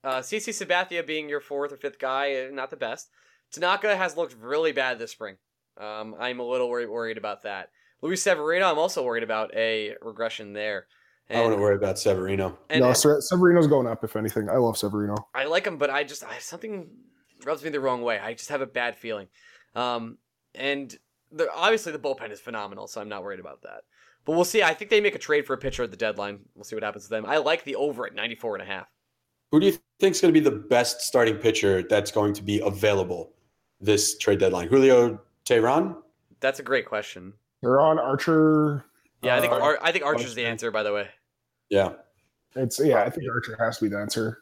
Uh, 0.05 0.19
CC 0.19 0.51
Sabathia 0.51 1.05
being 1.07 1.29
your 1.29 1.41
fourth 1.41 1.73
or 1.73 1.77
fifth 1.77 1.99
guy, 1.99 2.47
uh, 2.47 2.51
not 2.53 2.71
the 2.71 2.77
best. 2.77 3.09
Tanaka 3.53 3.97
has 3.97 4.17
looked 4.17 4.37
really 4.41 4.73
bad 4.73 4.99
this 4.99 5.11
spring. 5.13 5.37
Um, 5.77 6.15
I'm 6.19 6.39
a 6.41 6.45
little 6.47 6.69
worried, 6.69 6.89
worried 6.89 7.19
about 7.19 7.43
that. 7.43 7.71
Luis 8.03 8.23
Severino, 8.23 8.71
I'm 8.71 8.79
also 8.79 9.05
worried 9.05 9.23
about 9.25 9.53
a 9.55 9.95
regression 10.03 10.53
there. 10.53 10.87
I 11.31 11.43
wouldn't 11.43 11.61
worry 11.61 11.77
about 11.77 11.99
Severino. 11.99 12.59
and, 12.71 12.81
no, 12.81 12.89
and 12.89 12.97
Severino's 12.97 13.67
going 13.67 13.87
up. 13.87 14.03
If 14.03 14.17
anything, 14.17 14.49
I 14.49 14.57
love 14.57 14.79
Severino. 14.79 15.15
I 15.35 15.45
like 15.45 15.67
him, 15.67 15.77
but 15.77 15.91
I 15.91 16.05
just 16.05 16.25
I, 16.25 16.39
something 16.39 16.89
rubs 17.45 17.63
me 17.63 17.71
the 17.71 17.81
wrong 17.81 18.03
way. 18.03 18.19
I 18.19 18.35
just 18.35 18.49
have 18.49 18.63
a 18.63 18.67
bad 18.67 18.97
feeling. 18.97 19.29
Um, 19.75 20.19
and 20.55 20.97
the, 21.31 21.49
obviously 21.55 21.93
the 21.93 21.99
bullpen 21.99 22.31
is 22.31 22.41
phenomenal, 22.41 22.87
so 22.87 23.01
I'm 23.01 23.09
not 23.09 23.23
worried 23.23 23.41
about 23.41 23.63
that. 23.63 23.83
But 24.25 24.33
we'll 24.33 24.45
see. 24.45 24.63
I 24.63 24.75
think 24.75 24.91
they 24.91 25.01
make 25.01 25.15
a 25.15 25.19
trade 25.19 25.47
for 25.47 25.55
a 25.55 25.59
pitcher 25.59 25.83
at 25.83 25.91
the 25.91 25.97
deadline. 25.97 26.41
We'll 26.55 26.65
see 26.65 26.77
what 26.77 26.83
happens 26.83 27.05
to 27.05 27.11
them. 27.11 27.27
I 27.27 27.39
like 27.39 27.65
the 27.65 27.77
over 27.77 28.07
at 28.07 28.15
94 28.15 28.57
and 28.57 28.63
a 28.63 28.67
half. 28.67 28.87
Who 29.53 29.61
do 29.61 29.67
you 29.67 29.79
think 30.01 30.15
is 30.15 30.21
going 30.21 30.33
to 30.33 30.39
be 30.39 30.45
the 30.45 30.55
best 30.55 31.01
starting 31.03 31.37
pitcher 31.37 31.83
that's 31.83 32.11
going 32.11 32.35
to 32.35 32.43
be 32.43 32.61
available 32.61 33.33
this 33.81 34.19
trade 34.19 34.39
deadline? 34.39 34.69
Julio 34.69 35.21
Teheran? 35.47 35.97
That's 36.41 36.61
a 36.61 36.63
great 36.63 36.87
question. 36.87 37.33
They're 37.63 37.81
Archer. 37.81 38.85
Yeah, 39.23 39.37
I 39.37 39.41
think 39.41 39.53
Uh, 39.53 39.61
Ar- 39.61 39.79
I 39.83 39.93
think 39.93 40.05
Archer's 40.05 40.35
the 40.35 40.45
answer. 40.45 40.71
By 40.71 40.83
the 40.83 40.93
way, 40.93 41.09
Yeah. 41.71 41.93
It's 42.57 42.81
yeah, 42.81 43.03
I 43.03 43.11
think 43.11 43.31
Archer 43.31 43.57
has 43.61 43.79
to 43.79 43.85
be 43.85 43.89
the 43.91 43.99
answer. 43.99 44.39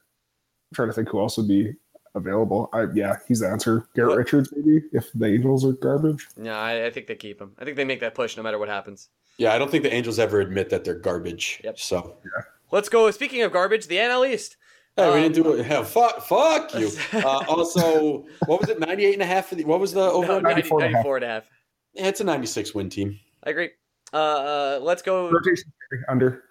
I'm 0.70 0.74
trying 0.74 0.88
to 0.88 0.94
think 0.94 1.08
who 1.08 1.20
else 1.20 1.36
would 1.36 1.48
be 1.48 1.74
available. 2.14 2.68
I 2.72 2.86
yeah, 2.94 3.16
he's 3.28 3.40
the 3.40 3.48
answer. 3.48 3.86
Garrett 3.94 4.10
What? 4.10 4.18
Richards 4.18 4.48
maybe 4.56 4.82
if 4.92 5.12
the 5.12 5.26
Angels 5.26 5.64
are 5.64 5.72
garbage. 5.72 6.26
yeah, 6.40 6.58
I, 6.58 6.86
I 6.86 6.90
think 6.90 7.06
they 7.08 7.14
keep 7.16 7.40
him. 7.40 7.52
I 7.58 7.64
think 7.64 7.76
they 7.76 7.84
make 7.84 8.00
that 8.00 8.14
push 8.14 8.36
no 8.36 8.42
matter 8.42 8.58
what 8.58 8.68
happens. 8.68 9.08
Yeah, 9.38 9.52
I 9.52 9.58
don't 9.58 9.70
think 9.70 9.82
the 9.82 9.92
Angels 9.92 10.18
ever 10.18 10.40
admit 10.40 10.70
that 10.70 10.84
they're 10.84 10.94
garbage. 10.98 11.60
Yep. 11.62 11.78
So, 11.78 12.16
yeah. 12.24 12.42
Let's 12.72 12.88
go. 12.88 13.10
Speaking 13.10 13.42
of 13.42 13.52
garbage, 13.52 13.86
the 13.86 13.96
NL 13.96 14.26
East. 14.32 14.56
hey, 14.96 15.08
we 15.10 15.16
Um, 15.16 15.22
didn't 15.32 15.34
do 15.44 15.52
it. 15.54 15.66
Yeah, 15.66 15.82
fuck, 15.84 16.22
fuck 16.22 16.74
you. 16.74 16.90
Uh, 17.12 17.44
also, 17.48 18.24
what 18.46 18.60
was 18.60 18.70
it? 18.70 18.80
98 18.80 19.12
and 19.12 19.22
a 19.22 19.26
half 19.26 19.46
for 19.48 19.56
the, 19.56 19.64
what 19.64 19.78
was 19.78 19.92
the 19.92 20.00
over? 20.00 20.26
No, 20.26 20.40
90, 20.40 20.48
94 20.70 20.84
and 20.84 20.94
a 20.94 20.96
half. 20.96 21.06
and 21.06 21.24
a 21.24 21.28
half. 21.28 21.44
Yeah, 21.92 22.06
it's 22.08 22.20
a 22.20 22.24
96 22.24 22.74
win 22.74 22.88
team. 22.88 23.18
I 23.44 23.50
agree. 23.50 23.70
Uh, 24.12 24.16
uh, 24.16 24.78
let's 24.80 25.02
go. 25.02 25.30
Rotation 25.30 25.70
under. 26.08 26.44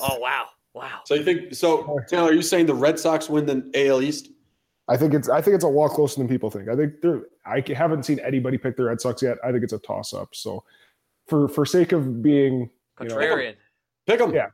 Oh 0.00 0.18
wow, 0.18 0.46
wow. 0.74 1.00
So 1.04 1.14
you 1.14 1.24
think, 1.24 1.54
so 1.54 1.98
Taylor, 2.08 2.30
are 2.30 2.32
you 2.32 2.42
saying 2.42 2.66
the 2.66 2.74
Red 2.74 2.98
Sox 2.98 3.28
win 3.28 3.46
the 3.46 3.70
AL 3.88 4.02
East? 4.02 4.28
I 4.88 4.96
think 4.96 5.14
it's 5.14 5.28
I 5.28 5.40
think 5.40 5.54
it's 5.54 5.64
a 5.64 5.68
lot 5.68 5.90
closer 5.90 6.18
than 6.18 6.28
people 6.28 6.50
think. 6.50 6.68
I 6.68 6.76
think 6.76 7.00
they're 7.00 7.22
I 7.46 7.62
haven't 7.74 8.04
seen 8.04 8.18
anybody 8.20 8.58
pick 8.58 8.76
the 8.76 8.84
Red 8.84 9.00
Sox 9.00 9.22
yet. 9.22 9.38
I 9.42 9.50
think 9.52 9.64
it's 9.64 9.72
a 9.72 9.78
toss 9.78 10.12
up. 10.12 10.34
So 10.34 10.62
for 11.26 11.48
for 11.48 11.64
sake 11.64 11.92
of 11.92 12.22
being 12.22 12.70
you 13.00 13.08
know, 13.08 13.16
Contrarian. 13.16 13.54
Pick 14.06 14.18
them. 14.18 14.34
Yeah. 14.34 14.48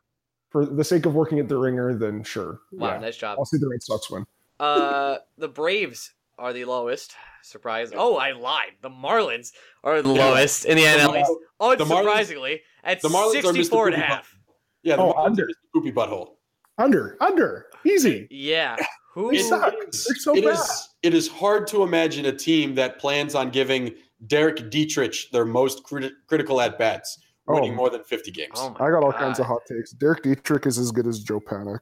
for 0.51 0.65
the 0.65 0.85
sake 0.85 1.07
of 1.07 1.15
working 1.17 1.41
at 1.41 1.49
the 1.49 1.59
ringer, 1.59 1.95
then 1.95 2.23
sure. 2.23 2.61
Wow, 2.71 2.93
yeah. 2.95 2.99
nice 3.01 3.17
job. 3.17 3.39
I'll 3.39 3.45
see 3.45 3.59
the 3.59 3.69
Red 3.69 3.83
Sox 3.83 4.09
win. 4.11 4.25
Uh, 4.61 5.19
the 5.39 5.49
Braves 5.49 6.13
are 6.39 6.53
the 6.53 6.65
lowest. 6.65 7.15
Surprise! 7.43 7.91
Oh, 7.95 8.17
I 8.17 8.33
lied. 8.33 8.73
The 8.83 8.91
Marlins 8.91 9.53
are 9.83 10.03
the 10.03 10.13
Yeah. 10.13 10.27
lowest 10.27 10.67
in 10.67 10.77
the 10.77 10.85
NL 10.85 11.17
East. 11.19 11.31
Marlins- 11.61 11.79
Unsurprisingly, 11.79 12.61
at 12.85 13.01
the 13.01 13.09
Marlins 13.09 13.37
are 13.45 13.53
Mr. 13.53 13.57
64 13.57 13.87
and 13.89 13.97
a 13.97 13.99
half. 14.01 14.37
Yeah, 14.83 14.97
the 14.97 15.03
Oh, 15.03 15.13
under. 15.15 15.45
are 15.45 15.47
just 15.49 15.59
a 15.65 15.79
poopy 15.79 15.93
butthole. 15.93 16.35
Under, 16.79 17.17
under, 17.21 17.67
easy. 17.85 18.27
Yeah. 18.31 18.77
Who? 19.15 19.31
They 19.33 19.39
It 19.39 19.45
suck. 19.45 19.75
is- 19.89 20.05
They're 20.07 20.17
so 20.17 20.37
it 20.37 20.45
bad. 20.45 20.55
is- 20.55 20.89
it 21.03 21.15
is 21.15 21.29
hard 21.29 21.67
to 21.69 21.83
imagine 21.83 22.27
a 22.27 22.33
team 22.33 22.75
that 22.77 22.99
plans 22.99 23.35
on 23.35 23.51
giving 23.51 23.95
Derek 24.27 24.71
Dietrich 24.71 25.31
their 25.33 25.45
most 25.45 25.83
criti- 25.85 26.13
critical 26.29 26.61
at 26.61 26.79
bats, 26.79 27.19
winning 27.47 27.73
Oh. 27.73 27.77
more 27.77 27.91
than 27.91 28.05
50 28.05 28.31
games. 28.31 28.53
Oh 28.57 28.75
I 28.79 28.91
got 28.91 29.03
all 29.03 29.11
God. 29.13 29.19
kinds 29.21 29.39
of 29.41 29.47
hot 29.47 29.63
takes. 29.67 29.91
Derek 29.93 30.23
Dietrich 30.23 30.65
is 30.67 30.79
as 30.79 30.91
good 30.93 31.07
as 31.07 31.21
Joe 31.21 31.41
Panik. 31.41 31.81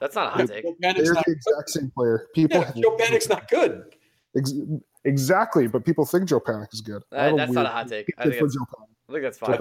That's 0.00 0.14
not 0.14 0.28
a 0.28 0.30
hot 0.30 0.48
take. 0.48 0.64
Joe 0.64 0.74
They're 0.80 1.12
not 1.14 1.24
the 1.26 1.32
exact 1.32 1.70
same 1.70 1.90
player. 1.94 2.28
People 2.34 2.60
Yeah, 2.60 2.72
Joe 2.82 2.96
Panik's 2.96 3.28
not 3.28 3.48
good. 3.48 3.82
Ex- 4.36 4.52
exactly, 5.04 5.66
but 5.66 5.84
people 5.84 6.06
think 6.06 6.28
Joe 6.28 6.40
Panik 6.40 6.72
is 6.72 6.80
good. 6.80 7.02
Uh, 7.12 7.24
have 7.28 7.36
that's 7.36 7.52
not 7.52 7.66
a 7.66 7.70
hot 7.70 7.88
take. 7.88 8.06
I 8.18 8.24
think 8.24 8.36
Joe 8.36 8.46
Panik. 8.46 8.86
I 9.08 9.12
think 9.12 9.22
that's 9.24 9.38
fine. 9.38 9.58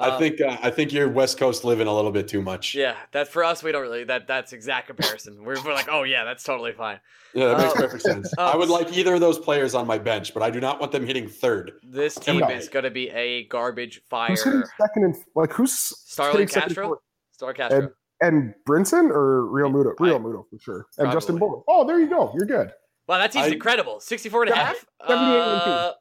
I 0.00 0.10
Uh, 0.10 0.18
think 0.18 0.40
uh, 0.40 0.56
I 0.62 0.70
think 0.70 0.92
you're 0.92 1.08
West 1.08 1.38
Coast 1.38 1.64
living 1.64 1.86
a 1.88 1.94
little 1.94 2.12
bit 2.12 2.28
too 2.28 2.40
much. 2.40 2.74
Yeah, 2.74 2.94
that 3.12 3.28
for 3.28 3.42
us 3.42 3.62
we 3.62 3.72
don't 3.72 3.82
really 3.82 4.04
that 4.04 4.26
that's 4.28 4.52
exact 4.52 4.86
comparison. 4.86 5.42
We're, 5.44 5.60
we're 5.64 5.74
like, 5.74 5.88
oh 5.90 6.04
yeah, 6.04 6.24
that's 6.24 6.44
totally 6.44 6.72
fine. 6.72 7.00
Yeah, 7.34 7.48
that 7.48 7.58
makes 7.58 7.72
Uh, 7.72 7.76
perfect 7.82 8.02
sense. 8.02 8.32
uh, 8.38 8.42
I 8.52 8.56
would 8.56 8.68
like 8.68 8.92
either 8.96 9.14
of 9.14 9.20
those 9.20 9.38
players 9.38 9.74
on 9.74 9.86
my 9.86 9.98
bench, 9.98 10.32
but 10.34 10.42
I 10.42 10.50
do 10.50 10.60
not 10.60 10.78
want 10.80 10.92
them 10.92 11.04
hitting 11.06 11.28
third. 11.28 11.72
This 11.82 12.14
team 12.14 12.38
No. 12.38 12.48
is 12.48 12.68
going 12.68 12.84
to 12.84 12.90
be 12.90 13.10
a 13.10 13.44
garbage 13.48 14.00
fire. 14.08 14.28
Who's 14.28 14.44
hitting 14.44 14.62
second 14.80 15.04
and 15.04 15.16
like 15.34 15.52
who's 15.52 15.72
Starlin 15.72 16.32
hitting 16.34 16.48
second 16.48 16.62
and 16.62 16.70
Castro? 16.70 16.86
fourth? 16.86 17.00
Star 17.32 17.52
Castro. 17.54 17.78
And, 17.80 17.90
and 18.20 18.54
Brinson 18.68 19.10
or 19.10 19.42
Realmuto? 19.52 19.94
Real 19.98 20.20
Muto 20.20 20.44
for 20.50 20.58
sure. 20.60 20.86
And 20.98 21.10
Justin 21.12 21.38
Probably. 21.38 21.56
Bour. 21.56 21.64
Oh, 21.68 21.86
there 21.86 21.98
you 22.00 22.08
go. 22.08 22.32
You're 22.34 22.46
good. 22.46 22.72
wow, 23.08 23.18
that 23.18 23.32
team's 23.32 23.46
I- 23.46 23.50
incredible. 23.50 24.00
64 24.00 24.42
and 24.44 24.52
a 24.52 24.56
half? 24.56 24.84
78 25.06 25.38
Uh, 25.40 25.92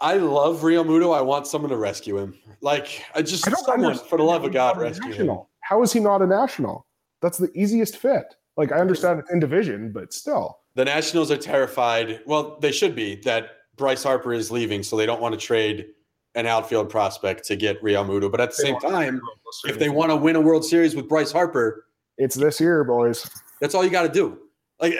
I 0.00 0.14
love 0.14 0.60
Realmuto. 0.60 1.16
I 1.16 1.20
want 1.20 1.46
someone 1.46 1.70
to 1.70 1.76
rescue 1.76 2.18
him. 2.18 2.34
Like 2.60 3.04
I 3.14 3.22
just 3.22 3.46
I 3.48 3.52
someone 3.52 3.98
for 3.98 4.16
the 4.16 4.24
love 4.24 4.44
of 4.44 4.52
God 4.52 4.78
rescue 4.78 5.12
him. 5.12 5.38
How 5.60 5.82
is 5.82 5.92
he 5.92 6.00
not 6.00 6.22
a 6.22 6.26
national? 6.26 6.86
That's 7.20 7.38
the 7.38 7.50
easiest 7.54 7.96
fit. 7.96 8.34
Like 8.56 8.72
I 8.72 8.76
understand 8.76 9.18
it's 9.20 9.30
in 9.30 9.40
division, 9.40 9.92
but 9.92 10.12
still. 10.12 10.58
The 10.74 10.84
Nationals 10.84 11.30
are 11.30 11.36
terrified. 11.36 12.20
Well, 12.26 12.58
they 12.60 12.70
should 12.70 12.94
be 12.94 13.16
that 13.22 13.50
Bryce 13.76 14.02
Harper 14.04 14.32
is 14.32 14.50
leaving, 14.50 14.82
so 14.82 14.96
they 14.96 15.06
don't 15.06 15.20
want 15.20 15.38
to 15.38 15.40
trade 15.40 15.86
an 16.34 16.46
outfield 16.46 16.88
prospect 16.88 17.44
to 17.46 17.56
get 17.56 17.82
Realmuto. 17.82 18.30
But 18.30 18.40
at 18.40 18.50
the 18.50 18.62
They 18.62 18.68
same 18.70 18.80
time, 18.80 19.20
if 19.64 19.78
they 19.78 19.88
want 19.88 20.10
to 20.10 20.16
win 20.16 20.36
a 20.36 20.40
World 20.40 20.64
Series 20.64 20.94
with 20.94 21.08
Bryce 21.08 21.32
Harper, 21.32 21.86
It's 22.18 22.34
this 22.34 22.60
year, 22.60 22.82
boys. 22.84 23.28
That's 23.60 23.74
all 23.74 23.84
you 23.84 23.90
got 23.90 24.02
to 24.02 24.08
do. 24.08 24.38
Like, 24.80 24.94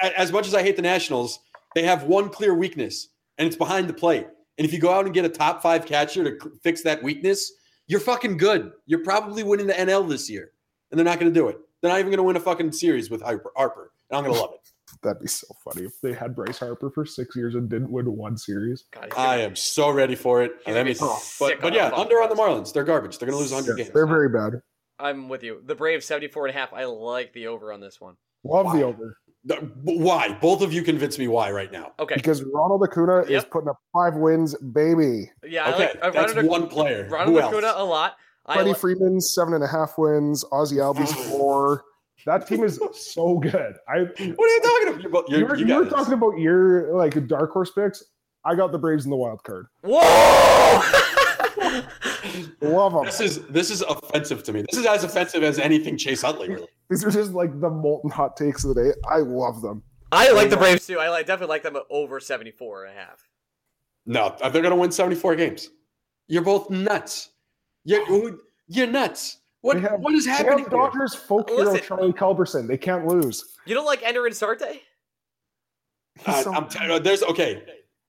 I, 0.00 0.10
as 0.16 0.32
much 0.32 0.46
as 0.46 0.54
I 0.54 0.62
hate 0.62 0.76
the 0.76 0.82
Nationals, 0.82 1.40
they 1.74 1.82
have 1.82 2.04
one 2.04 2.28
clear 2.28 2.54
weakness, 2.54 3.08
and 3.38 3.46
it's 3.46 3.56
behind 3.56 3.88
the 3.88 3.94
plate. 3.94 4.26
And 4.58 4.66
if 4.66 4.72
you 4.72 4.78
go 4.78 4.92
out 4.92 5.04
and 5.06 5.14
get 5.14 5.24
a 5.24 5.28
top 5.28 5.62
five 5.62 5.86
catcher 5.86 6.24
to 6.24 6.38
c- 6.42 6.50
fix 6.62 6.82
that 6.82 7.02
weakness, 7.02 7.52
you're 7.86 8.00
fucking 8.00 8.36
good. 8.36 8.72
You're 8.86 9.02
probably 9.02 9.42
winning 9.42 9.66
the 9.66 9.72
NL 9.74 10.08
this 10.08 10.28
year, 10.30 10.52
and 10.90 10.98
they're 10.98 11.04
not 11.04 11.18
going 11.18 11.32
to 11.32 11.38
do 11.40 11.48
it. 11.48 11.58
They're 11.80 11.90
not 11.90 11.98
even 11.98 12.10
going 12.10 12.18
to 12.18 12.22
win 12.22 12.36
a 12.36 12.40
fucking 12.40 12.72
series 12.72 13.10
with 13.10 13.22
Harper, 13.22 13.50
Harper 13.56 13.92
and 14.10 14.16
I'm 14.18 14.24
going 14.24 14.34
to 14.34 14.40
love 14.40 14.50
it. 14.54 14.58
That'd 15.02 15.22
be 15.22 15.26
so 15.28 15.46
funny 15.64 15.86
if 15.86 16.00
they 16.02 16.12
had 16.12 16.36
Bryce 16.36 16.58
Harper 16.58 16.90
for 16.90 17.06
six 17.06 17.34
years 17.34 17.54
and 17.54 17.68
didn't 17.68 17.90
win 17.90 18.04
one 18.14 18.36
series. 18.36 18.84
God, 18.92 19.10
I 19.16 19.38
am 19.38 19.56
so 19.56 19.90
ready 19.90 20.14
for 20.14 20.42
it. 20.42 20.52
And 20.66 20.74
gonna 20.74 20.76
let 20.76 20.82
be 20.84 20.88
me, 20.90 20.94
sick 20.94 21.38
but, 21.40 21.60
but 21.62 21.72
yeah, 21.72 21.90
under 21.94 22.22
on 22.22 22.28
the. 22.28 22.34
Marlins. 22.36 22.72
They're 22.72 22.84
garbage. 22.84 23.18
They're 23.18 23.26
going 23.26 23.38
to 23.38 23.42
lose 23.42 23.52
100 23.52 23.78
Yes. 23.78 23.86
games. 23.86 23.94
They're 23.94 24.06
very 24.06 24.28
bad. 24.28 24.60
I'm 24.98 25.28
with 25.30 25.42
you. 25.42 25.62
The 25.64 25.74
Braves 25.74 26.04
74 26.06 26.46
and 26.46 26.54
a 26.56 26.58
half. 26.58 26.72
I 26.72 26.84
like 26.84 27.32
the 27.32 27.46
over 27.48 27.72
on 27.72 27.80
this 27.80 28.00
one. 28.00 28.16
Love 28.44 28.66
Why? 28.66 28.76
the 28.78 28.84
over 28.84 29.16
Th- 29.26 29.31
Why? 29.82 30.38
Both 30.40 30.62
of 30.62 30.72
you 30.72 30.82
convince 30.82 31.18
me 31.18 31.26
why 31.28 31.50
right 31.50 31.70
now. 31.72 31.92
Okay. 31.98 32.14
because 32.14 32.42
Ronald 32.44 32.82
Acuna 32.84 33.20
is 33.22 33.44
putting 33.44 33.68
up 33.68 33.78
five 33.92 34.14
wins, 34.14 34.54
baby. 34.58 35.30
Yeah, 35.44 35.64
I 35.66 35.72
Okay, 35.74 35.86
like 35.86 36.04
I've 36.04 36.12
that's 36.12 36.34
Ronald, 36.34 36.50
one 36.50 36.68
player. 36.68 37.08
Ronald 37.10 37.28
Who 37.36 37.40
Acuna 37.40 37.66
else? 37.68 37.76
a 37.80 37.84
lot. 37.84 38.16
Freddie 38.46 38.70
li- 38.70 38.74
Freeman 38.74 39.20
seven 39.20 39.54
and 39.54 39.64
a 39.64 39.66
half 39.68 39.98
wins. 39.98 40.44
Ozzie 40.52 40.76
Albies 40.76 41.12
four. 41.30 41.82
That 42.24 42.46
team 42.46 42.62
is 42.62 42.78
so 42.92 43.38
good. 43.38 43.74
I 43.88 43.98
What 43.98 44.18
are 44.18 44.24
you 44.24 44.60
talking 44.62 44.88
about? 44.88 45.00
You're, 45.02 45.10
both- 45.10 45.24
you 45.28 45.38
you're, 45.38 45.48
were, 45.48 45.56
you 45.56 45.66
you 45.66 45.74
were 45.76 45.82
guys- 45.84 45.92
talking 45.92 46.12
about 46.14 46.38
your 46.38 46.94
like 46.96 47.26
dark 47.26 47.50
horse 47.52 47.72
picks. 47.72 48.02
I 48.44 48.54
got 48.54 48.70
the 48.72 48.78
Braves 48.78 49.04
in 49.04 49.10
the 49.10 49.16
wild 49.16 49.42
card. 49.44 49.66
Whoa! 49.82 50.82
Love 52.60 52.92
them. 52.92 53.04
This 53.04 53.20
is 53.20 53.46
this 53.48 53.70
is 53.70 53.82
offensive 53.82 54.42
to 54.44 54.52
me. 54.52 54.64
This 54.70 54.80
is 54.80 54.86
as 54.86 55.04
offensive 55.04 55.42
as 55.42 55.58
anything 55.58 55.96
Chase 55.96 56.24
Utley. 56.24 56.48
Really. 56.48 56.68
These 56.90 57.04
are 57.04 57.10
just 57.10 57.32
like 57.32 57.58
the 57.60 57.70
molten 57.70 58.10
hot 58.10 58.36
takes 58.36 58.64
of 58.64 58.74
the 58.74 58.82
day. 58.82 58.90
I 59.10 59.18
love 59.18 59.62
them. 59.62 59.82
I 60.10 60.30
like 60.32 60.50
the 60.50 60.56
Braves 60.58 60.86
too. 60.86 60.98
I 60.98 61.08
like, 61.08 61.24
definitely 61.26 61.54
like 61.54 61.62
them 61.62 61.76
over 61.88 62.20
74 62.20 62.84
and 62.84 62.94
a 62.94 63.00
half. 63.00 63.26
No, 64.04 64.36
they're 64.40 64.50
going 64.62 64.70
to 64.70 64.76
win 64.76 64.90
seventy 64.92 65.16
four 65.16 65.34
games. 65.36 65.70
You're 66.28 66.42
both 66.42 66.68
nuts. 66.70 67.30
You're 67.84 68.36
you're 68.68 68.86
nuts. 68.86 69.38
What 69.62 69.80
have- 69.80 70.00
what 70.00 70.12
is 70.14 70.24
They 70.24 70.32
happening? 70.32 70.64
have 70.64 70.68
here? 70.72 70.78
Dodgers 70.78 71.14
folk 71.14 71.48
hero 71.48 71.62
Listen. 71.70 71.86
Charlie 71.86 72.12
Culberson. 72.12 72.66
They 72.66 72.76
can't 72.76 73.06
lose. 73.06 73.56
You 73.64 73.74
don't 73.74 73.86
like 73.86 74.02
Ender 74.02 74.22
Inciarte? 74.22 74.80
He's 76.18 76.28
Uh, 76.28 76.42
so 76.42 76.52
I'm 76.52 76.68
t- 76.68 76.98
there's 76.98 77.22
okay. 77.22 77.62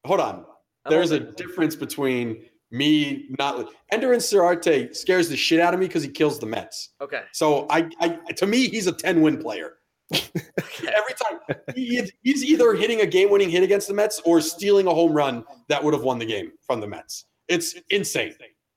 Hold 0.06 0.20
on. 0.20 0.46
There's 0.90 1.12
a 1.12 1.20
difference 1.20 1.76
between 1.76 2.44
me 2.74 3.28
not 3.38 3.70
Ender 3.92 4.10
Inciarte 4.10 4.96
scares 4.96 5.30
the 5.30 5.38
shit 5.38 5.60
out 5.60 5.74
of 5.74 5.80
me 5.80 5.88
because 5.88 6.04
he 6.04 6.10
kills 6.10 6.40
the 6.40 6.48
Mets. 6.48 6.90
Okay. 7.00 7.22
So 7.32 7.68
I, 7.70 7.88
I 8.00 8.10
to 8.34 8.48
me 8.48 8.68
he's 8.68 8.88
a 8.88 8.92
ten 8.92 9.22
win 9.22 9.38
player. 9.38 9.76
Every 10.14 11.14
time 11.16 11.40
he, 11.76 12.12
he's 12.24 12.44
either 12.44 12.74
hitting 12.74 13.02
a 13.02 13.06
game 13.06 13.30
winning 13.30 13.50
hit 13.50 13.64
against 13.64 13.88
the 13.88 13.94
Mets 13.94 14.22
or 14.26 14.42
stealing 14.42 14.88
a 14.88 14.94
home 14.94 15.14
run 15.14 15.44
that 15.70 15.84
would 15.84 15.94
have 15.94 16.04
won 16.04 16.20
the 16.20 16.26
game 16.26 16.52
from 16.66 16.82
the 16.82 16.88
Mets. 16.88 17.26
It's 17.48 17.76
insane. 17.90 18.34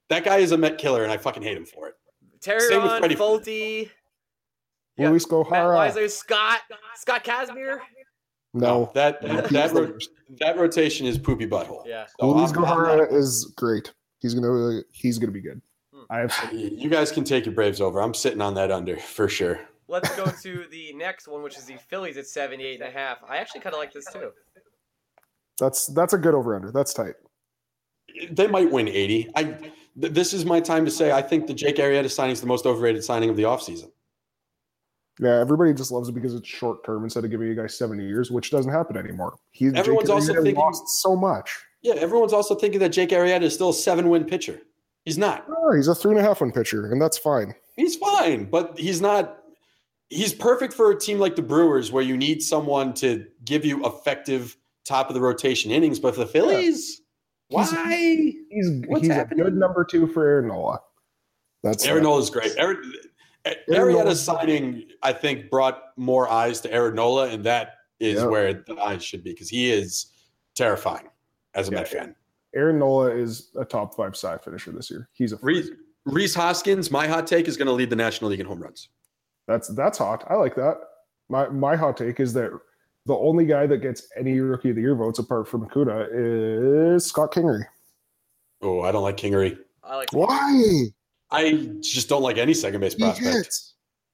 That 0.08 0.24
guy 0.24 0.36
is 0.36 0.52
a 0.52 0.58
Met 0.58 0.78
killer, 0.78 1.02
and 1.02 1.10
I 1.12 1.16
fucking 1.16 1.42
hate 1.42 1.56
him 1.56 1.66
for 1.66 1.88
it. 1.88 1.94
Terry 2.40 2.60
Same 2.60 2.82
with 2.82 2.92
Terry 2.92 3.00
Freddie. 3.00 3.16
Folty, 3.16 3.90
Yeah, 4.96 5.10
Luiz 5.10 5.30
Matt 5.30 5.46
Gohara. 5.46 6.08
Scott, 6.10 6.60
Scott 6.94 7.24
Kazmir. 7.24 7.80
No. 8.60 8.90
that 8.94 9.20
that 9.22 9.48
that, 9.50 9.72
ro- 9.72 9.98
that 10.40 10.58
rotation 10.58 11.06
is 11.06 11.18
poopy 11.18 11.46
butthole. 11.46 11.86
Yeah. 11.86 12.06
So 12.18 12.30
Luiz 12.30 12.52
I'm- 12.52 12.64
I'm 12.64 12.76
Gohara 12.78 13.12
is 13.12 13.52
great. 13.56 13.92
He's 14.20 14.34
gonna 14.34 14.80
he's 14.92 15.18
gonna 15.18 15.32
be 15.32 15.40
good. 15.40 15.60
Hmm. 15.94 16.00
I 16.10 16.18
have 16.18 16.48
you 16.52 16.88
guys 16.88 17.12
can 17.12 17.24
take 17.24 17.46
your 17.46 17.54
Braves 17.54 17.80
over. 17.80 18.00
I'm 18.00 18.14
sitting 18.14 18.40
on 18.40 18.54
that 18.54 18.70
under 18.70 18.96
for 18.96 19.28
sure. 19.28 19.60
Let's 19.88 20.14
go 20.16 20.26
to 20.42 20.64
the 20.70 20.92
next 20.94 21.28
one, 21.28 21.42
which 21.42 21.56
is 21.56 21.64
the 21.64 21.76
Phillies 21.76 22.16
at 22.16 22.26
78 22.26 22.80
and 22.80 22.88
a 22.88 22.92
half. 22.92 23.18
I 23.28 23.36
actually 23.36 23.60
kind 23.60 23.74
of 23.74 23.78
like 23.78 23.92
this 23.92 24.06
too. 24.12 24.32
that's 25.58 25.86
that's 25.88 26.12
a 26.12 26.18
good 26.18 26.34
over 26.34 26.54
under. 26.56 26.72
That's 26.72 26.92
tight. 26.92 27.14
They 28.30 28.46
might 28.46 28.70
win 28.70 28.88
80. 28.88 29.30
I 29.36 29.44
th- 29.44 29.72
this 29.94 30.32
is 30.32 30.44
my 30.44 30.60
time 30.60 30.84
to 30.86 30.90
say 30.90 31.12
I 31.12 31.22
think 31.22 31.46
the 31.46 31.54
Jake 31.54 31.76
Arrieta 31.76 32.10
signing 32.10 32.32
is 32.32 32.40
the 32.40 32.46
most 32.46 32.66
overrated 32.66 33.04
signing 33.04 33.30
of 33.30 33.36
the 33.36 33.42
offseason. 33.44 33.90
Yeah, 35.18 35.38
everybody 35.40 35.72
just 35.72 35.90
loves 35.90 36.08
it 36.08 36.12
because 36.12 36.34
it's 36.34 36.46
short 36.48 36.84
term 36.84 37.04
instead 37.04 37.24
of 37.24 37.30
giving 37.30 37.46
you 37.48 37.54
guys 37.54 37.76
seventy 37.78 38.04
years, 38.06 38.30
which 38.30 38.50
doesn't 38.50 38.70
happen 38.72 38.96
anymore. 38.96 39.36
He 39.52 39.68
Everyone's 39.68 40.08
Jake 40.08 40.14
also 40.14 40.32
Arrieta 40.34 40.42
thinking- 40.42 40.54
lost 40.56 40.88
so 41.02 41.16
much. 41.16 41.58
Yeah, 41.82 41.94
everyone's 41.94 42.32
also 42.32 42.54
thinking 42.54 42.80
that 42.80 42.90
Jake 42.90 43.10
Arrieta 43.10 43.42
is 43.42 43.54
still 43.54 43.70
a 43.70 43.74
seven 43.74 44.08
win 44.10 44.24
pitcher. 44.24 44.60
He's 45.04 45.16
not. 45.16 45.46
Oh, 45.48 45.72
he's 45.72 45.88
a 45.88 45.94
three 45.94 46.10
and 46.10 46.20
a 46.20 46.22
half 46.22 46.40
win 46.40 46.52
pitcher, 46.52 46.90
and 46.92 47.00
that's 47.00 47.16
fine. 47.16 47.54
He's 47.76 47.96
fine, 47.96 48.44
but 48.50 48.78
he's 48.78 49.00
not. 49.00 49.38
He's 50.08 50.32
perfect 50.34 50.72
for 50.74 50.90
a 50.90 50.98
team 50.98 51.18
like 51.18 51.34
the 51.36 51.42
Brewers 51.42 51.90
where 51.92 52.02
you 52.02 52.16
need 52.16 52.42
someone 52.42 52.92
to 52.94 53.26
give 53.44 53.64
you 53.64 53.84
effective 53.86 54.56
top 54.84 55.08
of 55.08 55.14
the 55.14 55.20
rotation 55.20 55.70
innings. 55.70 55.98
But 55.98 56.14
for 56.14 56.20
the 56.20 56.26
Phillies, 56.26 57.00
He's- 57.48 57.72
why? 57.72 58.34
He's 58.50 58.70
What's 58.88 59.02
he's 59.06 59.16
a 59.16 59.24
good 59.24 59.54
number 59.56 59.84
two 59.84 60.08
for 60.08 60.26
Aaron 60.26 60.48
Nola. 60.48 60.80
That's 61.62 61.84
Aaron 61.86 62.02
Nola's 62.02 62.28
great. 62.30 62.52
Aaron, 62.58 62.92
Arrieta's 63.68 64.22
signing, 64.22 64.84
I 65.02 65.12
think, 65.12 65.50
brought 65.50 65.82
more 65.96 66.28
eyes 66.28 66.60
to 66.62 66.72
Aaron 66.72 66.94
Nola, 66.94 67.28
and 67.28 67.44
that 67.44 67.74
is 68.00 68.20
Yeah. 68.20 68.26
where 68.26 68.52
the 68.54 68.76
eyes 68.76 69.02
should 69.04 69.22
be 69.24 69.32
because 69.32 69.48
he 69.48 69.70
is 69.70 70.06
terrifying 70.54 71.08
as 71.54 71.68
a 71.68 71.72
Yeah. 71.72 71.78
Met 71.78 71.88
fan. 71.88 72.16
Aaron 72.54 72.78
Nola 72.78 73.10
is 73.10 73.50
a 73.56 73.64
top 73.64 73.94
five 73.94 74.16
side 74.16 74.42
finisher 74.42 74.72
this 74.72 74.90
year. 74.90 75.08
He's 75.12 75.32
a 75.32 75.36
Rhys, 75.42 75.68
freak. 75.68 75.78
Rhys 76.06 76.34
Hoskins, 76.34 76.90
my 76.90 77.06
hot 77.06 77.26
take, 77.26 77.48
is 77.48 77.56
going 77.56 77.66
to 77.66 77.72
lead 77.72 77.90
the 77.90 77.96
National 77.96 78.30
League 78.30 78.40
in 78.40 78.46
home 78.46 78.60
runs. 78.62 78.88
That's 79.46 79.68
that's 79.68 79.98
hot. 79.98 80.24
I 80.28 80.34
like 80.34 80.54
that. 80.56 80.78
My 81.28 81.48
my 81.48 81.76
hot 81.76 81.96
take 81.96 82.18
is 82.20 82.32
that 82.34 82.50
the 83.06 83.14
only 83.16 83.44
guy 83.46 83.66
that 83.66 83.78
gets 83.78 84.08
any 84.16 84.40
rookie 84.40 84.70
of 84.70 84.76
the 84.76 84.82
year 84.82 84.94
votes 84.96 85.18
apart 85.18 85.46
from 85.48 85.64
Acuna 85.64 86.08
is 86.10 87.06
Scott 87.06 87.32
Kingery. 87.32 87.64
Oh, 88.62 88.80
I 88.80 88.90
don't 88.90 89.02
like 89.02 89.16
Kingery. 89.16 89.58
I 89.84 89.96
like. 89.96 90.08
Why? 90.12 90.86
I 91.30 91.68
just 91.80 92.08
don't 92.08 92.22
like 92.22 92.38
any 92.38 92.54
second 92.54 92.80
base 92.80 92.94
He 92.94 93.02
prospect. 93.02 93.58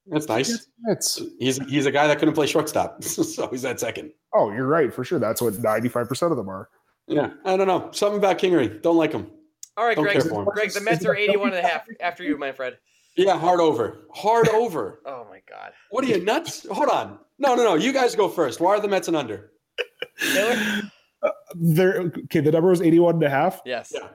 That's 0.07 0.29
nice. 0.29 0.49
hits 0.49 0.67
hits. 0.87 1.23
He's 1.39 1.59
he's 1.69 1.87
a 1.87 1.93
guy 1.93 2.07
that 2.09 2.19
couldn't 2.19 2.35
play 2.35 2.47
shortstop, 2.47 3.05
so 3.05 3.49
he's 3.49 3.65
at 3.65 3.79
second. 3.79 4.13
Oh, 4.35 4.51
you're 4.51 4.67
right 4.67 4.93
for 4.93 5.05
sure. 5.05 5.19
That's 5.19 5.41
what 5.41 5.59
ninety 5.61 5.89
five 5.89 6.09
percent 6.09 6.33
of 6.33 6.37
them 6.39 6.49
are. 6.49 6.69
Yeah, 7.07 7.31
I 7.45 7.57
don't 7.57 7.67
know. 7.67 7.91
Something 7.93 8.19
about 8.19 8.39
Kingery. 8.39 8.81
Don't 8.83 8.97
like 8.97 9.13
him. 9.13 9.31
All 9.77 9.85
right, 9.85 9.95
Don't 9.97 10.05
Greg. 10.05 10.21
care. 10.23 10.45
Greg, 10.45 10.73
the 10.73 10.81
Mets 10.81 11.05
are 11.07 11.17
81 11.17 11.49
and 11.49 11.57
a 11.57 11.63
half 11.69 11.87
after 12.01 12.23
you, 12.23 12.37
my 12.37 12.53
friend. 12.53 12.77
Yeah, 13.17 13.39
hard 13.39 13.59
over. 13.61 14.07
Hard 14.15 14.49
over. 14.51 15.01
Oh 15.07 15.27
my 15.31 15.41
god. 15.49 15.73
What 15.91 16.05
are 16.05 16.09
you 16.09 16.23
nuts? 16.23 16.67
Hold 16.71 16.89
on. 16.91 17.19
No, 17.39 17.55
no, 17.55 17.65
no. 17.65 17.75
You 17.75 17.93
guys 17.93 18.15
go 18.15 18.29
first. 18.29 18.61
Why 18.61 18.73
are 18.77 18.81
the 18.81 18.89
Mets 18.89 19.09
an 19.09 19.15
under? 19.17 19.51
Taylor? 20.33 20.83
Uh, 21.23 21.31
they're 21.55 22.01
okay. 22.25 22.41
The 22.41 22.53
number 22.53 22.69
was 22.69 22.83
81 22.83 23.15
and 23.15 23.25
a 23.25 23.31
half. 23.31 23.61
Yes. 23.65 23.93
Yeah. 23.95 24.09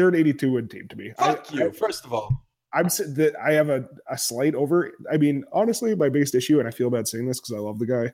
They're 0.00 0.08
an 0.08 0.14
82 0.14 0.52
win 0.52 0.66
team 0.66 0.88
to 0.88 0.96
me. 0.96 1.12
Fuck 1.18 1.48
I, 1.52 1.56
you. 1.56 1.72
First 1.72 2.06
of 2.06 2.14
all, 2.14 2.42
I'm 2.72 2.86
that 2.86 3.34
I 3.38 3.52
have 3.52 3.68
a, 3.68 3.86
a 4.08 4.16
slight 4.16 4.54
over. 4.54 4.92
I 5.12 5.18
mean, 5.18 5.44
honestly, 5.52 5.94
my 5.94 6.08
biggest 6.08 6.34
issue, 6.34 6.58
and 6.58 6.66
I 6.66 6.70
feel 6.70 6.88
bad 6.88 7.06
saying 7.06 7.26
this 7.26 7.38
because 7.38 7.54
I 7.54 7.58
love 7.58 7.78
the 7.78 7.84
guy. 7.84 8.10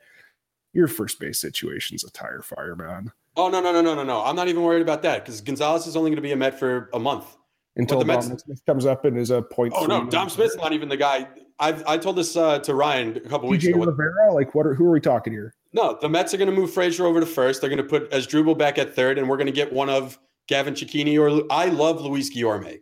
Your 0.72 0.88
first 0.88 1.20
base 1.20 1.38
situation's 1.38 2.02
a 2.02 2.10
tire 2.10 2.42
fire, 2.42 2.74
man. 2.74 3.12
oh 3.36 3.48
no, 3.48 3.60
no, 3.60 3.70
no, 3.70 3.82
no, 3.82 3.94
no, 3.94 4.02
no. 4.02 4.24
I'm 4.24 4.34
not 4.34 4.48
even 4.48 4.64
worried 4.64 4.82
about 4.82 5.02
that 5.02 5.24
because 5.24 5.40
Gonzalez 5.40 5.86
is 5.86 5.94
only 5.94 6.10
going 6.10 6.16
to 6.16 6.22
be 6.22 6.32
a 6.32 6.36
Met 6.36 6.58
for 6.58 6.90
a 6.92 6.98
month. 6.98 7.36
Until 7.76 8.00
the 8.00 8.04
Mets- 8.04 8.26
Smith 8.26 8.62
comes 8.66 8.84
up 8.84 9.04
and 9.04 9.16
is 9.16 9.30
a 9.30 9.42
point. 9.42 9.72
Oh 9.76 9.86
no, 9.86 10.06
Dom 10.06 10.28
Smith's 10.28 10.56
not 10.56 10.72
even 10.72 10.88
the 10.88 10.96
guy. 10.96 11.28
I've 11.60 11.86
I 11.86 11.98
told 11.98 12.16
this 12.16 12.36
uh, 12.36 12.58
to 12.58 12.74
Ryan 12.74 13.16
a 13.16 13.20
couple 13.20 13.48
weeks 13.48 13.64
ago. 13.64 13.78
Rivera, 13.78 14.32
like 14.34 14.56
what? 14.56 14.66
Are, 14.66 14.74
who 14.74 14.86
are 14.86 14.90
we 14.90 15.00
talking 15.00 15.32
here? 15.32 15.54
No, 15.72 15.96
the 16.00 16.08
Mets 16.08 16.34
are 16.34 16.36
going 16.36 16.50
to 16.50 16.56
move 16.56 16.72
Frazier 16.72 17.06
over 17.06 17.20
to 17.20 17.26
first. 17.26 17.60
They're 17.60 17.70
going 17.70 17.78
to 17.78 17.84
put 17.84 18.10
Asdrubal 18.10 18.58
back 18.58 18.76
at 18.76 18.96
third, 18.96 19.18
and 19.18 19.28
we're 19.28 19.36
going 19.36 19.46
to 19.46 19.52
get 19.52 19.72
one 19.72 19.88
of 19.88 20.18
Gavin 20.48 20.74
Cecchini 20.74 21.18
or 21.18 21.44
I 21.52 21.66
love 21.66 22.00
Luis 22.00 22.34
Guillorme. 22.34 22.78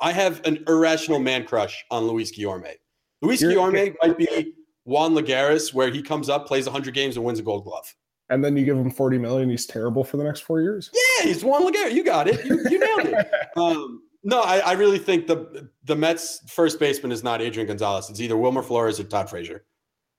I 0.00 0.12
have 0.12 0.44
an 0.44 0.64
irrational 0.68 1.18
man 1.20 1.44
crush 1.46 1.84
on 1.90 2.06
Luis 2.06 2.36
Guillorme. 2.36 2.72
Luis 3.22 3.40
You're- 3.40 3.54
Guillorme 3.54 3.94
might 4.02 4.18
be 4.18 4.54
Juan 4.84 5.14
Lagares, 5.14 5.72
where 5.72 5.90
he 5.90 6.02
comes 6.02 6.28
up, 6.28 6.46
plays 6.46 6.66
100 6.66 6.92
games, 6.92 7.16
and 7.16 7.24
wins 7.24 7.38
a 7.38 7.42
Gold 7.42 7.64
Glove. 7.64 7.94
And 8.30 8.44
then 8.44 8.56
you 8.56 8.64
give 8.64 8.76
him 8.76 8.90
40 8.90 9.18
million. 9.18 9.48
He's 9.50 9.66
terrible 9.66 10.02
for 10.04 10.16
the 10.16 10.24
next 10.24 10.40
four 10.40 10.60
years. 10.60 10.90
Yeah, 10.92 11.26
he's 11.26 11.44
Juan 11.44 11.62
Lagares. 11.62 11.92
You 11.92 12.04
got 12.04 12.26
it. 12.28 12.44
You, 12.44 12.58
you 12.70 12.78
nailed 12.78 13.06
it. 13.14 13.30
Um, 13.56 14.02
no, 14.24 14.40
I, 14.40 14.58
I 14.58 14.72
really 14.72 14.98
think 14.98 15.26
the 15.28 15.68
the 15.84 15.94
Mets 15.94 16.40
first 16.50 16.80
baseman 16.80 17.12
is 17.12 17.22
not 17.22 17.40
Adrian 17.40 17.68
Gonzalez. 17.68 18.10
It's 18.10 18.20
either 18.20 18.36
Wilmer 18.36 18.62
Flores 18.62 18.98
or 18.98 19.04
Todd 19.04 19.30
Frazier. 19.30 19.64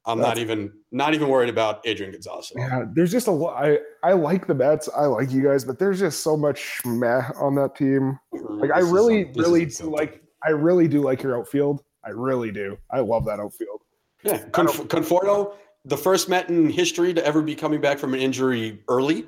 I'm 0.07 0.19
not 0.19 0.37
even 0.37 0.71
not 0.91 1.13
even 1.13 1.27
worried 1.29 1.49
about 1.49 1.81
Adrian 1.85 2.11
Gonzalez. 2.11 2.51
Yeah, 2.55 2.85
there's 2.93 3.11
just 3.11 3.27
a 3.27 3.31
lot. 3.31 3.63
I 3.63 3.79
I 4.03 4.13
like 4.13 4.45
the 4.47 4.53
Mets. 4.53 4.87
I 4.95 5.05
like 5.05 5.31
you 5.31 5.43
guys, 5.43 5.65
but 5.65 5.79
there's 5.79 5.99
just 5.99 6.21
so 6.21 6.37
much 6.37 6.79
meh 6.85 7.23
on 7.39 7.55
that 7.55 7.75
team. 7.75 8.19
Mm-hmm. 8.33 8.59
Like 8.59 8.71
I 8.71 8.79
This 8.79 8.87
is 8.87 8.91
really, 8.93 9.33
some- 9.33 9.43
really 9.43 9.65
do 9.65 9.83
like. 9.89 10.21
I 10.45 10.51
really 10.51 10.87
do 10.87 11.01
like 11.01 11.23
your 11.23 11.37
outfield. 11.37 11.83
I 12.05 12.09
really 12.11 12.51
do. 12.51 12.77
I 12.91 12.99
love 12.99 13.25
that 13.25 13.39
outfield. 13.39 13.81
Yeah, 14.23 14.37
Conf- 14.49 14.87
Conforto, 14.87 15.53
the 15.85 15.97
first 15.97 16.29
Met 16.29 16.49
in 16.49 16.69
history 16.69 17.13
to 17.15 17.25
ever 17.25 17.41
be 17.41 17.55
coming 17.55 17.81
back 17.81 17.97
from 17.97 18.13
an 18.13 18.19
injury 18.19 18.83
early. 18.87 19.25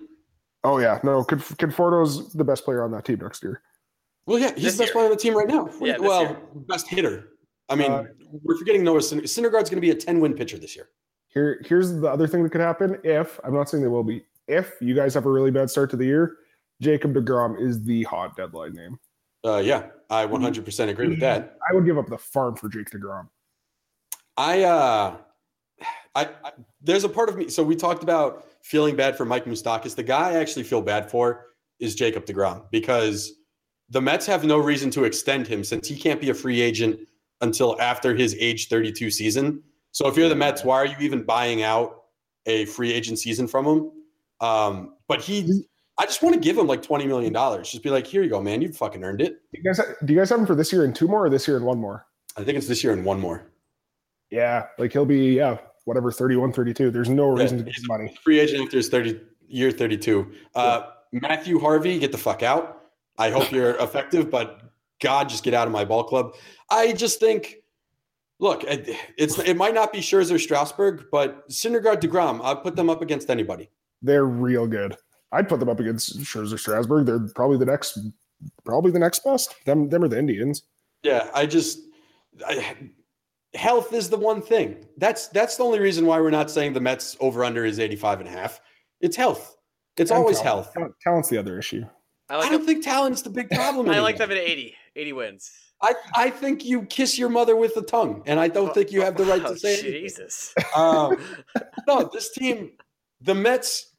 Oh 0.64 0.78
yeah, 0.78 1.00
no, 1.04 1.24
Conf- 1.24 1.58
Conforto's 1.58 2.34
the 2.34 2.44
best 2.44 2.66
player 2.66 2.84
on 2.84 2.92
that 2.92 3.06
team 3.06 3.18
next 3.22 3.42
year. 3.44 3.62
Well, 4.28 4.38
yeah, 4.38 4.54
he's 4.54 4.64
This 4.66 4.74
the 4.78 4.84
best 4.84 4.88
year. 4.90 4.94
player 4.94 5.06
on 5.06 5.12
the 5.12 5.18
team 5.18 5.36
right 5.36 5.48
now. 5.48 5.70
Yeah, 5.82 5.98
well, 6.00 6.22
year. 6.22 6.38
best 6.68 6.88
hitter. 6.88 7.30
I 7.70 7.76
mean, 7.76 7.92
Uh, 7.92 8.06
we're 8.44 8.58
forgetting 8.58 8.84
Noah 8.84 9.02
Syn- 9.02 9.22
Syndergaard's 9.22 9.70
going 9.70 9.78
to 9.78 9.82
be 9.82 9.92
a 9.92 9.96
10 9.96 10.20
win 10.20 10.34
pitcher 10.34 10.58
this 10.58 10.76
year. 10.76 10.90
Here, 11.28 11.62
here's 11.66 11.94
the 11.94 12.08
other 12.08 12.28
thing 12.28 12.44
that 12.44 12.52
could 12.52 12.62
happen. 12.62 12.98
If 13.04 13.40
I'm 13.44 13.54
not 13.54 13.70
saying 13.70 13.84
they 13.84 13.90
will 13.90 14.04
be, 14.04 14.24
if 14.48 14.74
you 14.82 14.96
guys 14.96 15.14
have 15.14 15.26
a 15.26 15.32
really 15.32 15.52
bad 15.52 15.70
start 15.70 15.90
to 15.92 15.98
the 15.98 16.06
year, 16.06 16.38
Jacob 16.82 17.14
Degrom 17.14 17.60
is 17.60 17.84
the 17.84 18.04
hot 18.04 18.36
deadline 18.36 18.74
name. 18.74 19.00
Uh, 19.46 19.58
yeah, 19.58 19.88
I 20.10 20.26
100% 20.26 20.90
agree 20.90 21.10
with 21.10 21.20
that. 21.20 21.58
I 21.70 21.74
would 21.74 21.86
give 21.86 21.98
up 21.98 22.08
the 22.08 22.18
farm 22.18 22.56
for 22.56 22.70
Jake 22.70 22.90
Degrom. 22.90 23.28
I, 24.36 24.64
uh, 24.64 25.18
I, 26.16 26.26
I, 26.44 26.52
there's 26.82 27.04
a 27.04 27.10
part 27.10 27.30
of 27.30 27.38
me. 27.38 27.50
So 27.50 27.64
we 27.64 27.76
talked 27.76 28.04
about 28.04 28.46
feeling 28.64 28.96
bad 28.96 29.16
for 29.18 29.26
Mike 29.26 29.46
Moustakas. 29.46 29.96
The 29.96 30.04
guy 30.04 30.32
I 30.32 30.34
actually 30.36 30.64
feel 30.64 30.82
bad 30.82 31.10
for 31.10 31.48
is 31.80 31.96
Jacob 31.96 32.26
DeGrom 32.26 32.70
because 32.72 33.34
the 33.90 34.02
Mets 34.02 34.26
have 34.26 34.44
no 34.44 34.58
reason 34.58 34.90
to 34.92 35.04
extend 35.04 35.48
him 35.48 35.64
since 35.64 35.88
he 35.88 35.96
can't 35.96 36.20
be 36.20 36.30
a 36.30 36.34
free 36.34 36.60
agent 36.62 37.00
until 37.42 37.80
after 37.82 38.16
his 38.16 38.36
age 38.40 38.68
32 38.68 39.12
season. 39.12 39.62
So 39.92 40.08
if 40.08 40.18
you're 40.18 40.30
the 40.30 40.36
Mets, 40.36 40.64
why 40.64 40.78
are 40.78 40.86
you 40.86 40.96
even 41.00 41.24
buying 41.24 41.64
out 41.64 42.04
a 42.46 42.66
free 42.66 42.94
agent 42.94 43.20
season 43.20 43.48
from 43.48 43.66
him? 43.66 43.92
Um, 44.42 44.96
but 45.08 45.22
he, 45.22 45.64
I 45.98 46.06
just 46.06 46.22
want 46.22 46.36
to 46.36 46.40
give 46.40 46.58
him 46.58 46.68
like 46.68 46.82
$20 46.82 47.08
million. 47.08 47.34
Just 47.64 47.82
be 47.84 47.90
like, 47.90 48.06
here 48.06 48.22
you 48.24 48.30
go, 48.30 48.42
man. 48.42 48.62
You 48.62 48.72
fucking 48.72 49.04
earned 49.04 49.22
it. 49.22 49.40
Do 49.54 49.60
you 49.60 49.64
guys, 49.64 49.80
do 50.06 50.14
you 50.14 50.20
guys 50.20 50.30
have 50.30 50.40
him 50.40 50.46
for 50.46 50.56
this 50.56 50.72
year 50.72 50.84
and 50.84 50.96
two 50.96 51.08
more, 51.08 51.26
or 51.26 51.30
this 51.30 51.48
year 51.48 51.58
and 51.58 51.66
one 51.66 51.80
more? 51.80 52.06
I 52.38 52.44
think 52.44 52.58
it's 52.58 52.68
this 52.68 52.84
year 52.84 52.94
and 52.94 53.04
one 53.04 53.20
more. 53.20 53.52
Yeah, 54.30 54.66
like 54.78 54.92
he'll 54.92 55.06
be 55.06 55.36
yeah, 55.36 55.58
whatever 55.86 56.12
31, 56.12 56.52
32. 56.52 56.92
There's 56.92 57.10
no 57.10 57.34
Yeah, 57.36 57.42
reason 57.44 57.58
to 57.60 57.64
get 57.64 57.74
he's 57.74 57.82
his 57.84 57.88
money. 57.88 58.16
free 58.24 58.40
agent 58.40 58.64
after 58.66 58.78
his 58.78 58.90
30 58.90 59.22
year 59.50 59.72
32 59.72 60.30
uh 60.56 60.82
matthew 61.14 61.58
harvey 61.58 61.98
get 61.98 62.12
the 62.12 62.18
fuck 62.18 62.44
out 62.44 62.82
i 63.18 63.30
hope 63.30 63.50
you're 63.50 63.76
effective 63.82 64.30
but 64.30 64.60
god 65.02 65.30
just 65.30 65.42
get 65.46 65.54
out 65.54 65.66
of 65.68 65.72
my 65.72 65.86
ball 65.86 66.04
club 66.04 66.34
i 66.70 66.92
just 66.94 67.20
think 67.20 67.58
look 68.40 68.64
it- 68.64 68.96
it's 69.18 69.38
it 69.40 69.56
might 69.56 69.74
not 69.74 69.92
be 69.92 70.00
Scherzer 70.00 70.40
Strasburg 70.40 71.06
but 71.12 71.48
Syndergaard 71.50 72.00
DeGrom 72.02 72.40
I'll 72.44 72.56
put 72.58 72.76
them 72.76 72.90
up 72.90 73.02
against 73.02 73.30
anybody 73.30 73.70
They're 74.02 74.26
real 74.26 74.68
good. 74.68 74.96
I'd 75.32 75.50
put 75.50 75.60
them 75.60 75.70
up 75.70 75.80
against 75.82 76.20
Scherzer 76.20 76.58
Strasburg. 76.58 77.06
They're 77.06 77.28
probably 77.36 77.58
the 77.58 77.66
next, 77.66 77.98
probably 78.64 78.92
the 78.92 79.00
next 79.00 79.26
best. 79.26 79.56
Them, 79.66 79.90
them 79.90 80.04
are 80.04 80.08
the 80.08 80.18
Indians. 80.20 80.64
yeah 81.04 81.30
i 81.34 81.46
just 81.46 81.80
I, 82.48 82.76
health 83.56 83.92
is 83.94 84.10
the 84.10 84.18
one 84.18 84.42
thing 84.42 84.86
that's 84.98 85.28
that's 85.30 85.58
the 85.58 85.64
only 85.64 85.80
reason 85.80 86.06
why 86.06 86.20
we're 86.22 86.30
not 86.30 86.52
saying 86.52 86.74
the 86.74 86.80
mets 86.82 87.18
over 87.20 87.44
under 87.44 87.66
is 87.66 87.80
85 87.80 88.20
and 88.22 88.30
a 88.30 88.32
half 88.32 88.62
it's 89.02 89.16
health 89.18 89.58
it's 89.98 90.12
And 90.12 90.20
always 90.20 90.40
talent. 90.40 90.68
health 90.76 90.94
Talent's 91.02 91.30
the 91.30 91.38
other 91.40 91.58
issue. 91.58 91.84
I 92.30 92.36
i 92.38 92.42
don't 92.50 92.60
them. 92.60 92.66
think 92.68 92.84
talent's 92.84 93.24
the 93.24 93.32
big 93.32 93.50
problem 93.50 93.90
I 93.96 94.00
like 94.00 94.18
them 94.18 94.30
at 94.30 94.38
80. 94.38 94.76
80 94.96 95.14
wins. 95.14 95.52
I, 95.82 95.94
I 96.16 96.30
think 96.30 96.66
you 96.66 96.84
kiss 96.84 97.18
your 97.20 97.30
mother 97.30 97.56
with 97.56 97.76
the 97.76 97.84
tongue, 97.84 98.24
and 98.26 98.40
I 98.40 98.48
don't 98.48 98.74
think 98.74 98.92
you 98.92 99.02
have 99.02 99.16
the 99.16 99.26
right 99.26 99.42
Oh, 99.46 99.54
to 99.54 99.60
say 99.60 99.74
anything. 99.74 99.92
Jesus. 100.02 100.54
Um, 100.76 101.18
no, 101.88 102.10
this 102.12 102.32
team, 102.32 102.72
the 103.22 103.36
Mets. 103.36 103.94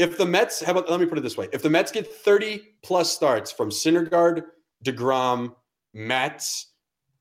If 0.00 0.18
the 0.18 0.26
Mets, 0.26 0.60
how 0.62 0.72
about 0.72 0.90
let 0.90 0.98
me 0.98 1.06
put 1.06 1.16
it 1.16 1.20
this 1.20 1.36
way: 1.36 1.48
if 1.52 1.62
the 1.62 1.70
Mets 1.70 1.92
get 1.92 2.06
thirty 2.12 2.60
plus 2.82 3.12
starts 3.12 3.52
from 3.52 3.70
Syndergaard, 3.70 4.42
Degrom, 4.84 5.54
Matz, 5.94 6.72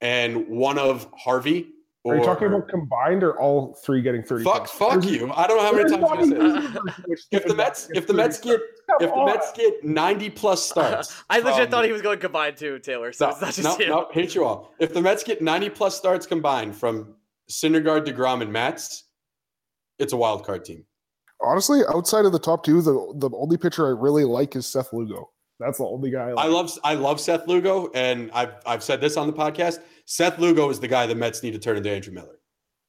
and 0.01 0.47
one 0.47 0.79
of 0.79 1.07
Harvey, 1.15 1.67
Are 2.07 2.15
you 2.17 2.23
talking 2.23 2.47
about 2.47 2.67
combined 2.69 3.21
or 3.21 3.39
all 3.39 3.75
three 3.85 4.01
getting 4.01 4.23
30? 4.23 4.43
fuck, 4.45 4.65
plus? 4.67 4.93
fuck 4.95 5.05
you? 5.05 5.31
I 5.31 5.45
don't 5.45 5.57
know 5.57 5.63
how 5.63 5.73
many 5.73 5.89
times 5.91 6.03
I'm 6.09 6.29
gonna 6.31 6.61
say. 6.61 6.67
even 6.69 6.81
This. 7.07 7.27
If 7.29 7.45
the 7.45 7.53
Mets, 7.53 7.89
if 7.93 8.07
the 8.07 8.13
Mets 8.15 8.39
get, 8.39 8.59
if 8.99 9.13
the 9.13 9.25
Mets 9.25 9.51
get 9.53 9.83
ninety 9.83 10.29
plus 10.29 10.63
starts, 10.67 11.23
I 11.29 11.39
legit 11.39 11.55
from- 11.63 11.71
thought 11.71 11.85
he 11.85 11.91
was 11.91 12.01
going 12.01 12.19
combined 12.19 12.57
too, 12.57 12.79
Taylor. 12.79 13.11
So 13.11 13.25
no, 13.25 13.31
it's 13.31 13.41
not 13.41 13.53
just 13.53 13.79
no, 13.79 13.85
you. 13.85 13.89
no, 13.91 14.07
hate 14.11 14.35
you 14.35 14.45
all. 14.45 14.73
If 14.79 14.93
the 14.93 15.01
Mets 15.01 15.23
get 15.23 15.41
90 15.41 15.69
plus 15.71 15.97
starts 15.97 16.25
combined 16.25 16.75
from 16.75 17.15
Syndergaard, 17.49 18.05
DeGrom, 18.07 18.41
and 18.41 18.51
Matz, 18.51 19.05
it's 19.97 20.13
a 20.13 20.17
wild 20.17 20.45
card 20.45 20.65
team. 20.65 20.85
Honestly, 21.41 21.81
outside 21.93 22.25
of 22.25 22.31
the 22.31 22.39
top 22.39 22.63
two, 22.63 22.81
the 22.81 22.91
the 23.15 23.29
only 23.35 23.57
pitcher 23.57 23.87
I 23.87 23.91
really 23.91 24.25
like 24.25 24.55
is 24.55 24.65
Seth 24.67 24.91
Lugo. 24.93 25.29
That's 25.59 25.77
the 25.77 25.85
only 25.85 26.09
guy 26.09 26.29
I 26.29 26.33
like. 26.33 26.45
I 26.45 26.47
love 26.47 26.71
I 26.83 26.93
love 26.95 27.19
Seth 27.19 27.47
Lugo, 27.47 27.89
and 27.95 28.29
I've 28.33 28.53
I've 28.65 28.83
said 28.83 29.01
this 29.01 29.17
on 29.17 29.27
the 29.27 29.33
podcast. 29.33 29.79
Seth 30.05 30.39
Lugo 30.39 30.69
is 30.69 30.79
the 30.79 30.87
guy 30.87 31.05
the 31.05 31.15
Mets 31.15 31.43
need 31.43 31.51
to 31.51 31.59
turn 31.59 31.77
into 31.77 31.89
Andrew 31.91 32.13
Miller. 32.13 32.39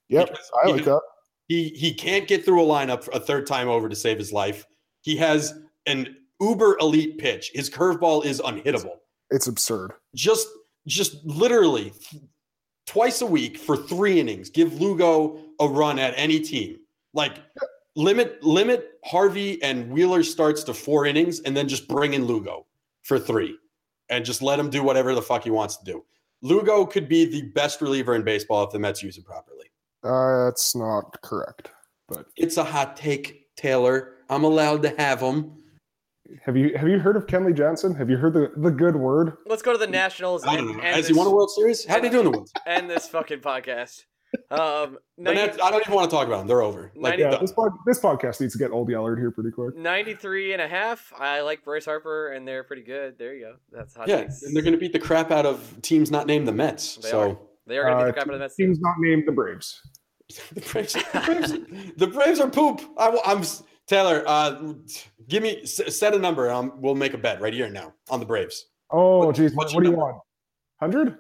Yep, 0.09 0.29
because 0.31 0.51
I 0.65 0.73
he- 0.73 0.81
that. 0.81 1.01
He 1.49 1.69
he 1.71 1.93
can't 1.95 2.29
get 2.29 2.45
through 2.45 2.63
a 2.63 2.67
lineup 2.67 3.09
a 3.13 3.19
third 3.19 3.45
time 3.47 3.69
over 3.69 3.89
to 3.89 3.97
save 3.97 4.19
his 4.19 4.33
life. 4.33 4.67
He 5.01 5.17
has 5.17 5.53
an 5.87 6.17
uber 6.41 6.77
elite 6.81 7.19
pitch. 7.19 7.51
His 7.55 7.69
curveball 7.71 8.25
is 8.25 8.41
unhittable. 8.41 8.97
It's 9.31 9.47
absurd. 9.47 9.93
just 10.15 10.49
just 10.87 11.25
literally 11.25 11.93
twice 12.87 13.21
a 13.21 13.27
week 13.27 13.59
for 13.59 13.77
three 13.77 14.19
innings 14.19 14.49
give 14.51 14.81
lugo 14.81 15.39
a 15.61 15.69
run 15.69 15.99
at 15.99 16.15
any 16.17 16.41
team 16.41 16.79
like 17.13 17.37
limit 17.97 18.43
limit 18.43 18.93
harvey 19.05 19.63
and 19.63 19.91
wheeler 19.91 20.23
starts 20.23 20.65
to 20.65 20.73
four 20.73 21.05
innings 21.05 21.41
and 21.41 21.55
then 21.57 21.69
just 21.69 21.87
bring 21.87 22.15
in 22.15 22.25
lugo 22.25 22.67
for 23.03 23.19
three 23.19 23.57
and 24.09 24.25
just 24.25 24.41
let 24.43 24.59
him 24.59 24.71
do 24.71 24.83
whatever 24.83 25.15
the 25.15 25.23
fuck 25.23 25.45
he 25.45 25.51
wants 25.51 25.77
to 25.77 25.85
do 25.85 26.03
lugo 26.43 26.87
could 26.87 27.09
be 27.09 27.27
the 27.27 27.43
best 27.53 27.81
reliever 27.83 28.15
in 28.15 28.23
baseball 28.25 28.65
if 28.65 28.71
the 28.71 28.79
mets 28.79 29.03
use 29.03 29.19
him 29.19 29.23
properly 29.25 29.67
Uh, 30.03 30.47
that's 30.47 30.75
not 30.75 31.21
correct. 31.23 31.71
But 32.09 32.27
it's 32.37 32.57
a 32.57 32.65
hot 32.65 32.97
take 32.97 33.55
taylor 33.55 34.15
i'm 34.31 34.45
allowed 34.45 34.83
to 34.83 34.89
have 34.99 35.21
him 35.21 35.53
Have 36.45 36.57
you 36.57 36.77
have 36.77 36.89
you 36.89 36.99
heard 36.99 37.17
of 37.17 37.27
Kenley 37.27 37.57
Jansen? 37.57 37.95
Have 37.95 38.09
you 38.11 38.17
heard 38.17 38.35
the, 38.35 38.53
the 38.57 38.71
good 38.71 38.97
word? 38.97 39.37
Let's 39.47 39.63
go 39.63 39.73
to 39.73 39.79
the 39.79 39.87
Nationals 39.87 40.45
I 40.45 40.57
and, 40.57 40.69
don't 40.69 40.77
know. 40.77 40.83
Has 40.83 40.97
this, 40.97 41.09
he 41.09 41.13
won 41.13 41.27
a 41.27 41.31
World 41.31 41.51
Series? 41.51 41.85
How 41.85 41.97
would 41.97 42.05
he 42.05 42.11
do 42.11 42.19
in 42.21 42.25
the 42.25 42.31
World 42.31 42.49
Series? 42.49 42.79
end 42.79 42.91
this 42.91 43.09
fucking 43.09 43.41
podcast. 43.41 44.03
Um, 44.51 44.99
90, 45.19 45.61
I 45.61 45.71
don't 45.71 45.81
even 45.81 45.95
want 45.95 46.09
to 46.09 46.17
talk 46.17 46.27
about 46.29 46.39
them. 46.39 46.47
They're 46.47 46.63
over. 46.63 46.93
Like, 46.95 47.19
Ninety- 47.19 47.23
Yeah, 47.25 47.39
this 47.41 47.53
pod, 47.53 47.73
this 47.87 47.99
podcast 47.99 48.41
needs 48.41 48.53
to 48.53 48.59
get 48.59 48.71
old 48.71 48.89
Yellard 48.89 49.19
here 49.19 49.33
pretty 49.33 49.51
quick. 49.51 49.77
93 49.77 50.53
and 50.53 50.63
a 50.63 50.69
half. 50.69 51.13
I 51.19 51.41
like 51.41 51.65
Bryce 51.65 51.85
Harper, 51.85 52.29
and 52.33 52.47
they're 52.47 52.63
pretty 52.63 52.83
good. 52.83 53.19
There 53.19 53.35
you 53.35 53.47
go. 53.47 53.55
That's 53.73 53.97
hot 53.97 54.07
Yeah, 54.07 54.23
takes. 54.23 54.43
and 54.43 54.55
they're 54.55 54.63
going 54.63 54.75
to 54.75 54.79
beat 54.79 54.93
the 54.93 55.01
crap 55.01 55.33
out 55.33 55.47
of 55.47 55.83
teams 55.83 56.11
not 56.13 56.27
named 56.29 56.47
the 56.47 56.53
Mets. 56.53 56.97
They 56.97 57.11
so 57.11 57.21
are. 57.33 57.39
They 57.67 57.79
are 57.79 57.85
going 57.85 57.97
to 57.97 58.03
Uh, 58.03 58.05
beat 58.05 58.07
the 58.07 58.13
crap 58.15 58.29
out 58.29 58.35
of 58.35 58.41
that. 58.41 58.53
Team's 58.55 58.79
not 58.81 58.95
named 59.01 59.25
the 59.27 59.33
Braves. 59.33 59.81
the 60.55 60.61
Braves, 60.61 60.93
the 60.93 61.21
Braves, 61.27 61.53
the 61.97 62.07
Braves 62.07 62.39
are 62.41 62.49
poop. 62.51 62.81
I, 62.97 63.09
am 63.27 63.43
Taylor. 63.91 64.23
Uh, 64.27 64.73
give 65.29 65.43
me 65.43 65.67
set 65.67 66.15
a 66.15 66.19
number. 66.19 66.49
Um, 66.51 66.73
we'll 66.77 66.95
make 66.95 67.13
a 67.13 67.19
bet 67.19 67.41
right 67.41 67.53
here 67.53 67.65
and 67.67 67.75
now 67.75 67.93
on 68.09 68.21
the 68.21 68.27
Braves. 68.27 68.67
Oh, 68.91 69.27
What- 69.27 69.35
geez. 69.37 69.53
What 69.55 69.73
your 69.73 69.83
do 69.83 69.91
you 69.91 69.97
want? 69.97 70.17
Hundred? 70.79 71.17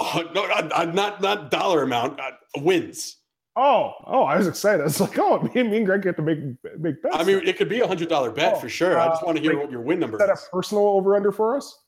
Oh, 0.00 0.22
no, 0.34 0.46
not, 0.46 0.94
not 0.94 1.20
not 1.20 1.50
dollar 1.50 1.82
amount. 1.82 2.18
Uh, 2.18 2.30
wins. 2.62 3.16
Oh, 3.56 3.92
oh, 4.06 4.22
I 4.22 4.36
was 4.38 4.46
excited. 4.46 4.86
It's 4.86 5.00
like, 5.00 5.18
oh, 5.18 5.40
me, 5.54 5.60
and 5.60 5.70
me 5.70 5.78
and 5.78 5.86
Greg 5.86 6.02
get 6.02 6.16
to 6.16 6.22
make 6.22 6.38
make 6.78 7.02
bets. 7.02 7.14
I 7.16 7.24
mean, 7.24 7.46
it 7.46 7.56
could 7.58 7.68
be 7.68 7.80
a 7.80 7.86
hundred 7.86 8.08
dollar 8.08 8.30
bet 8.30 8.54
Oh, 8.54 8.60
for 8.60 8.68
sure. 8.68 8.98
I 8.98 9.08
just 9.08 9.22
uh, 9.22 9.26
want 9.26 9.36
to 9.36 9.42
hear 9.42 9.52
like, 9.52 9.62
what 9.64 9.70
your 9.70 9.82
win 9.82 9.98
number 10.00 10.16
is 10.16 10.20
that 10.26 10.30
a 10.30 10.38
personal 10.52 10.86
over 10.86 11.14
under 11.14 11.30
for 11.32 11.56
us? 11.56 11.78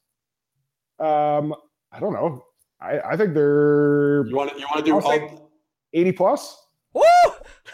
Um, 0.98 1.54
I 1.92 1.98
don't 2.00 2.12
know. 2.12 2.44
I 2.80 3.00
I 3.00 3.16
think 3.16 3.32
they're 3.34 4.26
You 4.26 4.36
want 4.36 4.50
to 4.52 4.58
you 4.58 4.66
want 4.66 4.78
to 4.78 4.90
do 4.90 4.94
I'll 4.96 5.02
say- 5.02 5.20
all? 5.20 5.50
eighty 5.94 6.12
plus. 6.12 6.56
Woo! 6.92 7.02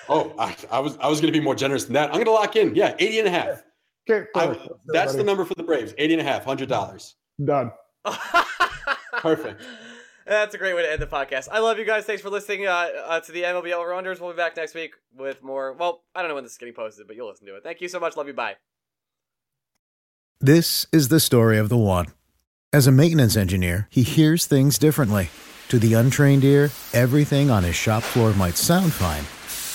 Oh, 0.08 0.32
I, 0.38 0.56
I 0.70 0.78
was 0.80 0.96
I 0.98 1.08
was 1.08 1.20
going 1.20 1.32
to 1.32 1.38
be 1.38 1.42
more 1.44 1.54
generous 1.54 1.84
than 1.84 1.94
that. 1.94 2.08
I'm 2.10 2.14
going 2.16 2.24
to 2.26 2.30
lock 2.32 2.56
in. 2.56 2.74
Yeah, 2.74 2.94
80 2.98 3.18
and 3.20 3.28
a 3.28 3.30
half. 3.30 3.62
Okay, 4.08 4.26
I- 4.34 4.46
perfect. 4.46 4.68
that's 4.86 5.14
the 5.14 5.24
number 5.24 5.44
for 5.44 5.54
the 5.54 5.62
Braves. 5.64 5.94
80 5.98 6.14
and 6.14 6.20
a 6.20 6.24
half, 6.24 6.44
hundred 6.44 6.68
dollars. 6.68 7.16
done. 7.44 7.72
Perfect. 9.18 9.62
That's 10.26 10.54
a 10.54 10.58
great 10.58 10.74
way 10.74 10.82
to 10.82 10.90
end 10.92 11.00
the 11.00 11.06
podcast. 11.06 11.48
I 11.50 11.60
love 11.60 11.78
you 11.78 11.84
guys. 11.84 12.04
Thanks 12.04 12.20
for 12.22 12.30
listening 12.30 12.66
uh, 12.66 12.88
uh, 13.06 13.20
to 13.20 13.32
the 13.32 13.42
MLB 13.44 13.72
Over 13.72 13.90
Unders. 13.90 14.20
We'll 14.20 14.32
be 14.32 14.36
back 14.36 14.56
next 14.56 14.74
week 14.74 14.94
with 15.16 15.42
more. 15.42 15.72
Well, 15.72 16.02
I 16.14 16.20
don't 16.20 16.28
know 16.28 16.34
when 16.34 16.44
this 16.44 16.52
is 16.52 16.58
getting 16.58 16.74
posted, 16.74 17.06
but 17.06 17.16
you'll 17.16 17.28
listen 17.28 17.46
to 17.46 17.56
it. 17.56 17.62
Thank 17.62 17.80
you 17.80 17.88
so 17.88 17.98
much. 17.98 18.16
Love 18.16 18.26
you. 18.26 18.34
Bye. 18.34 18.56
This 20.40 20.86
is 20.92 21.08
the 21.08 21.20
story 21.20 21.58
of 21.58 21.68
the 21.68 21.76
one. 21.76 22.06
As 22.72 22.86
a 22.86 22.92
maintenance 22.92 23.36
engineer, 23.36 23.88
he 23.90 24.02
hears 24.02 24.46
things 24.46 24.78
differently. 24.78 25.30
To 25.68 25.78
the 25.78 25.94
untrained 25.94 26.44
ear, 26.44 26.70
everything 26.92 27.50
on 27.50 27.64
his 27.64 27.74
shop 27.74 28.02
floor 28.02 28.32
might 28.34 28.56
sound 28.56 28.92
fine, 28.92 29.24